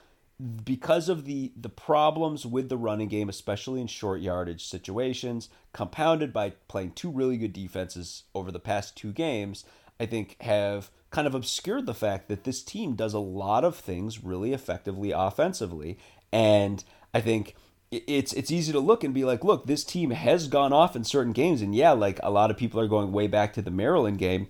because 0.64 1.08
of 1.08 1.24
the 1.26 1.52
the 1.54 1.68
problems 1.68 2.46
with 2.46 2.68
the 2.68 2.78
running 2.78 3.08
game, 3.08 3.28
especially 3.28 3.80
in 3.80 3.86
short 3.86 4.20
yardage 4.20 4.64
situations, 4.64 5.48
compounded 5.72 6.32
by 6.32 6.50
playing 6.68 6.92
two 6.92 7.10
really 7.10 7.36
good 7.36 7.52
defenses 7.52 8.24
over 8.34 8.50
the 8.50 8.58
past 8.58 8.96
two 8.96 9.12
games, 9.12 9.64
I 9.98 10.06
think 10.06 10.40
have 10.40 10.90
kind 11.10 11.26
of 11.26 11.34
obscured 11.34 11.86
the 11.86 11.94
fact 11.94 12.28
that 12.28 12.44
this 12.44 12.62
team 12.62 12.94
does 12.94 13.12
a 13.12 13.18
lot 13.18 13.64
of 13.64 13.76
things 13.76 14.24
really 14.24 14.52
effectively 14.52 15.10
offensively. 15.10 15.98
And 16.32 16.82
I 17.12 17.20
think 17.20 17.54
it's 17.90 18.32
it's 18.32 18.50
easy 18.50 18.72
to 18.72 18.80
look 18.80 19.02
and 19.02 19.12
be 19.12 19.24
like, 19.24 19.42
look, 19.42 19.66
this 19.66 19.84
team 19.84 20.10
has 20.10 20.46
gone 20.48 20.72
off 20.72 20.94
in 20.94 21.04
certain 21.04 21.32
games, 21.32 21.60
and 21.62 21.74
yeah, 21.74 21.92
like 21.92 22.20
a 22.22 22.30
lot 22.30 22.50
of 22.50 22.56
people 22.56 22.80
are 22.80 22.88
going 22.88 23.12
way 23.12 23.26
back 23.26 23.52
to 23.54 23.62
the 23.62 23.70
Maryland 23.70 24.18
game, 24.18 24.48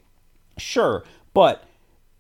sure, 0.59 1.05
but 1.33 1.65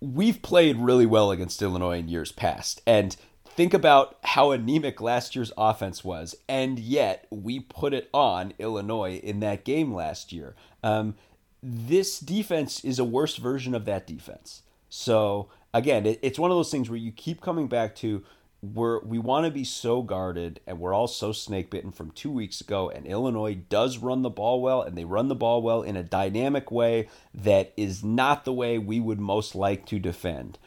we've 0.00 0.40
played 0.40 0.78
really 0.78 1.06
well 1.06 1.30
against 1.30 1.60
Illinois 1.60 1.98
in 1.98 2.08
years 2.08 2.32
past, 2.32 2.80
and 2.86 3.16
think 3.44 3.74
about 3.74 4.16
how 4.24 4.50
anemic 4.50 5.00
last 5.00 5.36
year's 5.36 5.52
offense 5.58 6.02
was, 6.02 6.34
and 6.48 6.78
yet 6.78 7.26
we 7.30 7.60
put 7.60 7.92
it 7.92 8.08
on 8.14 8.54
Illinois 8.58 9.16
in 9.22 9.40
that 9.40 9.64
game 9.64 9.92
last 9.92 10.32
year. 10.32 10.54
Um, 10.82 11.16
this 11.62 12.18
defense 12.18 12.82
is 12.84 12.98
a 12.98 13.04
worse 13.04 13.36
version 13.36 13.74
of 13.74 13.84
that 13.84 14.06
defense. 14.06 14.62
So 14.88 15.48
again, 15.74 16.06
it, 16.06 16.18
it's 16.22 16.38
one 16.38 16.50
of 16.50 16.56
those 16.56 16.70
things 16.70 16.88
where 16.88 16.98
you 16.98 17.12
keep 17.12 17.40
coming 17.40 17.66
back 17.68 17.94
to 17.96 18.24
where 18.60 19.00
we 19.00 19.18
want 19.18 19.46
to 19.46 19.50
be 19.50 19.64
so 19.64 20.02
guarded 20.02 20.60
and 20.66 20.78
we're 20.78 20.92
all 20.92 21.06
so 21.06 21.32
snake 21.32 21.70
bitten 21.70 21.90
from 21.90 22.10
two 22.10 22.30
weeks 22.30 22.60
ago 22.60 22.90
and 22.90 23.06
illinois 23.06 23.54
does 23.54 23.98
run 23.98 24.22
the 24.22 24.30
ball 24.30 24.60
well 24.60 24.82
and 24.82 24.96
they 24.96 25.04
run 25.04 25.28
the 25.28 25.34
ball 25.34 25.62
well 25.62 25.82
in 25.82 25.96
a 25.96 26.02
dynamic 26.02 26.70
way 26.70 27.08
that 27.34 27.72
is 27.76 28.04
not 28.04 28.44
the 28.44 28.52
way 28.52 28.78
we 28.78 29.00
would 29.00 29.20
most 29.20 29.54
like 29.54 29.86
to 29.86 29.98
defend 29.98 30.58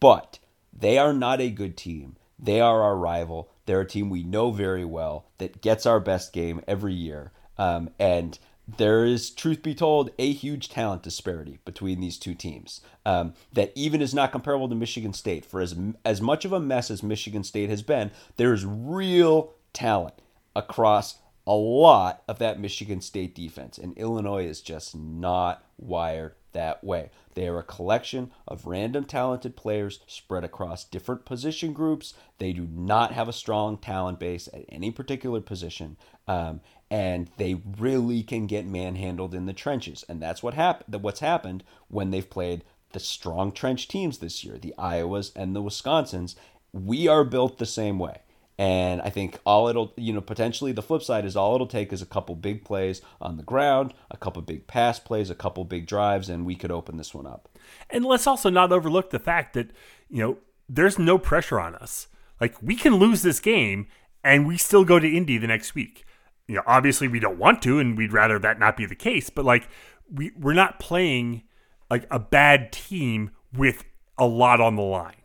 But 0.00 0.38
they 0.72 0.98
are 0.98 1.12
not 1.12 1.40
a 1.40 1.50
good 1.50 1.76
team. 1.76 2.16
They 2.38 2.60
are 2.60 2.82
our 2.82 2.96
rival. 2.96 3.50
They're 3.66 3.80
a 3.80 3.86
team 3.86 4.10
we 4.10 4.22
know 4.22 4.50
very 4.50 4.84
well 4.84 5.26
that 5.38 5.60
gets 5.60 5.86
our 5.86 6.00
best 6.00 6.32
game 6.32 6.62
every 6.66 6.94
year. 6.94 7.32
Um, 7.58 7.90
and 7.98 8.38
there 8.76 9.04
is, 9.04 9.30
truth 9.30 9.62
be 9.62 9.74
told, 9.74 10.10
a 10.18 10.32
huge 10.32 10.68
talent 10.68 11.02
disparity 11.02 11.58
between 11.64 12.00
these 12.00 12.18
two 12.18 12.34
teams 12.34 12.80
um, 13.06 13.34
that 13.52 13.72
even 13.74 14.02
is 14.02 14.14
not 14.14 14.32
comparable 14.32 14.68
to 14.68 14.74
Michigan 14.74 15.12
State. 15.12 15.44
For 15.44 15.60
as 15.60 15.74
as 16.04 16.20
much 16.20 16.44
of 16.44 16.52
a 16.52 16.60
mess 16.60 16.90
as 16.90 17.02
Michigan 17.02 17.44
State 17.44 17.70
has 17.70 17.82
been, 17.82 18.10
there 18.36 18.52
is 18.52 18.64
real 18.66 19.54
talent 19.72 20.14
across 20.54 21.18
a 21.46 21.54
lot 21.54 22.22
of 22.28 22.38
that 22.38 22.60
Michigan 22.60 23.00
State 23.00 23.34
defense, 23.34 23.78
and 23.78 23.96
Illinois 23.96 24.46
is 24.46 24.60
just 24.60 24.94
not 24.94 25.64
wired 25.78 26.34
that 26.52 26.82
way. 26.84 27.10
They 27.34 27.48
are 27.48 27.58
a 27.58 27.64
collection 27.64 28.30
of 28.46 28.66
random 28.66 29.04
talented 29.04 29.56
players 29.56 30.00
spread 30.06 30.44
across 30.44 30.84
different 30.84 31.24
position 31.24 31.72
groups. 31.72 32.14
They 32.38 32.52
do 32.52 32.66
not 32.70 33.12
have 33.12 33.28
a 33.28 33.32
strong 33.32 33.78
talent 33.78 34.18
base 34.18 34.48
at 34.52 34.64
any 34.68 34.90
particular 34.90 35.40
position. 35.40 35.96
Um, 36.30 36.60
and 36.90 37.28
they 37.36 37.60
really 37.78 38.22
can 38.22 38.46
get 38.46 38.66
manhandled 38.66 39.34
in 39.34 39.46
the 39.46 39.52
trenches. 39.52 40.04
And 40.08 40.22
that's 40.22 40.42
what 40.42 40.54
happened 40.54 41.02
what's 41.02 41.20
happened 41.20 41.64
when 41.88 42.10
they've 42.10 42.28
played 42.28 42.64
the 42.92 43.00
strong 43.00 43.52
trench 43.52 43.88
teams 43.88 44.18
this 44.18 44.44
year, 44.44 44.58
the 44.58 44.74
Iowas 44.78 45.32
and 45.34 45.54
the 45.54 45.62
Wisconsins. 45.62 46.34
We 46.72 47.08
are 47.08 47.24
built 47.24 47.58
the 47.58 47.66
same 47.66 47.98
way. 47.98 48.18
And 48.58 49.00
I 49.00 49.08
think 49.08 49.38
all 49.46 49.68
it'll, 49.68 49.94
you 49.96 50.12
know, 50.12 50.20
potentially 50.20 50.72
the 50.72 50.82
flip 50.82 51.02
side 51.02 51.24
is 51.24 51.34
all 51.34 51.54
it'll 51.54 51.66
take 51.66 51.92
is 51.92 52.02
a 52.02 52.06
couple 52.06 52.34
big 52.34 52.64
plays 52.64 53.00
on 53.20 53.38
the 53.38 53.42
ground, 53.42 53.94
a 54.10 54.18
couple 54.18 54.42
big 54.42 54.66
pass 54.66 54.98
plays, 54.98 55.30
a 55.30 55.34
couple 55.34 55.64
big 55.64 55.86
drives, 55.86 56.28
and 56.28 56.44
we 56.44 56.54
could 56.54 56.70
open 56.70 56.96
this 56.96 57.14
one 57.14 57.26
up. 57.26 57.48
And 57.88 58.04
let's 58.04 58.26
also 58.26 58.50
not 58.50 58.70
overlook 58.70 59.10
the 59.10 59.18
fact 59.18 59.54
that, 59.54 59.70
you 60.10 60.22
know, 60.22 60.36
there's 60.68 60.98
no 60.98 61.16
pressure 61.16 61.58
on 61.58 61.74
us. 61.76 62.08
Like, 62.40 62.54
we 62.62 62.76
can 62.76 62.96
lose 62.96 63.22
this 63.22 63.40
game 63.40 63.86
and 64.22 64.46
we 64.46 64.58
still 64.58 64.84
go 64.84 64.98
to 64.98 65.16
Indy 65.16 65.38
the 65.38 65.46
next 65.46 65.74
week. 65.74 66.04
You 66.50 66.56
know, 66.56 66.62
obviously 66.66 67.06
we 67.06 67.20
don't 67.20 67.38
want 67.38 67.62
to, 67.62 67.78
and 67.78 67.96
we'd 67.96 68.12
rather 68.12 68.36
that 68.40 68.58
not 68.58 68.76
be 68.76 68.84
the 68.84 68.96
case, 68.96 69.30
but 69.30 69.44
like, 69.44 69.68
we, 70.12 70.32
we're 70.36 70.52
not 70.52 70.80
playing 70.80 71.44
like 71.88 72.08
a 72.10 72.18
bad 72.18 72.72
team 72.72 73.30
with 73.52 73.84
a 74.18 74.26
lot 74.26 74.60
on 74.60 74.74
the 74.74 74.82
line, 74.82 75.22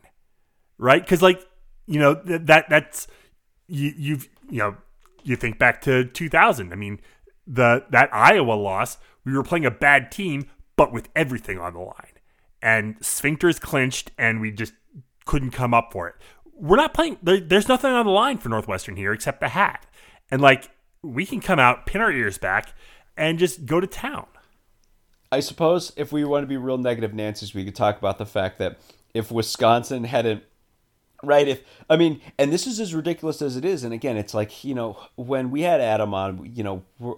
right? 0.78 1.02
Because, 1.02 1.22
like, 1.22 1.44
you 1.88 1.98
know, 1.98 2.14
that 2.14 2.70
that's, 2.70 3.08
you, 3.66 3.92
you've 3.96 4.28
you 4.48 4.58
know 4.58 4.76
you 5.24 5.34
think 5.34 5.58
back 5.58 5.80
to 5.80 6.04
2000. 6.04 6.72
I 6.72 6.76
mean, 6.76 7.00
the 7.44 7.84
that 7.90 8.08
Iowa 8.14 8.52
loss, 8.52 8.98
we 9.24 9.32
were 9.32 9.42
playing 9.42 9.66
a 9.66 9.70
bad 9.72 10.12
team, 10.12 10.48
but 10.76 10.92
with 10.92 11.08
everything 11.16 11.58
on 11.58 11.72
the 11.72 11.80
line, 11.80 12.20
and 12.62 13.00
sphincters 13.00 13.60
clinched, 13.60 14.12
and 14.16 14.40
we 14.40 14.52
just 14.52 14.74
couldn't 15.24 15.50
come 15.50 15.74
up 15.74 15.88
for 15.90 16.08
it. 16.08 16.14
We're 16.54 16.76
not 16.76 16.94
playing. 16.94 17.18
There, 17.20 17.40
there's 17.40 17.66
nothing 17.66 17.90
on 17.90 18.06
the 18.06 18.12
line 18.12 18.38
for 18.38 18.48
Northwestern 18.48 18.94
here 18.94 19.12
except 19.12 19.40
the 19.40 19.48
hat, 19.48 19.86
and 20.30 20.40
like 20.40 20.70
we 21.06 21.26
can 21.26 21.40
come 21.40 21.58
out, 21.58 21.86
pin 21.86 22.00
our 22.00 22.12
ears 22.12 22.38
back, 22.38 22.74
and 23.16 23.38
just 23.38 23.66
go 23.66 23.80
to 23.80 23.86
town. 23.86 24.26
I 25.30 25.40
suppose 25.40 25.92
if 25.96 26.12
we 26.12 26.24
want 26.24 26.44
to 26.44 26.46
be 26.46 26.56
real 26.56 26.78
negative 26.78 27.12
Nancy's, 27.14 27.54
we 27.54 27.64
could 27.64 27.74
talk 27.74 27.98
about 27.98 28.18
the 28.18 28.26
fact 28.26 28.58
that 28.58 28.78
if 29.12 29.30
Wisconsin 29.30 30.04
hadn't 30.04 30.42
right 31.22 31.48
if 31.48 31.62
i 31.88 31.96
mean 31.96 32.20
and 32.38 32.52
this 32.52 32.66
is 32.66 32.78
as 32.78 32.94
ridiculous 32.94 33.40
as 33.40 33.56
it 33.56 33.64
is 33.64 33.84
and 33.84 33.94
again 33.94 34.16
it's 34.16 34.34
like 34.34 34.64
you 34.64 34.74
know 34.74 34.98
when 35.14 35.50
we 35.50 35.62
had 35.62 35.80
adam 35.80 36.12
on 36.12 36.50
you 36.54 36.62
know 36.62 36.82
we're, 36.98 37.14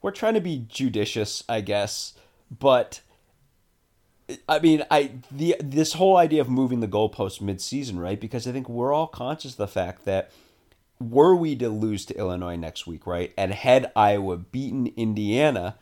we're 0.00 0.10
trying 0.10 0.34
to 0.34 0.40
be 0.40 0.64
judicious 0.68 1.44
i 1.48 1.60
guess 1.60 2.14
but 2.50 3.00
i 4.48 4.58
mean 4.58 4.82
i 4.90 5.10
the 5.30 5.56
this 5.60 5.92
whole 5.94 6.16
idea 6.16 6.40
of 6.40 6.48
moving 6.48 6.80
the 6.80 6.88
goalpost 6.88 7.40
mid-season 7.40 7.98
right 7.98 8.18
because 8.18 8.48
i 8.48 8.52
think 8.52 8.68
we're 8.68 8.92
all 8.92 9.06
conscious 9.06 9.52
of 9.52 9.58
the 9.58 9.68
fact 9.68 10.04
that 10.04 10.30
were 11.00 11.34
we 11.34 11.56
to 11.56 11.68
lose 11.68 12.04
to 12.04 12.16
illinois 12.16 12.56
next 12.56 12.86
week 12.86 13.06
right 13.06 13.32
and 13.36 13.52
had 13.52 13.90
iowa 13.96 14.36
beaten 14.36 14.86
indiana 14.96 15.76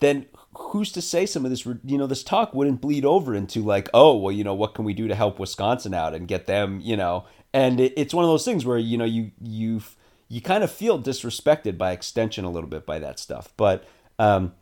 then 0.00 0.26
who's 0.54 0.92
to 0.92 1.02
say 1.02 1.26
some 1.26 1.44
of 1.44 1.50
this 1.50 1.64
you 1.64 1.98
know 1.98 2.06
this 2.06 2.22
talk 2.22 2.54
wouldn't 2.54 2.80
bleed 2.80 3.04
over 3.04 3.34
into 3.34 3.62
like 3.62 3.88
oh 3.94 4.16
well 4.16 4.32
you 4.32 4.44
know 4.44 4.54
what 4.54 4.74
can 4.74 4.84
we 4.84 4.94
do 4.94 5.08
to 5.08 5.14
help 5.14 5.38
Wisconsin 5.38 5.94
out 5.94 6.14
and 6.14 6.28
get 6.28 6.46
them 6.46 6.80
you 6.82 6.96
know? 6.96 7.24
And 7.52 7.80
it, 7.80 7.94
it's 7.96 8.12
one 8.12 8.24
of 8.24 8.28
those 8.28 8.44
things 8.44 8.66
where 8.66 8.78
you 8.78 8.98
know 8.98 9.04
you 9.04 9.32
you 9.40 9.82
you 10.28 10.40
kind 10.40 10.64
of 10.64 10.70
feel 10.70 11.00
disrespected 11.00 11.78
by 11.78 11.92
extension 11.92 12.44
a 12.44 12.50
little 12.50 12.68
bit 12.68 12.84
by 12.84 12.98
that 12.98 13.18
stuff. 13.18 13.52
But 13.56 13.84
um 14.18 14.54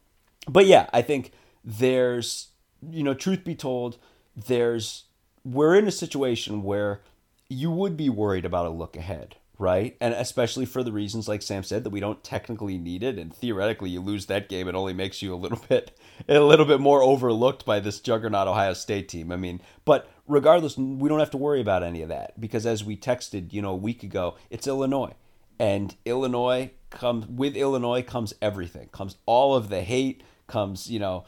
but 0.49 0.67
yeah 0.67 0.89
I 0.93 1.03
think 1.03 1.33
there's 1.65 2.49
you 2.91 3.03
know 3.03 3.15
truth 3.15 3.45
be 3.45 3.55
told 3.55 3.99
there's 4.37 5.05
we're 5.45 5.75
in 5.75 5.87
a 5.87 5.93
situation 5.93 6.63
where 6.63 7.01
you 7.49 7.71
would 7.71 7.97
be 7.97 8.09
worried 8.09 8.45
about 8.45 8.67
a 8.67 8.71
look 8.71 8.97
ahead 8.97 9.37
right? 9.59 9.97
And 10.01 10.15
especially 10.15 10.67
for 10.67 10.83
the 10.83 10.93
reasons 10.93 11.29
like 11.29 11.43
Sam 11.43 11.63
said 11.63 11.85
that 11.85 11.91
we 11.91 12.01
don't 12.01 12.25
technically 12.25 12.79
need 12.79 13.03
it, 13.03 13.19
and 13.19 13.35
theoretically 13.35 13.91
you 13.91 14.01
lose 14.01 14.27
that 14.27 14.49
game, 14.49 14.69
it 14.69 14.75
only 14.75 14.95
makes 14.95 15.23
you 15.23 15.35
a 15.35 15.37
little 15.37 15.61
bit 15.69 15.99
a 16.29 16.41
little 16.41 16.67
bit 16.67 16.81
more 16.81 17.03
overlooked 17.03 17.65
by 17.65 17.81
this 17.81 18.01
juggernaut 18.01 18.49
Ohio 18.49 18.75
State 18.75 19.09
team. 19.09 19.31
I 19.33 19.37
mean, 19.37 19.61
but 19.85 20.11
regardless, 20.27 20.77
we 20.77 21.09
don't 21.09 21.21
have 21.21 21.31
to 21.31 21.37
worry 21.37 21.61
about 21.61 21.83
any 21.83 22.03
of 22.03 22.09
that 22.09 22.41
because 22.41 22.67
as 22.67 22.85
we 22.85 22.97
texted, 22.97 23.53
you 23.53 23.63
know, 23.63 23.71
a 23.71 23.77
week 23.77 24.03
ago, 24.03 24.37
it's 24.51 24.67
Illinois, 24.67 25.15
and 25.59 25.95
Illinois 26.05 26.71
comes 26.91 27.27
with 27.27 27.57
Illinois 27.57 28.03
comes 28.03 28.35
everything, 28.41 28.89
comes 28.89 29.17
all 29.27 29.55
of 29.55 29.69
the 29.69 29.83
hate, 29.83 30.23
comes 30.47 30.91
you 30.91 30.99
know 30.99 31.25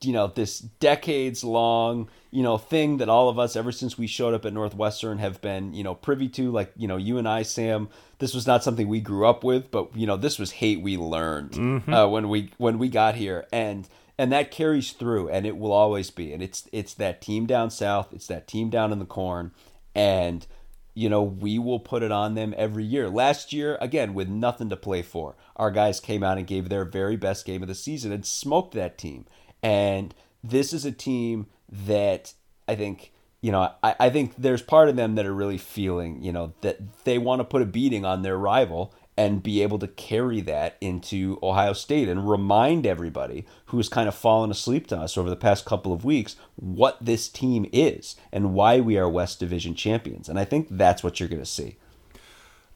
you 0.00 0.12
know 0.12 0.26
this 0.26 0.58
decades 0.58 1.44
long 1.44 2.08
you 2.30 2.42
know 2.42 2.58
thing 2.58 2.96
that 2.96 3.08
all 3.08 3.28
of 3.28 3.38
us 3.38 3.54
ever 3.54 3.70
since 3.70 3.96
we 3.96 4.06
showed 4.06 4.34
up 4.34 4.44
at 4.44 4.52
northwestern 4.52 5.18
have 5.18 5.40
been 5.40 5.72
you 5.74 5.84
know 5.84 5.94
privy 5.94 6.28
to. 6.28 6.50
Like 6.50 6.72
you 6.76 6.88
know 6.88 6.96
you 6.96 7.18
and 7.18 7.28
i 7.28 7.42
sam 7.42 7.88
this 8.18 8.34
was 8.34 8.46
not 8.46 8.64
something 8.64 8.88
we 8.88 9.00
grew 9.00 9.26
up 9.26 9.44
with 9.44 9.70
but 9.70 9.94
you 9.96 10.06
know 10.06 10.16
this 10.16 10.38
was 10.38 10.52
hate 10.52 10.80
we 10.80 10.96
learned 10.96 11.52
mm-hmm. 11.52 11.92
uh, 11.92 12.06
when 12.06 12.28
we 12.28 12.50
when 12.58 12.78
we 12.78 12.88
got 12.88 13.14
here. 13.14 13.46
And 13.52 13.88
and 14.18 14.30
that 14.32 14.50
carries 14.50 14.92
through 14.92 15.28
and 15.28 15.46
it 15.46 15.56
will 15.56 15.72
always 15.72 16.10
be. 16.10 16.32
And 16.32 16.42
it's 16.42 16.68
it's 16.72 16.94
that 16.94 17.20
team 17.20 17.46
down 17.46 17.70
south 17.70 18.12
it's 18.12 18.26
that 18.26 18.46
team 18.46 18.70
down 18.70 18.92
in 18.92 18.98
the 18.98 19.04
corn 19.04 19.52
and 19.94 20.46
you 20.94 21.08
know 21.08 21.22
we 21.22 21.58
will 21.58 21.80
put 21.80 22.02
it 22.02 22.12
on 22.12 22.34
them 22.34 22.54
every 22.56 22.84
year. 22.84 23.08
Last 23.08 23.52
year 23.52 23.78
again 23.80 24.14
with 24.14 24.28
nothing 24.28 24.68
to 24.70 24.76
play 24.76 25.02
for 25.02 25.36
our 25.56 25.70
guys 25.70 26.00
came 26.00 26.22
out 26.22 26.38
and 26.38 26.46
gave 26.46 26.68
their 26.68 26.84
very 26.84 27.16
best 27.16 27.44
game 27.46 27.62
of 27.62 27.68
the 27.68 27.74
season 27.74 28.12
and 28.12 28.26
smoked 28.26 28.74
that 28.74 28.98
team 28.98 29.26
and 29.62 30.14
this 30.42 30.72
is 30.72 30.84
a 30.84 30.92
team 30.92 31.46
that 31.68 32.34
I 32.66 32.74
think, 32.74 33.12
you 33.40 33.52
know, 33.52 33.72
I, 33.82 33.94
I 33.98 34.10
think 34.10 34.34
there's 34.36 34.62
part 34.62 34.88
of 34.88 34.96
them 34.96 35.14
that 35.14 35.26
are 35.26 35.34
really 35.34 35.58
feeling, 35.58 36.22
you 36.22 36.32
know, 36.32 36.52
that 36.60 37.04
they 37.04 37.18
want 37.18 37.40
to 37.40 37.44
put 37.44 37.62
a 37.62 37.66
beating 37.66 38.04
on 38.04 38.22
their 38.22 38.38
rival 38.38 38.94
and 39.16 39.42
be 39.42 39.62
able 39.62 39.78
to 39.78 39.86
carry 39.86 40.40
that 40.40 40.78
into 40.80 41.38
Ohio 41.42 41.74
State 41.74 42.08
and 42.08 42.30
remind 42.30 42.86
everybody 42.86 43.44
who's 43.66 43.88
kind 43.88 44.08
of 44.08 44.14
fallen 44.14 44.50
asleep 44.50 44.86
to 44.86 44.96
us 44.96 45.18
over 45.18 45.28
the 45.28 45.36
past 45.36 45.66
couple 45.66 45.92
of 45.92 46.04
weeks 46.04 46.36
what 46.56 46.96
this 47.04 47.28
team 47.28 47.68
is 47.70 48.16
and 48.32 48.54
why 48.54 48.80
we 48.80 48.96
are 48.96 49.08
West 49.08 49.38
Division 49.38 49.74
champions. 49.74 50.28
And 50.28 50.38
I 50.38 50.46
think 50.46 50.68
that's 50.70 51.02
what 51.02 51.20
you're 51.20 51.28
going 51.28 51.42
to 51.42 51.46
see. 51.46 51.76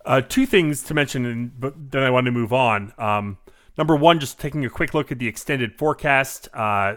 Uh, 0.05 0.21
two 0.21 0.45
things 0.45 0.83
to 0.83 0.93
mention, 0.93 1.53
but 1.59 1.93
then 1.93 2.03
I 2.03 2.11
want 2.11 2.27
to 2.27 2.31
move 2.31 2.53
on. 2.53 2.93
Um, 2.99 3.39
Number 3.77 3.97
one, 3.97 4.21
just 4.21 4.39
taking 4.39 4.65
a 4.65 4.71
quick 4.71 4.95
look 4.95 5.11
at 5.11 5.19
the 5.19 5.27
extended 5.27 5.77
forecast. 5.77 6.49
Uh, 6.55 6.97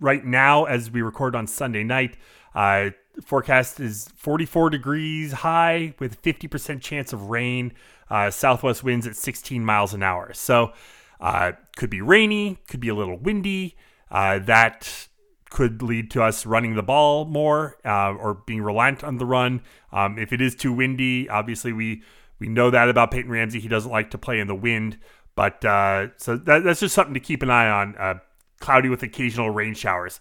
right 0.00 0.24
now, 0.24 0.64
as 0.64 0.90
we 0.90 1.02
record 1.02 1.36
on 1.36 1.46
Sunday 1.46 1.84
night, 1.84 2.16
uh, 2.54 2.90
forecast 3.22 3.80
is 3.80 4.08
44 4.16 4.70
degrees 4.70 5.32
high 5.32 5.94
with 5.98 6.22
50% 6.22 6.80
chance 6.80 7.12
of 7.12 7.24
rain. 7.24 7.72
Uh, 8.08 8.30
southwest 8.30 8.82
winds 8.82 9.06
at 9.06 9.14
16 9.14 9.64
miles 9.64 9.94
an 9.94 10.02
hour. 10.02 10.32
So, 10.32 10.72
uh, 11.20 11.52
could 11.76 11.90
be 11.90 12.00
rainy, 12.00 12.58
could 12.66 12.80
be 12.80 12.88
a 12.88 12.94
little 12.94 13.18
windy. 13.18 13.76
Uh, 14.10 14.38
that 14.40 15.08
could 15.50 15.82
lead 15.82 16.10
to 16.12 16.22
us 16.22 16.46
running 16.46 16.76
the 16.76 16.82
ball 16.82 17.24
more 17.24 17.76
uh, 17.84 18.14
or 18.14 18.34
being 18.46 18.62
reliant 18.62 19.04
on 19.04 19.18
the 19.18 19.26
run. 19.26 19.60
Um, 19.92 20.18
if 20.18 20.32
it 20.32 20.40
is 20.40 20.54
too 20.54 20.72
windy, 20.72 21.28
obviously 21.28 21.72
we 21.72 22.02
we 22.38 22.48
know 22.48 22.70
that 22.70 22.88
about 22.88 23.10
Peyton 23.10 23.30
Ramsey. 23.30 23.60
He 23.60 23.68
doesn't 23.68 23.90
like 23.90 24.10
to 24.12 24.18
play 24.18 24.40
in 24.40 24.46
the 24.46 24.54
wind. 24.54 24.96
But 25.34 25.64
uh, 25.64 26.08
so 26.16 26.36
that, 26.36 26.64
that's 26.64 26.80
just 26.80 26.94
something 26.94 27.14
to 27.14 27.20
keep 27.20 27.42
an 27.42 27.50
eye 27.50 27.68
on. 27.68 27.96
Uh, 27.96 28.14
cloudy 28.60 28.88
with 28.88 29.02
occasional 29.02 29.50
rain 29.50 29.74
showers. 29.74 30.20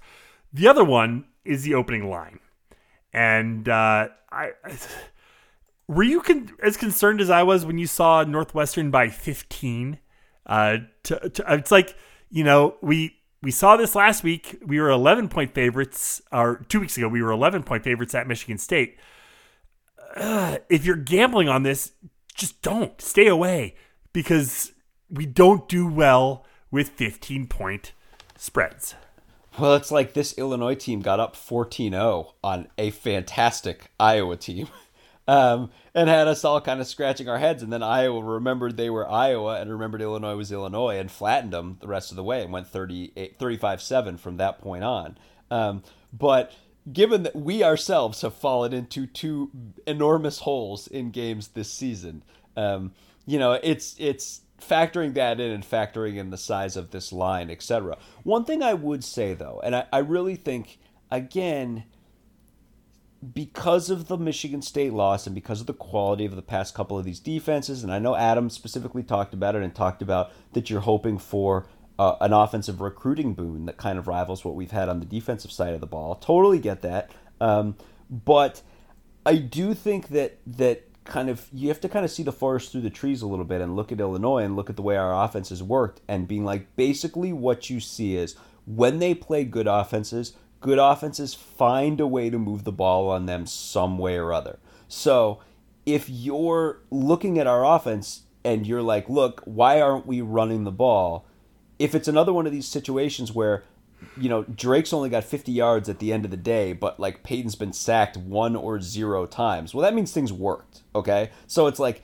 The 0.54 0.68
other 0.68 0.84
one 0.84 1.26
is 1.46 1.64
the 1.64 1.76
opening 1.76 2.10
line, 2.10 2.40
and 3.14 3.68
uh, 3.68 4.10
I, 4.32 4.52
were 5.88 6.04
you 6.04 6.22
con- 6.22 6.52
as 6.64 6.78
concerned 6.78 7.22
as 7.22 7.30
I 7.30 7.44
was 7.44 7.66
when 7.66 7.78
you 7.78 7.88
saw 7.88 8.24
Northwestern 8.24 8.92
by 8.92 9.10
15. 9.10 10.00
Uh, 10.46 10.78
to, 11.04 11.30
to, 11.30 11.54
it's 11.54 11.72
like 11.72 11.96
you 12.32 12.44
know 12.44 12.76
we 12.82 13.16
we 13.42 13.52
saw 13.52 13.78
this 13.78 13.96
last 13.96 14.24
week. 14.24 14.58
We 14.66 14.80
were 14.80 14.90
11 14.90 15.30
point 15.30 15.54
favorites, 15.54 16.22
or 16.32 16.66
two 16.70 16.80
weeks 16.80 16.98
ago 16.98 17.08
we 17.08 17.22
were 17.22 17.32
11 17.32 17.64
point 17.64 17.84
favorites 17.84 18.16
at 18.16 18.28
Michigan 18.28 18.58
State. 18.58 18.98
Uh, 20.16 20.58
if 20.70 20.86
you're 20.86 20.96
gambling 20.96 21.50
on 21.50 21.64
this, 21.64 21.92
just 22.34 22.62
don't 22.62 23.00
stay 23.00 23.28
away 23.28 23.76
because 24.12 24.72
we 25.10 25.26
don't 25.26 25.68
do 25.68 25.88
well 25.88 26.46
with 26.72 26.90
15 26.90 27.48
point 27.48 27.94
spreads. 28.38 28.96
Well, 29.58 29.76
it's 29.76 29.92
like 29.92 30.14
this 30.14 30.38
Illinois 30.38 30.76
team 30.76 31.02
got 31.02 31.20
up 31.20 31.36
14-0 31.36 32.34
on 32.44 32.68
a 32.78 32.92
fantastic 32.92 33.92
Iowa 34.00 34.38
team. 34.38 34.68
Um, 35.28 35.70
and 35.94 36.10
had 36.10 36.28
us 36.28 36.44
all 36.44 36.60
kind 36.60 36.82
of 36.82 36.88
scratching 36.88 37.30
our 37.30 37.38
heads. 37.38 37.62
And 37.62 37.72
then 37.72 37.84
Iowa 37.84 38.24
remembered 38.24 38.78
they 38.78 38.90
were 38.90 39.08
Iowa 39.08 39.62
and 39.62 39.70
remembered 39.70 40.02
Illinois 40.02 40.36
was 40.36 40.52
Illinois 40.52 40.98
and 40.98 41.12
flattened 41.12 41.54
them 41.54 41.78
the 41.82 41.88
rest 41.88 42.10
of 42.10 42.16
the 42.16 42.24
way 42.24 42.42
and 42.42 42.52
went 42.52 42.68
35 42.68 43.80
7 43.80 44.18
from 44.18 44.38
that 44.38 44.60
point 44.60 44.84
on. 44.84 45.20
Um, 45.52 45.84
but 46.12 46.52
given 46.92 47.22
that 47.22 47.36
we 47.36 47.64
ourselves 47.64 48.22
have 48.22 48.34
fallen 48.34 48.74
into 48.74 49.06
two 49.06 49.52
enormous 49.86 50.40
holes 50.40 50.88
in 50.88 51.12
games 51.12 51.50
this 51.50 51.72
season, 51.72 52.24
um, 52.58 52.94
you 53.28 53.38
know, 53.38 53.52
it's 53.54 53.96
it's 54.00 54.42
factoring 54.62 55.14
that 55.16 55.40
in 55.40 55.52
and 55.52 55.64
factoring 55.64 56.18
in 56.18 56.30
the 56.30 56.38
size 56.38 56.78
of 56.78 56.92
this 56.92 57.12
line, 57.12 57.50
etc. 57.50 57.98
One 58.24 58.46
thing 58.46 58.62
I 58.62 58.74
would 58.74 59.04
say 59.04 59.34
though, 59.34 59.62
and 59.64 59.76
I, 59.76 59.86
I 59.92 60.00
really 60.00 60.36
think 60.36 60.80
again 61.12 61.86
because 63.34 63.90
of 63.90 64.08
the 64.08 64.18
Michigan 64.18 64.62
State 64.62 64.94
loss 64.94 65.26
and 65.26 65.36
because 65.36 65.60
of 65.60 65.68
the 65.68 65.74
quality 65.74 66.26
of 66.26 66.36
the 66.36 66.42
past 66.42 66.74
couple 66.74 66.98
of 66.98 67.04
these 67.04 67.20
defenses, 67.20 67.84
and 67.84 67.92
I 67.92 68.00
know 68.00 68.16
Adam 68.16 68.50
specifically 68.50 69.04
talked 69.04 69.34
about 69.34 69.56
it 69.56 69.64
and 69.64 69.76
talked 69.76 70.02
about 70.02 70.32
that 70.54 70.70
you're 70.70 70.80
hoping 70.82 71.18
for 71.18 71.68
uh, 71.98 72.16
an 72.22 72.32
offensive 72.32 72.80
recruiting 72.80 73.34
boon 73.34 73.66
that 73.66 73.76
kind 73.76 74.00
of 74.00 74.08
rivals 74.08 74.46
what 74.46 74.56
we've 74.56 74.72
had 74.72 74.88
on 74.88 75.02
the 75.02 75.06
defensive 75.06 75.52
side 75.52 75.74
of 75.74 75.82
the 75.82 75.88
ball. 75.88 76.16
Totally 76.16 76.60
get 76.60 76.82
that, 76.82 77.12
um, 77.42 77.76
but 78.10 78.62
I 79.26 79.36
do 79.36 79.74
think 79.74 80.10
that 80.10 80.38
that 80.48 80.89
kind 81.10 81.30
of 81.30 81.48
you 81.52 81.68
have 81.68 81.82
to 81.82 81.90
kind 81.90 82.06
of 82.06 82.12
see 82.12 82.24
the 82.24 82.32
forest 82.32 82.72
through 82.72 82.82
the 82.82 82.90
trees 82.90 83.22
a 83.22 83.28
little 83.28 83.46
bit 83.46 83.62
and 83.62 83.76
look 83.76 83.92
at 83.92 84.00
Illinois 84.00 84.44
and 84.44 84.56
look 84.56 84.70
at 84.70 84.76
the 84.76 84.82
way 84.82 84.96
our 84.96 85.24
offense 85.26 85.50
has 85.50 85.62
worked 85.62 86.02
and 86.08 86.28
being 86.28 86.46
like 86.46 86.76
basically 86.76 87.34
what 87.34 87.70
you 87.70 87.80
see 87.80 88.16
is 88.16 88.36
when 88.66 89.00
they 89.00 89.14
play 89.14 89.44
good 89.44 89.68
offenses 89.68 90.34
good 90.62 90.80
offenses 90.80 91.34
find 91.34 92.00
a 92.00 92.08
way 92.08 92.30
to 92.30 92.38
move 92.38 92.64
the 92.64 92.72
ball 92.72 93.10
on 93.10 93.26
them 93.26 93.46
some 93.46 93.98
way 93.98 94.18
or 94.18 94.34
other. 94.34 94.60
So 94.88 95.40
if 95.86 96.10
you're 96.10 96.82
looking 96.92 97.40
at 97.40 97.48
our 97.48 97.66
offense 97.66 98.24
and 98.44 98.68
you're 98.68 98.82
like, 98.82 99.10
look, 99.10 99.42
why 99.46 99.80
aren't 99.80 100.06
we 100.06 100.22
running 100.22 100.64
the 100.64 100.72
ball? 100.72 101.26
If 101.78 101.96
it's 101.96 102.08
another 102.08 102.34
one 102.34 102.46
of 102.46 102.52
these 102.52 102.68
situations 102.68 103.34
where, 103.34 103.64
you 104.18 104.30
know, 104.30 104.44
Drake's 104.44 104.94
only 104.94 105.10
got 105.10 105.24
50 105.24 105.52
yards 105.52 105.90
at 105.90 106.00
the 106.00 106.14
end 106.14 106.26
of 106.26 106.32
the 106.32 106.38
day, 106.38 106.74
but 106.74 107.00
like 107.00 107.24
Peyton's 107.24 107.56
been 107.56 107.74
sacked 107.74 108.18
one 108.18 108.56
or 108.56 108.80
zero 108.82 109.26
times, 109.26 109.74
well, 109.74 109.84
that 109.84 109.94
means 109.94 110.12
things 110.12 110.32
worked. 110.32 110.84
Okay. 110.96 111.32
So 111.48 111.68
it's 111.68 111.80
like, 111.80 112.04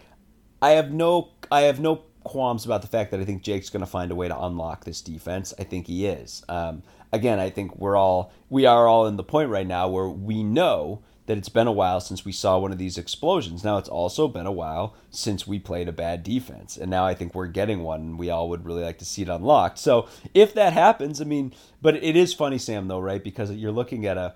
I 0.61 0.71
have 0.71 0.91
no, 0.91 1.31
I 1.51 1.61
have 1.61 1.79
no 1.79 2.03
qualms 2.23 2.65
about 2.65 2.81
the 2.81 2.87
fact 2.87 3.11
that 3.11 3.19
I 3.19 3.25
think 3.25 3.43
Jake's 3.43 3.69
going 3.69 3.81
to 3.81 3.85
find 3.85 4.11
a 4.11 4.15
way 4.15 4.27
to 4.27 4.39
unlock 4.43 4.83
this 4.83 5.01
defense. 5.01 5.53
I 5.59 5.63
think 5.63 5.87
he 5.87 6.05
is. 6.07 6.43
Um, 6.49 6.83
again, 7.13 7.39
I 7.39 7.49
think 7.49 7.77
we're 7.77 7.95
all 7.95 8.31
we 8.49 8.65
are 8.65 8.87
all 8.87 9.07
in 9.07 9.15
the 9.15 9.23
point 9.23 9.49
right 9.49 9.67
now 9.67 9.87
where 9.87 10.09
we 10.09 10.43
know 10.43 11.01
that 11.25 11.37
it's 11.37 11.49
been 11.49 11.67
a 11.67 11.71
while 11.71 11.99
since 11.99 12.23
we 12.23 12.31
saw 12.31 12.59
one 12.59 12.71
of 12.71 12.77
these 12.77 12.97
explosions. 12.97 13.63
Now 13.63 13.77
it's 13.77 13.89
also 13.89 14.27
been 14.27 14.45
a 14.45 14.51
while 14.51 14.95
since 15.09 15.47
we 15.47 15.59
played 15.59 15.87
a 15.87 15.93
bad 15.93 16.23
defense, 16.23 16.77
and 16.77 16.89
now 16.89 17.05
I 17.05 17.13
think 17.13 17.33
we're 17.33 17.47
getting 17.47 17.83
one, 17.83 18.01
and 18.01 18.19
we 18.19 18.29
all 18.29 18.49
would 18.49 18.65
really 18.65 18.83
like 18.83 18.99
to 18.99 19.05
see 19.05 19.23
it 19.23 19.29
unlocked. 19.29 19.79
So 19.79 20.07
if 20.33 20.53
that 20.53 20.73
happens, 20.73 21.21
I 21.21 21.25
mean, 21.25 21.53
but 21.81 21.95
it 21.95 22.15
is 22.15 22.33
funny, 22.33 22.57
Sam, 22.57 22.87
though, 22.87 22.99
right? 22.99 23.23
Because 23.23 23.51
you're 23.51 23.71
looking 23.71 24.05
at 24.05 24.17
a, 24.17 24.35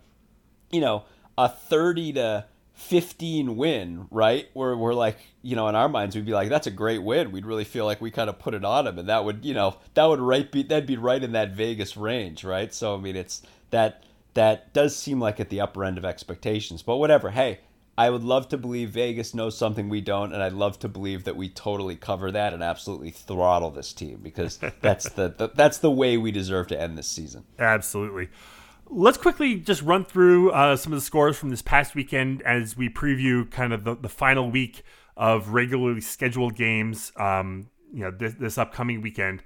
you 0.72 0.82
know, 0.82 1.04
a 1.38 1.48
thirty 1.50 2.14
to 2.14 2.46
15 2.80 3.58
win, 3.58 4.08
right? 4.10 4.48
Where 4.54 4.76
we're 4.76 4.94
like, 4.94 5.18
you 5.42 5.58
know, 5.58 5.68
in 5.68 5.76
our 5.76 5.90
minds, 5.90 6.16
we'd 6.16 6.26
be 6.26 6.32
like, 6.32 6.48
that's 6.48 6.66
a 6.66 6.72
great 6.72 7.04
win. 7.04 7.34
We'd 7.34 7.46
really 7.46 7.66
feel 7.66 7.84
like 7.84 8.00
we 8.00 8.10
kind 8.10 8.30
of 8.30 8.40
put 8.40 8.54
it 8.54 8.64
on 8.64 8.88
him, 8.88 8.98
and 8.98 9.10
that 9.10 9.26
would, 9.26 9.44
you 9.44 9.54
know, 9.54 9.76
that 9.96 10.06
would 10.06 10.22
right 10.22 10.50
be 10.50 10.64
that'd 10.64 10.88
be 10.88 10.96
right 10.96 11.22
in 11.22 11.34
that 11.34 11.52
Vegas 11.52 11.98
range, 11.98 12.46
right? 12.46 12.74
So 12.74 12.96
I 12.96 12.98
mean, 12.98 13.18
it's 13.18 13.42
that 13.72 14.04
that 14.40 14.74
does 14.74 14.96
seem 14.96 15.20
like 15.20 15.42
at 15.42 15.50
the 15.50 15.60
upper 15.60 15.84
end 15.84 15.98
of 15.98 16.06
expectations, 16.06 16.82
but 16.82 16.96
whatever. 16.96 17.32
Hey, 17.32 17.60
I 17.98 18.10
would 18.10 18.24
love 18.24 18.48
to 18.50 18.58
believe 18.58 18.92
Vegas 18.92 19.34
knows 19.34 19.58
something 19.58 19.90
we 19.90 20.00
don't, 20.00 20.32
and 20.32 20.42
I'd 20.42 20.54
love 20.54 20.80
to 20.80 20.88
believe 20.88 21.26
that 21.26 21.36
we 21.36 21.50
totally 21.50 21.98
cover 21.98 22.32
that 22.32 22.54
and 22.54 22.64
absolutely 22.64 23.12
throttle 23.12 23.70
this 23.70 23.92
team 23.92 24.22
because 24.24 24.58
that's 24.82 25.10
the, 25.10 25.36
the 25.38 25.52
that's 25.54 25.80
the 25.80 25.92
way 25.92 26.16
we 26.16 26.32
deserve 26.32 26.68
to 26.68 26.80
end 26.80 26.98
this 26.98 27.10
season. 27.10 27.44
Absolutely. 27.60 28.30
Let's 28.88 29.18
quickly 29.18 29.56
just 29.56 29.82
run 29.82 30.06
through 30.06 30.52
uh, 30.52 30.78
some 30.78 30.94
of 30.94 30.98
the 30.98 31.06
scores 31.06 31.38
from 31.38 31.50
this 31.50 31.62
past 31.62 31.94
weekend 31.94 32.42
as 32.44 32.78
we 32.78 32.88
preview 32.88 33.52
kind 33.52 33.74
of 33.74 33.84
the, 33.84 33.98
the 33.98 34.08
final 34.08 34.50
week 34.50 34.84
of 35.18 35.50
regularly 35.50 36.00
scheduled 36.00 36.56
games. 36.56 37.12
Um, 37.18 37.72
you 37.92 38.06
know, 38.06 38.12
this, 38.12 38.36
this 38.36 38.58
upcoming 38.58 39.02
weekend. 39.02 39.44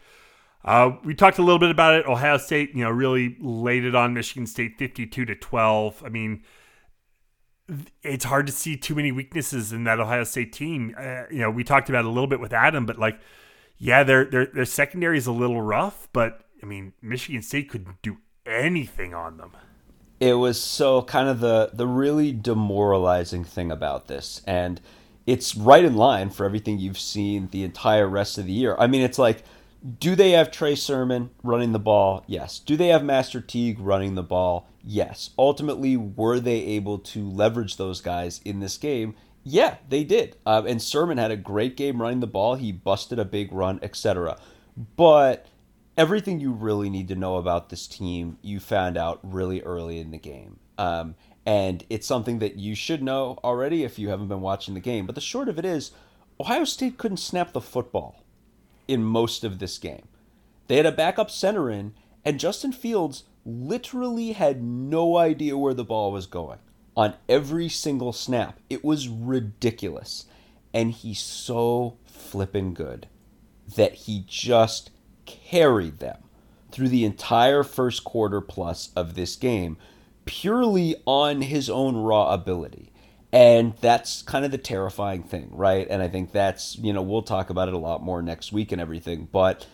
Uh, 0.65 0.91
we 1.03 1.13
talked 1.13 1.37
a 1.39 1.41
little 1.41 1.59
bit 1.59 1.71
about 1.71 1.93
it. 1.93 2.05
Ohio 2.05 2.37
State, 2.37 2.73
you 2.73 2.83
know, 2.83 2.89
really 2.89 3.35
laid 3.39 3.83
it 3.83 3.95
on 3.95 4.13
Michigan 4.13 4.47
State, 4.47 4.77
fifty-two 4.77 5.25
to 5.25 5.35
twelve. 5.35 6.01
I 6.05 6.09
mean, 6.09 6.43
it's 8.01 8.25
hard 8.25 8.45
to 8.47 8.53
see 8.53 8.77
too 8.77 8.95
many 8.95 9.11
weaknesses 9.11 9.73
in 9.73 9.83
that 9.83 9.99
Ohio 9.99 10.23
State 10.23 10.53
team. 10.53 10.95
Uh, 10.97 11.23
you 11.29 11.39
know, 11.39 11.51
we 11.51 11.63
talked 11.63 11.89
about 11.89 12.05
it 12.05 12.07
a 12.07 12.09
little 12.09 12.27
bit 12.27 12.39
with 12.39 12.53
Adam, 12.53 12.85
but 12.85 12.97
like, 12.97 13.19
yeah, 13.77 14.03
their 14.03 14.23
their 14.25 14.45
their 14.45 14.65
secondary 14.65 15.17
is 15.17 15.27
a 15.27 15.33
little 15.33 15.61
rough, 15.61 16.07
but 16.13 16.45
I 16.61 16.65
mean, 16.65 16.93
Michigan 17.01 17.41
State 17.41 17.69
couldn't 17.69 18.01
do 18.01 18.17
anything 18.45 19.13
on 19.13 19.37
them. 19.37 19.51
It 20.21 20.35
was 20.35 20.61
so 20.61 21.01
kind 21.01 21.27
of 21.27 21.41
the 21.41 21.71
the 21.73 21.87
really 21.87 22.31
demoralizing 22.31 23.43
thing 23.43 23.69
about 23.69 24.07
this, 24.07 24.41
and 24.47 24.79
it's 25.25 25.55
right 25.55 25.83
in 25.83 25.97
line 25.97 26.29
for 26.29 26.45
everything 26.45 26.79
you've 26.79 26.99
seen 26.99 27.49
the 27.51 27.63
entire 27.63 28.07
rest 28.07 28.37
of 28.37 28.45
the 28.45 28.53
year. 28.53 28.77
I 28.79 28.87
mean, 28.87 29.01
it's 29.01 29.19
like, 29.19 29.43
do 29.99 30.15
they 30.15 30.31
have 30.31 30.49
Trey 30.49 30.75
Sermon 30.75 31.29
running 31.43 31.73
the 31.73 31.79
ball? 31.79 32.23
Yes. 32.25 32.59
Do 32.59 32.77
they 32.77 32.87
have 32.87 33.03
Master 33.03 33.41
Teague 33.41 33.79
running 33.79 34.15
the 34.15 34.23
ball? 34.23 34.69
Yes. 34.81 35.31
Ultimately, 35.37 35.97
were 35.97 36.39
they 36.39 36.61
able 36.61 36.99
to 36.99 37.29
leverage 37.29 37.75
those 37.75 37.99
guys 37.99 38.39
in 38.45 38.61
this 38.61 38.77
game? 38.77 39.15
Yeah, 39.43 39.77
they 39.89 40.05
did. 40.05 40.37
Uh, 40.45 40.63
and 40.65 40.81
Sermon 40.81 41.17
had 41.17 41.31
a 41.31 41.37
great 41.37 41.75
game 41.75 42.01
running 42.01 42.21
the 42.21 42.27
ball. 42.27 42.55
He 42.55 42.71
busted 42.71 43.19
a 43.19 43.25
big 43.25 43.51
run, 43.51 43.79
etc. 43.81 44.37
But 44.95 45.47
everything 45.97 46.39
you 46.39 46.53
really 46.53 46.89
need 46.89 47.09
to 47.09 47.15
know 47.15 47.35
about 47.35 47.69
this 47.69 47.85
team 47.85 48.37
you 48.41 48.61
found 48.61 48.97
out 48.97 49.19
really 49.21 49.61
early 49.61 49.99
in 49.99 50.11
the 50.11 50.17
game. 50.17 50.59
Um, 50.77 51.15
and 51.45 51.83
it's 51.89 52.07
something 52.07 52.39
that 52.39 52.55
you 52.55 52.73
should 52.73 53.03
know 53.03 53.37
already 53.43 53.83
if 53.83 53.99
you 53.99 54.07
haven't 54.07 54.29
been 54.29 54.39
watching 54.39 54.75
the 54.75 54.79
game. 54.79 55.05
But 55.05 55.15
the 55.15 55.21
short 55.21 55.49
of 55.49 55.59
it 55.59 55.65
is, 55.65 55.91
Ohio 56.39 56.63
State 56.63 56.97
couldn't 56.97 57.17
snap 57.17 57.51
the 57.51 57.61
football 57.61 58.22
in 58.87 59.03
most 59.03 59.43
of 59.43 59.59
this 59.59 59.77
game. 59.77 60.07
They 60.67 60.77
had 60.77 60.85
a 60.85 60.91
backup 60.91 61.29
center 61.29 61.69
in, 61.69 61.93
and 62.23 62.39
Justin 62.39 62.71
Fields 62.71 63.23
literally 63.45 64.31
had 64.31 64.63
no 64.63 65.17
idea 65.17 65.57
where 65.57 65.73
the 65.73 65.83
ball 65.83 66.11
was 66.11 66.25
going 66.25 66.59
on 66.95 67.15
every 67.27 67.69
single 67.69 68.13
snap. 68.13 68.59
It 68.69 68.83
was 68.83 69.07
ridiculous. 69.07 70.25
And 70.73 70.91
he's 70.91 71.19
so 71.19 71.97
flippin' 72.05 72.73
good 72.73 73.07
that 73.75 73.93
he 73.93 74.23
just 74.27 74.91
carried 75.25 75.99
them 75.99 76.17
through 76.71 76.89
the 76.89 77.05
entire 77.05 77.63
first 77.63 78.03
quarter 78.03 78.41
plus 78.41 78.89
of 78.95 79.13
this 79.13 79.35
game 79.35 79.77
purely 80.25 80.95
on 81.05 81.41
his 81.41 81.69
own 81.69 81.95
raw 81.95 82.33
ability. 82.33 82.92
And 83.33 83.73
that's 83.81 84.21
kind 84.21 84.45
of 84.45 84.51
the 84.51 84.59
terrifying 84.59 85.23
thing, 85.23 85.49
right? 85.51 85.87
And 85.89 86.03
I 86.03 86.07
think 86.07 86.31
that's, 86.31 86.77
you 86.77 86.93
know, 86.93 87.01
we'll 87.01 87.23
talk 87.23 87.49
about 87.49 87.67
it 87.67 87.73
a 87.73 87.79
lot 87.79 88.03
more 88.03 88.21
next 88.21 88.53
week 88.53 88.71
and 88.71 88.79
everything, 88.79 89.27
but 89.31 89.65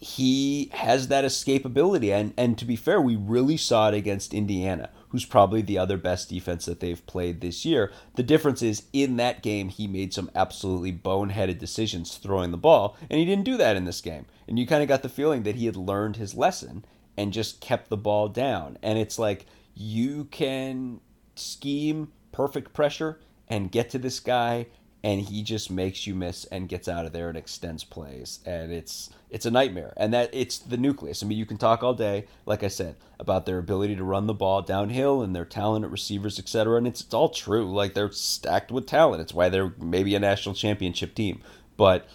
he 0.00 0.68
has 0.72 1.06
that 1.08 1.24
escapability. 1.24 2.12
And, 2.12 2.34
and 2.36 2.58
to 2.58 2.64
be 2.64 2.74
fair, 2.74 3.00
we 3.00 3.14
really 3.14 3.56
saw 3.56 3.88
it 3.88 3.94
against 3.94 4.34
Indiana, 4.34 4.90
who's 5.10 5.24
probably 5.24 5.62
the 5.62 5.78
other 5.78 5.96
best 5.96 6.28
defense 6.28 6.64
that 6.64 6.80
they've 6.80 7.06
played 7.06 7.40
this 7.40 7.64
year. 7.64 7.92
The 8.16 8.24
difference 8.24 8.62
is 8.62 8.82
in 8.92 9.16
that 9.18 9.44
game, 9.44 9.68
he 9.68 9.86
made 9.86 10.12
some 10.12 10.28
absolutely 10.34 10.92
boneheaded 10.92 11.60
decisions 11.60 12.16
throwing 12.16 12.50
the 12.50 12.56
ball, 12.56 12.96
and 13.08 13.20
he 13.20 13.24
didn't 13.24 13.44
do 13.44 13.56
that 13.58 13.76
in 13.76 13.84
this 13.84 14.00
game. 14.00 14.26
And 14.48 14.58
you 14.58 14.66
kind 14.66 14.82
of 14.82 14.88
got 14.88 15.02
the 15.02 15.08
feeling 15.08 15.44
that 15.44 15.54
he 15.54 15.66
had 15.66 15.76
learned 15.76 16.16
his 16.16 16.34
lesson 16.34 16.84
and 17.16 17.32
just 17.32 17.60
kept 17.60 17.90
the 17.90 17.96
ball 17.96 18.26
down. 18.26 18.76
And 18.82 18.98
it's 18.98 19.20
like 19.20 19.46
you 19.72 20.24
can 20.24 21.00
scheme 21.36 22.08
perfect 22.34 22.72
pressure 22.72 23.20
and 23.48 23.70
get 23.70 23.88
to 23.90 23.98
this 23.98 24.20
guy 24.20 24.66
and 25.04 25.20
he 25.20 25.42
just 25.42 25.70
makes 25.70 26.06
you 26.06 26.14
miss 26.14 26.46
and 26.46 26.66
gets 26.66 26.88
out 26.88 27.04
of 27.04 27.12
there 27.12 27.28
and 27.28 27.36
extends 27.36 27.84
plays. 27.84 28.40
And 28.44 28.72
it's 28.72 29.10
it's 29.30 29.46
a 29.46 29.50
nightmare. 29.50 29.92
And 29.98 30.14
that 30.14 30.30
it's 30.32 30.58
the 30.58 30.78
nucleus. 30.78 31.22
I 31.22 31.26
mean 31.26 31.38
you 31.38 31.46
can 31.46 31.58
talk 31.58 31.82
all 31.82 31.94
day 31.94 32.24
like 32.44 32.64
i 32.64 32.68
said 32.68 32.96
about 33.20 33.46
their 33.46 33.58
ability 33.58 33.96
to 33.96 34.02
run 34.02 34.26
the 34.26 34.34
ball 34.34 34.62
downhill 34.62 35.22
and 35.22 35.36
their 35.36 35.44
talent 35.44 35.84
at 35.84 35.90
receivers 35.90 36.38
etc 36.38 36.76
and 36.76 36.86
it's, 36.86 37.02
it's 37.02 37.14
all 37.14 37.28
true. 37.28 37.72
Like 37.72 37.94
they're 37.94 38.10
stacked 38.10 38.72
with 38.72 38.86
talent. 38.86 39.20
It's 39.20 39.34
why 39.34 39.48
they're 39.48 39.74
maybe 39.78 40.14
a 40.14 40.20
national 40.20 40.56
championship 40.56 41.14
team. 41.14 41.40
But 41.76 42.08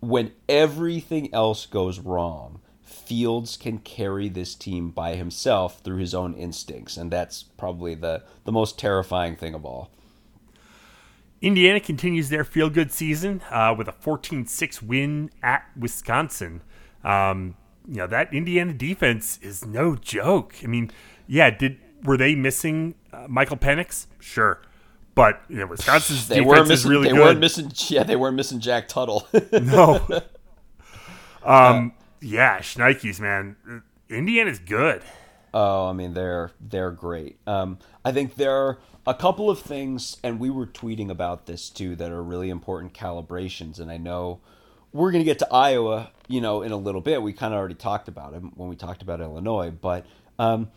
when 0.00 0.32
everything 0.48 1.32
else 1.32 1.66
goes 1.66 2.00
wrong 2.00 2.60
fields 3.08 3.56
can 3.56 3.78
carry 3.78 4.28
this 4.28 4.54
team 4.54 4.90
by 4.90 5.14
himself 5.14 5.80
through 5.80 5.98
his 5.98 6.14
own 6.14 6.34
instincts 6.34 6.96
and 6.96 7.10
that's 7.10 7.42
probably 7.42 7.94
the 7.94 8.22
the 8.44 8.52
most 8.52 8.78
terrifying 8.78 9.34
thing 9.36 9.54
of 9.54 9.64
all 9.64 9.90
Indiana 11.40 11.78
continues 11.78 12.30
their 12.30 12.44
feel 12.44 12.68
good 12.68 12.90
season 12.90 13.42
uh, 13.50 13.74
with 13.76 13.86
a 13.86 13.92
14 13.92 14.46
6 14.46 14.82
win 14.82 15.30
at 15.42 15.64
Wisconsin. 15.76 16.62
Um, 17.04 17.54
you 17.88 17.96
know 17.96 18.06
that 18.06 18.32
Indiana 18.34 18.74
defense 18.74 19.38
is 19.40 19.64
no 19.64 19.94
joke. 19.96 20.56
I 20.62 20.66
mean, 20.66 20.90
yeah, 21.26 21.50
did 21.50 21.78
were 22.04 22.16
they 22.16 22.34
missing 22.34 22.94
uh, 23.12 23.26
Michael 23.28 23.56
Penix? 23.56 24.06
Sure, 24.18 24.60
but 25.14 25.40
you 25.48 25.56
know, 25.56 25.66
Wisconsin's 25.66 26.28
they 26.28 26.40
defense 26.40 26.68
missing, 26.68 26.72
is 26.72 26.86
really 26.86 27.08
they 27.08 27.14
good. 27.14 27.20
weren't 27.20 27.40
missing. 27.40 27.72
Yeah, 27.88 28.02
they 28.02 28.16
weren't 28.16 28.36
missing 28.36 28.60
Jack 28.60 28.88
Tuttle. 28.88 29.26
no. 29.52 30.06
Um. 31.42 31.92
Yeah, 32.20 32.58
Schneikes, 32.58 33.20
man. 33.20 33.56
Indiana's 34.08 34.58
good. 34.58 35.02
Oh, 35.54 35.86
I 35.86 35.92
mean 35.92 36.14
they're 36.14 36.50
they're 36.60 36.90
great. 36.90 37.38
Um, 37.46 37.78
I 38.04 38.12
think 38.12 38.36
there 38.36 38.54
are 38.54 38.78
a 39.06 39.14
couple 39.14 39.48
of 39.48 39.58
things, 39.58 40.18
and 40.22 40.38
we 40.38 40.50
were 40.50 40.66
tweeting 40.66 41.10
about 41.10 41.46
this 41.46 41.70
too, 41.70 41.96
that 41.96 42.10
are 42.10 42.22
really 42.22 42.50
important 42.50 42.92
calibrations. 42.92 43.80
And 43.80 43.90
I 43.90 43.96
know 43.96 44.40
we're 44.92 45.10
going 45.10 45.22
to 45.22 45.28
get 45.28 45.38
to 45.40 45.52
Iowa, 45.52 46.10
you 46.28 46.40
know, 46.40 46.62
in 46.62 46.72
a 46.72 46.76
little 46.76 47.00
bit. 47.00 47.22
We 47.22 47.32
kind 47.32 47.54
of 47.54 47.58
already 47.58 47.74
talked 47.74 48.08
about 48.08 48.34
it 48.34 48.42
when 48.54 48.68
we 48.68 48.76
talked 48.76 49.02
about 49.02 49.20
Illinois, 49.20 49.70
but 49.70 50.04
um, 50.38 50.70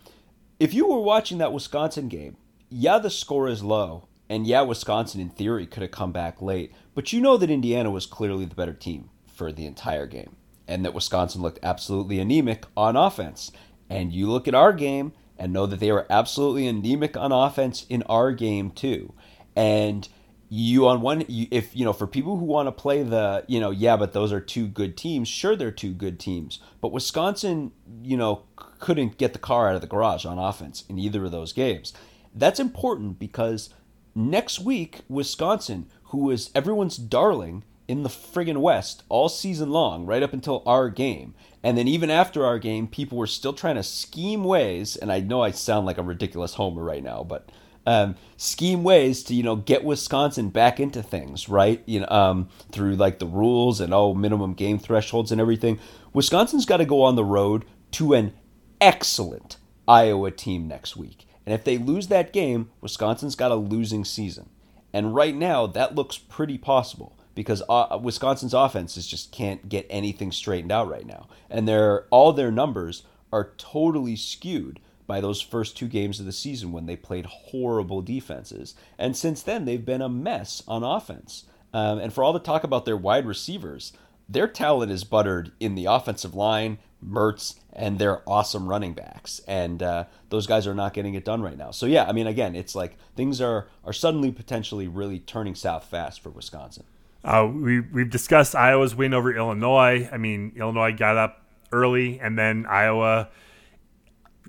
if 0.58 0.72
you 0.72 0.86
were 0.86 1.00
watching 1.00 1.38
that 1.38 1.52
Wisconsin 1.52 2.08
game, 2.08 2.36
yeah, 2.68 2.98
the 2.98 3.10
score 3.10 3.48
is 3.48 3.62
low, 3.62 4.08
and 4.28 4.46
yeah, 4.46 4.62
Wisconsin 4.62 5.20
in 5.20 5.28
theory 5.28 5.66
could 5.66 5.82
have 5.82 5.90
come 5.90 6.12
back 6.12 6.40
late, 6.40 6.72
but 6.94 7.12
you 7.12 7.20
know 7.20 7.36
that 7.36 7.50
Indiana 7.50 7.90
was 7.90 8.06
clearly 8.06 8.44
the 8.44 8.54
better 8.54 8.72
team 8.72 9.10
for 9.26 9.52
the 9.52 9.66
entire 9.66 10.06
game, 10.06 10.36
and 10.66 10.84
that 10.84 10.94
Wisconsin 10.94 11.42
looked 11.42 11.58
absolutely 11.62 12.18
anemic 12.18 12.64
on 12.76 12.96
offense. 12.96 13.52
And 13.90 14.12
you 14.12 14.30
look 14.30 14.48
at 14.48 14.54
our 14.54 14.72
game 14.72 15.12
and 15.38 15.52
know 15.52 15.66
that 15.66 15.80
they 15.80 15.92
were 15.92 16.06
absolutely 16.08 16.66
anemic 16.66 17.16
on 17.16 17.32
offense 17.32 17.84
in 17.88 18.02
our 18.04 18.32
game 18.32 18.70
too. 18.70 19.12
And 19.54 20.08
you 20.54 20.86
on 20.86 21.00
one 21.00 21.24
if 21.28 21.74
you 21.74 21.82
know 21.82 21.94
for 21.94 22.06
people 22.06 22.36
who 22.36 22.44
want 22.44 22.66
to 22.66 22.72
play 22.72 23.02
the 23.02 23.42
you 23.48 23.58
know 23.58 23.70
yeah 23.70 23.96
but 23.96 24.12
those 24.12 24.34
are 24.34 24.40
two 24.40 24.66
good 24.66 24.98
teams 24.98 25.26
sure 25.26 25.56
they're 25.56 25.70
two 25.70 25.94
good 25.94 26.20
teams 26.20 26.58
but 26.82 26.92
wisconsin 26.92 27.72
you 28.02 28.18
know 28.18 28.42
couldn't 28.78 29.16
get 29.16 29.32
the 29.32 29.38
car 29.38 29.70
out 29.70 29.74
of 29.74 29.80
the 29.80 29.86
garage 29.86 30.26
on 30.26 30.38
offense 30.38 30.84
in 30.90 30.98
either 30.98 31.24
of 31.24 31.32
those 31.32 31.54
games 31.54 31.94
that's 32.34 32.60
important 32.60 33.18
because 33.18 33.70
next 34.14 34.60
week 34.60 35.00
wisconsin 35.08 35.88
who 36.04 36.30
is 36.30 36.50
everyone's 36.54 36.98
darling 36.98 37.64
in 37.88 38.02
the 38.02 38.08
friggin' 38.08 38.58
west 38.58 39.02
all 39.08 39.28
season 39.28 39.70
long 39.70 40.06
right 40.06 40.22
up 40.22 40.32
until 40.32 40.62
our 40.66 40.88
game 40.88 41.34
and 41.62 41.76
then 41.76 41.88
even 41.88 42.10
after 42.10 42.44
our 42.44 42.58
game 42.58 42.86
people 42.86 43.18
were 43.18 43.26
still 43.26 43.52
trying 43.52 43.76
to 43.76 43.82
scheme 43.82 44.44
ways 44.44 44.96
and 44.96 45.12
i 45.12 45.20
know 45.20 45.42
i 45.42 45.50
sound 45.50 45.84
like 45.86 45.98
a 45.98 46.02
ridiculous 46.02 46.54
homer 46.54 46.82
right 46.82 47.02
now 47.02 47.22
but 47.22 47.48
um, 47.86 48.14
scheme 48.36 48.84
ways 48.84 49.22
to 49.24 49.34
you 49.34 49.42
know 49.42 49.56
get 49.56 49.84
Wisconsin 49.84 50.50
back 50.50 50.78
into 50.78 51.02
things, 51.02 51.48
right? 51.48 51.82
You 51.86 52.00
know, 52.00 52.08
um, 52.08 52.48
through 52.70 52.96
like 52.96 53.18
the 53.18 53.26
rules 53.26 53.80
and 53.80 53.92
oh 53.92 54.14
minimum 54.14 54.54
game 54.54 54.78
thresholds 54.78 55.32
and 55.32 55.40
everything. 55.40 55.78
Wisconsin's 56.12 56.66
got 56.66 56.76
to 56.78 56.84
go 56.84 57.02
on 57.02 57.16
the 57.16 57.24
road 57.24 57.64
to 57.92 58.14
an 58.14 58.34
excellent 58.80 59.56
Iowa 59.88 60.30
team 60.30 60.68
next 60.68 60.96
week, 60.96 61.26
and 61.44 61.54
if 61.54 61.64
they 61.64 61.78
lose 61.78 62.08
that 62.08 62.32
game, 62.32 62.70
Wisconsin's 62.80 63.34
got 63.34 63.50
a 63.50 63.56
losing 63.56 64.04
season. 64.04 64.48
And 64.92 65.14
right 65.14 65.34
now, 65.34 65.66
that 65.66 65.94
looks 65.94 66.18
pretty 66.18 66.58
possible 66.58 67.16
because 67.34 67.62
uh, 67.68 67.98
Wisconsin's 68.02 68.54
offenses 68.54 69.06
just 69.06 69.32
can't 69.32 69.68
get 69.68 69.86
anything 69.88 70.32
straightened 70.32 70.72
out 70.72 70.88
right 70.88 71.06
now, 71.06 71.28
and 71.50 71.66
their 71.66 72.06
all 72.10 72.32
their 72.32 72.50
numbers 72.50 73.04
are 73.32 73.52
totally 73.56 74.16
skewed 74.16 74.80
by 75.06 75.20
those 75.20 75.40
first 75.40 75.76
two 75.76 75.88
games 75.88 76.20
of 76.20 76.26
the 76.26 76.32
season 76.32 76.72
when 76.72 76.86
they 76.86 76.96
played 76.96 77.26
horrible 77.26 78.02
defenses. 78.02 78.74
And 78.98 79.16
since 79.16 79.42
then, 79.42 79.64
they've 79.64 79.84
been 79.84 80.02
a 80.02 80.08
mess 80.08 80.62
on 80.68 80.82
offense. 80.82 81.44
Um, 81.74 81.98
and 81.98 82.12
for 82.12 82.22
all 82.22 82.32
the 82.32 82.38
talk 82.38 82.64
about 82.64 82.84
their 82.84 82.96
wide 82.96 83.26
receivers, 83.26 83.92
their 84.28 84.46
talent 84.46 84.92
is 84.92 85.04
buttered 85.04 85.52
in 85.58 85.74
the 85.74 85.86
offensive 85.86 86.34
line, 86.34 86.78
Mertz, 87.04 87.56
and 87.72 87.98
their 87.98 88.26
awesome 88.28 88.68
running 88.68 88.92
backs. 88.92 89.40
And 89.46 89.82
uh, 89.82 90.04
those 90.28 90.46
guys 90.46 90.66
are 90.66 90.74
not 90.74 90.94
getting 90.94 91.14
it 91.14 91.24
done 91.24 91.42
right 91.42 91.58
now. 91.58 91.70
So 91.70 91.86
yeah, 91.86 92.04
I 92.04 92.12
mean, 92.12 92.26
again, 92.26 92.54
it's 92.54 92.74
like 92.74 92.96
things 93.16 93.40
are 93.40 93.66
are 93.84 93.92
suddenly 93.92 94.30
potentially 94.30 94.88
really 94.88 95.18
turning 95.18 95.54
south 95.54 95.84
fast 95.84 96.22
for 96.22 96.30
Wisconsin. 96.30 96.84
Uh, 97.24 97.48
we 97.52 97.80
we've 97.80 98.10
discussed 98.10 98.54
Iowa's 98.54 98.94
win 98.94 99.14
over 99.14 99.34
Illinois. 99.34 100.08
I 100.10 100.16
mean, 100.16 100.52
Illinois 100.56 100.92
got 100.92 101.16
up 101.16 101.46
early, 101.70 102.18
and 102.20 102.38
then 102.38 102.66
Iowa 102.66 103.28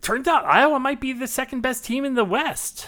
turns 0.02 0.28
out 0.28 0.46
Iowa 0.46 0.80
might 0.80 1.00
be 1.00 1.14
the 1.14 1.28
second 1.28 1.62
best 1.62 1.86
team 1.86 2.06
in 2.06 2.14
the 2.16 2.26
West. 2.26 2.88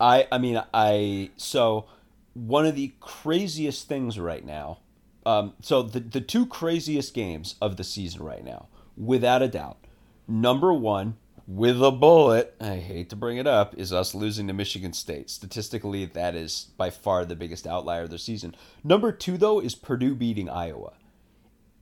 I 0.00 0.26
I 0.30 0.38
mean 0.38 0.62
I 0.72 1.30
so 1.36 1.86
one 2.34 2.66
of 2.66 2.74
the 2.74 2.92
craziest 3.00 3.88
things 3.88 4.18
right 4.18 4.44
now. 4.44 4.80
Um, 5.26 5.54
so 5.60 5.82
the 5.82 6.00
the 6.00 6.20
two 6.20 6.46
craziest 6.46 7.14
games 7.14 7.56
of 7.60 7.76
the 7.76 7.84
season 7.84 8.22
right 8.22 8.44
now, 8.44 8.68
without 8.96 9.42
a 9.42 9.48
doubt. 9.48 9.78
Number 10.26 10.72
one, 10.72 11.16
with 11.48 11.82
a 11.82 11.90
bullet, 11.90 12.54
I 12.60 12.76
hate 12.76 13.08
to 13.08 13.16
bring 13.16 13.38
it 13.38 13.46
up, 13.46 13.74
is 13.78 13.90
us 13.90 14.14
losing 14.14 14.46
to 14.48 14.52
Michigan 14.52 14.92
State. 14.92 15.30
Statistically, 15.30 16.04
that 16.04 16.34
is 16.34 16.68
by 16.76 16.90
far 16.90 17.24
the 17.24 17.34
biggest 17.34 17.66
outlier 17.66 18.02
of 18.02 18.10
the 18.10 18.18
season. 18.18 18.54
Number 18.84 19.12
two, 19.12 19.38
though, 19.38 19.58
is 19.58 19.74
Purdue 19.74 20.14
beating 20.14 20.50
Iowa. 20.50 20.92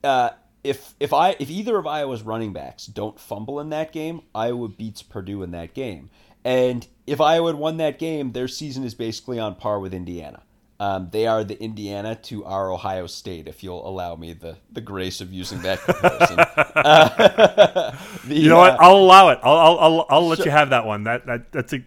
Uh, 0.01 0.29
if 0.63 0.95
if 1.01 1.11
I 1.11 1.35
if 1.37 1.49
either 1.49 1.77
of 1.77 1.85
Iowa's 1.85 2.23
running 2.23 2.53
backs 2.53 2.85
don't 2.85 3.19
fumble 3.19 3.59
in 3.59 3.69
that 3.71 3.91
game, 3.91 4.21
Iowa 4.33 4.69
beats 4.69 5.03
Purdue 5.03 5.43
in 5.43 5.51
that 5.51 5.73
game. 5.73 6.09
And 6.45 6.87
if 7.05 7.19
Iowa 7.19 7.51
had 7.51 7.59
won 7.59 7.75
that 7.77 7.99
game, 7.99 8.31
their 8.31 8.47
season 8.47 8.85
is 8.85 8.95
basically 8.95 9.37
on 9.37 9.55
par 9.55 9.81
with 9.81 9.93
Indiana. 9.93 10.43
Um, 10.79 11.09
they 11.11 11.25
are 11.25 11.43
the 11.43 11.59
Indiana 11.61 12.15
to 12.23 12.45
our 12.45 12.71
Ohio 12.71 13.07
State, 13.07 13.47
if 13.47 13.63
you'll 13.63 13.87
allow 13.87 14.15
me 14.15 14.33
the, 14.33 14.57
the 14.71 14.81
grace 14.81 15.21
of 15.21 15.33
using 15.33 15.61
that 15.63 15.79
comparison. 15.85 16.39
uh, 16.75 17.95
the, 18.25 18.35
you 18.35 18.49
know 18.49 18.59
uh, 18.59 18.69
what? 18.71 18.81
I'll 18.81 18.97
allow 18.97 19.29
it. 19.29 19.39
I'll 19.41 19.57
I'll 19.57 19.79
I'll, 19.79 20.05
I'll 20.09 20.27
let 20.27 20.45
you 20.45 20.51
have 20.51 20.69
that 20.69 20.85
one. 20.85 21.03
That 21.05 21.25
that 21.25 21.51
that's 21.51 21.73
a 21.73 21.83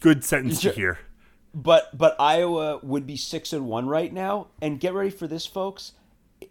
good 0.00 0.24
sentence 0.24 0.60
sure. 0.60 0.72
to 0.72 0.76
hear. 0.76 0.98
But 1.52 1.96
but 1.96 2.14
Iowa 2.20 2.78
would 2.82 3.06
be 3.06 3.16
six 3.16 3.52
and 3.52 3.66
one 3.66 3.88
right 3.88 4.12
now, 4.12 4.48
and 4.62 4.78
get 4.78 4.94
ready 4.94 5.10
for 5.10 5.26
this, 5.26 5.46
folks 5.46 5.92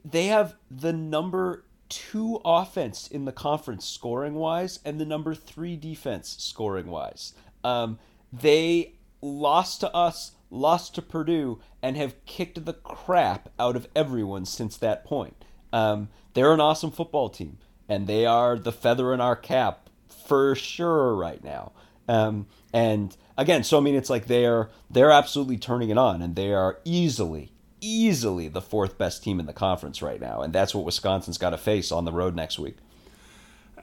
they 0.03 0.27
have 0.27 0.55
the 0.69 0.93
number 0.93 1.65
two 1.89 2.41
offense 2.43 3.07
in 3.07 3.25
the 3.25 3.31
conference 3.31 3.87
scoring 3.87 4.33
wise 4.35 4.79
and 4.83 4.99
the 4.99 5.05
number 5.05 5.35
three 5.35 5.75
defense 5.75 6.35
scoring 6.39 6.87
wise. 6.87 7.33
Um, 7.63 7.99
they 8.31 8.95
lost 9.21 9.81
to 9.81 9.93
us, 9.93 10.31
lost 10.53 10.95
to 10.95 11.01
Purdue, 11.01 11.59
and 11.81 11.97
have 11.97 12.25
kicked 12.25 12.63
the 12.65 12.73
crap 12.73 13.49
out 13.59 13.75
of 13.75 13.87
everyone 13.95 14.45
since 14.45 14.77
that 14.77 15.03
point. 15.03 15.43
Um, 15.71 16.09
they're 16.33 16.53
an 16.53 16.61
awesome 16.61 16.91
football 16.91 17.29
team, 17.29 17.57
and 17.89 18.07
they 18.07 18.25
are 18.25 18.57
the 18.57 18.71
feather 18.71 19.13
in 19.13 19.21
our 19.21 19.35
cap 19.35 19.89
for 20.07 20.55
sure 20.55 21.15
right 21.15 21.43
now. 21.43 21.71
Um, 22.07 22.47
and 22.71 23.15
again, 23.37 23.63
so 23.63 23.77
I 23.77 23.81
mean, 23.81 23.95
it's 23.95 24.09
like 24.09 24.27
they're 24.27 24.69
they're 24.89 25.11
absolutely 25.11 25.57
turning 25.57 25.89
it 25.89 25.97
on, 25.97 26.21
and 26.21 26.35
they 26.35 26.53
are 26.53 26.79
easily 26.85 27.53
easily 27.83 28.47
the 28.47 28.61
fourth 28.61 28.97
best 28.97 29.23
team 29.23 29.39
in 29.39 29.45
the 29.45 29.53
conference 29.53 30.01
right 30.01 30.21
now, 30.21 30.41
and 30.41 30.53
that's 30.53 30.73
what 30.73 30.85
Wisconsin's 30.85 31.37
got 31.37 31.49
to 31.49 31.57
face 31.57 31.91
on 31.91 32.05
the 32.05 32.13
road 32.13 32.35
next 32.35 32.57
week. 32.57 32.77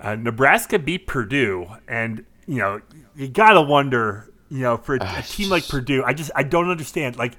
Uh, 0.01 0.15
Nebraska 0.15 0.79
beat 0.79 1.07
Purdue, 1.07 1.67
and 1.87 2.25
you 2.47 2.59
know 2.59 2.81
you 3.15 3.29
gotta 3.29 3.61
wonder, 3.61 4.30
you 4.51 4.61
know, 4.61 4.77
for 4.77 4.97
a, 4.97 5.03
uh, 5.03 5.19
a 5.19 5.23
team 5.23 5.49
like 5.49 5.67
Purdue, 5.67 6.03
I 6.05 6.13
just 6.13 6.31
I 6.35 6.43
don't 6.43 6.71
understand 6.71 7.17
like 7.17 7.35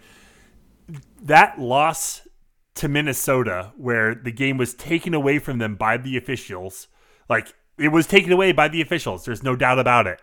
that 1.22 1.60
loss 1.60 2.28
to 2.76 2.88
Minnesota, 2.88 3.72
where 3.76 4.16
the 4.16 4.32
game 4.32 4.58
was 4.58 4.74
taken 4.74 5.14
away 5.14 5.38
from 5.38 5.58
them 5.58 5.76
by 5.76 5.98
the 5.98 6.18
officials, 6.18 6.88
like 7.30 7.54
it 7.78 7.90
was 7.90 8.08
taken 8.08 8.32
away 8.32 8.52
by 8.52 8.68
the 8.68 8.82
officials. 8.82 9.26
There's 9.26 9.44
no 9.44 9.56
doubt 9.56 9.78
about 9.78 10.08
it, 10.08 10.22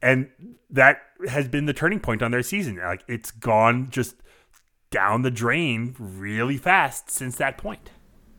and 0.00 0.30
that 0.70 1.02
has 1.28 1.48
been 1.48 1.66
the 1.66 1.72
turning 1.72 2.00
point 2.00 2.22
on 2.22 2.30
their 2.30 2.42
season. 2.42 2.76
Like 2.76 3.02
it's 3.08 3.30
gone 3.30 3.90
just 3.90 4.16
down 4.90 5.22
the 5.22 5.30
drain 5.30 5.94
really 5.98 6.56
fast 6.56 7.10
since 7.10 7.36
that 7.36 7.58
point. 7.58 7.90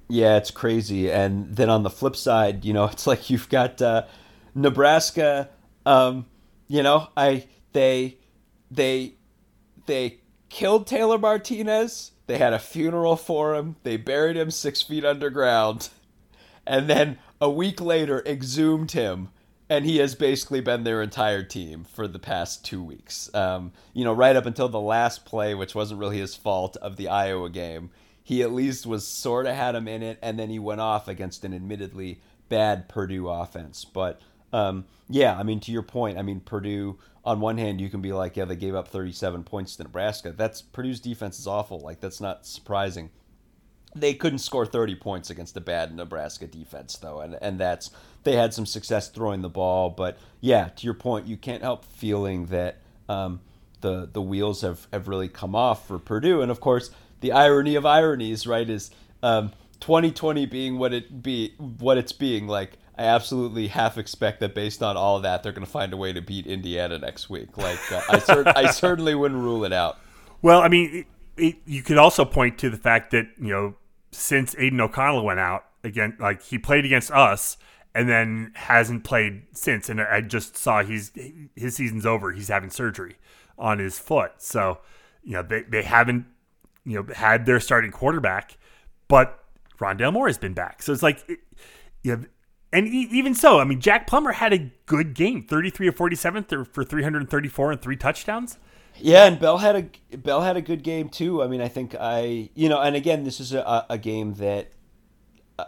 Yeah, 0.10 0.38
it's 0.38 0.52
crazy. 0.52 1.12
And 1.12 1.56
then 1.56 1.70
on 1.70 1.84
the 1.84 1.90
flip 1.90 2.16
side, 2.16 2.64
you 2.64 2.74
know, 2.74 2.86
it's 2.92 3.08
like 3.08 3.30
you've 3.30 3.50
got 3.50 3.82
uh, 3.82 4.04
Nebraska. 4.56 5.50
Um, 5.86 6.26
you 6.68 6.84
know, 6.84 7.08
I 7.16 7.46
they 7.78 8.18
they 8.72 9.14
they 9.86 10.20
killed 10.50 10.88
Taylor 10.88 11.20
Martinez. 11.20 12.12
They 12.26 12.40
had 12.40 12.54
a 12.54 12.60
funeral 12.60 13.16
for 13.16 13.56
him. 13.56 13.76
They 13.84 13.98
buried 13.98 14.36
him 14.36 14.52
six 14.52 14.82
feet 14.82 15.06
underground, 15.06 15.90
and 16.66 16.90
then 16.90 17.20
a 17.40 17.50
week 17.50 17.80
later 17.80 18.24
exhumed 18.26 18.92
him 18.92 19.30
and 19.70 19.86
he 19.86 19.98
has 19.98 20.16
basically 20.16 20.62
been 20.62 20.84
their 20.84 21.02
entire 21.02 21.44
team 21.44 21.84
for 21.84 22.08
the 22.08 22.20
past 22.20 22.64
two 22.64 22.82
weeks. 22.82 23.30
Um, 23.36 23.74
you 23.94 24.06
know, 24.06 24.14
right 24.14 24.36
up 24.36 24.46
until 24.46 24.70
the 24.70 24.80
last 24.80 25.26
play, 25.26 25.54
which 25.56 25.76
wasn't 25.76 26.00
really 26.00 26.20
his 26.20 26.36
fault 26.36 26.78
of 26.78 26.96
the 26.96 27.10
Iowa 27.10 27.50
game, 27.50 27.90
he 28.24 28.42
at 28.42 28.54
least 28.54 28.86
was 28.86 29.06
sort 29.06 29.46
of 29.46 29.56
had 29.56 29.76
him 29.76 29.88
in 29.88 30.04
it, 30.04 30.20
and 30.22 30.40
then 30.40 30.50
he 30.50 30.60
went 30.60 30.82
off 30.82 31.08
against 31.08 31.44
an 31.44 31.54
admittedly 31.54 32.22
bad 32.50 32.88
Purdue 32.88 33.28
offense. 33.28 33.84
But 33.84 34.22
um, 34.54 34.86
yeah, 35.10 35.38
I 35.38 35.44
mean, 35.44 35.60
to 35.62 35.72
your 35.72 35.84
point, 35.84 36.18
I 36.18 36.22
mean, 36.22 36.40
Purdue. 36.40 36.98
On 37.26 37.42
one 37.42 37.58
hand, 37.58 37.82
you 37.82 37.90
can 37.90 38.02
be 38.02 38.14
like, 38.14 38.38
yeah, 38.38 38.46
they 38.46 38.56
gave 38.56 38.74
up 38.74 38.88
37 38.88 39.44
points 39.44 39.76
to 39.76 39.84
Nebraska. 39.84 40.32
That's 40.32 40.62
Purdue's 40.62 41.02
defense 41.02 41.40
is 41.40 41.48
awful. 41.48 41.80
Like 41.80 42.00
that's 42.00 42.22
not 42.22 42.46
surprising. 42.46 43.10
They 43.94 44.14
couldn't 44.14 44.40
score 44.40 44.66
30 44.66 44.96
points 44.96 45.30
against 45.30 45.58
a 45.58 45.62
bad 45.62 45.94
Nebraska 45.94 46.48
defense, 46.48 46.96
though, 46.98 47.20
and 47.20 47.38
and 47.42 47.60
that's 47.60 47.90
they 48.24 48.36
had 48.36 48.54
some 48.54 48.66
success 48.66 49.10
throwing 49.10 49.42
the 49.42 49.50
ball. 49.50 49.90
But 49.90 50.18
yeah, 50.40 50.70
to 50.70 50.86
your 50.86 50.94
point, 50.94 51.28
you 51.28 51.36
can't 51.36 51.64
help 51.64 51.84
feeling 51.84 52.46
that 52.48 52.78
um, 53.10 53.42
the 53.82 54.10
the 54.12 54.22
wheels 54.22 54.62
have, 54.62 54.88
have 54.94 55.08
really 55.08 55.30
come 55.30 55.56
off 55.56 55.88
for 55.88 56.00
Purdue. 56.00 56.42
And 56.42 56.52
of 56.52 56.60
course, 56.60 56.92
the 57.22 57.32
irony 57.32 57.76
of 57.76 57.86
ironies, 57.86 58.48
right, 58.48 58.70
is 58.70 58.92
um, 59.24 59.52
2020 59.80 60.46
being 60.46 60.78
what 60.78 60.94
it 60.94 61.22
be 61.22 61.54
what 61.58 61.98
it's 61.98 62.12
being 62.12 62.48
like. 62.48 62.78
I 62.98 63.04
absolutely 63.04 63.68
half 63.68 63.98
expect 63.98 64.40
that 64.40 64.56
based 64.56 64.82
on 64.82 64.98
all 64.98 65.18
of 65.18 65.24
that, 65.24 65.44
they're 65.44 65.52
going 65.52 65.66
to 65.66 65.72
find 65.72 65.94
a 65.94 65.98
way 65.98 66.14
to 66.14 66.22
beat 66.22 66.48
Indiana 66.48 66.98
next 66.98 67.30
week. 67.30 67.58
Like 67.58 67.80
uh, 67.92 68.02
I, 68.10 68.20
cer- 68.20 68.54
I 68.56 68.72
certainly 68.72 69.16
wouldn't 69.16 69.42
rule 69.42 69.66
it 69.66 69.74
out. 69.74 70.00
Well, 70.42 70.62
I 70.62 70.68
mean, 70.68 71.06
it, 71.38 71.42
it, 71.42 71.56
you 71.66 71.84
could 71.84 71.98
also 71.98 72.26
point 72.26 72.58
to 72.60 72.70
the 72.70 72.78
fact 72.78 73.12
that 73.12 73.28
you 73.40 73.50
know 73.50 73.76
since 74.12 74.56
Aidan 74.58 74.82
O'Connell 74.82 75.24
went 75.24 75.40
out 75.40 75.66
again, 75.84 76.18
like 76.20 76.42
he 76.42 76.58
played 76.58 76.86
against 76.86 77.12
us 77.12 77.58
and 77.94 78.10
then 78.10 78.52
hasn't 78.56 79.04
played 79.04 79.44
since. 79.54 79.90
And 79.90 80.02
I 80.02 80.22
just 80.22 80.58
saw 80.58 80.84
he's 80.84 81.12
his 81.56 81.76
season's 81.76 82.06
over. 82.06 82.32
He's 82.32 82.48
having 82.48 82.70
surgery 82.70 83.18
on 83.58 83.80
his 83.80 84.00
foot, 84.00 84.34
so 84.38 84.80
you 85.24 85.34
know 85.34 85.44
they 85.44 85.64
they 85.64 85.84
haven't 85.84 86.26
you 86.86 86.96
know 86.96 87.14
had 87.14 87.46
their 87.46 87.60
starting 87.60 87.92
quarterback, 87.92 88.58
but 89.08 89.44
Rondale 89.80 90.14
Moore 90.14 90.28
has 90.28 90.38
been 90.38 90.54
back. 90.54 90.82
So 90.82 90.92
it's 90.92 91.04
like, 91.04 91.24
it, 91.28 91.40
you 92.04 92.16
know, 92.16 92.26
and 92.72 92.88
even 92.88 93.34
so, 93.34 93.60
I 93.60 93.64
mean, 93.64 93.80
Jack 93.80 94.08
Plummer 94.08 94.34
had 94.34 94.54
a 94.54 94.72
good 94.86 95.14
game, 95.14 95.46
33 95.48 95.88
of 95.88 95.96
47 95.96 96.66
for 96.66 96.84
334 96.84 97.72
and 97.72 97.82
three 97.82 97.96
touchdowns. 97.96 98.58
Yeah, 99.00 99.26
and 99.26 99.40
Bell 99.40 99.60
had 99.60 99.76
a 100.12 100.18
Bell 100.18 100.42
had 100.42 100.58
a 100.58 100.62
good 100.62 100.84
game 100.84 101.10
too. 101.10 101.44
I 101.44 101.48
mean, 101.48 101.62
I 101.62 101.68
think 101.68 101.96
I 102.00 102.50
you 102.56 102.68
know, 102.68 102.82
and 102.82 102.96
again, 102.96 103.24
this 103.24 103.40
is 103.40 103.54
a, 103.54 103.86
a 103.90 103.98
game 103.98 104.34
that 104.36 104.72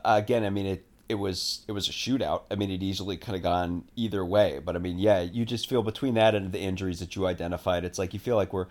again, 0.03 0.43
I 0.43 0.49
mean 0.49 0.65
it 0.65 0.85
it 1.07 1.15
was 1.15 1.63
it 1.67 1.71
was 1.71 1.88
a 1.88 1.91
shootout. 1.91 2.43
I 2.51 2.55
mean, 2.55 2.71
it 2.71 2.84
easily 2.84 3.17
could 3.17 3.34
have 3.34 3.43
gone 3.43 3.85
either 3.95 4.26
way. 4.26 4.59
But 4.63 4.76
I 4.76 4.80
mean, 4.80 4.99
yeah, 4.99 5.21
you 5.21 5.45
just 5.45 5.69
feel 5.69 5.84
between 5.84 6.13
that 6.15 6.35
and 6.35 6.51
the 6.51 6.59
injuries 6.59 6.99
that 6.99 7.15
you 7.15 7.27
identified, 7.27 7.84
it's 7.85 7.99
like 7.99 8.13
you 8.13 8.19
feel 8.19 8.35
like 8.35 8.53
we're 8.53 8.67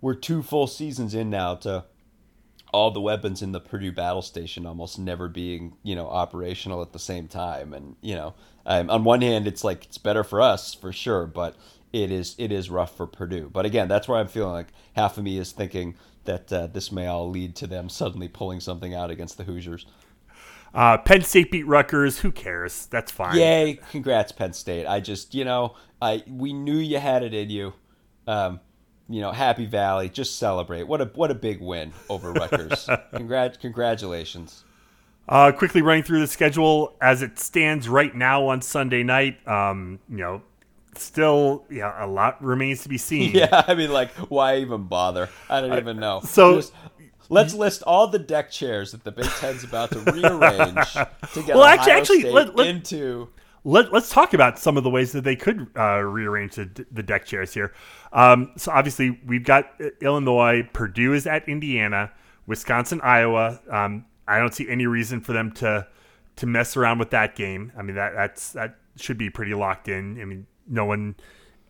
we're 0.00 0.14
two 0.14 0.42
full 0.42 0.66
seasons 0.66 1.14
in 1.14 1.30
now 1.30 1.54
to 1.56 1.84
all 2.72 2.90
the 2.90 3.00
weapons 3.00 3.42
in 3.42 3.52
the 3.52 3.60
Purdue 3.60 3.92
battle 3.92 4.22
station 4.22 4.66
almost 4.66 4.98
never 4.98 5.28
being 5.28 5.76
you 5.82 5.94
know 5.94 6.08
operational 6.08 6.82
at 6.82 6.92
the 6.92 6.98
same 6.98 7.28
time. 7.28 7.72
And 7.72 7.96
you 8.00 8.14
know, 8.14 8.34
um, 8.66 8.90
on 8.90 9.04
one 9.04 9.22
hand, 9.22 9.46
it's 9.46 9.62
like 9.62 9.84
it's 9.84 9.98
better 9.98 10.24
for 10.24 10.40
us 10.40 10.74
for 10.74 10.92
sure, 10.92 11.26
but 11.26 11.56
it 11.92 12.10
is 12.10 12.34
it 12.38 12.50
is 12.50 12.70
rough 12.70 12.96
for 12.96 13.06
Purdue. 13.06 13.50
But 13.52 13.66
again, 13.66 13.88
that's 13.88 14.08
where 14.08 14.18
I'm 14.18 14.28
feeling 14.28 14.52
like 14.52 14.68
half 14.94 15.18
of 15.18 15.24
me 15.24 15.38
is 15.38 15.52
thinking 15.52 15.94
that 16.24 16.52
uh, 16.52 16.66
this 16.68 16.90
may 16.90 17.06
all 17.06 17.28
lead 17.28 17.54
to 17.56 17.66
them 17.66 17.88
suddenly 17.88 18.28
pulling 18.28 18.60
something 18.60 18.94
out 18.94 19.10
against 19.10 19.36
the 19.36 19.44
Hoosiers. 19.44 19.86
Uh, 20.74 20.96
Penn 20.96 21.20
State 21.22 21.50
beat 21.50 21.66
Rutgers. 21.66 22.20
Who 22.20 22.32
cares? 22.32 22.86
That's 22.86 23.12
fine. 23.12 23.36
Yay! 23.36 23.78
Congrats, 23.90 24.32
Penn 24.32 24.54
State. 24.54 24.86
I 24.86 25.00
just 25.00 25.34
you 25.34 25.44
know 25.44 25.76
I 26.00 26.22
we 26.26 26.52
knew 26.52 26.76
you 26.76 26.98
had 26.98 27.22
it 27.22 27.34
in 27.34 27.50
you. 27.50 27.74
Um, 28.26 28.60
you 29.08 29.20
know, 29.20 29.32
Happy 29.32 29.66
Valley, 29.66 30.08
just 30.08 30.36
celebrate. 30.36 30.84
What 30.84 31.00
a 31.00 31.06
what 31.14 31.30
a 31.30 31.34
big 31.34 31.60
win 31.60 31.92
over 32.08 32.32
Rutgers. 32.32 32.88
Congrat, 33.12 33.60
congratulations. 33.60 34.64
Uh, 35.28 35.52
quickly 35.52 35.82
running 35.82 36.02
through 36.02 36.20
the 36.20 36.26
schedule 36.26 36.96
as 37.00 37.22
it 37.22 37.38
stands 37.38 37.88
right 37.88 38.14
now 38.14 38.46
on 38.48 38.60
Sunday 38.60 39.02
night. 39.02 39.46
Um, 39.46 40.00
you 40.08 40.18
know, 40.18 40.42
still, 40.96 41.64
yeah, 41.70 42.04
a 42.04 42.06
lot 42.06 42.42
remains 42.42 42.82
to 42.82 42.88
be 42.88 42.98
seen. 42.98 43.32
Yeah, 43.34 43.64
I 43.66 43.74
mean, 43.74 43.92
like, 43.92 44.10
why 44.14 44.58
even 44.58 44.84
bother? 44.84 45.28
I 45.48 45.60
don't 45.60 45.78
even 45.78 45.98
know. 45.98 46.20
So. 46.24 46.56
Just, 46.56 46.72
let's 47.28 47.54
list 47.54 47.82
all 47.84 48.08
the 48.08 48.18
deck 48.18 48.50
chairs 48.50 48.92
that 48.92 49.04
the 49.04 49.12
Big 49.12 49.24
Ten's 49.24 49.64
about 49.64 49.90
to 49.92 50.00
rearrange 50.12 50.92
to 50.92 51.42
get 51.42 51.56
well, 51.56 51.62
Ohio 51.62 51.78
actually, 51.78 51.92
actually, 51.92 52.20
State 52.20 52.32
let, 52.32 52.56
let, 52.56 52.66
into. 52.66 53.28
Let, 53.64 53.94
us 53.94 54.10
talk 54.10 54.34
about 54.34 54.58
some 54.58 54.76
of 54.76 54.82
the 54.82 54.90
ways 54.90 55.12
that 55.12 55.22
they 55.22 55.36
could 55.36 55.68
uh, 55.76 56.00
rearrange 56.00 56.56
the, 56.56 56.86
the, 56.90 57.02
deck 57.02 57.24
chairs 57.24 57.54
here. 57.54 57.72
Um, 58.12 58.52
so 58.56 58.72
obviously, 58.72 59.20
we've 59.24 59.44
got 59.44 59.70
Illinois, 60.00 60.68
Purdue 60.72 61.12
is 61.12 61.28
at 61.28 61.48
Indiana, 61.48 62.10
Wisconsin, 62.46 63.00
Iowa. 63.02 63.60
Um, 63.70 64.06
I 64.26 64.38
don't 64.38 64.52
see 64.52 64.68
any 64.68 64.86
reason 64.86 65.20
for 65.20 65.32
them 65.32 65.52
to 65.52 65.86
to 66.36 66.46
mess 66.46 66.76
around 66.76 66.98
with 66.98 67.10
that 67.10 67.36
game. 67.36 67.72
I 67.76 67.82
mean, 67.82 67.96
that 67.96 68.14
that's 68.14 68.52
that 68.52 68.76
should 68.96 69.18
be 69.18 69.30
pretty 69.30 69.54
locked 69.54 69.88
in. 69.88 70.20
I 70.20 70.24
mean, 70.24 70.46
no 70.66 70.84
one. 70.84 71.16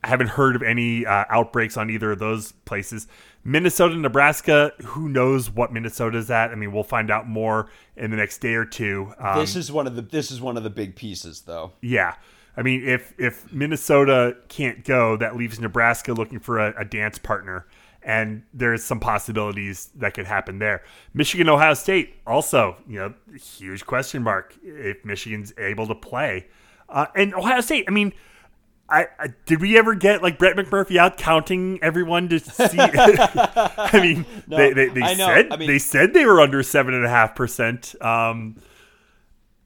I 0.04 0.08
haven't 0.08 0.28
heard 0.28 0.56
of 0.56 0.62
any 0.62 1.06
uh, 1.06 1.24
outbreaks 1.28 1.76
on 1.76 1.88
either 1.88 2.12
of 2.12 2.18
those 2.18 2.52
places. 2.64 3.06
Minnesota, 3.44 3.96
Nebraska. 3.96 4.72
Who 4.84 5.08
knows 5.08 5.50
what 5.50 5.72
Minnesota's 5.72 6.30
at? 6.30 6.50
I 6.50 6.54
mean, 6.54 6.72
we'll 6.72 6.84
find 6.84 7.10
out 7.10 7.28
more 7.28 7.68
in 7.96 8.10
the 8.10 8.16
next 8.16 8.38
day 8.38 8.54
or 8.54 8.64
two. 8.64 9.12
Um, 9.18 9.38
this 9.38 9.56
is 9.56 9.72
one 9.72 9.86
of 9.86 9.96
the 9.96 10.02
this 10.02 10.30
is 10.30 10.40
one 10.40 10.56
of 10.56 10.62
the 10.62 10.70
big 10.70 10.94
pieces, 10.94 11.42
though. 11.42 11.72
Yeah, 11.80 12.14
I 12.56 12.62
mean, 12.62 12.86
if 12.86 13.14
if 13.18 13.52
Minnesota 13.52 14.36
can't 14.48 14.84
go, 14.84 15.16
that 15.16 15.36
leaves 15.36 15.58
Nebraska 15.58 16.12
looking 16.12 16.38
for 16.38 16.58
a, 16.58 16.74
a 16.80 16.84
dance 16.84 17.18
partner, 17.18 17.66
and 18.02 18.42
there's 18.54 18.84
some 18.84 19.00
possibilities 19.00 19.90
that 19.96 20.14
could 20.14 20.26
happen 20.26 20.58
there. 20.58 20.82
Michigan, 21.14 21.48
Ohio 21.48 21.74
State, 21.74 22.14
also, 22.26 22.76
you 22.86 22.98
know, 22.98 23.14
huge 23.36 23.86
question 23.86 24.22
mark 24.22 24.54
if 24.62 25.04
Michigan's 25.04 25.52
able 25.58 25.86
to 25.88 25.94
play, 25.94 26.46
uh, 26.88 27.06
and 27.16 27.34
Ohio 27.34 27.60
State. 27.60 27.86
I 27.88 27.90
mean 27.90 28.12
I, 28.92 29.06
I, 29.18 29.28
did 29.46 29.62
we 29.62 29.78
ever 29.78 29.94
get 29.94 30.22
like 30.22 30.38
Brett 30.38 30.54
McMurphy 30.54 30.98
out 30.98 31.16
counting 31.16 31.78
everyone 31.82 32.28
to 32.28 32.38
see? 32.38 32.52
I 32.78 33.90
mean, 33.94 34.26
no, 34.46 34.58
they, 34.58 34.72
they, 34.72 34.88
they 34.88 35.14
said 35.14 35.48
I 35.50 35.56
mean, 35.56 35.66
they 35.66 35.78
said 35.78 36.12
they 36.12 36.26
were 36.26 36.40
under 36.40 36.62
seven 36.62 36.92
and 36.92 37.04
a 37.04 37.08
half 37.08 37.34
percent. 37.34 37.94
Um, 38.02 38.56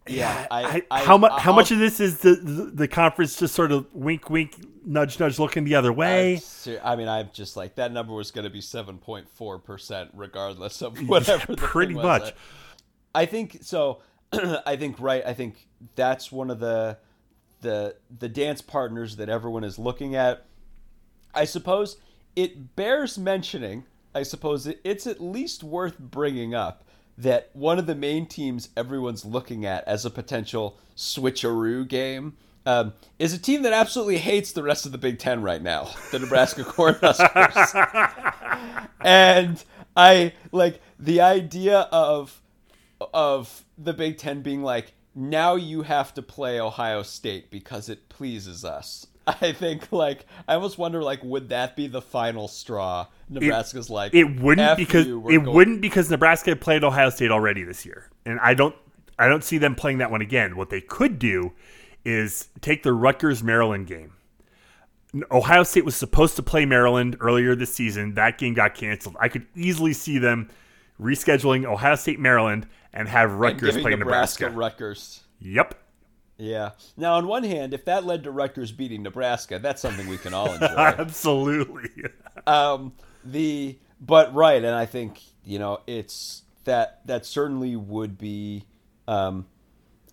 yeah, 0.07 0.47
I, 0.49 0.83
how 0.91 1.19
much 1.19 1.41
how 1.41 1.53
much 1.53 1.73
of 1.73 1.81
this 1.81 1.99
is 1.99 2.19
the, 2.19 2.37
the, 2.37 2.71
the 2.73 2.89
conference 2.89 3.37
just 3.37 3.55
sort 3.55 3.73
of 3.73 3.93
wink 3.93 4.31
wink 4.31 4.55
nudge 4.85 5.19
nudge 5.19 5.41
looking 5.41 5.65
the 5.65 5.75
other 5.75 5.93
way? 5.93 6.41
I 6.85 6.95
mean, 6.95 7.09
I'm 7.09 7.31
just 7.33 7.57
like 7.57 7.75
that 7.75 7.91
number 7.91 8.15
was 8.15 8.31
going 8.31 8.45
to 8.45 8.51
be 8.51 8.61
seven 8.61 8.99
point 8.99 9.29
four 9.29 9.59
percent 9.59 10.11
regardless 10.15 10.83
of 10.83 10.97
whatever. 11.09 11.55
Yeah, 11.55 11.57
pretty 11.59 11.95
much. 11.95 12.33
I 13.13 13.27
think 13.27 13.59
so. 13.63 14.03
I 14.33 14.77
think 14.77 15.01
right. 15.01 15.25
I 15.27 15.35
think 15.35 15.67
that's 15.97 16.31
one 16.31 16.51
of 16.51 16.61
the 16.61 16.99
the 17.61 17.97
the 18.19 18.29
dance 18.29 18.61
partners 18.61 19.17
that 19.17 19.29
everyone 19.29 19.65
is 19.65 19.79
looking 19.79 20.15
at. 20.15 20.47
I 21.35 21.45
suppose 21.45 21.97
it 22.35 22.77
bears 22.77 23.19
mentioning. 23.19 23.85
I 24.15 24.23
suppose 24.23 24.67
it's 24.67 25.07
at 25.07 25.21
least 25.21 25.63
worth 25.63 25.99
bringing 25.99 26.55
up 26.55 26.85
that 27.19 27.51
one 27.53 27.79
of 27.79 27.87
the 27.87 27.95
main 27.95 28.27
teams 28.27 28.71
everyone's 28.77 29.25
looking 29.25 29.65
at 29.65 29.87
as 29.87 30.05
a 30.05 30.11
potential 30.11 30.79
switcheroo 30.97 31.87
game 31.87 32.37
um, 32.67 32.93
is 33.19 33.33
a 33.33 33.39
team 33.39 33.63
that 33.63 33.73
absolutely 33.73 34.19
hates 34.19 34.53
the 34.53 34.63
rest 34.63 34.87
of 34.87 34.93
the 34.93 34.99
Big 34.99 35.19
Ten 35.19 35.41
right 35.41 35.63
now, 35.63 35.89
the 36.11 36.19
Nebraska 36.19 36.63
Cornhuskers. 36.65 37.73
and 39.01 39.63
I 39.97 40.33
like 40.53 40.81
the 40.99 41.21
idea 41.21 41.81
of 41.93 42.43
of 43.15 43.65
the 43.79 43.93
Big 43.93 44.19
Ten 44.19 44.43
being 44.43 44.63
like, 44.63 44.93
now 45.17 45.55
you 45.55 45.83
have 45.83 46.15
to 46.15 46.23
play 46.23 46.61
Ohio 46.61 47.03
State 47.03 47.51
because 47.51 47.89
it 47.89 48.09
pleases 48.09 48.65
us. 48.65 49.07
I 49.27 49.51
think 49.53 49.91
like 49.91 50.27
I 50.47 50.55
almost 50.55 50.79
wonder 50.79 51.03
like 51.03 51.25
would 51.25 51.49
that 51.49 51.75
be 51.75 51.89
the 51.89 52.03
final 52.03 52.47
straw? 52.47 53.07
Nebraska's 53.29 53.89
it, 53.91 53.93
like 53.93 54.15
it 54.15 54.41
wouldn't 54.41 54.77
because 54.77 55.07
you, 55.07 55.29
it 55.29 55.39
going- 55.43 55.57
wouldn't 55.57 55.81
because 55.81 56.09
Nebraska 56.11 56.55
played 56.55 56.85
Ohio 56.85 57.11
State 57.11 57.33
already 57.33 57.65
this 57.65 57.85
year, 57.85 58.11
and 58.25 58.39
I 58.41 58.55
don't 58.55 58.77
I 59.19 59.29
don't 59.29 59.43
see 59.43 59.59
them 59.59 59.75
playing 59.75 59.99
that 59.99 60.11
one 60.13 60.21
again. 60.21 60.57
What 60.57 60.71
they 60.71 60.81
could 60.81 61.19
do 61.19 61.53
is 62.05 62.49
take 62.61 62.85
the 62.85 62.93
Rutgers 62.93 63.43
Maryland 63.43 63.89
game. 63.89 64.13
Ohio 65.31 65.63
State 65.63 65.85
was 65.85 65.97
supposed 65.97 66.37
to 66.37 66.43
play 66.43 66.67
Maryland 66.67 67.17
earlier 67.21 67.57
this 67.57 67.73
season. 67.73 68.15
That 68.15 68.39
game 68.39 68.55
got 68.55 68.75
canceled. 68.75 69.17
I 69.19 69.29
could 69.29 69.47
easily 69.57 69.95
see 69.95 70.19
them 70.19 70.51
rescheduling 71.01 71.65
Ohio 71.65 71.97
State 71.97 72.21
Maryland 72.21 72.67
and 72.97 73.09
have 73.09 73.33
Rutgers 73.35 73.75
and 73.77 73.83
play 73.83 73.95
Nebraska. 73.95 74.45
Nebraska. 74.45 74.59
Rutgers. 74.59 75.21
Yep. 75.41 75.75
Yeah. 76.39 76.71
Now, 76.97 77.15
on 77.15 77.27
one 77.27 77.45
hand, 77.45 77.75
if 77.75 77.85
that 77.85 78.05
led 78.05 78.25
to 78.25 78.31
Rutgers 78.31 78.73
beating 78.73 79.03
Nebraska, 79.03 79.59
that's 79.59 79.81
something 79.81 80.09
we 80.09 80.19
can 80.19 80.35
all 80.35 80.53
enjoy. 80.55 80.67
Absolutely. 80.67 81.91
um, 82.47 82.95
the 83.25 83.79
but 84.01 84.35
right, 84.35 84.63
and 84.63 84.75
I 84.75 84.87
think 84.87 85.21
you 85.45 85.59
know 85.59 85.81
it's 85.87 86.43
that 86.65 87.01
that 87.07 87.27
certainly 87.27 87.77
would 87.77 88.19
be. 88.19 88.65
Um, 89.07 89.47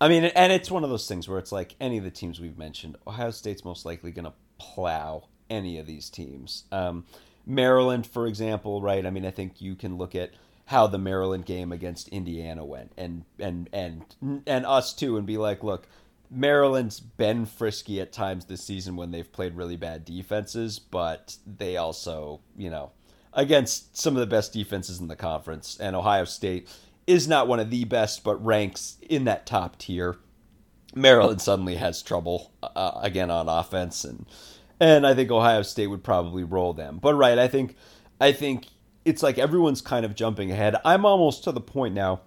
I 0.00 0.08
mean, 0.08 0.24
and 0.24 0.52
it's 0.52 0.70
one 0.70 0.84
of 0.84 0.90
those 0.90 1.08
things 1.08 1.28
where 1.28 1.38
it's 1.38 1.52
like 1.52 1.74
any 1.80 1.98
of 1.98 2.04
the 2.04 2.10
teams 2.10 2.40
we've 2.40 2.58
mentioned, 2.58 2.96
Ohio 3.06 3.30
State's 3.30 3.64
most 3.64 3.86
likely 3.86 4.10
going 4.10 4.26
to 4.26 4.32
plow 4.58 5.28
any 5.48 5.78
of 5.78 5.86
these 5.86 6.10
teams. 6.10 6.64
Um, 6.72 7.06
Maryland, 7.46 8.06
for 8.06 8.26
example, 8.26 8.82
right? 8.82 9.06
I 9.06 9.10
mean, 9.10 9.24
I 9.24 9.30
think 9.30 9.60
you 9.60 9.74
can 9.74 9.96
look 9.96 10.14
at 10.14 10.30
how 10.66 10.86
the 10.86 10.98
Maryland 10.98 11.44
game 11.44 11.72
against 11.72 12.08
Indiana 12.08 12.64
went, 12.64 12.92
and 12.96 13.24
and 13.38 13.68
and 13.72 14.42
and 14.46 14.66
us 14.66 14.94
too, 14.94 15.16
and 15.16 15.26
be 15.26 15.36
like, 15.36 15.62
look, 15.62 15.86
Maryland's 16.30 17.00
been 17.00 17.46
frisky 17.46 18.00
at 18.00 18.12
times 18.12 18.46
this 18.46 18.64
season 18.64 18.96
when 18.96 19.10
they've 19.10 19.30
played 19.30 19.56
really 19.56 19.76
bad 19.76 20.04
defenses, 20.04 20.78
but 20.78 21.36
they 21.46 21.76
also, 21.76 22.40
you 22.56 22.70
know, 22.70 22.92
against 23.32 23.96
some 23.96 24.14
of 24.14 24.20
the 24.20 24.26
best 24.26 24.52
defenses 24.52 25.00
in 25.00 25.08
the 25.08 25.16
conference, 25.16 25.78
and 25.78 25.94
Ohio 25.94 26.24
State 26.24 26.68
is 27.06 27.28
not 27.28 27.46
one 27.46 27.60
of 27.60 27.70
the 27.70 27.84
best, 27.84 28.24
but 28.24 28.42
ranks 28.44 28.96
in 29.02 29.24
that 29.24 29.46
top 29.46 29.78
tier. 29.78 30.16
Maryland 30.94 31.40
suddenly 31.40 31.74
has 31.74 32.02
trouble 32.02 32.52
uh, 32.62 32.92
again 33.02 33.30
on 33.30 33.48
offense, 33.48 34.04
and 34.04 34.26
and 34.80 35.06
I 35.06 35.14
think 35.14 35.30
Ohio 35.30 35.62
State 35.62 35.88
would 35.88 36.04
probably 36.04 36.44
roll 36.44 36.72
them. 36.72 36.98
But 37.02 37.14
right, 37.14 37.38
I 37.38 37.48
think 37.48 37.76
I 38.20 38.32
think 38.32 38.66
it's 39.04 39.22
like 39.22 39.38
everyone's 39.38 39.80
kind 39.80 40.04
of 40.04 40.14
jumping 40.14 40.50
ahead. 40.50 40.76
I'm 40.84 41.04
almost 41.04 41.44
to 41.44 41.52
the 41.52 41.60
point 41.60 41.94
now 41.94 42.20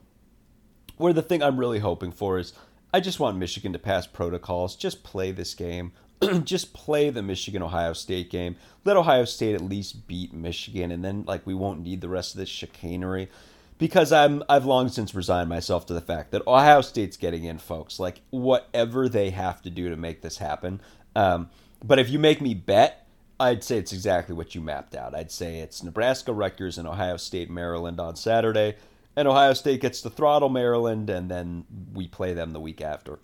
where 0.97 1.13
the 1.13 1.21
thing 1.21 1.41
I'm 1.41 1.59
really 1.59 1.79
hoping 1.79 2.11
for 2.11 2.37
is 2.37 2.53
I 2.93 2.99
just 2.99 3.19
want 3.19 3.37
Michigan 3.37 3.73
to 3.73 3.79
pass 3.79 4.07
protocols, 4.07 4.75
just 4.75 5.03
play 5.03 5.31
this 5.31 5.53
game. 5.53 5.91
just 6.43 6.73
play 6.73 7.09
the 7.09 7.21
Michigan 7.21 7.61
Ohio 7.61 7.93
State 7.93 8.29
game. 8.29 8.55
Let 8.83 8.97
Ohio 8.97 9.25
State 9.25 9.53
at 9.53 9.61
least 9.61 10.07
beat 10.07 10.33
Michigan, 10.33 10.91
and 10.91 11.05
then 11.05 11.23
like 11.27 11.45
we 11.45 11.53
won't 11.53 11.83
need 11.83 12.01
the 12.01 12.09
rest 12.09 12.33
of 12.33 12.39
this 12.39 12.49
chicanery. 12.49 13.29
Because 13.77 14.11
I'm 14.11 14.41
I've 14.49 14.65
long 14.65 14.89
since 14.89 15.13
resigned 15.13 15.49
myself 15.49 15.85
to 15.87 15.93
the 15.93 16.01
fact 16.01 16.31
that 16.31 16.47
Ohio 16.47 16.81
State's 16.81 17.17
getting 17.17 17.43
in, 17.43 17.59
folks. 17.59 17.99
Like 17.99 18.21
whatever 18.31 19.07
they 19.07 19.29
have 19.29 19.61
to 19.61 19.69
do 19.69 19.89
to 19.89 19.95
make 19.95 20.21
this 20.21 20.39
happen. 20.39 20.81
Um, 21.15 21.49
but 21.83 21.99
if 21.99 22.09
you 22.09 22.17
make 22.17 22.41
me 22.41 22.55
bet, 22.55 23.06
I'd 23.39 23.63
say 23.63 23.77
it's 23.77 23.93
exactly 23.93 24.33
what 24.33 24.55
you 24.55 24.61
mapped 24.61 24.95
out. 24.95 25.13
I'd 25.13 25.31
say 25.31 25.59
it's 25.59 25.83
Nebraska, 25.83 26.33
Rutgers, 26.33 26.77
and 26.77 26.87
Ohio 26.87 27.17
State, 27.17 27.49
Maryland 27.49 27.99
on 27.99 28.15
Saturday, 28.15 28.75
and 29.15 29.27
Ohio 29.27 29.53
State 29.53 29.81
gets 29.81 30.01
to 30.01 30.09
throttle 30.09 30.49
Maryland, 30.49 31.09
and 31.09 31.29
then 31.29 31.65
we 31.93 32.07
play 32.07 32.33
them 32.33 32.51
the 32.51 32.59
week 32.59 32.81
after. 32.81 33.19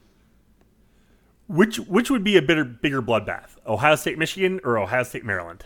Which 1.48 1.78
which 1.78 2.10
would 2.10 2.24
be 2.24 2.38
a 2.38 2.42
bigger 2.42 2.64
bigger 2.64 3.02
bloodbath? 3.02 3.58
Ohio 3.66 3.96
State, 3.96 4.18
Michigan, 4.18 4.60
or 4.64 4.78
Ohio 4.78 5.04
State, 5.04 5.26
Maryland? 5.26 5.66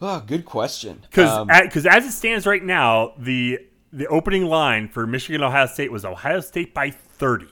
Oh, 0.00 0.22
good 0.26 0.44
question. 0.44 1.00
Because 1.02 1.46
because 1.46 1.86
um, 1.86 1.92
as 1.92 2.06
it 2.06 2.12
stands 2.12 2.46
right 2.46 2.62
now, 2.62 3.14
the 3.18 3.58
the 3.92 4.06
opening 4.06 4.46
line 4.46 4.88
for 4.88 5.06
Michigan 5.06 5.42
Ohio 5.42 5.66
State 5.66 5.92
was 5.92 6.04
Ohio 6.04 6.40
State 6.40 6.72
by 6.72 6.90
thirty. 6.90 7.50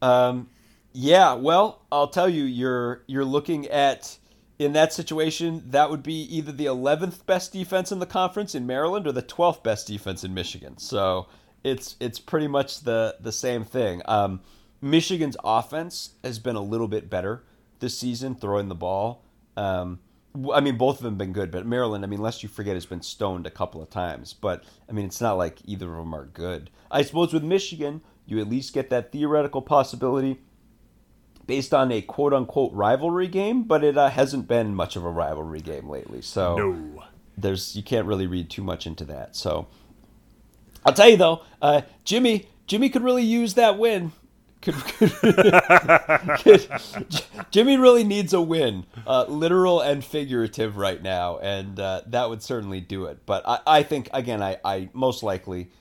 Um, 0.00 0.48
yeah. 0.92 1.34
Well, 1.34 1.82
I'll 1.90 2.08
tell 2.08 2.28
you, 2.28 2.44
you're 2.44 3.02
you're 3.06 3.24
looking 3.24 3.66
at 3.68 4.18
in 4.60 4.74
that 4.74 4.92
situation, 4.92 5.62
that 5.70 5.88
would 5.88 6.02
be 6.02 6.22
either 6.36 6.52
the 6.52 6.66
11th 6.66 7.24
best 7.24 7.50
defense 7.50 7.90
in 7.90 7.98
the 7.98 8.04
conference 8.04 8.54
in 8.54 8.66
Maryland 8.66 9.06
or 9.06 9.12
the 9.12 9.22
12th 9.22 9.62
best 9.62 9.86
defense 9.86 10.22
in 10.22 10.34
Michigan. 10.34 10.76
So 10.76 11.28
it's 11.64 11.96
it's 11.98 12.18
pretty 12.18 12.46
much 12.46 12.80
the 12.80 13.16
the 13.20 13.32
same 13.32 13.64
thing. 13.64 14.02
Um, 14.04 14.40
Michigan's 14.82 15.36
offense 15.42 16.10
has 16.22 16.38
been 16.38 16.56
a 16.56 16.62
little 16.62 16.88
bit 16.88 17.08
better 17.08 17.42
this 17.80 17.98
season, 17.98 18.34
throwing 18.34 18.68
the 18.68 18.74
ball. 18.74 19.24
Um, 19.56 20.00
I 20.52 20.60
mean, 20.60 20.76
both 20.76 20.98
of 20.98 21.04
them 21.04 21.14
have 21.14 21.18
been 21.18 21.32
good, 21.32 21.50
but 21.50 21.66
Maryland, 21.66 22.04
I 22.04 22.06
mean, 22.06 22.20
lest 22.20 22.42
you 22.42 22.48
forget, 22.48 22.74
has 22.74 22.86
been 22.86 23.02
stoned 23.02 23.46
a 23.46 23.50
couple 23.50 23.82
of 23.82 23.88
times. 23.88 24.34
But 24.34 24.64
I 24.88 24.92
mean, 24.92 25.06
it's 25.06 25.22
not 25.22 25.38
like 25.38 25.58
either 25.64 25.90
of 25.90 25.96
them 25.96 26.14
are 26.14 26.26
good. 26.26 26.68
I 26.90 27.00
suppose 27.00 27.32
with 27.32 27.42
Michigan, 27.42 28.02
you 28.26 28.38
at 28.40 28.48
least 28.48 28.74
get 28.74 28.90
that 28.90 29.10
theoretical 29.10 29.62
possibility 29.62 30.40
based 31.50 31.74
on 31.74 31.90
a 31.90 32.00
quote 32.00 32.32
unquote 32.32 32.72
rivalry 32.72 33.26
game, 33.26 33.64
but 33.64 33.82
it 33.82 33.98
uh, 33.98 34.08
hasn't 34.08 34.46
been 34.46 34.72
much 34.72 34.94
of 34.94 35.04
a 35.04 35.10
rivalry 35.10 35.60
game 35.60 35.88
lately. 35.88 36.22
So 36.22 36.54
no. 36.54 37.02
there's 37.36 37.74
you 37.74 37.82
can't 37.82 38.06
really 38.06 38.28
read 38.28 38.48
too 38.48 38.62
much 38.62 38.86
into 38.86 39.04
that. 39.06 39.34
So 39.34 39.66
I'll 40.86 40.92
tell 40.92 41.08
you 41.08 41.16
though, 41.16 41.42
uh, 41.60 41.80
Jimmy 42.04 42.48
Jimmy 42.68 42.88
could 42.88 43.02
really 43.02 43.24
use 43.24 43.54
that 43.54 43.78
win. 43.78 44.12
Could, 44.62 44.74
could, 44.84 45.12
could, 46.38 46.68
Jimmy 47.50 47.76
really 47.76 48.04
needs 48.04 48.32
a 48.32 48.40
win, 48.40 48.86
uh, 49.04 49.24
literal 49.24 49.80
and 49.80 50.04
figurative, 50.04 50.76
right 50.76 51.02
now, 51.02 51.38
and 51.38 51.80
uh, 51.80 52.02
that 52.06 52.28
would 52.28 52.44
certainly 52.44 52.80
do 52.80 53.06
it. 53.06 53.26
But 53.26 53.42
I, 53.48 53.58
I 53.66 53.82
think 53.82 54.08
again, 54.12 54.40
I, 54.40 54.58
I 54.64 54.88
most 54.92 55.24
likely 55.24 55.72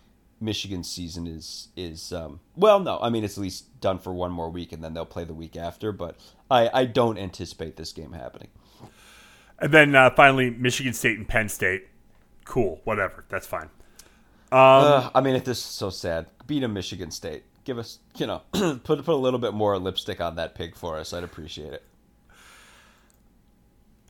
Michigan's 0.42 0.90
season 0.90 1.28
is 1.28 1.70
is 1.76 2.14
um, 2.14 2.40
well, 2.56 2.80
no, 2.80 3.00
I 3.02 3.10
mean 3.10 3.24
it's 3.24 3.38
at 3.38 3.42
least 3.42 3.80
done 3.82 4.00
for 4.00 4.14
one 4.14 4.32
more 4.32 4.50
week, 4.50 4.72
and 4.72 4.84
then 4.84 4.94
they'll 4.94 5.06
play 5.06 5.24
the 5.24 5.34
week 5.34 5.56
after. 5.56 5.92
But 5.92 6.18
I, 6.50 6.70
I 6.74 6.86
don't 6.86 7.18
anticipate 7.18 7.76
this 7.76 7.92
game 7.92 8.14
happening. 8.14 8.50
And 9.60 9.74
then 9.74 9.96
uh, 9.96 10.10
finally, 10.12 10.50
Michigan 10.50 10.94
State 10.94 11.18
and 11.18 11.28
Penn 11.28 11.50
State. 11.50 11.88
Cool, 12.46 12.82
whatever, 12.84 13.26
that's 13.30 13.46
fine. 13.46 13.70
Um, 14.52 14.60
uh, 14.60 15.10
I 15.14 15.22
mean, 15.22 15.36
if 15.36 15.44
this 15.44 15.60
is 15.60 15.64
so 15.64 15.90
sad, 15.90 16.28
beat 16.48 16.64
a 16.64 16.68
Michigan 16.68 17.12
State. 17.12 17.44
Give 17.66 17.78
us, 17.78 18.00
you 18.18 18.26
know, 18.26 18.42
put 18.52 18.84
put 18.84 19.08
a 19.08 19.14
little 19.16 19.40
bit 19.40 19.54
more 19.54 19.78
lipstick 19.78 20.22
on 20.22 20.36
that 20.38 20.56
pig 20.56 20.76
for 20.76 20.98
us. 20.98 21.14
I'd 21.14 21.24
appreciate 21.24 21.74
it. 21.74 21.84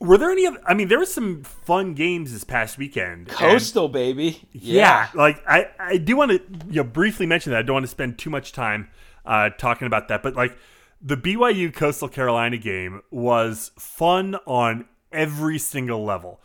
Were 0.00 0.16
there 0.16 0.30
any? 0.30 0.46
Of? 0.46 0.56
I 0.66 0.72
mean, 0.72 0.88
there 0.88 0.98
were 0.98 1.04
some 1.04 1.42
fun 1.42 1.92
games 1.94 2.32
this 2.32 2.42
past 2.42 2.78
weekend. 2.78 3.28
Coastal, 3.28 3.84
and, 3.84 3.92
baby. 3.92 4.42
Yeah. 4.52 4.74
yeah. 4.74 5.08
like 5.14 5.42
I, 5.46 5.68
I 5.78 5.96
do 5.98 6.16
want 6.16 6.30
to 6.30 6.40
you 6.68 6.76
know 6.76 6.84
briefly 6.84 7.26
mention 7.26 7.52
that. 7.52 7.58
I 7.58 7.62
don't 7.62 7.74
want 7.74 7.84
to 7.84 7.90
spend 7.90 8.18
too 8.18 8.30
much 8.30 8.52
time 8.52 8.88
uh, 9.26 9.50
talking 9.50 9.86
about 9.86 10.08
that, 10.08 10.22
but 10.22 10.34
like 10.34 10.56
the 11.02 11.16
BYU 11.16 11.72
Coastal 11.72 12.08
Carolina 12.08 12.56
game 12.56 13.02
was 13.10 13.72
fun 13.78 14.36
on 14.46 14.86
every 15.12 15.58
single 15.58 16.02
level. 16.02 16.40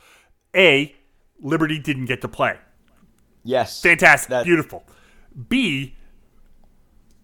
A, 0.53 0.93
Liberty 1.41 1.79
didn't 1.79 2.05
get 2.05 2.21
to 2.21 2.27
play. 2.27 2.57
Yes, 3.43 3.81
fantastic, 3.81 4.29
that- 4.29 4.45
beautiful. 4.45 4.83
B, 5.49 5.95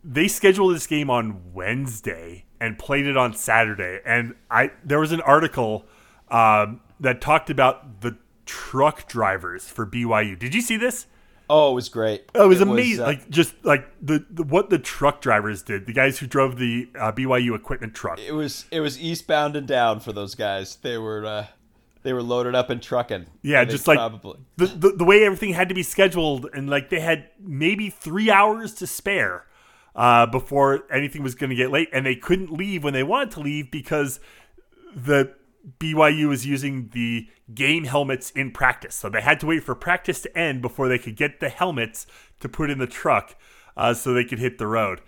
they 0.03 0.27
scheduled 0.27 0.75
this 0.75 0.87
game 0.87 1.09
on 1.09 1.53
Wednesday 1.53 2.45
and 2.59 2.77
played 2.77 3.05
it 3.05 3.17
on 3.17 3.33
Saturday, 3.33 3.99
and 4.05 4.35
I 4.49 4.71
there 4.83 4.99
was 4.99 5.11
an 5.11 5.21
article 5.21 5.85
um, 6.31 6.81
that 6.99 7.21
talked 7.21 7.49
about 7.49 8.01
the 8.01 8.17
truck 8.45 9.07
drivers 9.07 9.67
for 9.67 9.85
BYU. 9.85 10.37
Did 10.37 10.55
you 10.55 10.61
see 10.61 10.77
this? 10.77 11.05
Oh, 11.49 11.71
it 11.71 11.75
was 11.75 11.89
great. 11.89 12.23
Oh, 12.33 12.45
it 12.45 12.47
was 12.47 12.61
it 12.61 12.67
amazing. 12.67 12.91
Was, 12.91 12.99
uh, 12.99 13.05
like 13.05 13.29
just 13.29 13.53
like 13.63 13.85
the, 14.01 14.25
the, 14.29 14.43
what 14.43 14.69
the 14.69 14.79
truck 14.79 15.19
drivers 15.19 15.61
did. 15.61 15.85
The 15.85 15.91
guys 15.91 16.17
who 16.17 16.25
drove 16.25 16.57
the 16.57 16.89
uh, 16.97 17.11
BYU 17.11 17.55
equipment 17.55 17.93
truck. 17.93 18.19
It 18.19 18.31
was 18.31 18.65
it 18.71 18.79
was 18.79 18.99
eastbound 18.99 19.57
and 19.57 19.67
down 19.67 19.99
for 19.99 20.13
those 20.13 20.33
guys. 20.33 20.77
They 20.77 20.97
were 20.97 21.25
uh, 21.25 21.47
they 22.03 22.13
were 22.13 22.23
loaded 22.23 22.55
up 22.55 22.69
and 22.69 22.81
trucking. 22.81 23.25
Yeah, 23.41 23.65
just 23.65 23.85
like 23.85 23.97
probably. 23.97 24.39
The, 24.55 24.67
the 24.67 24.89
the 24.91 25.03
way 25.03 25.25
everything 25.25 25.53
had 25.53 25.67
to 25.67 25.75
be 25.75 25.83
scheduled, 25.83 26.47
and 26.53 26.69
like 26.69 26.89
they 26.89 27.01
had 27.01 27.27
maybe 27.37 27.89
three 27.89 28.31
hours 28.31 28.73
to 28.75 28.87
spare 28.87 29.45
uh, 29.93 30.27
before 30.27 30.85
anything 30.89 31.21
was 31.21 31.35
going 31.35 31.49
to 31.49 31.55
get 31.55 31.69
late, 31.69 31.89
and 31.91 32.05
they 32.05 32.15
couldn't 32.15 32.51
leave 32.51 32.83
when 32.83 32.93
they 32.93 33.03
wanted 33.03 33.31
to 33.31 33.41
leave 33.41 33.71
because 33.71 34.21
the 34.95 35.33
BYU 35.79 36.27
was 36.27 36.45
using 36.45 36.89
the 36.93 37.27
game 37.53 37.85
helmets 37.85 38.31
in 38.31 38.51
practice. 38.51 38.95
So 38.95 39.09
they 39.09 39.21
had 39.21 39.39
to 39.41 39.45
wait 39.45 39.63
for 39.63 39.75
practice 39.75 40.21
to 40.21 40.37
end 40.37 40.61
before 40.61 40.87
they 40.87 40.97
could 40.97 41.15
get 41.15 41.39
the 41.39 41.49
helmets 41.49 42.07
to 42.39 42.49
put 42.49 42.69
in 42.69 42.79
the 42.79 42.87
truck 42.87 43.35
uh, 43.77 43.93
so 43.93 44.13
they 44.13 44.23
could 44.23 44.39
hit 44.39 44.57
the 44.57 44.67
road. 44.67 45.01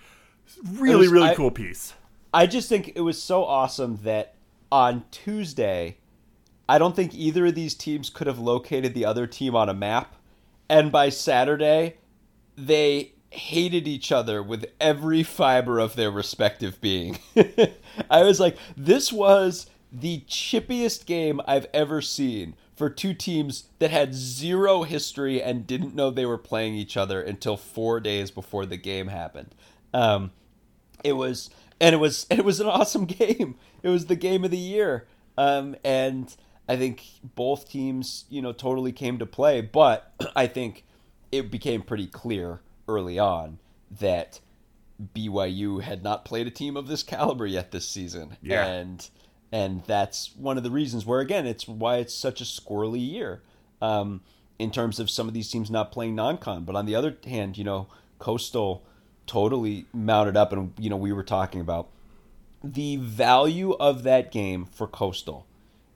Really, 0.72 1.02
was, 1.02 1.12
really 1.12 1.30
I, 1.30 1.36
cool 1.36 1.52
piece. 1.52 1.94
I 2.34 2.48
just 2.48 2.70
think 2.70 2.92
it 2.96 3.02
was 3.02 3.22
so 3.22 3.44
awesome 3.44 4.00
that 4.04 4.36
on 4.72 5.06
Tuesday, 5.12 5.98
I 6.68 6.78
don't 6.78 6.96
think 6.96 7.14
either 7.14 7.48
of 7.48 7.56
these 7.56 7.76
teams 7.76 8.10
could 8.10 8.28
have 8.28 8.40
located 8.40 8.94
the 8.94 9.06
other 9.06 9.28
team 9.28 9.56
on 9.56 9.70
a 9.70 9.74
map. 9.74 10.16
And 10.70 10.92
by 10.92 11.10
Saturday, 11.10 11.98
they 12.56 13.14
hated 13.30 13.88
each 13.88 14.12
other 14.12 14.42
with 14.44 14.66
every 14.80 15.24
fiber 15.24 15.80
of 15.80 15.96
their 15.96 16.12
respective 16.12 16.80
being. 16.82 17.18
I 18.10 18.24
was 18.24 18.40
like, 18.40 18.58
this 18.78 19.12
was 19.12 19.68
the 19.94 20.22
chippiest 20.28 21.06
game 21.06 21.40
I've 21.48 21.68
ever 21.74 22.02
seen 22.02 22.56
for 22.76 22.90
two 22.90 23.14
teams 23.14 23.66
that 23.78 23.92
had 23.92 24.16
zero 24.16 24.82
history 24.84 25.42
and 25.42 25.68
didn't 25.68 25.94
know 25.94 26.10
they 26.10 26.26
were 26.26 26.40
playing 26.40 26.74
each 26.74 26.98
other 26.98 27.22
until 27.22 27.56
four 27.56 28.00
days 28.00 28.32
before 28.32 28.66
the 28.66 28.78
game 28.78 29.08
happened. 29.08 29.54
Um, 29.94 30.32
it 31.04 31.14
was 31.14 31.52
and 31.80 31.94
it 31.94 32.00
was 32.00 32.26
and 32.32 32.40
it 32.40 32.46
was 32.46 32.60
an 32.60 32.68
awesome 32.68 33.06
game. 33.06 33.56
It 33.84 33.90
was 33.90 34.08
the 34.08 34.16
game 34.16 34.44
of 34.44 34.52
the 34.52 34.58
year, 34.58 35.06
um, 35.38 35.76
and 35.84 36.36
I 36.68 36.76
think 36.78 37.04
both 37.36 37.70
teams, 37.70 38.26
you 38.30 38.42
know, 38.42 38.54
totally 38.54 38.92
came 38.92 39.20
to 39.20 39.26
play. 39.26 39.62
But 39.62 40.12
I 40.36 40.48
think 40.48 40.86
it 41.32 41.52
became 41.52 41.84
pretty 41.84 42.08
clear 42.08 42.62
early 42.88 43.20
on 43.20 43.60
that 44.00 44.40
BYU 45.14 45.82
had 45.82 46.04
not 46.04 46.26
played 46.26 46.48
a 46.48 46.52
team 46.52 46.78
of 46.78 46.88
this 46.88 47.04
caliber 47.04 47.46
yet 47.46 47.72
this 47.72 47.88
season, 47.88 48.38
yeah. 48.42 48.66
and 48.66 49.10
and 49.54 49.84
that's 49.86 50.36
one 50.36 50.58
of 50.58 50.64
the 50.64 50.72
reasons 50.72 51.06
where 51.06 51.22
again 51.22 51.46
it's 51.46 51.68
why 51.68 51.98
it's 51.98 52.14
such 52.14 52.42
a 52.42 52.44
squirrely 52.44 53.08
year 53.08 53.42
um, 53.82 54.20
in 54.58 54.72
terms 54.72 55.00
of 55.00 55.10
some 55.10 55.28
of 55.28 55.34
these 55.34 55.50
teams 55.50 55.70
not 55.70 55.92
playing 55.92 56.16
non-con. 56.16 56.66
But 56.66 56.76
on 56.76 56.86
the 56.86 56.96
other 56.96 57.16
hand 57.24 57.58
you 57.58 57.64
know 57.64 57.88
coastal 58.20 58.84
totally 59.28 59.86
mounted 59.94 60.36
up 60.36 60.52
and 60.52 60.74
you 60.78 60.90
know 60.90 60.98
we 60.98 61.14
were 61.14 61.24
talking 61.24 61.62
about 61.62 61.88
the 62.62 62.98
value 62.98 63.74
of 63.74 64.04
that 64.04 64.32
game 64.32 64.66
for 64.66 64.88
coastal 64.88 65.46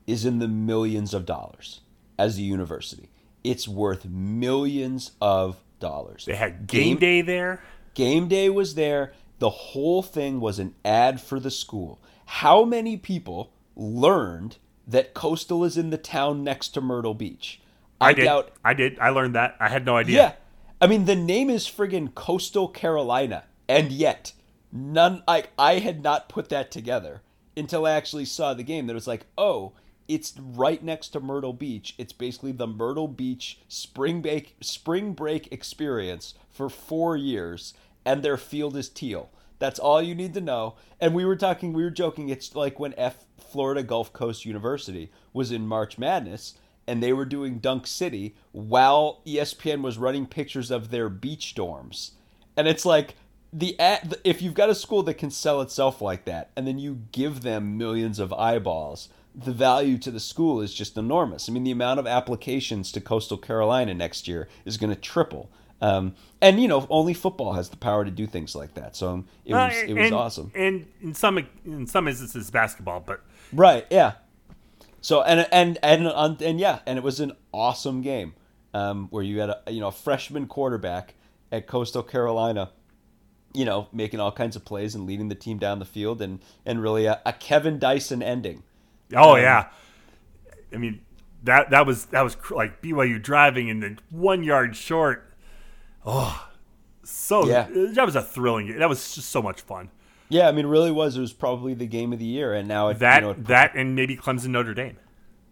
is 0.06 0.24
in 0.24 0.40
the 0.40 0.48
millions 0.48 1.14
of 1.14 1.26
dollars 1.26 1.82
as 2.20 2.38
a 2.38 2.42
university. 2.42 3.10
It's 3.44 3.68
worth 3.68 4.06
millions 4.06 5.12
of 5.22 5.58
dollars. 5.80 6.26
They 6.26 6.36
had 6.36 6.68
game, 6.68 6.98
game 6.98 6.98
day 6.98 7.22
there? 7.22 7.62
Game 7.94 8.28
day 8.28 8.50
was 8.50 8.76
there. 8.76 9.14
The 9.40 9.50
whole 9.50 10.04
thing 10.04 10.40
was 10.40 10.60
an 10.60 10.76
ad 10.84 11.22
for 11.22 11.40
the 11.40 11.52
school 11.52 12.00
how 12.28 12.66
many 12.66 12.98
people 12.98 13.52
learned 13.76 14.58
that 14.86 15.14
Coastal 15.14 15.64
is 15.64 15.78
in 15.78 15.90
the 15.90 15.98
town 15.98 16.44
next 16.44 16.70
to 16.70 16.82
Myrtle 16.82 17.14
Beach? 17.14 17.62
I, 18.00 18.10
I 18.10 18.14
did. 18.14 18.26
Doubt, 18.26 18.52
I 18.64 18.74
did. 18.74 19.00
I 19.00 19.10
learned 19.10 19.36
that. 19.36 19.56
I 19.60 19.70
had 19.70 19.86
no 19.86 19.96
idea. 19.98 20.16
Yeah. 20.16 20.34
I 20.80 20.88
mean, 20.88 21.06
the 21.06 21.16
name 21.16 21.50
is 21.50 21.66
friggin' 21.66 22.14
Coastal 22.14 22.68
Carolina, 22.68 23.46
and 23.68 23.92
yet 23.92 24.34
none. 24.72 25.24
I 25.28 25.46
I 25.58 25.80
had 25.80 26.04
not 26.04 26.30
put 26.30 26.50
that 26.50 26.70
together 26.70 27.22
until 27.56 27.86
I 27.86 27.92
actually 27.92 28.26
saw 28.26 28.54
the 28.54 28.64
game. 28.64 28.88
That 28.88 28.94
was 28.94 29.08
like, 29.08 29.26
oh, 29.38 29.72
it's 30.08 30.34
right 30.38 30.84
next 30.84 31.10
to 31.10 31.20
Myrtle 31.20 31.54
Beach. 31.54 31.96
It's 31.98 32.14
basically 32.14 32.52
the 32.52 32.68
Myrtle 32.68 33.08
Beach 33.08 33.60
spring 33.68 34.22
break 34.22 34.56
spring 34.62 35.14
break 35.14 35.52
experience 35.52 36.34
for 36.50 36.70
four 36.70 37.16
years, 37.16 37.74
and 38.06 38.22
their 38.22 38.38
field 38.38 38.76
is 38.76 38.90
teal. 38.90 39.30
That's 39.60 39.80
all 39.80 40.02
you 40.02 40.16
need 40.16 40.34
to 40.36 40.42
know. 40.42 40.76
And 41.00 41.14
we 41.14 41.26
were 41.26 41.36
talking, 41.36 41.74
we 41.74 41.84
were 41.84 41.90
joking. 41.90 42.30
It's 42.30 42.56
like 42.56 42.80
when 42.80 42.94
F 42.98 43.26
Florida 43.38 43.84
Gulf 43.84 44.14
Coast 44.14 44.46
University 44.46 45.12
was 45.34 45.52
in 45.52 45.68
March 45.68 45.98
Madness, 45.98 46.56
and 46.86 47.02
they 47.02 47.14
were 47.14 47.26
doing 47.26 47.60
Dunk 47.60 47.88
City 47.88 48.36
while 48.52 49.22
ESPN 49.26 49.82
was 49.82 49.98
running 49.98 50.26
pictures 50.26 50.72
of 50.72 50.90
their 50.90 51.10
beach 51.10 51.54
dorms. 51.56 52.12
And 52.56 52.68
it's 52.68 52.86
like 52.86 53.16
the 53.52 53.76
if 54.24 54.42
you've 54.42 54.54
got 54.54 54.70
a 54.70 54.76
school 54.76 55.04
that 55.04 55.16
can 55.16 55.32
sell 55.32 55.62
itself 55.62 56.02
like 56.02 56.26
that, 56.26 56.52
and 56.56 56.68
then 56.68 56.80
you 56.80 57.04
give 57.12 57.42
them 57.42 57.78
millions 57.78 58.20
of 58.20 58.34
eyeballs, 58.34 59.10
the 59.36 59.52
value 59.52 59.98
to 60.00 60.12
the 60.12 60.20
school 60.20 60.62
is 60.62 60.74
just 60.74 60.98
enormous. 60.98 61.48
I 61.48 61.52
mean, 61.52 61.64
the 61.64 61.72
amount 61.72 62.00
of 62.00 62.08
applications 62.08 62.92
to 62.92 63.02
Coastal 63.02 63.38
Carolina 63.38 63.94
next 63.94 64.28
year 64.28 64.48
is 64.66 64.78
going 64.78 64.94
to 64.94 65.00
triple. 65.00 65.50
Um, 65.82 66.16
and 66.42 66.60
you 66.60 66.68
know, 66.68 66.88
only 66.90 67.14
football 67.14 67.54
has 67.54 67.70
the 67.70 67.78
power 67.78 68.04
to 68.04 68.12
do 68.12 68.26
things 68.26 68.56
like 68.56 68.74
that. 68.76 68.96
So 68.96 69.26
it 69.46 69.54
was 69.54 69.74
uh, 69.74 69.86
it 69.88 69.94
was 69.94 70.12
awesome. 70.12 70.52
And 70.56 70.88
in 71.02 71.14
some 71.14 71.38
in 71.66 71.88
some 71.88 72.08
instances, 72.08 72.50
basketball, 72.50 73.00
but 73.00 73.22
right, 73.54 73.86
yeah. 73.90 74.14
So 75.02 75.22
and 75.22 75.48
and 75.52 75.78
and 75.84 76.08
and, 76.08 76.42
and 76.42 76.60
yeah, 76.60 76.80
and 76.86 76.98
it 76.98 77.04
was 77.04 77.20
an 77.20 77.34
awesome 77.54 78.02
game 78.02 78.34
um, 78.74 79.08
where 79.10 79.24
you 79.24 79.40
had 79.40 79.50
a 79.50 79.72
you 79.72 79.80
know 79.80 79.88
a 79.88 79.92
freshman 79.92 80.48
quarterback 80.48 81.14
at 81.52 81.68
Coastal 81.68 82.04
Carolina, 82.04 82.72
you 83.54 83.66
know, 83.66 83.88
making 83.94 84.20
all 84.20 84.32
kinds 84.32 84.56
of 84.56 84.66
plays 84.66 84.96
and 84.96 85.06
leading 85.06 85.30
the 85.30 85.36
team 85.36 85.60
down 85.60 85.80
the 85.80 85.86
field, 85.86 86.22
and 86.22 86.40
and 86.66 86.82
really 86.82 87.06
a, 87.06 87.22
a 87.26 87.34
Kevin 87.34 87.78
Dyson 87.78 88.24
ending. 88.24 88.64
Oh 89.16 89.36
um, 89.36 89.42
yeah, 89.42 89.68
I 90.74 90.78
mean 90.78 91.02
that 91.44 91.70
that 91.70 91.86
was 91.86 92.06
that 92.08 92.22
was 92.22 92.36
like 92.50 92.82
BYU 92.82 93.22
driving 93.22 93.70
and 93.70 93.82
then 93.82 94.00
one 94.10 94.44
yard 94.44 94.76
short 94.76 95.27
Oh, 96.10 96.48
so 97.04 97.46
yeah. 97.46 97.68
that 97.70 98.06
was 98.06 98.16
a 98.16 98.22
thrilling. 98.22 98.80
That 98.80 98.88
was 98.88 99.14
just 99.14 99.30
so 99.30 99.42
much 99.42 99.60
fun. 99.60 99.90
Yeah, 100.30 100.48
I 100.48 100.54
mean, 100.54 100.66
it 100.66 100.70
really 100.70 100.92
was. 100.92 101.18
It 101.18 101.22
was 101.22 101.34
probably 101.34 101.74
the 101.74 101.86
game 101.86 102.14
of 102.14 102.20
the 102.20 102.26
year, 102.26 102.54
and 102.54 102.68
now 102.68 102.88
it, 102.88 103.00
that 103.00 103.22
you 103.22 103.28
know, 103.28 103.32
it, 103.32 103.46
that 103.46 103.76
and 103.76 103.94
maybe 103.94 104.16
Clemson 104.16 104.48
Notre 104.48 104.74
Dame. 104.74 104.98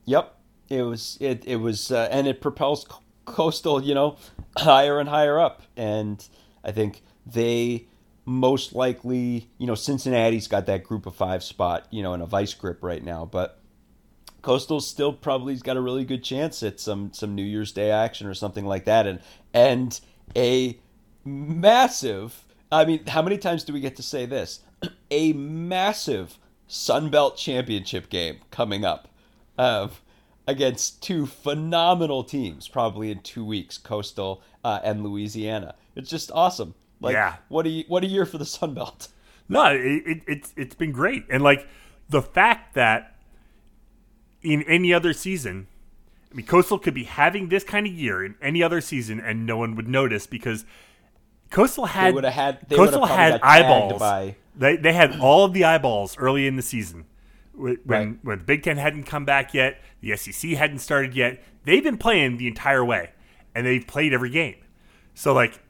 Yep, 0.05 0.33
it 0.69 0.83
was 0.83 1.17
it 1.19 1.43
it 1.45 1.57
was, 1.57 1.91
uh, 1.91 2.07
and 2.09 2.25
it 2.25 2.39
propels 2.39 2.87
Coastal, 3.25 3.83
you 3.83 3.93
know, 3.93 4.17
higher 4.57 4.97
and 4.99 5.09
higher 5.09 5.37
up, 5.37 5.61
and 5.75 6.25
I 6.63 6.71
think 6.71 7.01
they 7.25 7.87
most 8.23 8.73
likely, 8.73 9.49
you 9.57 9.67
know, 9.67 9.75
Cincinnati's 9.75 10.47
got 10.47 10.65
that 10.67 10.83
group 10.83 11.05
of 11.05 11.15
five 11.15 11.43
spot, 11.43 11.85
you 11.91 12.01
know, 12.01 12.13
in 12.13 12.21
a 12.21 12.25
vice 12.25 12.53
grip 12.53 12.81
right 12.81 13.03
now, 13.03 13.25
but 13.25 13.59
Coastal 14.41 14.79
still 14.79 15.11
probably's 15.11 15.61
got 15.61 15.75
a 15.75 15.81
really 15.81 16.05
good 16.05 16.23
chance 16.23 16.63
at 16.63 16.79
some 16.79 17.11
some 17.13 17.35
New 17.35 17.43
Year's 17.43 17.71
Day 17.71 17.91
action 17.91 18.27
or 18.27 18.33
something 18.33 18.65
like 18.65 18.85
that, 18.85 19.07
and 19.07 19.19
and 19.53 19.99
a 20.35 20.79
massive, 21.23 22.45
I 22.71 22.85
mean, 22.85 23.05
how 23.07 23.21
many 23.21 23.37
times 23.37 23.63
do 23.63 23.73
we 23.73 23.79
get 23.79 23.95
to 23.97 24.03
say 24.03 24.25
this? 24.25 24.61
a 25.11 25.33
massive 25.33 26.37
Sun 26.67 27.09
Belt 27.09 27.37
championship 27.37 28.09
game 28.09 28.37
coming 28.51 28.85
up 28.85 29.07
uh, 29.57 29.89
against 30.47 31.01
two 31.01 31.25
phenomenal 31.25 32.23
teams, 32.23 32.67
probably 32.67 33.11
in 33.11 33.19
two 33.19 33.45
weeks, 33.45 33.77
Coastal 33.77 34.41
uh, 34.63 34.79
and 34.83 35.03
Louisiana. 35.03 35.75
It's 35.95 36.09
just 36.09 36.31
awesome. 36.33 36.75
Like, 36.99 37.13
yeah. 37.13 37.35
what 37.49 37.67
a 37.67 37.83
what 37.87 38.03
a 38.03 38.07
year 38.07 38.25
for 38.25 38.37
the 38.37 38.45
Sun 38.45 38.73
Belt. 38.73 39.09
No, 39.47 39.65
it, 39.65 40.01
it, 40.07 40.23
it's 40.27 40.53
it's 40.57 40.73
been 40.73 40.91
great, 40.91 41.25
and 41.29 41.43
like 41.43 41.67
the 42.09 42.23
fact 42.23 42.73
that 42.73 43.15
in 44.41 44.63
any 44.63 44.91
other 44.91 45.13
season 45.13 45.67
I 46.35 46.37
mean, 46.39 46.47
Coastal 46.47 46.77
could 46.79 46.93
be 46.93 47.05
having 47.05 47.47
this 47.47 47.63
kind 47.63 47.87
of 47.87 47.93
year 47.93 48.21
in 48.25 48.35
any 48.41 48.61
other 48.61 48.81
season, 48.81 49.21
and 49.21 49.45
no 49.45 49.55
one 49.55 49.77
would 49.77 49.87
notice 49.87 50.27
because 50.27 50.65
Coastal 51.49 51.85
had 51.85 52.13
they 52.13 52.29
had 52.29 52.59
they 52.67 52.75
Coastal 52.75 53.05
had 53.05 53.39
eyeballs. 53.41 53.99
By... 53.99 54.35
They 54.53 54.75
they 54.75 54.91
had 54.91 55.17
all 55.21 55.45
of 55.45 55.53
the 55.53 55.63
eyeballs 55.63 56.17
early 56.17 56.45
in 56.45 56.57
the 56.57 56.61
season 56.61 57.05
when 57.53 57.77
right. 57.85 58.17
when 58.21 58.39
the 58.39 58.43
Big 58.43 58.63
Ten 58.63 58.75
hadn't 58.75 59.03
come 59.03 59.23
back 59.23 59.53
yet, 59.53 59.79
the 60.01 60.13
SEC 60.17 60.51
hadn't 60.51 60.79
started 60.79 61.15
yet. 61.15 61.41
They've 61.63 61.81
been 61.81 61.97
playing 61.97 62.35
the 62.35 62.49
entire 62.49 62.83
way, 62.83 63.11
and 63.55 63.65
they've 63.65 63.87
played 63.87 64.13
every 64.13 64.29
game. 64.29 64.57
So 65.13 65.31
like, 65.31 65.61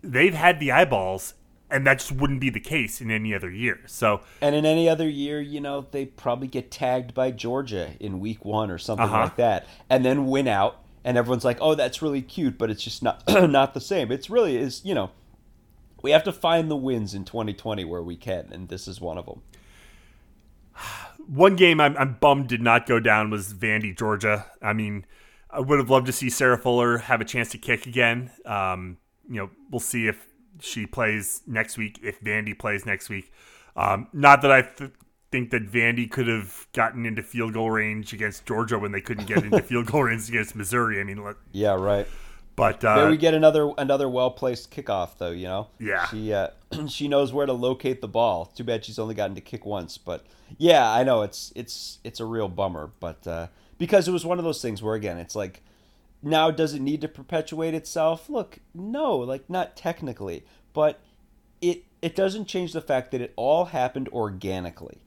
they've 0.00 0.32
had 0.32 0.60
the 0.60 0.70
eyeballs, 0.70 1.34
and 1.72 1.86
that 1.86 1.98
just 1.98 2.12
wouldn't 2.12 2.40
be 2.40 2.50
the 2.50 2.60
case 2.60 3.00
in 3.00 3.10
any 3.10 3.34
other 3.34 3.50
year. 3.50 3.80
So 3.86 4.20
and 4.40 4.54
in 4.54 4.66
any 4.66 4.88
other 4.88 5.08
year, 5.08 5.40
you 5.40 5.60
know, 5.60 5.86
they 5.90 6.04
probably 6.04 6.46
get 6.46 6.70
tagged 6.70 7.14
by 7.14 7.30
Georgia 7.30 7.92
in 7.98 8.20
week 8.20 8.44
one 8.44 8.70
or 8.70 8.78
something 8.78 9.06
uh-huh. 9.06 9.20
like 9.20 9.36
that, 9.36 9.66
and 9.88 10.04
then 10.04 10.26
win 10.26 10.46
out, 10.46 10.82
and 11.04 11.16
everyone's 11.16 11.44
like, 11.44 11.58
"Oh, 11.60 11.74
that's 11.74 12.02
really 12.02 12.22
cute," 12.22 12.58
but 12.58 12.70
it's 12.70 12.82
just 12.82 13.02
not 13.02 13.22
not 13.28 13.74
the 13.74 13.80
same. 13.80 14.12
It's 14.12 14.28
really 14.28 14.56
is 14.56 14.84
you 14.84 14.94
know, 14.94 15.10
we 16.02 16.10
have 16.10 16.24
to 16.24 16.32
find 16.32 16.70
the 16.70 16.76
wins 16.76 17.14
in 17.14 17.24
2020 17.24 17.84
where 17.84 18.02
we 18.02 18.16
can, 18.16 18.50
and 18.52 18.68
this 18.68 18.86
is 18.86 19.00
one 19.00 19.18
of 19.18 19.26
them. 19.26 19.42
One 21.28 21.54
game 21.54 21.80
I'm, 21.80 21.96
I'm 21.98 22.14
bummed 22.14 22.48
did 22.48 22.60
not 22.60 22.84
go 22.84 22.98
down 22.98 23.30
was 23.30 23.54
Vandy, 23.54 23.96
Georgia. 23.96 24.44
I 24.60 24.72
mean, 24.72 25.06
I 25.48 25.60
would 25.60 25.78
have 25.78 25.88
loved 25.88 26.06
to 26.06 26.12
see 26.12 26.28
Sarah 26.28 26.58
Fuller 26.58 26.98
have 26.98 27.20
a 27.20 27.24
chance 27.24 27.50
to 27.50 27.58
kick 27.58 27.86
again. 27.86 28.32
Um, 28.44 28.96
you 29.28 29.36
know, 29.36 29.50
we'll 29.70 29.78
see 29.78 30.08
if 30.08 30.26
she 30.62 30.86
plays 30.86 31.42
next 31.46 31.76
week, 31.76 31.98
if 32.02 32.20
Vandy 32.20 32.58
plays 32.58 32.86
next 32.86 33.08
week. 33.08 33.32
Um, 33.76 34.08
not 34.12 34.42
that 34.42 34.52
I 34.52 34.62
th- 34.62 34.90
think 35.30 35.50
that 35.50 35.70
Vandy 35.70 36.10
could 36.10 36.28
have 36.28 36.68
gotten 36.72 37.06
into 37.06 37.22
field 37.22 37.54
goal 37.54 37.70
range 37.70 38.12
against 38.12 38.46
Georgia 38.46 38.78
when 38.78 38.92
they 38.92 39.00
couldn't 39.00 39.26
get 39.26 39.38
into 39.38 39.62
field 39.62 39.86
goal 39.86 40.04
range 40.04 40.28
against 40.28 40.54
Missouri. 40.54 41.00
I 41.00 41.04
mean, 41.04 41.24
let, 41.24 41.36
yeah, 41.52 41.74
right. 41.74 42.06
But 42.54 42.84
uh, 42.84 43.08
we 43.10 43.16
get 43.16 43.32
another 43.32 43.72
another 43.78 44.08
well 44.08 44.30
placed 44.30 44.70
kickoff, 44.70 45.16
though. 45.16 45.30
You 45.30 45.44
know, 45.44 45.68
yeah, 45.80 46.06
she 46.08 46.32
uh, 46.34 46.48
she 46.86 47.08
knows 47.08 47.32
where 47.32 47.46
to 47.46 47.52
locate 47.52 48.00
the 48.00 48.08
ball. 48.08 48.46
Too 48.46 48.62
bad 48.64 48.84
she's 48.84 48.98
only 48.98 49.14
gotten 49.14 49.34
to 49.36 49.40
kick 49.40 49.64
once, 49.64 49.96
but 49.96 50.24
yeah, 50.58 50.90
I 50.90 51.02
know 51.02 51.22
it's 51.22 51.52
it's 51.56 51.98
it's 52.04 52.20
a 52.20 52.26
real 52.26 52.48
bummer. 52.48 52.90
But 53.00 53.26
uh, 53.26 53.46
because 53.78 54.06
it 54.06 54.12
was 54.12 54.26
one 54.26 54.38
of 54.38 54.44
those 54.44 54.60
things 54.60 54.82
where 54.82 54.94
again, 54.94 55.16
it's 55.16 55.34
like 55.34 55.62
now 56.22 56.50
does 56.50 56.74
it 56.74 56.80
need 56.80 57.00
to 57.00 57.08
perpetuate 57.08 57.74
itself? 57.74 58.28
Look, 58.28 58.58
no, 58.74 59.16
like 59.16 59.50
not 59.50 59.76
technically, 59.76 60.44
but 60.72 61.00
it 61.60 61.84
it 62.00 62.14
doesn't 62.14 62.46
change 62.46 62.72
the 62.72 62.80
fact 62.80 63.10
that 63.10 63.20
it 63.20 63.32
all 63.36 63.66
happened 63.66 64.08
organically. 64.08 64.98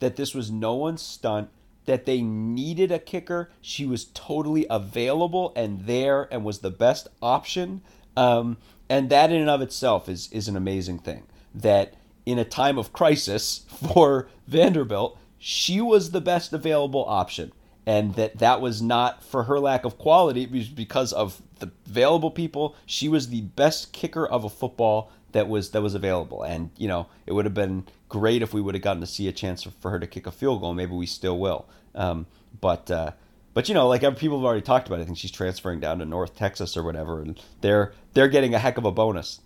That 0.00 0.16
this 0.16 0.34
was 0.34 0.50
no 0.50 0.74
one's 0.74 1.02
stunt, 1.02 1.50
that 1.84 2.06
they 2.06 2.22
needed 2.22 2.90
a 2.90 2.98
kicker. 2.98 3.50
She 3.60 3.86
was 3.86 4.06
totally 4.14 4.66
available 4.68 5.52
and 5.54 5.86
there 5.86 6.28
and 6.32 6.44
was 6.44 6.58
the 6.58 6.70
best 6.70 7.08
option. 7.20 7.82
Um, 8.16 8.58
and 8.88 9.08
that 9.10 9.30
in 9.30 9.40
and 9.40 9.50
of 9.50 9.60
itself 9.60 10.08
is 10.08 10.30
is 10.32 10.48
an 10.48 10.56
amazing 10.56 11.00
thing. 11.00 11.24
That 11.54 11.94
in 12.24 12.38
a 12.38 12.44
time 12.44 12.78
of 12.78 12.92
crisis 12.92 13.66
for 13.92 14.28
Vanderbilt, 14.46 15.18
she 15.38 15.80
was 15.80 16.10
the 16.10 16.20
best 16.20 16.52
available 16.52 17.04
option 17.06 17.52
and 17.86 18.14
that 18.14 18.38
that 18.38 18.60
was 18.60 18.80
not 18.80 19.24
for 19.24 19.44
her 19.44 19.58
lack 19.58 19.84
of 19.84 19.98
quality 19.98 20.42
it 20.42 20.50
was 20.50 20.68
because 20.68 21.12
of 21.12 21.42
the 21.58 21.70
available 21.86 22.30
people. 22.30 22.76
She 22.86 23.08
was 23.08 23.28
the 23.28 23.40
best 23.42 23.92
kicker 23.92 24.26
of 24.26 24.44
a 24.44 24.50
football 24.50 25.10
that 25.32 25.48
was 25.48 25.70
that 25.70 25.82
was 25.82 25.94
available. 25.94 26.42
And 26.42 26.70
you 26.76 26.88
know 26.88 27.06
it 27.26 27.32
would 27.32 27.44
have 27.44 27.54
been 27.54 27.86
great 28.08 28.42
if 28.42 28.52
we 28.52 28.60
would 28.60 28.74
have 28.74 28.82
gotten 28.82 29.00
to 29.00 29.06
see 29.06 29.28
a 29.28 29.32
chance 29.32 29.62
for 29.62 29.90
her 29.90 29.98
to 29.98 30.06
kick 30.06 30.26
a 30.26 30.32
field 30.32 30.60
goal. 30.60 30.74
Maybe 30.74 30.92
we 30.92 31.06
still 31.06 31.38
will. 31.38 31.66
Um, 31.94 32.26
but 32.60 32.90
uh, 32.90 33.12
but 33.54 33.68
you 33.68 33.74
know 33.74 33.88
like 33.88 34.00
people 34.18 34.38
have 34.38 34.44
already 34.44 34.62
talked 34.62 34.86
about 34.86 34.98
it. 34.98 35.02
i 35.02 35.04
think 35.06 35.18
she's 35.18 35.30
transferring 35.30 35.80
down 35.80 35.98
to 35.98 36.04
north 36.04 36.36
texas 36.36 36.76
or 36.76 36.82
whatever 36.82 37.20
and 37.20 37.40
they're 37.60 37.92
they're 38.12 38.28
getting 38.28 38.54
a 38.54 38.58
heck 38.58 38.78
of 38.78 38.84
a 38.84 38.92
bonus. 38.92 39.40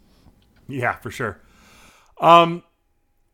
Yeah 0.68 0.96
for 0.96 1.10
sure. 1.10 1.40
Um 2.20 2.62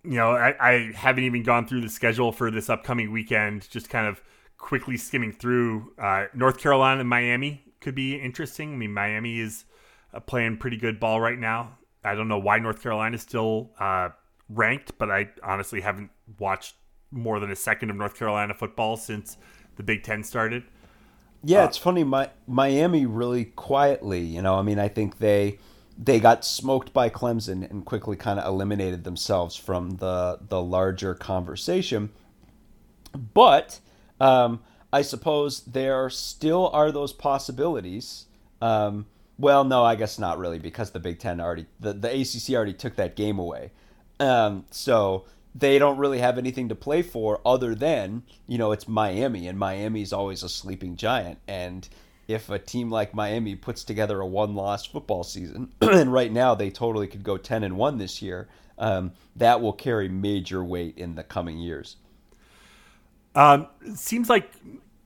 you 0.04 0.16
know 0.16 0.32
I, 0.32 0.54
I 0.60 0.92
haven't 0.92 1.24
even 1.24 1.42
gone 1.42 1.66
through 1.66 1.82
the 1.82 1.88
schedule 1.88 2.32
for 2.32 2.50
this 2.50 2.68
upcoming 2.68 3.12
weekend 3.12 3.68
just 3.70 3.88
kind 3.88 4.06
of 4.06 4.20
quickly 4.62 4.96
skimming 4.96 5.32
through, 5.32 5.92
uh, 5.98 6.26
North 6.32 6.56
Carolina 6.56 7.00
and 7.00 7.08
Miami 7.08 7.64
could 7.80 7.94
be 7.94 8.14
interesting. 8.14 8.72
I 8.72 8.76
mean, 8.76 8.94
Miami 8.94 9.40
is 9.40 9.66
uh, 10.14 10.20
playing 10.20 10.56
pretty 10.56 10.78
good 10.78 10.98
ball 10.98 11.20
right 11.20 11.38
now. 11.38 11.76
I 12.04 12.14
don't 12.14 12.28
know 12.28 12.38
why 12.38 12.58
North 12.58 12.80
Carolina 12.80 13.16
is 13.16 13.22
still 13.22 13.72
uh, 13.78 14.10
ranked, 14.48 14.96
but 14.98 15.10
I 15.10 15.30
honestly 15.42 15.80
haven't 15.80 16.10
watched 16.38 16.76
more 17.10 17.40
than 17.40 17.50
a 17.50 17.56
second 17.56 17.90
of 17.90 17.96
North 17.96 18.16
Carolina 18.16 18.54
football 18.54 18.96
since 18.96 19.36
the 19.76 19.82
Big 19.82 20.04
Ten 20.04 20.22
started. 20.22 20.62
Yeah, 21.44 21.62
uh, 21.62 21.66
it's 21.66 21.76
funny. 21.76 22.04
My 22.04 22.30
Miami 22.46 23.04
really 23.04 23.46
quietly, 23.46 24.20
you 24.20 24.42
know. 24.42 24.54
I 24.54 24.62
mean, 24.62 24.78
I 24.78 24.88
think 24.88 25.18
they 25.18 25.58
they 25.98 26.20
got 26.20 26.44
smoked 26.44 26.92
by 26.92 27.10
Clemson 27.10 27.68
and 27.68 27.84
quickly 27.84 28.16
kind 28.16 28.38
of 28.38 28.46
eliminated 28.46 29.02
themselves 29.02 29.56
from 29.56 29.96
the 29.96 30.38
the 30.48 30.62
larger 30.62 31.14
conversation. 31.14 32.10
But 33.34 33.80
um, 34.22 34.60
I 34.92 35.02
suppose 35.02 35.62
there 35.62 36.10
still 36.10 36.68
are 36.72 36.92
those 36.92 37.12
possibilities 37.12 38.26
um, 38.62 39.06
Well, 39.38 39.64
no, 39.64 39.84
I 39.84 39.96
guess 39.96 40.18
not 40.18 40.38
really 40.38 40.58
because 40.60 40.92
the 40.92 41.00
Big 41.00 41.18
Ten 41.18 41.40
already 41.40 41.66
the, 41.80 41.92
the 41.94 42.08
ACC 42.20 42.54
already 42.54 42.74
took 42.74 42.96
that 42.96 43.16
game 43.16 43.38
away. 43.38 43.72
Um, 44.20 44.64
so 44.70 45.26
they 45.54 45.78
don't 45.78 45.98
really 45.98 46.20
have 46.20 46.38
anything 46.38 46.68
to 46.70 46.74
play 46.76 47.02
for 47.02 47.40
other 47.44 47.74
than 47.74 48.22
you 48.46 48.58
know 48.58 48.72
it's 48.72 48.88
Miami, 48.88 49.48
and 49.48 49.58
Miami's 49.58 50.12
always 50.12 50.42
a 50.44 50.48
sleeping 50.48 50.96
giant. 50.96 51.38
And 51.48 51.88
if 52.28 52.50
a 52.50 52.58
team 52.58 52.90
like 52.90 53.14
Miami 53.14 53.56
puts 53.56 53.84
together 53.84 54.20
a 54.20 54.26
one-loss 54.26 54.86
football 54.86 55.24
season, 55.24 55.72
and 55.80 56.12
right 56.12 56.32
now 56.32 56.54
they 56.54 56.70
totally 56.70 57.08
could 57.08 57.24
go 57.24 57.36
ten 57.36 57.64
and 57.64 57.76
one 57.76 57.98
this 57.98 58.22
year, 58.22 58.48
um, 58.78 59.12
that 59.36 59.60
will 59.60 59.72
carry 59.72 60.08
major 60.08 60.62
weight 60.64 60.98
in 60.98 61.16
the 61.16 61.24
coming 61.24 61.58
years. 61.58 61.96
Um, 63.34 63.66
it 63.84 63.98
seems 63.98 64.28
like 64.28 64.50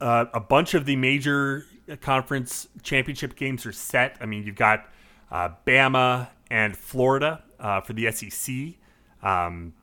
uh, 0.01 0.25
a 0.33 0.39
bunch 0.39 0.73
of 0.73 0.85
the 0.85 0.95
major 0.95 1.65
conference 2.01 2.67
championship 2.83 3.35
games 3.35 3.65
are 3.65 3.71
set. 3.71 4.17
I 4.19 4.25
mean, 4.25 4.43
you've 4.43 4.55
got 4.55 4.87
uh, 5.31 5.49
Bama 5.65 6.29
and 6.49 6.75
Florida 6.75 7.43
uh, 7.59 7.81
for 7.81 7.93
the 7.93 8.11
SEC. 8.11 8.75
Um, 9.23 9.73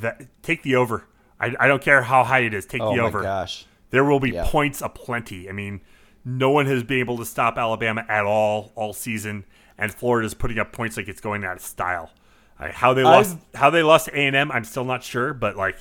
that, 0.00 0.26
take 0.42 0.62
the 0.62 0.76
over. 0.76 1.06
I, 1.38 1.54
I, 1.60 1.68
don't 1.68 1.82
care 1.82 2.02
how 2.02 2.24
high 2.24 2.40
it 2.40 2.54
is. 2.54 2.66
Take 2.66 2.80
oh 2.80 2.94
the 2.94 3.02
over. 3.02 3.22
gosh. 3.22 3.66
There 3.90 4.04
will 4.04 4.20
be 4.20 4.30
yeah. 4.30 4.46
points 4.46 4.80
aplenty. 4.80 5.48
I 5.48 5.52
mean, 5.52 5.80
no 6.24 6.50
one 6.50 6.66
has 6.66 6.82
been 6.82 6.98
able 6.98 7.18
to 7.18 7.24
stop 7.24 7.58
Alabama 7.58 8.04
at 8.08 8.24
all 8.24 8.72
all 8.74 8.92
season, 8.92 9.44
and 9.76 9.92
Florida 9.92 10.26
is 10.26 10.34
putting 10.34 10.58
up 10.58 10.72
points 10.72 10.96
like 10.96 11.08
it's 11.08 11.20
going 11.20 11.44
out 11.44 11.56
of 11.56 11.62
style. 11.62 12.10
how 12.58 12.94
they 12.94 13.02
lost, 13.02 13.36
I've, 13.54 13.60
how 13.60 13.70
they 13.70 13.82
lost 13.82 14.08
A 14.08 14.16
and 14.16 14.34
M, 14.34 14.50
I'm 14.50 14.64
still 14.64 14.84
not 14.84 15.02
sure, 15.02 15.34
but 15.34 15.56
like 15.56 15.76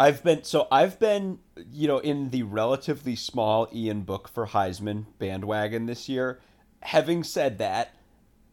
I've 0.00 0.24
been 0.24 0.44
so 0.44 0.66
I've 0.72 0.98
been 0.98 1.40
you 1.70 1.86
know 1.86 1.98
in 1.98 2.30
the 2.30 2.42
relatively 2.44 3.14
small 3.14 3.68
Ian 3.70 4.00
Book 4.00 4.28
for 4.28 4.46
Heisman 4.46 5.04
bandwagon 5.18 5.84
this 5.84 6.08
year. 6.08 6.40
Having 6.80 7.24
said 7.24 7.58
that, 7.58 7.94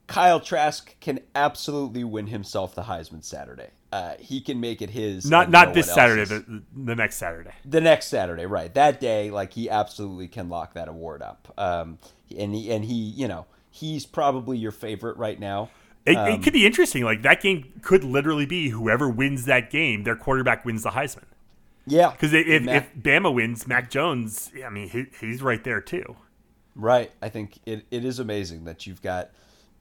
Kyle 0.07 0.41
Trask 0.41 0.99
can 0.99 1.22
absolutely 1.34 2.03
win 2.03 2.28
himself 2.28 2.76
the 2.76 2.84
Heisman 2.84 3.24
Saturday. 3.24 3.69
Uh, 3.94 4.15
he 4.19 4.41
can 4.41 4.60
make 4.60 4.82
it 4.82 4.90
his. 4.90 5.30
Not 5.30 5.49
not 5.49 5.74
this 5.74 5.90
Saturday, 5.90 6.26
the, 6.26 6.64
the 6.76 6.95
next 6.95 7.15
Saturday. 7.15 7.53
The 7.64 7.80
next 7.80 8.07
Saturday, 8.07 8.45
right? 8.45 8.74
That 8.74 8.99
day, 8.99 9.32
like 9.32 9.53
he 9.53 9.69
absolutely 9.69 10.28
can 10.28 10.49
lock 10.49 10.74
that 10.74 10.90
award 10.90 11.22
up. 11.22 11.53
Um, 11.57 11.98
and 12.38 12.53
he 12.53 12.69
and 12.74 12.84
he, 12.84 12.94
you 12.94 13.30
know, 13.30 13.45
he's 13.72 14.06
probably 14.06 14.57
your 14.57 14.74
favorite 14.74 15.15
right 15.15 15.40
now. 15.40 15.69
It, 16.06 16.18
um, 16.18 16.28
it 16.28 16.44
could 16.44 16.52
be 16.52 16.65
interesting. 16.65 17.06
Like 17.06 17.22
that 17.22 17.41
game 17.41 17.72
could 17.82 18.03
literally 18.03 18.45
be 18.45 18.68
whoever 18.68 19.07
wins 19.07 19.45
that 19.45 19.69
game, 19.69 20.03
their 20.03 20.18
quarterback 20.18 20.65
wins 20.65 20.84
the 20.84 20.90
Heisman. 20.90 21.24
Yeah, 21.88 22.11
because 22.11 22.34
if, 22.34 22.64
Mac- 22.64 22.89
if 22.95 23.01
Bama 23.01 23.34
wins, 23.34 23.65
Mac 23.65 23.89
Jones, 23.89 24.51
I 24.64 24.69
mean, 24.69 24.89
he, 24.89 25.05
he's 25.19 25.41
right 25.41 25.64
there 25.64 25.81
too. 25.81 26.18
Right. 26.76 27.11
I 27.22 27.30
think 27.30 27.59
it, 27.65 27.85
it 27.89 28.05
is 28.05 28.19
amazing 28.19 28.65
that 28.65 28.85
you've 28.85 29.01
got 29.01 29.31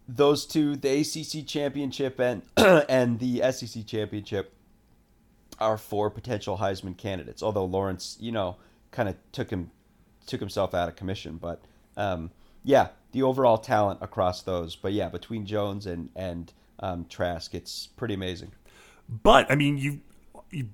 those 0.09 0.47
two, 0.47 0.77
the 0.77 1.01
ACC 1.01 1.47
championship 1.47 2.21
and 2.21 2.43
and 2.57 3.19
the 3.19 3.43
SEC 3.53 3.85
championship, 3.87 4.53
are 5.59 5.79
four 5.79 6.11
potential 6.11 6.59
Heisman 6.59 6.97
candidates. 6.97 7.43
Although 7.43 7.65
Lawrence, 7.65 8.17
you 8.21 8.33
know, 8.33 8.57
kind 8.91 9.09
of 9.09 9.17
took 9.33 9.51
him 9.51 9.71
took 10.27 10.41
himself 10.41 10.75
out 10.75 10.89
of 10.89 10.97
commission, 10.97 11.39
but 11.41 11.63
um, 11.97 12.31
yeah, 12.65 12.89
the 13.13 13.23
overall 13.23 13.59
talent 13.59 14.01
across 14.03 14.43
those. 14.43 14.77
But 14.77 14.93
yeah, 14.93 15.09
between 15.09 15.47
Jones 15.47 15.87
and 15.87 16.11
and 16.15 16.53
um, 16.81 17.07
Trask, 17.09 17.55
it's 17.55 17.87
pretty 17.87 18.15
amazing. 18.15 18.53
But 19.09 19.51
I 19.51 19.55
mean, 19.55 19.79
you 19.79 20.01
you 20.06 20.06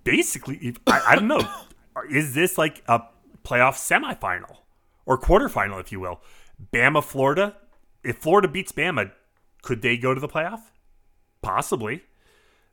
basically, 0.05 0.75
I, 0.87 1.03
I 1.09 1.15
don't 1.15 1.29
know, 1.29 1.47
is 2.11 2.35
this 2.35 2.59
like 2.59 2.83
a 2.89 3.03
playoff 3.45 3.75
semifinal 3.75 4.59
or 5.07 5.19
quarterfinal, 5.19 5.81
if 5.81 5.93
you 5.93 6.01
will? 6.01 6.21
Bama, 6.73 7.03
Florida. 7.03 7.57
If 8.05 8.19
Florida 8.19 8.49
beats 8.49 8.73
Bama, 8.73 9.13
could 9.63 9.83
they 9.83 9.97
go 9.97 10.15
to 10.15 10.21
the 10.21 10.29
playoff? 10.29 10.61
Possibly. 11.41 12.03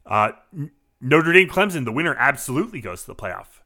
Uh, 0.06 0.32
Notre 1.02 1.34
Dame, 1.34 1.48
Clemson, 1.48 1.86
the 1.86 1.92
winner 1.92 2.16
absolutely 2.18 2.82
goes 2.82 3.02
to 3.02 3.08
the 3.08 3.16
playoff. 3.16 3.62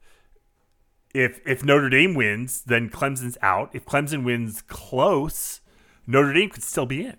If 1.14 1.42
if 1.46 1.64
Notre 1.64 1.90
Dame 1.90 2.16
wins, 2.16 2.62
then 2.64 2.90
Clemson's 2.90 3.38
out. 3.42 3.70
If 3.74 3.86
Clemson 3.86 4.24
wins 4.24 4.62
close, 4.64 5.62
Notre 6.08 6.34
Dame 6.34 6.50
could 6.50 6.64
still 6.64 6.86
be 6.86 7.06
in. 7.06 7.18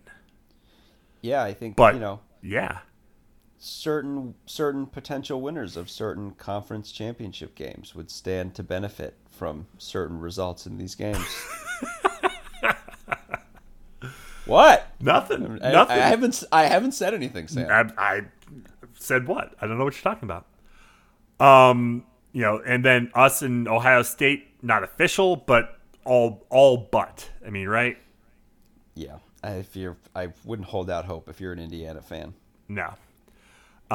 Yeah, 1.21 1.43
I 1.43 1.55
think. 1.55 1.77
But 1.77 1.95
you 1.95 2.01
know, 2.01 2.21
yeah, 2.43 2.81
certain 3.65 4.35
certain 4.45 4.85
potential 4.87 5.41
winners 5.41 5.77
of 5.77 5.89
certain 5.89 6.33
conference 6.33 6.93
championship 6.93 7.55
games 7.55 7.95
would 7.95 8.11
stand 8.11 8.55
to 8.55 8.63
benefit 8.63 9.17
from 9.31 9.67
certain 9.79 10.21
results 10.21 10.67
in 10.67 10.77
these 10.77 10.95
games. 10.95 11.27
what? 14.45 14.87
Nothing. 15.01 15.59
I, 15.63 15.73
Nothing. 15.73 15.99
I, 15.99 16.01
haven't. 16.01 16.45
I 16.53 16.67
haven't 16.67 16.93
said 16.93 17.15
anything, 17.15 17.49
Sam. 17.49 17.93
I, 17.97 18.17
I, 18.17 18.23
said 18.99 19.27
what? 19.27 19.55
I 19.61 19.67
don't 19.67 19.79
know 19.79 19.85
what 19.85 19.95
you're 19.95 20.15
talking 20.15 20.31
about. 20.31 20.47
Um, 21.41 22.05
you 22.33 22.43
know, 22.43 22.61
and 22.65 22.85
then 22.85 23.11
us 23.15 23.43
in 23.43 23.67
Ohio 23.67 24.03
State, 24.03 24.63
not 24.63 24.85
official, 24.85 25.37
but 25.37 25.79
all 26.05 26.47
all 26.51 26.77
but. 26.77 27.31
I 27.45 27.51
mean, 27.51 27.69
right? 27.69 27.97
Yeah. 28.95 29.17
If 29.43 29.77
you're, 29.77 29.97
I 30.15 30.29
wouldn't 30.45 30.69
hold 30.69 30.89
out 30.89 31.05
hope 31.05 31.29
if 31.29 31.39
you're 31.39 31.53
an 31.53 31.59
Indiana 31.59 32.01
fan. 32.01 32.33
No, 32.67 32.95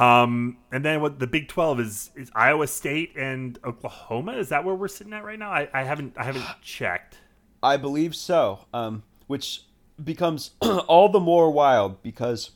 um, 0.00 0.56
and 0.72 0.82
then 0.82 1.02
what 1.02 1.18
the 1.18 1.26
Big 1.26 1.48
Twelve 1.48 1.78
is 1.78 2.10
is 2.16 2.30
Iowa 2.34 2.66
State 2.66 3.12
and 3.16 3.58
Oklahoma. 3.64 4.32
Is 4.32 4.48
that 4.48 4.64
where 4.64 4.74
we're 4.74 4.88
sitting 4.88 5.12
at 5.12 5.24
right 5.24 5.38
now? 5.38 5.50
I, 5.50 5.68
I 5.74 5.82
haven't 5.82 6.14
I 6.16 6.24
haven't 6.24 6.46
checked. 6.62 7.18
I 7.62 7.76
believe 7.76 8.16
so. 8.16 8.66
Um, 8.72 9.02
which 9.26 9.64
becomes 10.02 10.52
all 10.62 11.10
the 11.10 11.20
more 11.20 11.50
wild 11.50 12.02
because 12.02 12.52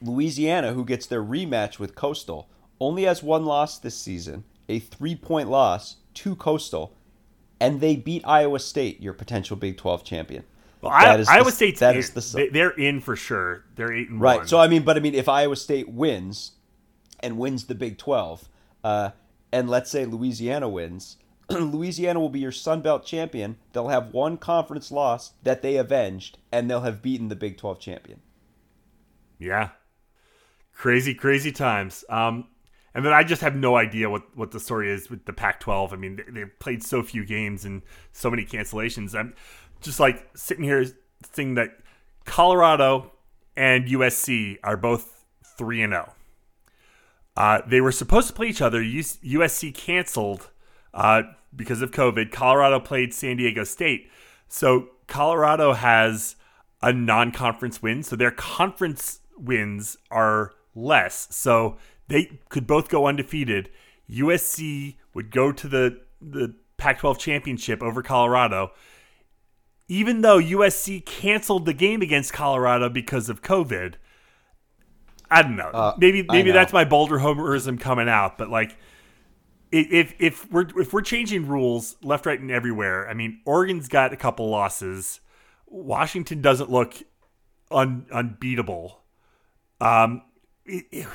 Louisiana, 0.00 0.72
who 0.72 0.84
gets 0.84 1.04
their 1.06 1.22
rematch 1.22 1.80
with 1.80 1.96
Coastal, 1.96 2.48
only 2.80 3.02
has 3.02 3.24
one 3.24 3.44
loss 3.44 3.78
this 3.78 3.96
season, 3.96 4.44
a 4.68 4.78
three 4.78 5.16
point 5.16 5.50
loss 5.50 5.96
to 6.14 6.36
Coastal, 6.36 6.94
and 7.58 7.80
they 7.80 7.96
beat 7.96 8.22
Iowa 8.24 8.60
State, 8.60 9.02
your 9.02 9.14
potential 9.14 9.56
Big 9.56 9.76
Twelve 9.76 10.04
champion. 10.04 10.44
Well, 10.80 10.92
I, 10.92 11.22
Iowa 11.28 11.44
the, 11.44 11.52
State's 11.52 11.80
that 11.80 11.94
in. 11.94 12.00
is 12.00 12.10
the 12.10 12.48
they're 12.52 12.70
in 12.70 13.00
for 13.00 13.14
sure. 13.14 13.64
They're 13.76 13.92
eight 13.92 14.08
and 14.08 14.18
one. 14.18 14.22
right. 14.22 14.38
One. 14.38 14.46
So 14.46 14.58
I 14.58 14.68
mean, 14.68 14.82
but 14.82 14.96
I 14.96 15.00
mean, 15.00 15.14
if 15.14 15.28
Iowa 15.28 15.56
State 15.56 15.88
wins 15.88 16.52
and 17.20 17.38
wins 17.38 17.64
the 17.64 17.74
Big 17.74 17.98
Twelve, 17.98 18.48
uh, 18.82 19.10
and 19.52 19.68
let's 19.68 19.90
say 19.90 20.06
Louisiana 20.06 20.68
wins, 20.68 21.18
Louisiana 21.50 22.18
will 22.18 22.30
be 22.30 22.40
your 22.40 22.52
Sun 22.52 22.80
Belt 22.80 23.04
champion. 23.04 23.58
They'll 23.72 23.88
have 23.88 24.14
one 24.14 24.38
conference 24.38 24.90
loss 24.90 25.32
that 25.42 25.60
they 25.60 25.76
avenged, 25.76 26.38
and 26.50 26.70
they'll 26.70 26.80
have 26.80 27.02
beaten 27.02 27.28
the 27.28 27.36
Big 27.36 27.58
Twelve 27.58 27.78
champion. 27.78 28.20
Yeah, 29.38 29.70
crazy, 30.72 31.14
crazy 31.14 31.52
times. 31.52 32.04
Um, 32.08 32.46
and 32.94 33.04
then 33.04 33.12
I 33.12 33.22
just 33.22 33.42
have 33.42 33.54
no 33.54 33.76
idea 33.76 34.10
what, 34.10 34.22
what 34.36 34.50
the 34.50 34.58
story 34.58 34.90
is 34.90 35.10
with 35.10 35.24
the 35.24 35.32
Pac-12. 35.32 35.92
I 35.92 35.96
mean, 35.96 36.20
they, 36.28 36.40
have 36.40 36.58
played 36.58 36.82
so 36.82 37.02
few 37.02 37.24
games 37.24 37.64
and 37.64 37.82
so 38.12 38.30
many 38.30 38.44
cancellations. 38.44 39.14
I'm 39.14 39.34
just 39.80 40.00
like 40.00 40.28
sitting 40.34 40.64
here 40.64 40.84
thinking 41.22 41.54
that 41.54 41.70
Colorado 42.24 43.12
and 43.56 43.86
USC 43.86 44.58
are 44.62 44.76
both 44.76 45.24
3 45.58 45.82
and 45.82 45.92
0. 45.92 46.12
Uh, 47.36 47.60
they 47.66 47.80
were 47.80 47.92
supposed 47.92 48.28
to 48.28 48.34
play 48.34 48.48
each 48.48 48.60
other. 48.60 48.82
USC 48.82 49.74
canceled 49.74 50.50
uh, 50.92 51.22
because 51.54 51.82
of 51.82 51.90
COVID. 51.90 52.30
Colorado 52.30 52.80
played 52.80 53.14
San 53.14 53.36
Diego 53.36 53.64
State. 53.64 54.10
So 54.48 54.88
Colorado 55.06 55.72
has 55.72 56.36
a 56.82 56.92
non 56.92 57.32
conference 57.32 57.82
win. 57.82 58.02
So 58.02 58.16
their 58.16 58.30
conference 58.30 59.20
wins 59.36 59.96
are 60.10 60.52
less. 60.74 61.28
So 61.30 61.78
they 62.08 62.40
could 62.48 62.66
both 62.66 62.88
go 62.88 63.06
undefeated. 63.06 63.70
USC 64.10 64.96
would 65.14 65.30
go 65.30 65.52
to 65.52 65.68
the, 65.68 66.00
the 66.20 66.54
Pac 66.76 66.98
12 66.98 67.18
championship 67.18 67.82
over 67.82 68.02
Colorado 68.02 68.72
even 69.90 70.20
though 70.20 70.38
USC 70.38 71.04
canceled 71.04 71.66
the 71.66 71.72
game 71.74 72.00
against 72.00 72.32
Colorado 72.32 72.88
because 72.88 73.28
of 73.28 73.42
COVID. 73.42 73.94
I 75.28 75.42
don't 75.42 75.56
know. 75.56 75.68
Uh, 75.68 75.94
maybe 75.98 76.24
maybe 76.28 76.50
know. 76.50 76.54
that's 76.54 76.72
my 76.72 76.84
Boulder 76.84 77.18
homerism 77.18 77.78
coming 77.78 78.08
out, 78.08 78.38
but 78.38 78.48
like 78.48 78.76
if 79.72 80.14
if 80.20 80.50
we're 80.50 80.66
if 80.80 80.92
we're 80.92 81.02
changing 81.02 81.48
rules 81.48 81.96
left, 82.02 82.24
right, 82.24 82.38
and 82.38 82.52
everywhere, 82.52 83.08
I 83.08 83.14
mean, 83.14 83.40
Oregon's 83.44 83.88
got 83.88 84.12
a 84.12 84.16
couple 84.16 84.48
losses. 84.48 85.20
Washington 85.66 86.40
doesn't 86.40 86.70
look 86.70 86.94
un, 87.72 88.06
unbeatable. 88.12 89.00
Um, 89.80 90.22
it, 90.66 90.84
it, 90.92 91.06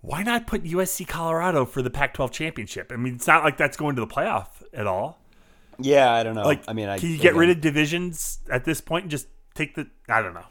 why 0.00 0.22
not 0.22 0.46
put 0.46 0.64
USC 0.64 1.06
Colorado 1.06 1.66
for 1.66 1.82
the 1.82 1.90
Pac-12 1.90 2.30
championship? 2.30 2.92
I 2.92 2.96
mean, 2.96 3.14
it's 3.16 3.26
not 3.26 3.44
like 3.44 3.58
that's 3.58 3.76
going 3.76 3.96
to 3.96 4.00
the 4.00 4.06
playoff 4.06 4.48
at 4.72 4.86
all. 4.86 5.19
Yeah, 5.82 6.12
I 6.12 6.22
don't 6.22 6.34
know. 6.34 6.42
Like, 6.42 6.62
I 6.68 6.72
mean, 6.72 6.88
I, 6.88 6.98
can 6.98 7.10
you 7.10 7.18
get 7.18 7.34
rid 7.34 7.50
of 7.50 7.60
divisions 7.60 8.40
at 8.50 8.64
this 8.64 8.80
point 8.80 9.04
and 9.04 9.10
just 9.10 9.26
take 9.54 9.74
the? 9.74 9.88
I 10.08 10.22
don't 10.22 10.34
know. 10.34 10.46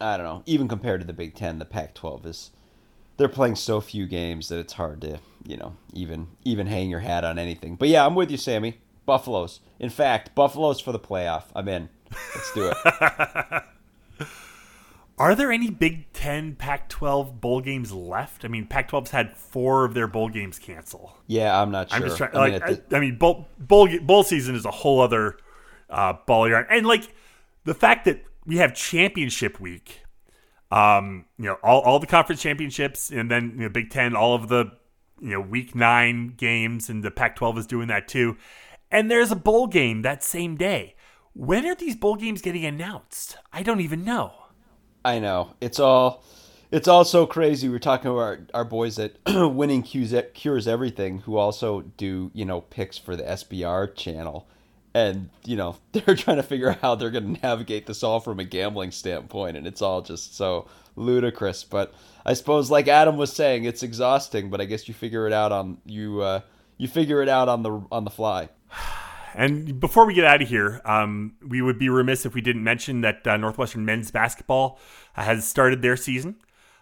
I 0.00 0.16
don't 0.16 0.26
know. 0.26 0.42
Even 0.46 0.68
compared 0.68 1.00
to 1.00 1.06
the 1.06 1.12
Big 1.12 1.34
Ten, 1.34 1.58
the 1.58 1.64
Pac-12 1.64 2.26
is 2.26 2.50
they're 3.16 3.28
playing 3.28 3.54
so 3.54 3.80
few 3.80 4.06
games 4.06 4.48
that 4.48 4.58
it's 4.58 4.74
hard 4.74 5.00
to 5.00 5.18
you 5.46 5.56
know 5.56 5.76
even 5.92 6.28
even 6.44 6.66
hang 6.66 6.90
your 6.90 7.00
hat 7.00 7.24
on 7.24 7.38
anything. 7.38 7.76
But 7.76 7.88
yeah, 7.88 8.04
I'm 8.04 8.14
with 8.14 8.30
you, 8.30 8.36
Sammy. 8.36 8.80
Buffaloes. 9.06 9.60
In 9.78 9.90
fact, 9.90 10.34
Buffaloes 10.34 10.80
for 10.80 10.92
the 10.92 10.98
playoff. 10.98 11.44
I'm 11.54 11.68
in. 11.68 11.88
Let's 12.34 12.54
do 12.54 12.72
it. 12.72 13.62
Are 15.18 15.34
there 15.34 15.50
any 15.50 15.70
Big 15.70 16.12
Ten, 16.12 16.56
Pac 16.56 16.88
12 16.90 17.40
bowl 17.40 17.62
games 17.62 17.90
left? 17.90 18.44
I 18.44 18.48
mean, 18.48 18.66
Pac 18.66 18.90
12's 18.90 19.10
had 19.12 19.34
four 19.34 19.84
of 19.86 19.94
their 19.94 20.06
bowl 20.06 20.28
games 20.28 20.58
cancel. 20.58 21.16
Yeah, 21.26 21.58
I'm 21.60 21.70
not 21.70 21.88
sure. 21.88 21.96
I'm 21.96 22.02
just 22.02 22.18
trying. 22.18 22.34
I 22.36 22.38
Like, 22.38 22.52
mean, 22.52 22.62
I, 22.62 22.66
at 22.72 22.90
the- 22.90 22.96
I 22.96 23.00
mean, 23.00 23.16
bowl, 23.16 23.48
bowl 23.58 23.88
bowl 24.02 24.22
season 24.24 24.54
is 24.54 24.66
a 24.66 24.70
whole 24.70 25.00
other 25.00 25.38
uh, 25.88 26.14
ball 26.26 26.48
yarn, 26.48 26.66
and 26.70 26.84
like 26.86 27.14
the 27.64 27.72
fact 27.74 28.04
that 28.04 28.22
we 28.44 28.58
have 28.58 28.74
championship 28.74 29.58
week, 29.58 30.02
um, 30.70 31.24
you 31.38 31.46
know, 31.46 31.56
all, 31.62 31.80
all 31.80 31.98
the 31.98 32.06
conference 32.06 32.42
championships, 32.42 33.10
and 33.10 33.30
then 33.30 33.52
you 33.56 33.62
know, 33.62 33.68
Big 33.70 33.88
Ten, 33.90 34.14
all 34.14 34.34
of 34.34 34.48
the 34.48 34.66
you 35.20 35.30
know 35.30 35.40
week 35.40 35.74
nine 35.74 36.34
games, 36.36 36.90
and 36.90 37.02
the 37.02 37.10
Pac-12 37.10 37.58
is 37.58 37.66
doing 37.66 37.88
that 37.88 38.06
too, 38.06 38.36
and 38.90 39.10
there's 39.10 39.30
a 39.32 39.36
bowl 39.36 39.66
game 39.66 40.02
that 40.02 40.22
same 40.22 40.56
day. 40.56 40.94
When 41.32 41.64
are 41.66 41.74
these 41.74 41.96
bowl 41.96 42.16
games 42.16 42.42
getting 42.42 42.64
announced? 42.66 43.38
I 43.52 43.62
don't 43.62 43.80
even 43.80 44.04
know. 44.04 44.32
I 45.06 45.20
know 45.20 45.54
it's 45.60 45.78
all 45.78 46.24
it's 46.72 46.88
all 46.88 47.04
so 47.04 47.26
crazy. 47.26 47.68
We're 47.68 47.78
talking 47.78 48.10
about 48.10 48.20
our, 48.20 48.40
our 48.54 48.64
boys 48.64 48.98
at 48.98 49.12
Winning 49.26 49.84
Cures, 49.84 50.12
Cures 50.34 50.66
Everything, 50.66 51.20
who 51.20 51.36
also 51.36 51.82
do 51.82 52.32
you 52.34 52.44
know 52.44 52.62
picks 52.62 52.98
for 52.98 53.14
the 53.14 53.22
SBR 53.22 53.94
channel, 53.94 54.48
and 54.94 55.30
you 55.44 55.54
know 55.54 55.76
they're 55.92 56.16
trying 56.16 56.38
to 56.38 56.42
figure 56.42 56.70
out 56.70 56.80
how 56.80 56.96
they're 56.96 57.12
going 57.12 57.36
to 57.36 57.40
navigate 57.40 57.86
this 57.86 58.02
all 58.02 58.18
from 58.18 58.40
a 58.40 58.44
gambling 58.44 58.90
standpoint, 58.90 59.56
and 59.56 59.64
it's 59.64 59.80
all 59.80 60.02
just 60.02 60.36
so 60.36 60.66
ludicrous. 60.96 61.62
But 61.62 61.94
I 62.24 62.34
suppose, 62.34 62.68
like 62.68 62.88
Adam 62.88 63.16
was 63.16 63.32
saying, 63.32 63.62
it's 63.62 63.84
exhausting. 63.84 64.50
But 64.50 64.60
I 64.60 64.64
guess 64.64 64.88
you 64.88 64.94
figure 64.94 65.28
it 65.28 65.32
out 65.32 65.52
on 65.52 65.78
you 65.86 66.20
uh, 66.20 66.40
you 66.78 66.88
figure 66.88 67.22
it 67.22 67.28
out 67.28 67.48
on 67.48 67.62
the 67.62 67.80
on 67.92 68.02
the 68.02 68.10
fly. 68.10 68.48
And 69.34 69.78
before 69.80 70.06
we 70.06 70.14
get 70.14 70.24
out 70.24 70.42
of 70.42 70.48
here, 70.48 70.80
um, 70.84 71.34
we 71.46 71.60
would 71.60 71.78
be 71.78 71.88
remiss 71.88 72.24
if 72.24 72.34
we 72.34 72.40
didn't 72.40 72.64
mention 72.64 73.00
that 73.02 73.26
uh, 73.26 73.36
Northwestern 73.36 73.84
men's 73.84 74.10
basketball 74.10 74.78
uh, 75.16 75.22
has 75.22 75.46
started 75.46 75.82
their 75.82 75.96
season. 75.96 76.36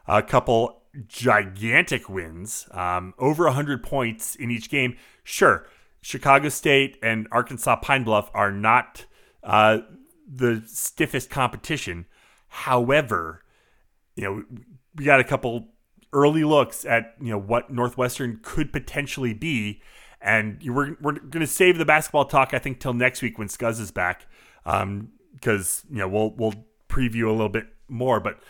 A 0.06 0.22
couple 0.22 0.82
gigantic 1.08 2.08
wins, 2.08 2.68
um, 2.70 3.14
over 3.18 3.44
100 3.44 3.82
points 3.82 4.34
in 4.34 4.50
each 4.50 4.70
game. 4.70 4.96
Sure, 5.22 5.66
Chicago 6.02 6.48
State 6.48 6.98
and 7.02 7.26
Arkansas 7.32 7.76
Pine 7.76 8.04
Bluff 8.04 8.30
are 8.34 8.52
not 8.52 9.06
uh, 9.42 9.78
the 10.26 10.62
stiffest 10.66 11.30
competition. 11.30 12.06
However, 12.48 13.42
you 14.14 14.24
know, 14.24 14.44
we 14.94 15.04
got 15.04 15.20
a 15.20 15.24
couple 15.24 15.68
early 16.12 16.44
looks 16.44 16.84
at 16.84 17.14
you 17.20 17.30
know 17.30 17.38
what 17.38 17.70
Northwestern 17.70 18.38
could 18.42 18.72
potentially 18.72 19.34
be, 19.34 19.82
and 20.24 20.60
we're 20.64 20.96
we're 21.00 21.12
going 21.12 21.40
to 21.40 21.46
save 21.46 21.78
the 21.78 21.84
basketball 21.84 22.24
talk 22.24 22.54
I 22.54 22.58
think 22.58 22.80
till 22.80 22.94
next 22.94 23.22
week 23.22 23.38
when 23.38 23.48
Scuzz 23.48 23.78
is 23.78 23.92
back, 23.92 24.26
because 24.64 25.84
you 25.90 25.98
know 25.98 26.08
we'll 26.08 26.30
we'll 26.30 26.54
preview 26.88 27.28
a 27.28 27.32
little 27.32 27.48
bit 27.48 27.66
more. 27.88 28.18
But 28.18 28.40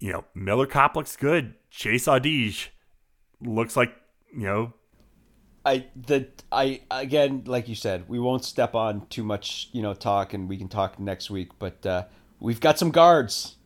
you 0.00 0.12
know 0.12 0.24
Miller 0.34 0.66
Kopp 0.66 0.96
looks 0.96 1.14
good. 1.14 1.54
Chase 1.70 2.06
Audige 2.06 2.68
looks 3.40 3.76
like 3.76 3.94
you 4.34 4.46
know 4.46 4.72
I 5.64 5.86
the 5.94 6.28
I 6.50 6.82
again, 6.90 7.44
like 7.46 7.68
you 7.68 7.74
said, 7.74 8.08
we 8.08 8.18
won't 8.18 8.44
step 8.44 8.74
on 8.74 9.06
too 9.06 9.22
much, 9.22 9.68
you 9.72 9.82
know, 9.82 9.94
talk, 9.94 10.34
and 10.34 10.48
we 10.48 10.56
can 10.56 10.68
talk 10.68 10.98
next 10.98 11.30
week. 11.30 11.50
But 11.58 11.84
uh, 11.86 12.04
we've 12.40 12.60
got 12.60 12.78
some 12.78 12.90
guards. 12.90 13.56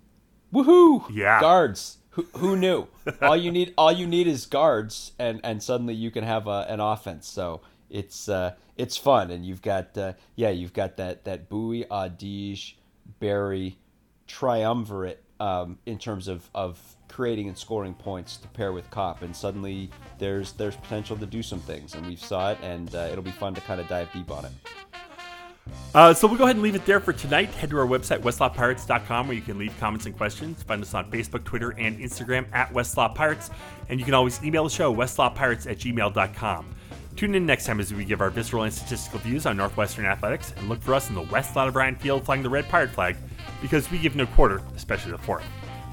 Woohoo! 0.52 1.05
Yeah. 1.12 1.40
guards. 1.40 1.98
Who, 2.16 2.26
who 2.36 2.56
knew? 2.56 2.88
all 3.20 3.36
you 3.36 3.52
need, 3.52 3.74
all 3.76 3.93
you 3.93 4.06
need 4.06 4.26
is 4.26 4.47
guards, 4.47 5.12
and 5.18 5.38
and 5.44 5.62
suddenly 5.62 5.93
you 5.93 6.10
can 6.10 6.24
have 6.24 6.47
a, 6.47 6.64
an 6.66 6.80
offense. 6.80 7.28
So 7.28 7.60
it's 7.90 8.26
uh, 8.26 8.55
it's 8.74 8.97
fun, 8.97 9.30
and 9.30 9.44
you've 9.44 9.60
got 9.60 9.98
uh, 9.98 10.14
yeah, 10.34 10.48
you've 10.48 10.72
got 10.72 10.97
that 10.97 11.24
that 11.24 11.51
Buie, 11.51 11.86
Audige, 11.88 12.72
Berry 13.20 13.76
triumvirate 14.26 15.22
um, 15.40 15.78
in 15.84 15.98
terms 15.98 16.26
of, 16.26 16.48
of 16.55 16.80
creating 17.09 17.48
and 17.48 17.59
scoring 17.59 17.93
points 17.93 18.38
to 18.38 18.48
pair 18.48 18.72
with 18.72 18.90
Kopp, 18.90 19.20
and 19.20 19.36
suddenly 19.36 19.90
there's 20.18 20.52
there's 20.52 20.76
potential 20.76 21.18
to 21.18 21.26
do 21.26 21.43
some 21.43 21.60
things, 21.60 21.94
and 21.94 22.06
we've 22.06 22.18
saw 22.18 22.52
it, 22.52 22.59
and 22.62 22.94
uh, 22.94 23.09
it'll 23.10 23.22
be 23.22 23.30
fun 23.30 23.55
to 23.55 23.60
kind 23.60 23.78
of 23.78 23.88
dive 23.88 24.10
deep 24.14 24.30
on 24.30 24.47
it. 24.47 24.52
Uh, 25.94 26.12
so 26.12 26.26
we'll 26.26 26.36
go 26.36 26.44
ahead 26.44 26.56
and 26.56 26.62
leave 26.62 26.74
it 26.74 26.84
there 26.84 27.01
for 27.01 27.12
tonight. 27.12 27.48
Head 27.51 27.70
to 27.70 27.78
our 27.78 27.86
website, 27.86 28.20
westlotpirates.com, 28.20 29.28
where 29.28 29.34
you 29.34 29.43
can 29.43 29.59
leave 29.59 29.74
comments 29.80 30.05
and 30.05 30.16
questions. 30.16 30.62
Find 30.62 30.82
us 30.82 30.93
on 30.93 31.10
Facebook, 31.10 31.44
Twitter, 31.44 31.70
and 31.78 31.98
Instagram 31.98 32.47
at 32.52 32.72
West 32.72 32.97
Lot 32.97 33.14
Pirates. 33.14 33.51
And 33.88 33.98
you 33.98 34.05
can 34.05 34.14
always 34.14 34.43
email 34.44 34.64
the 34.64 34.70
show, 34.70 34.94
westlawpirates 34.94 35.70
at 35.70 35.78
gmail.com. 35.78 36.74
Tune 37.16 37.34
in 37.34 37.47
next 37.47 37.64
time 37.64 37.80
as 37.80 37.94
we 37.94 38.05
give 38.05 38.20
our 38.20 38.28
visceral 38.28 38.64
and 38.64 38.72
statistical 38.72 39.20
views 39.20 39.47
on 39.47 39.56
Northwestern 39.56 40.05
athletics, 40.05 40.52
and 40.59 40.68
look 40.68 40.82
for 40.82 40.93
us 40.93 41.09
in 41.09 41.14
the 41.14 41.22
west 41.22 41.56
lot 41.56 41.66
of 41.66 41.98
Field 41.98 42.26
flying 42.26 42.43
the 42.43 42.51
red 42.51 42.68
pirate 42.68 42.90
flag, 42.90 43.16
because 43.62 43.90
we 43.90 43.97
give 43.97 44.14
no 44.16 44.26
quarter, 44.26 44.60
especially 44.76 45.12
the 45.12 45.18
fourth. 45.18 45.44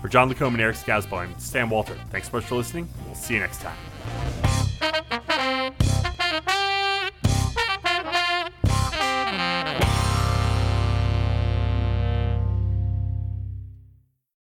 For 0.02 0.10
John 0.10 0.28
Lacombe 0.28 0.56
and 0.56 0.62
Eric 0.62 0.76
Skazbo, 0.76 1.20
I'm 1.20 1.40
Stan 1.40 1.70
Walter. 1.70 1.95
Thanks 2.10 2.30
so 2.30 2.36
much 2.36 2.45
for 2.45 2.56
listening. 2.56 2.90
We'll 3.06 3.16
see 3.16 3.36
you 3.36 3.40
next 3.40 3.62
time. 3.62 3.78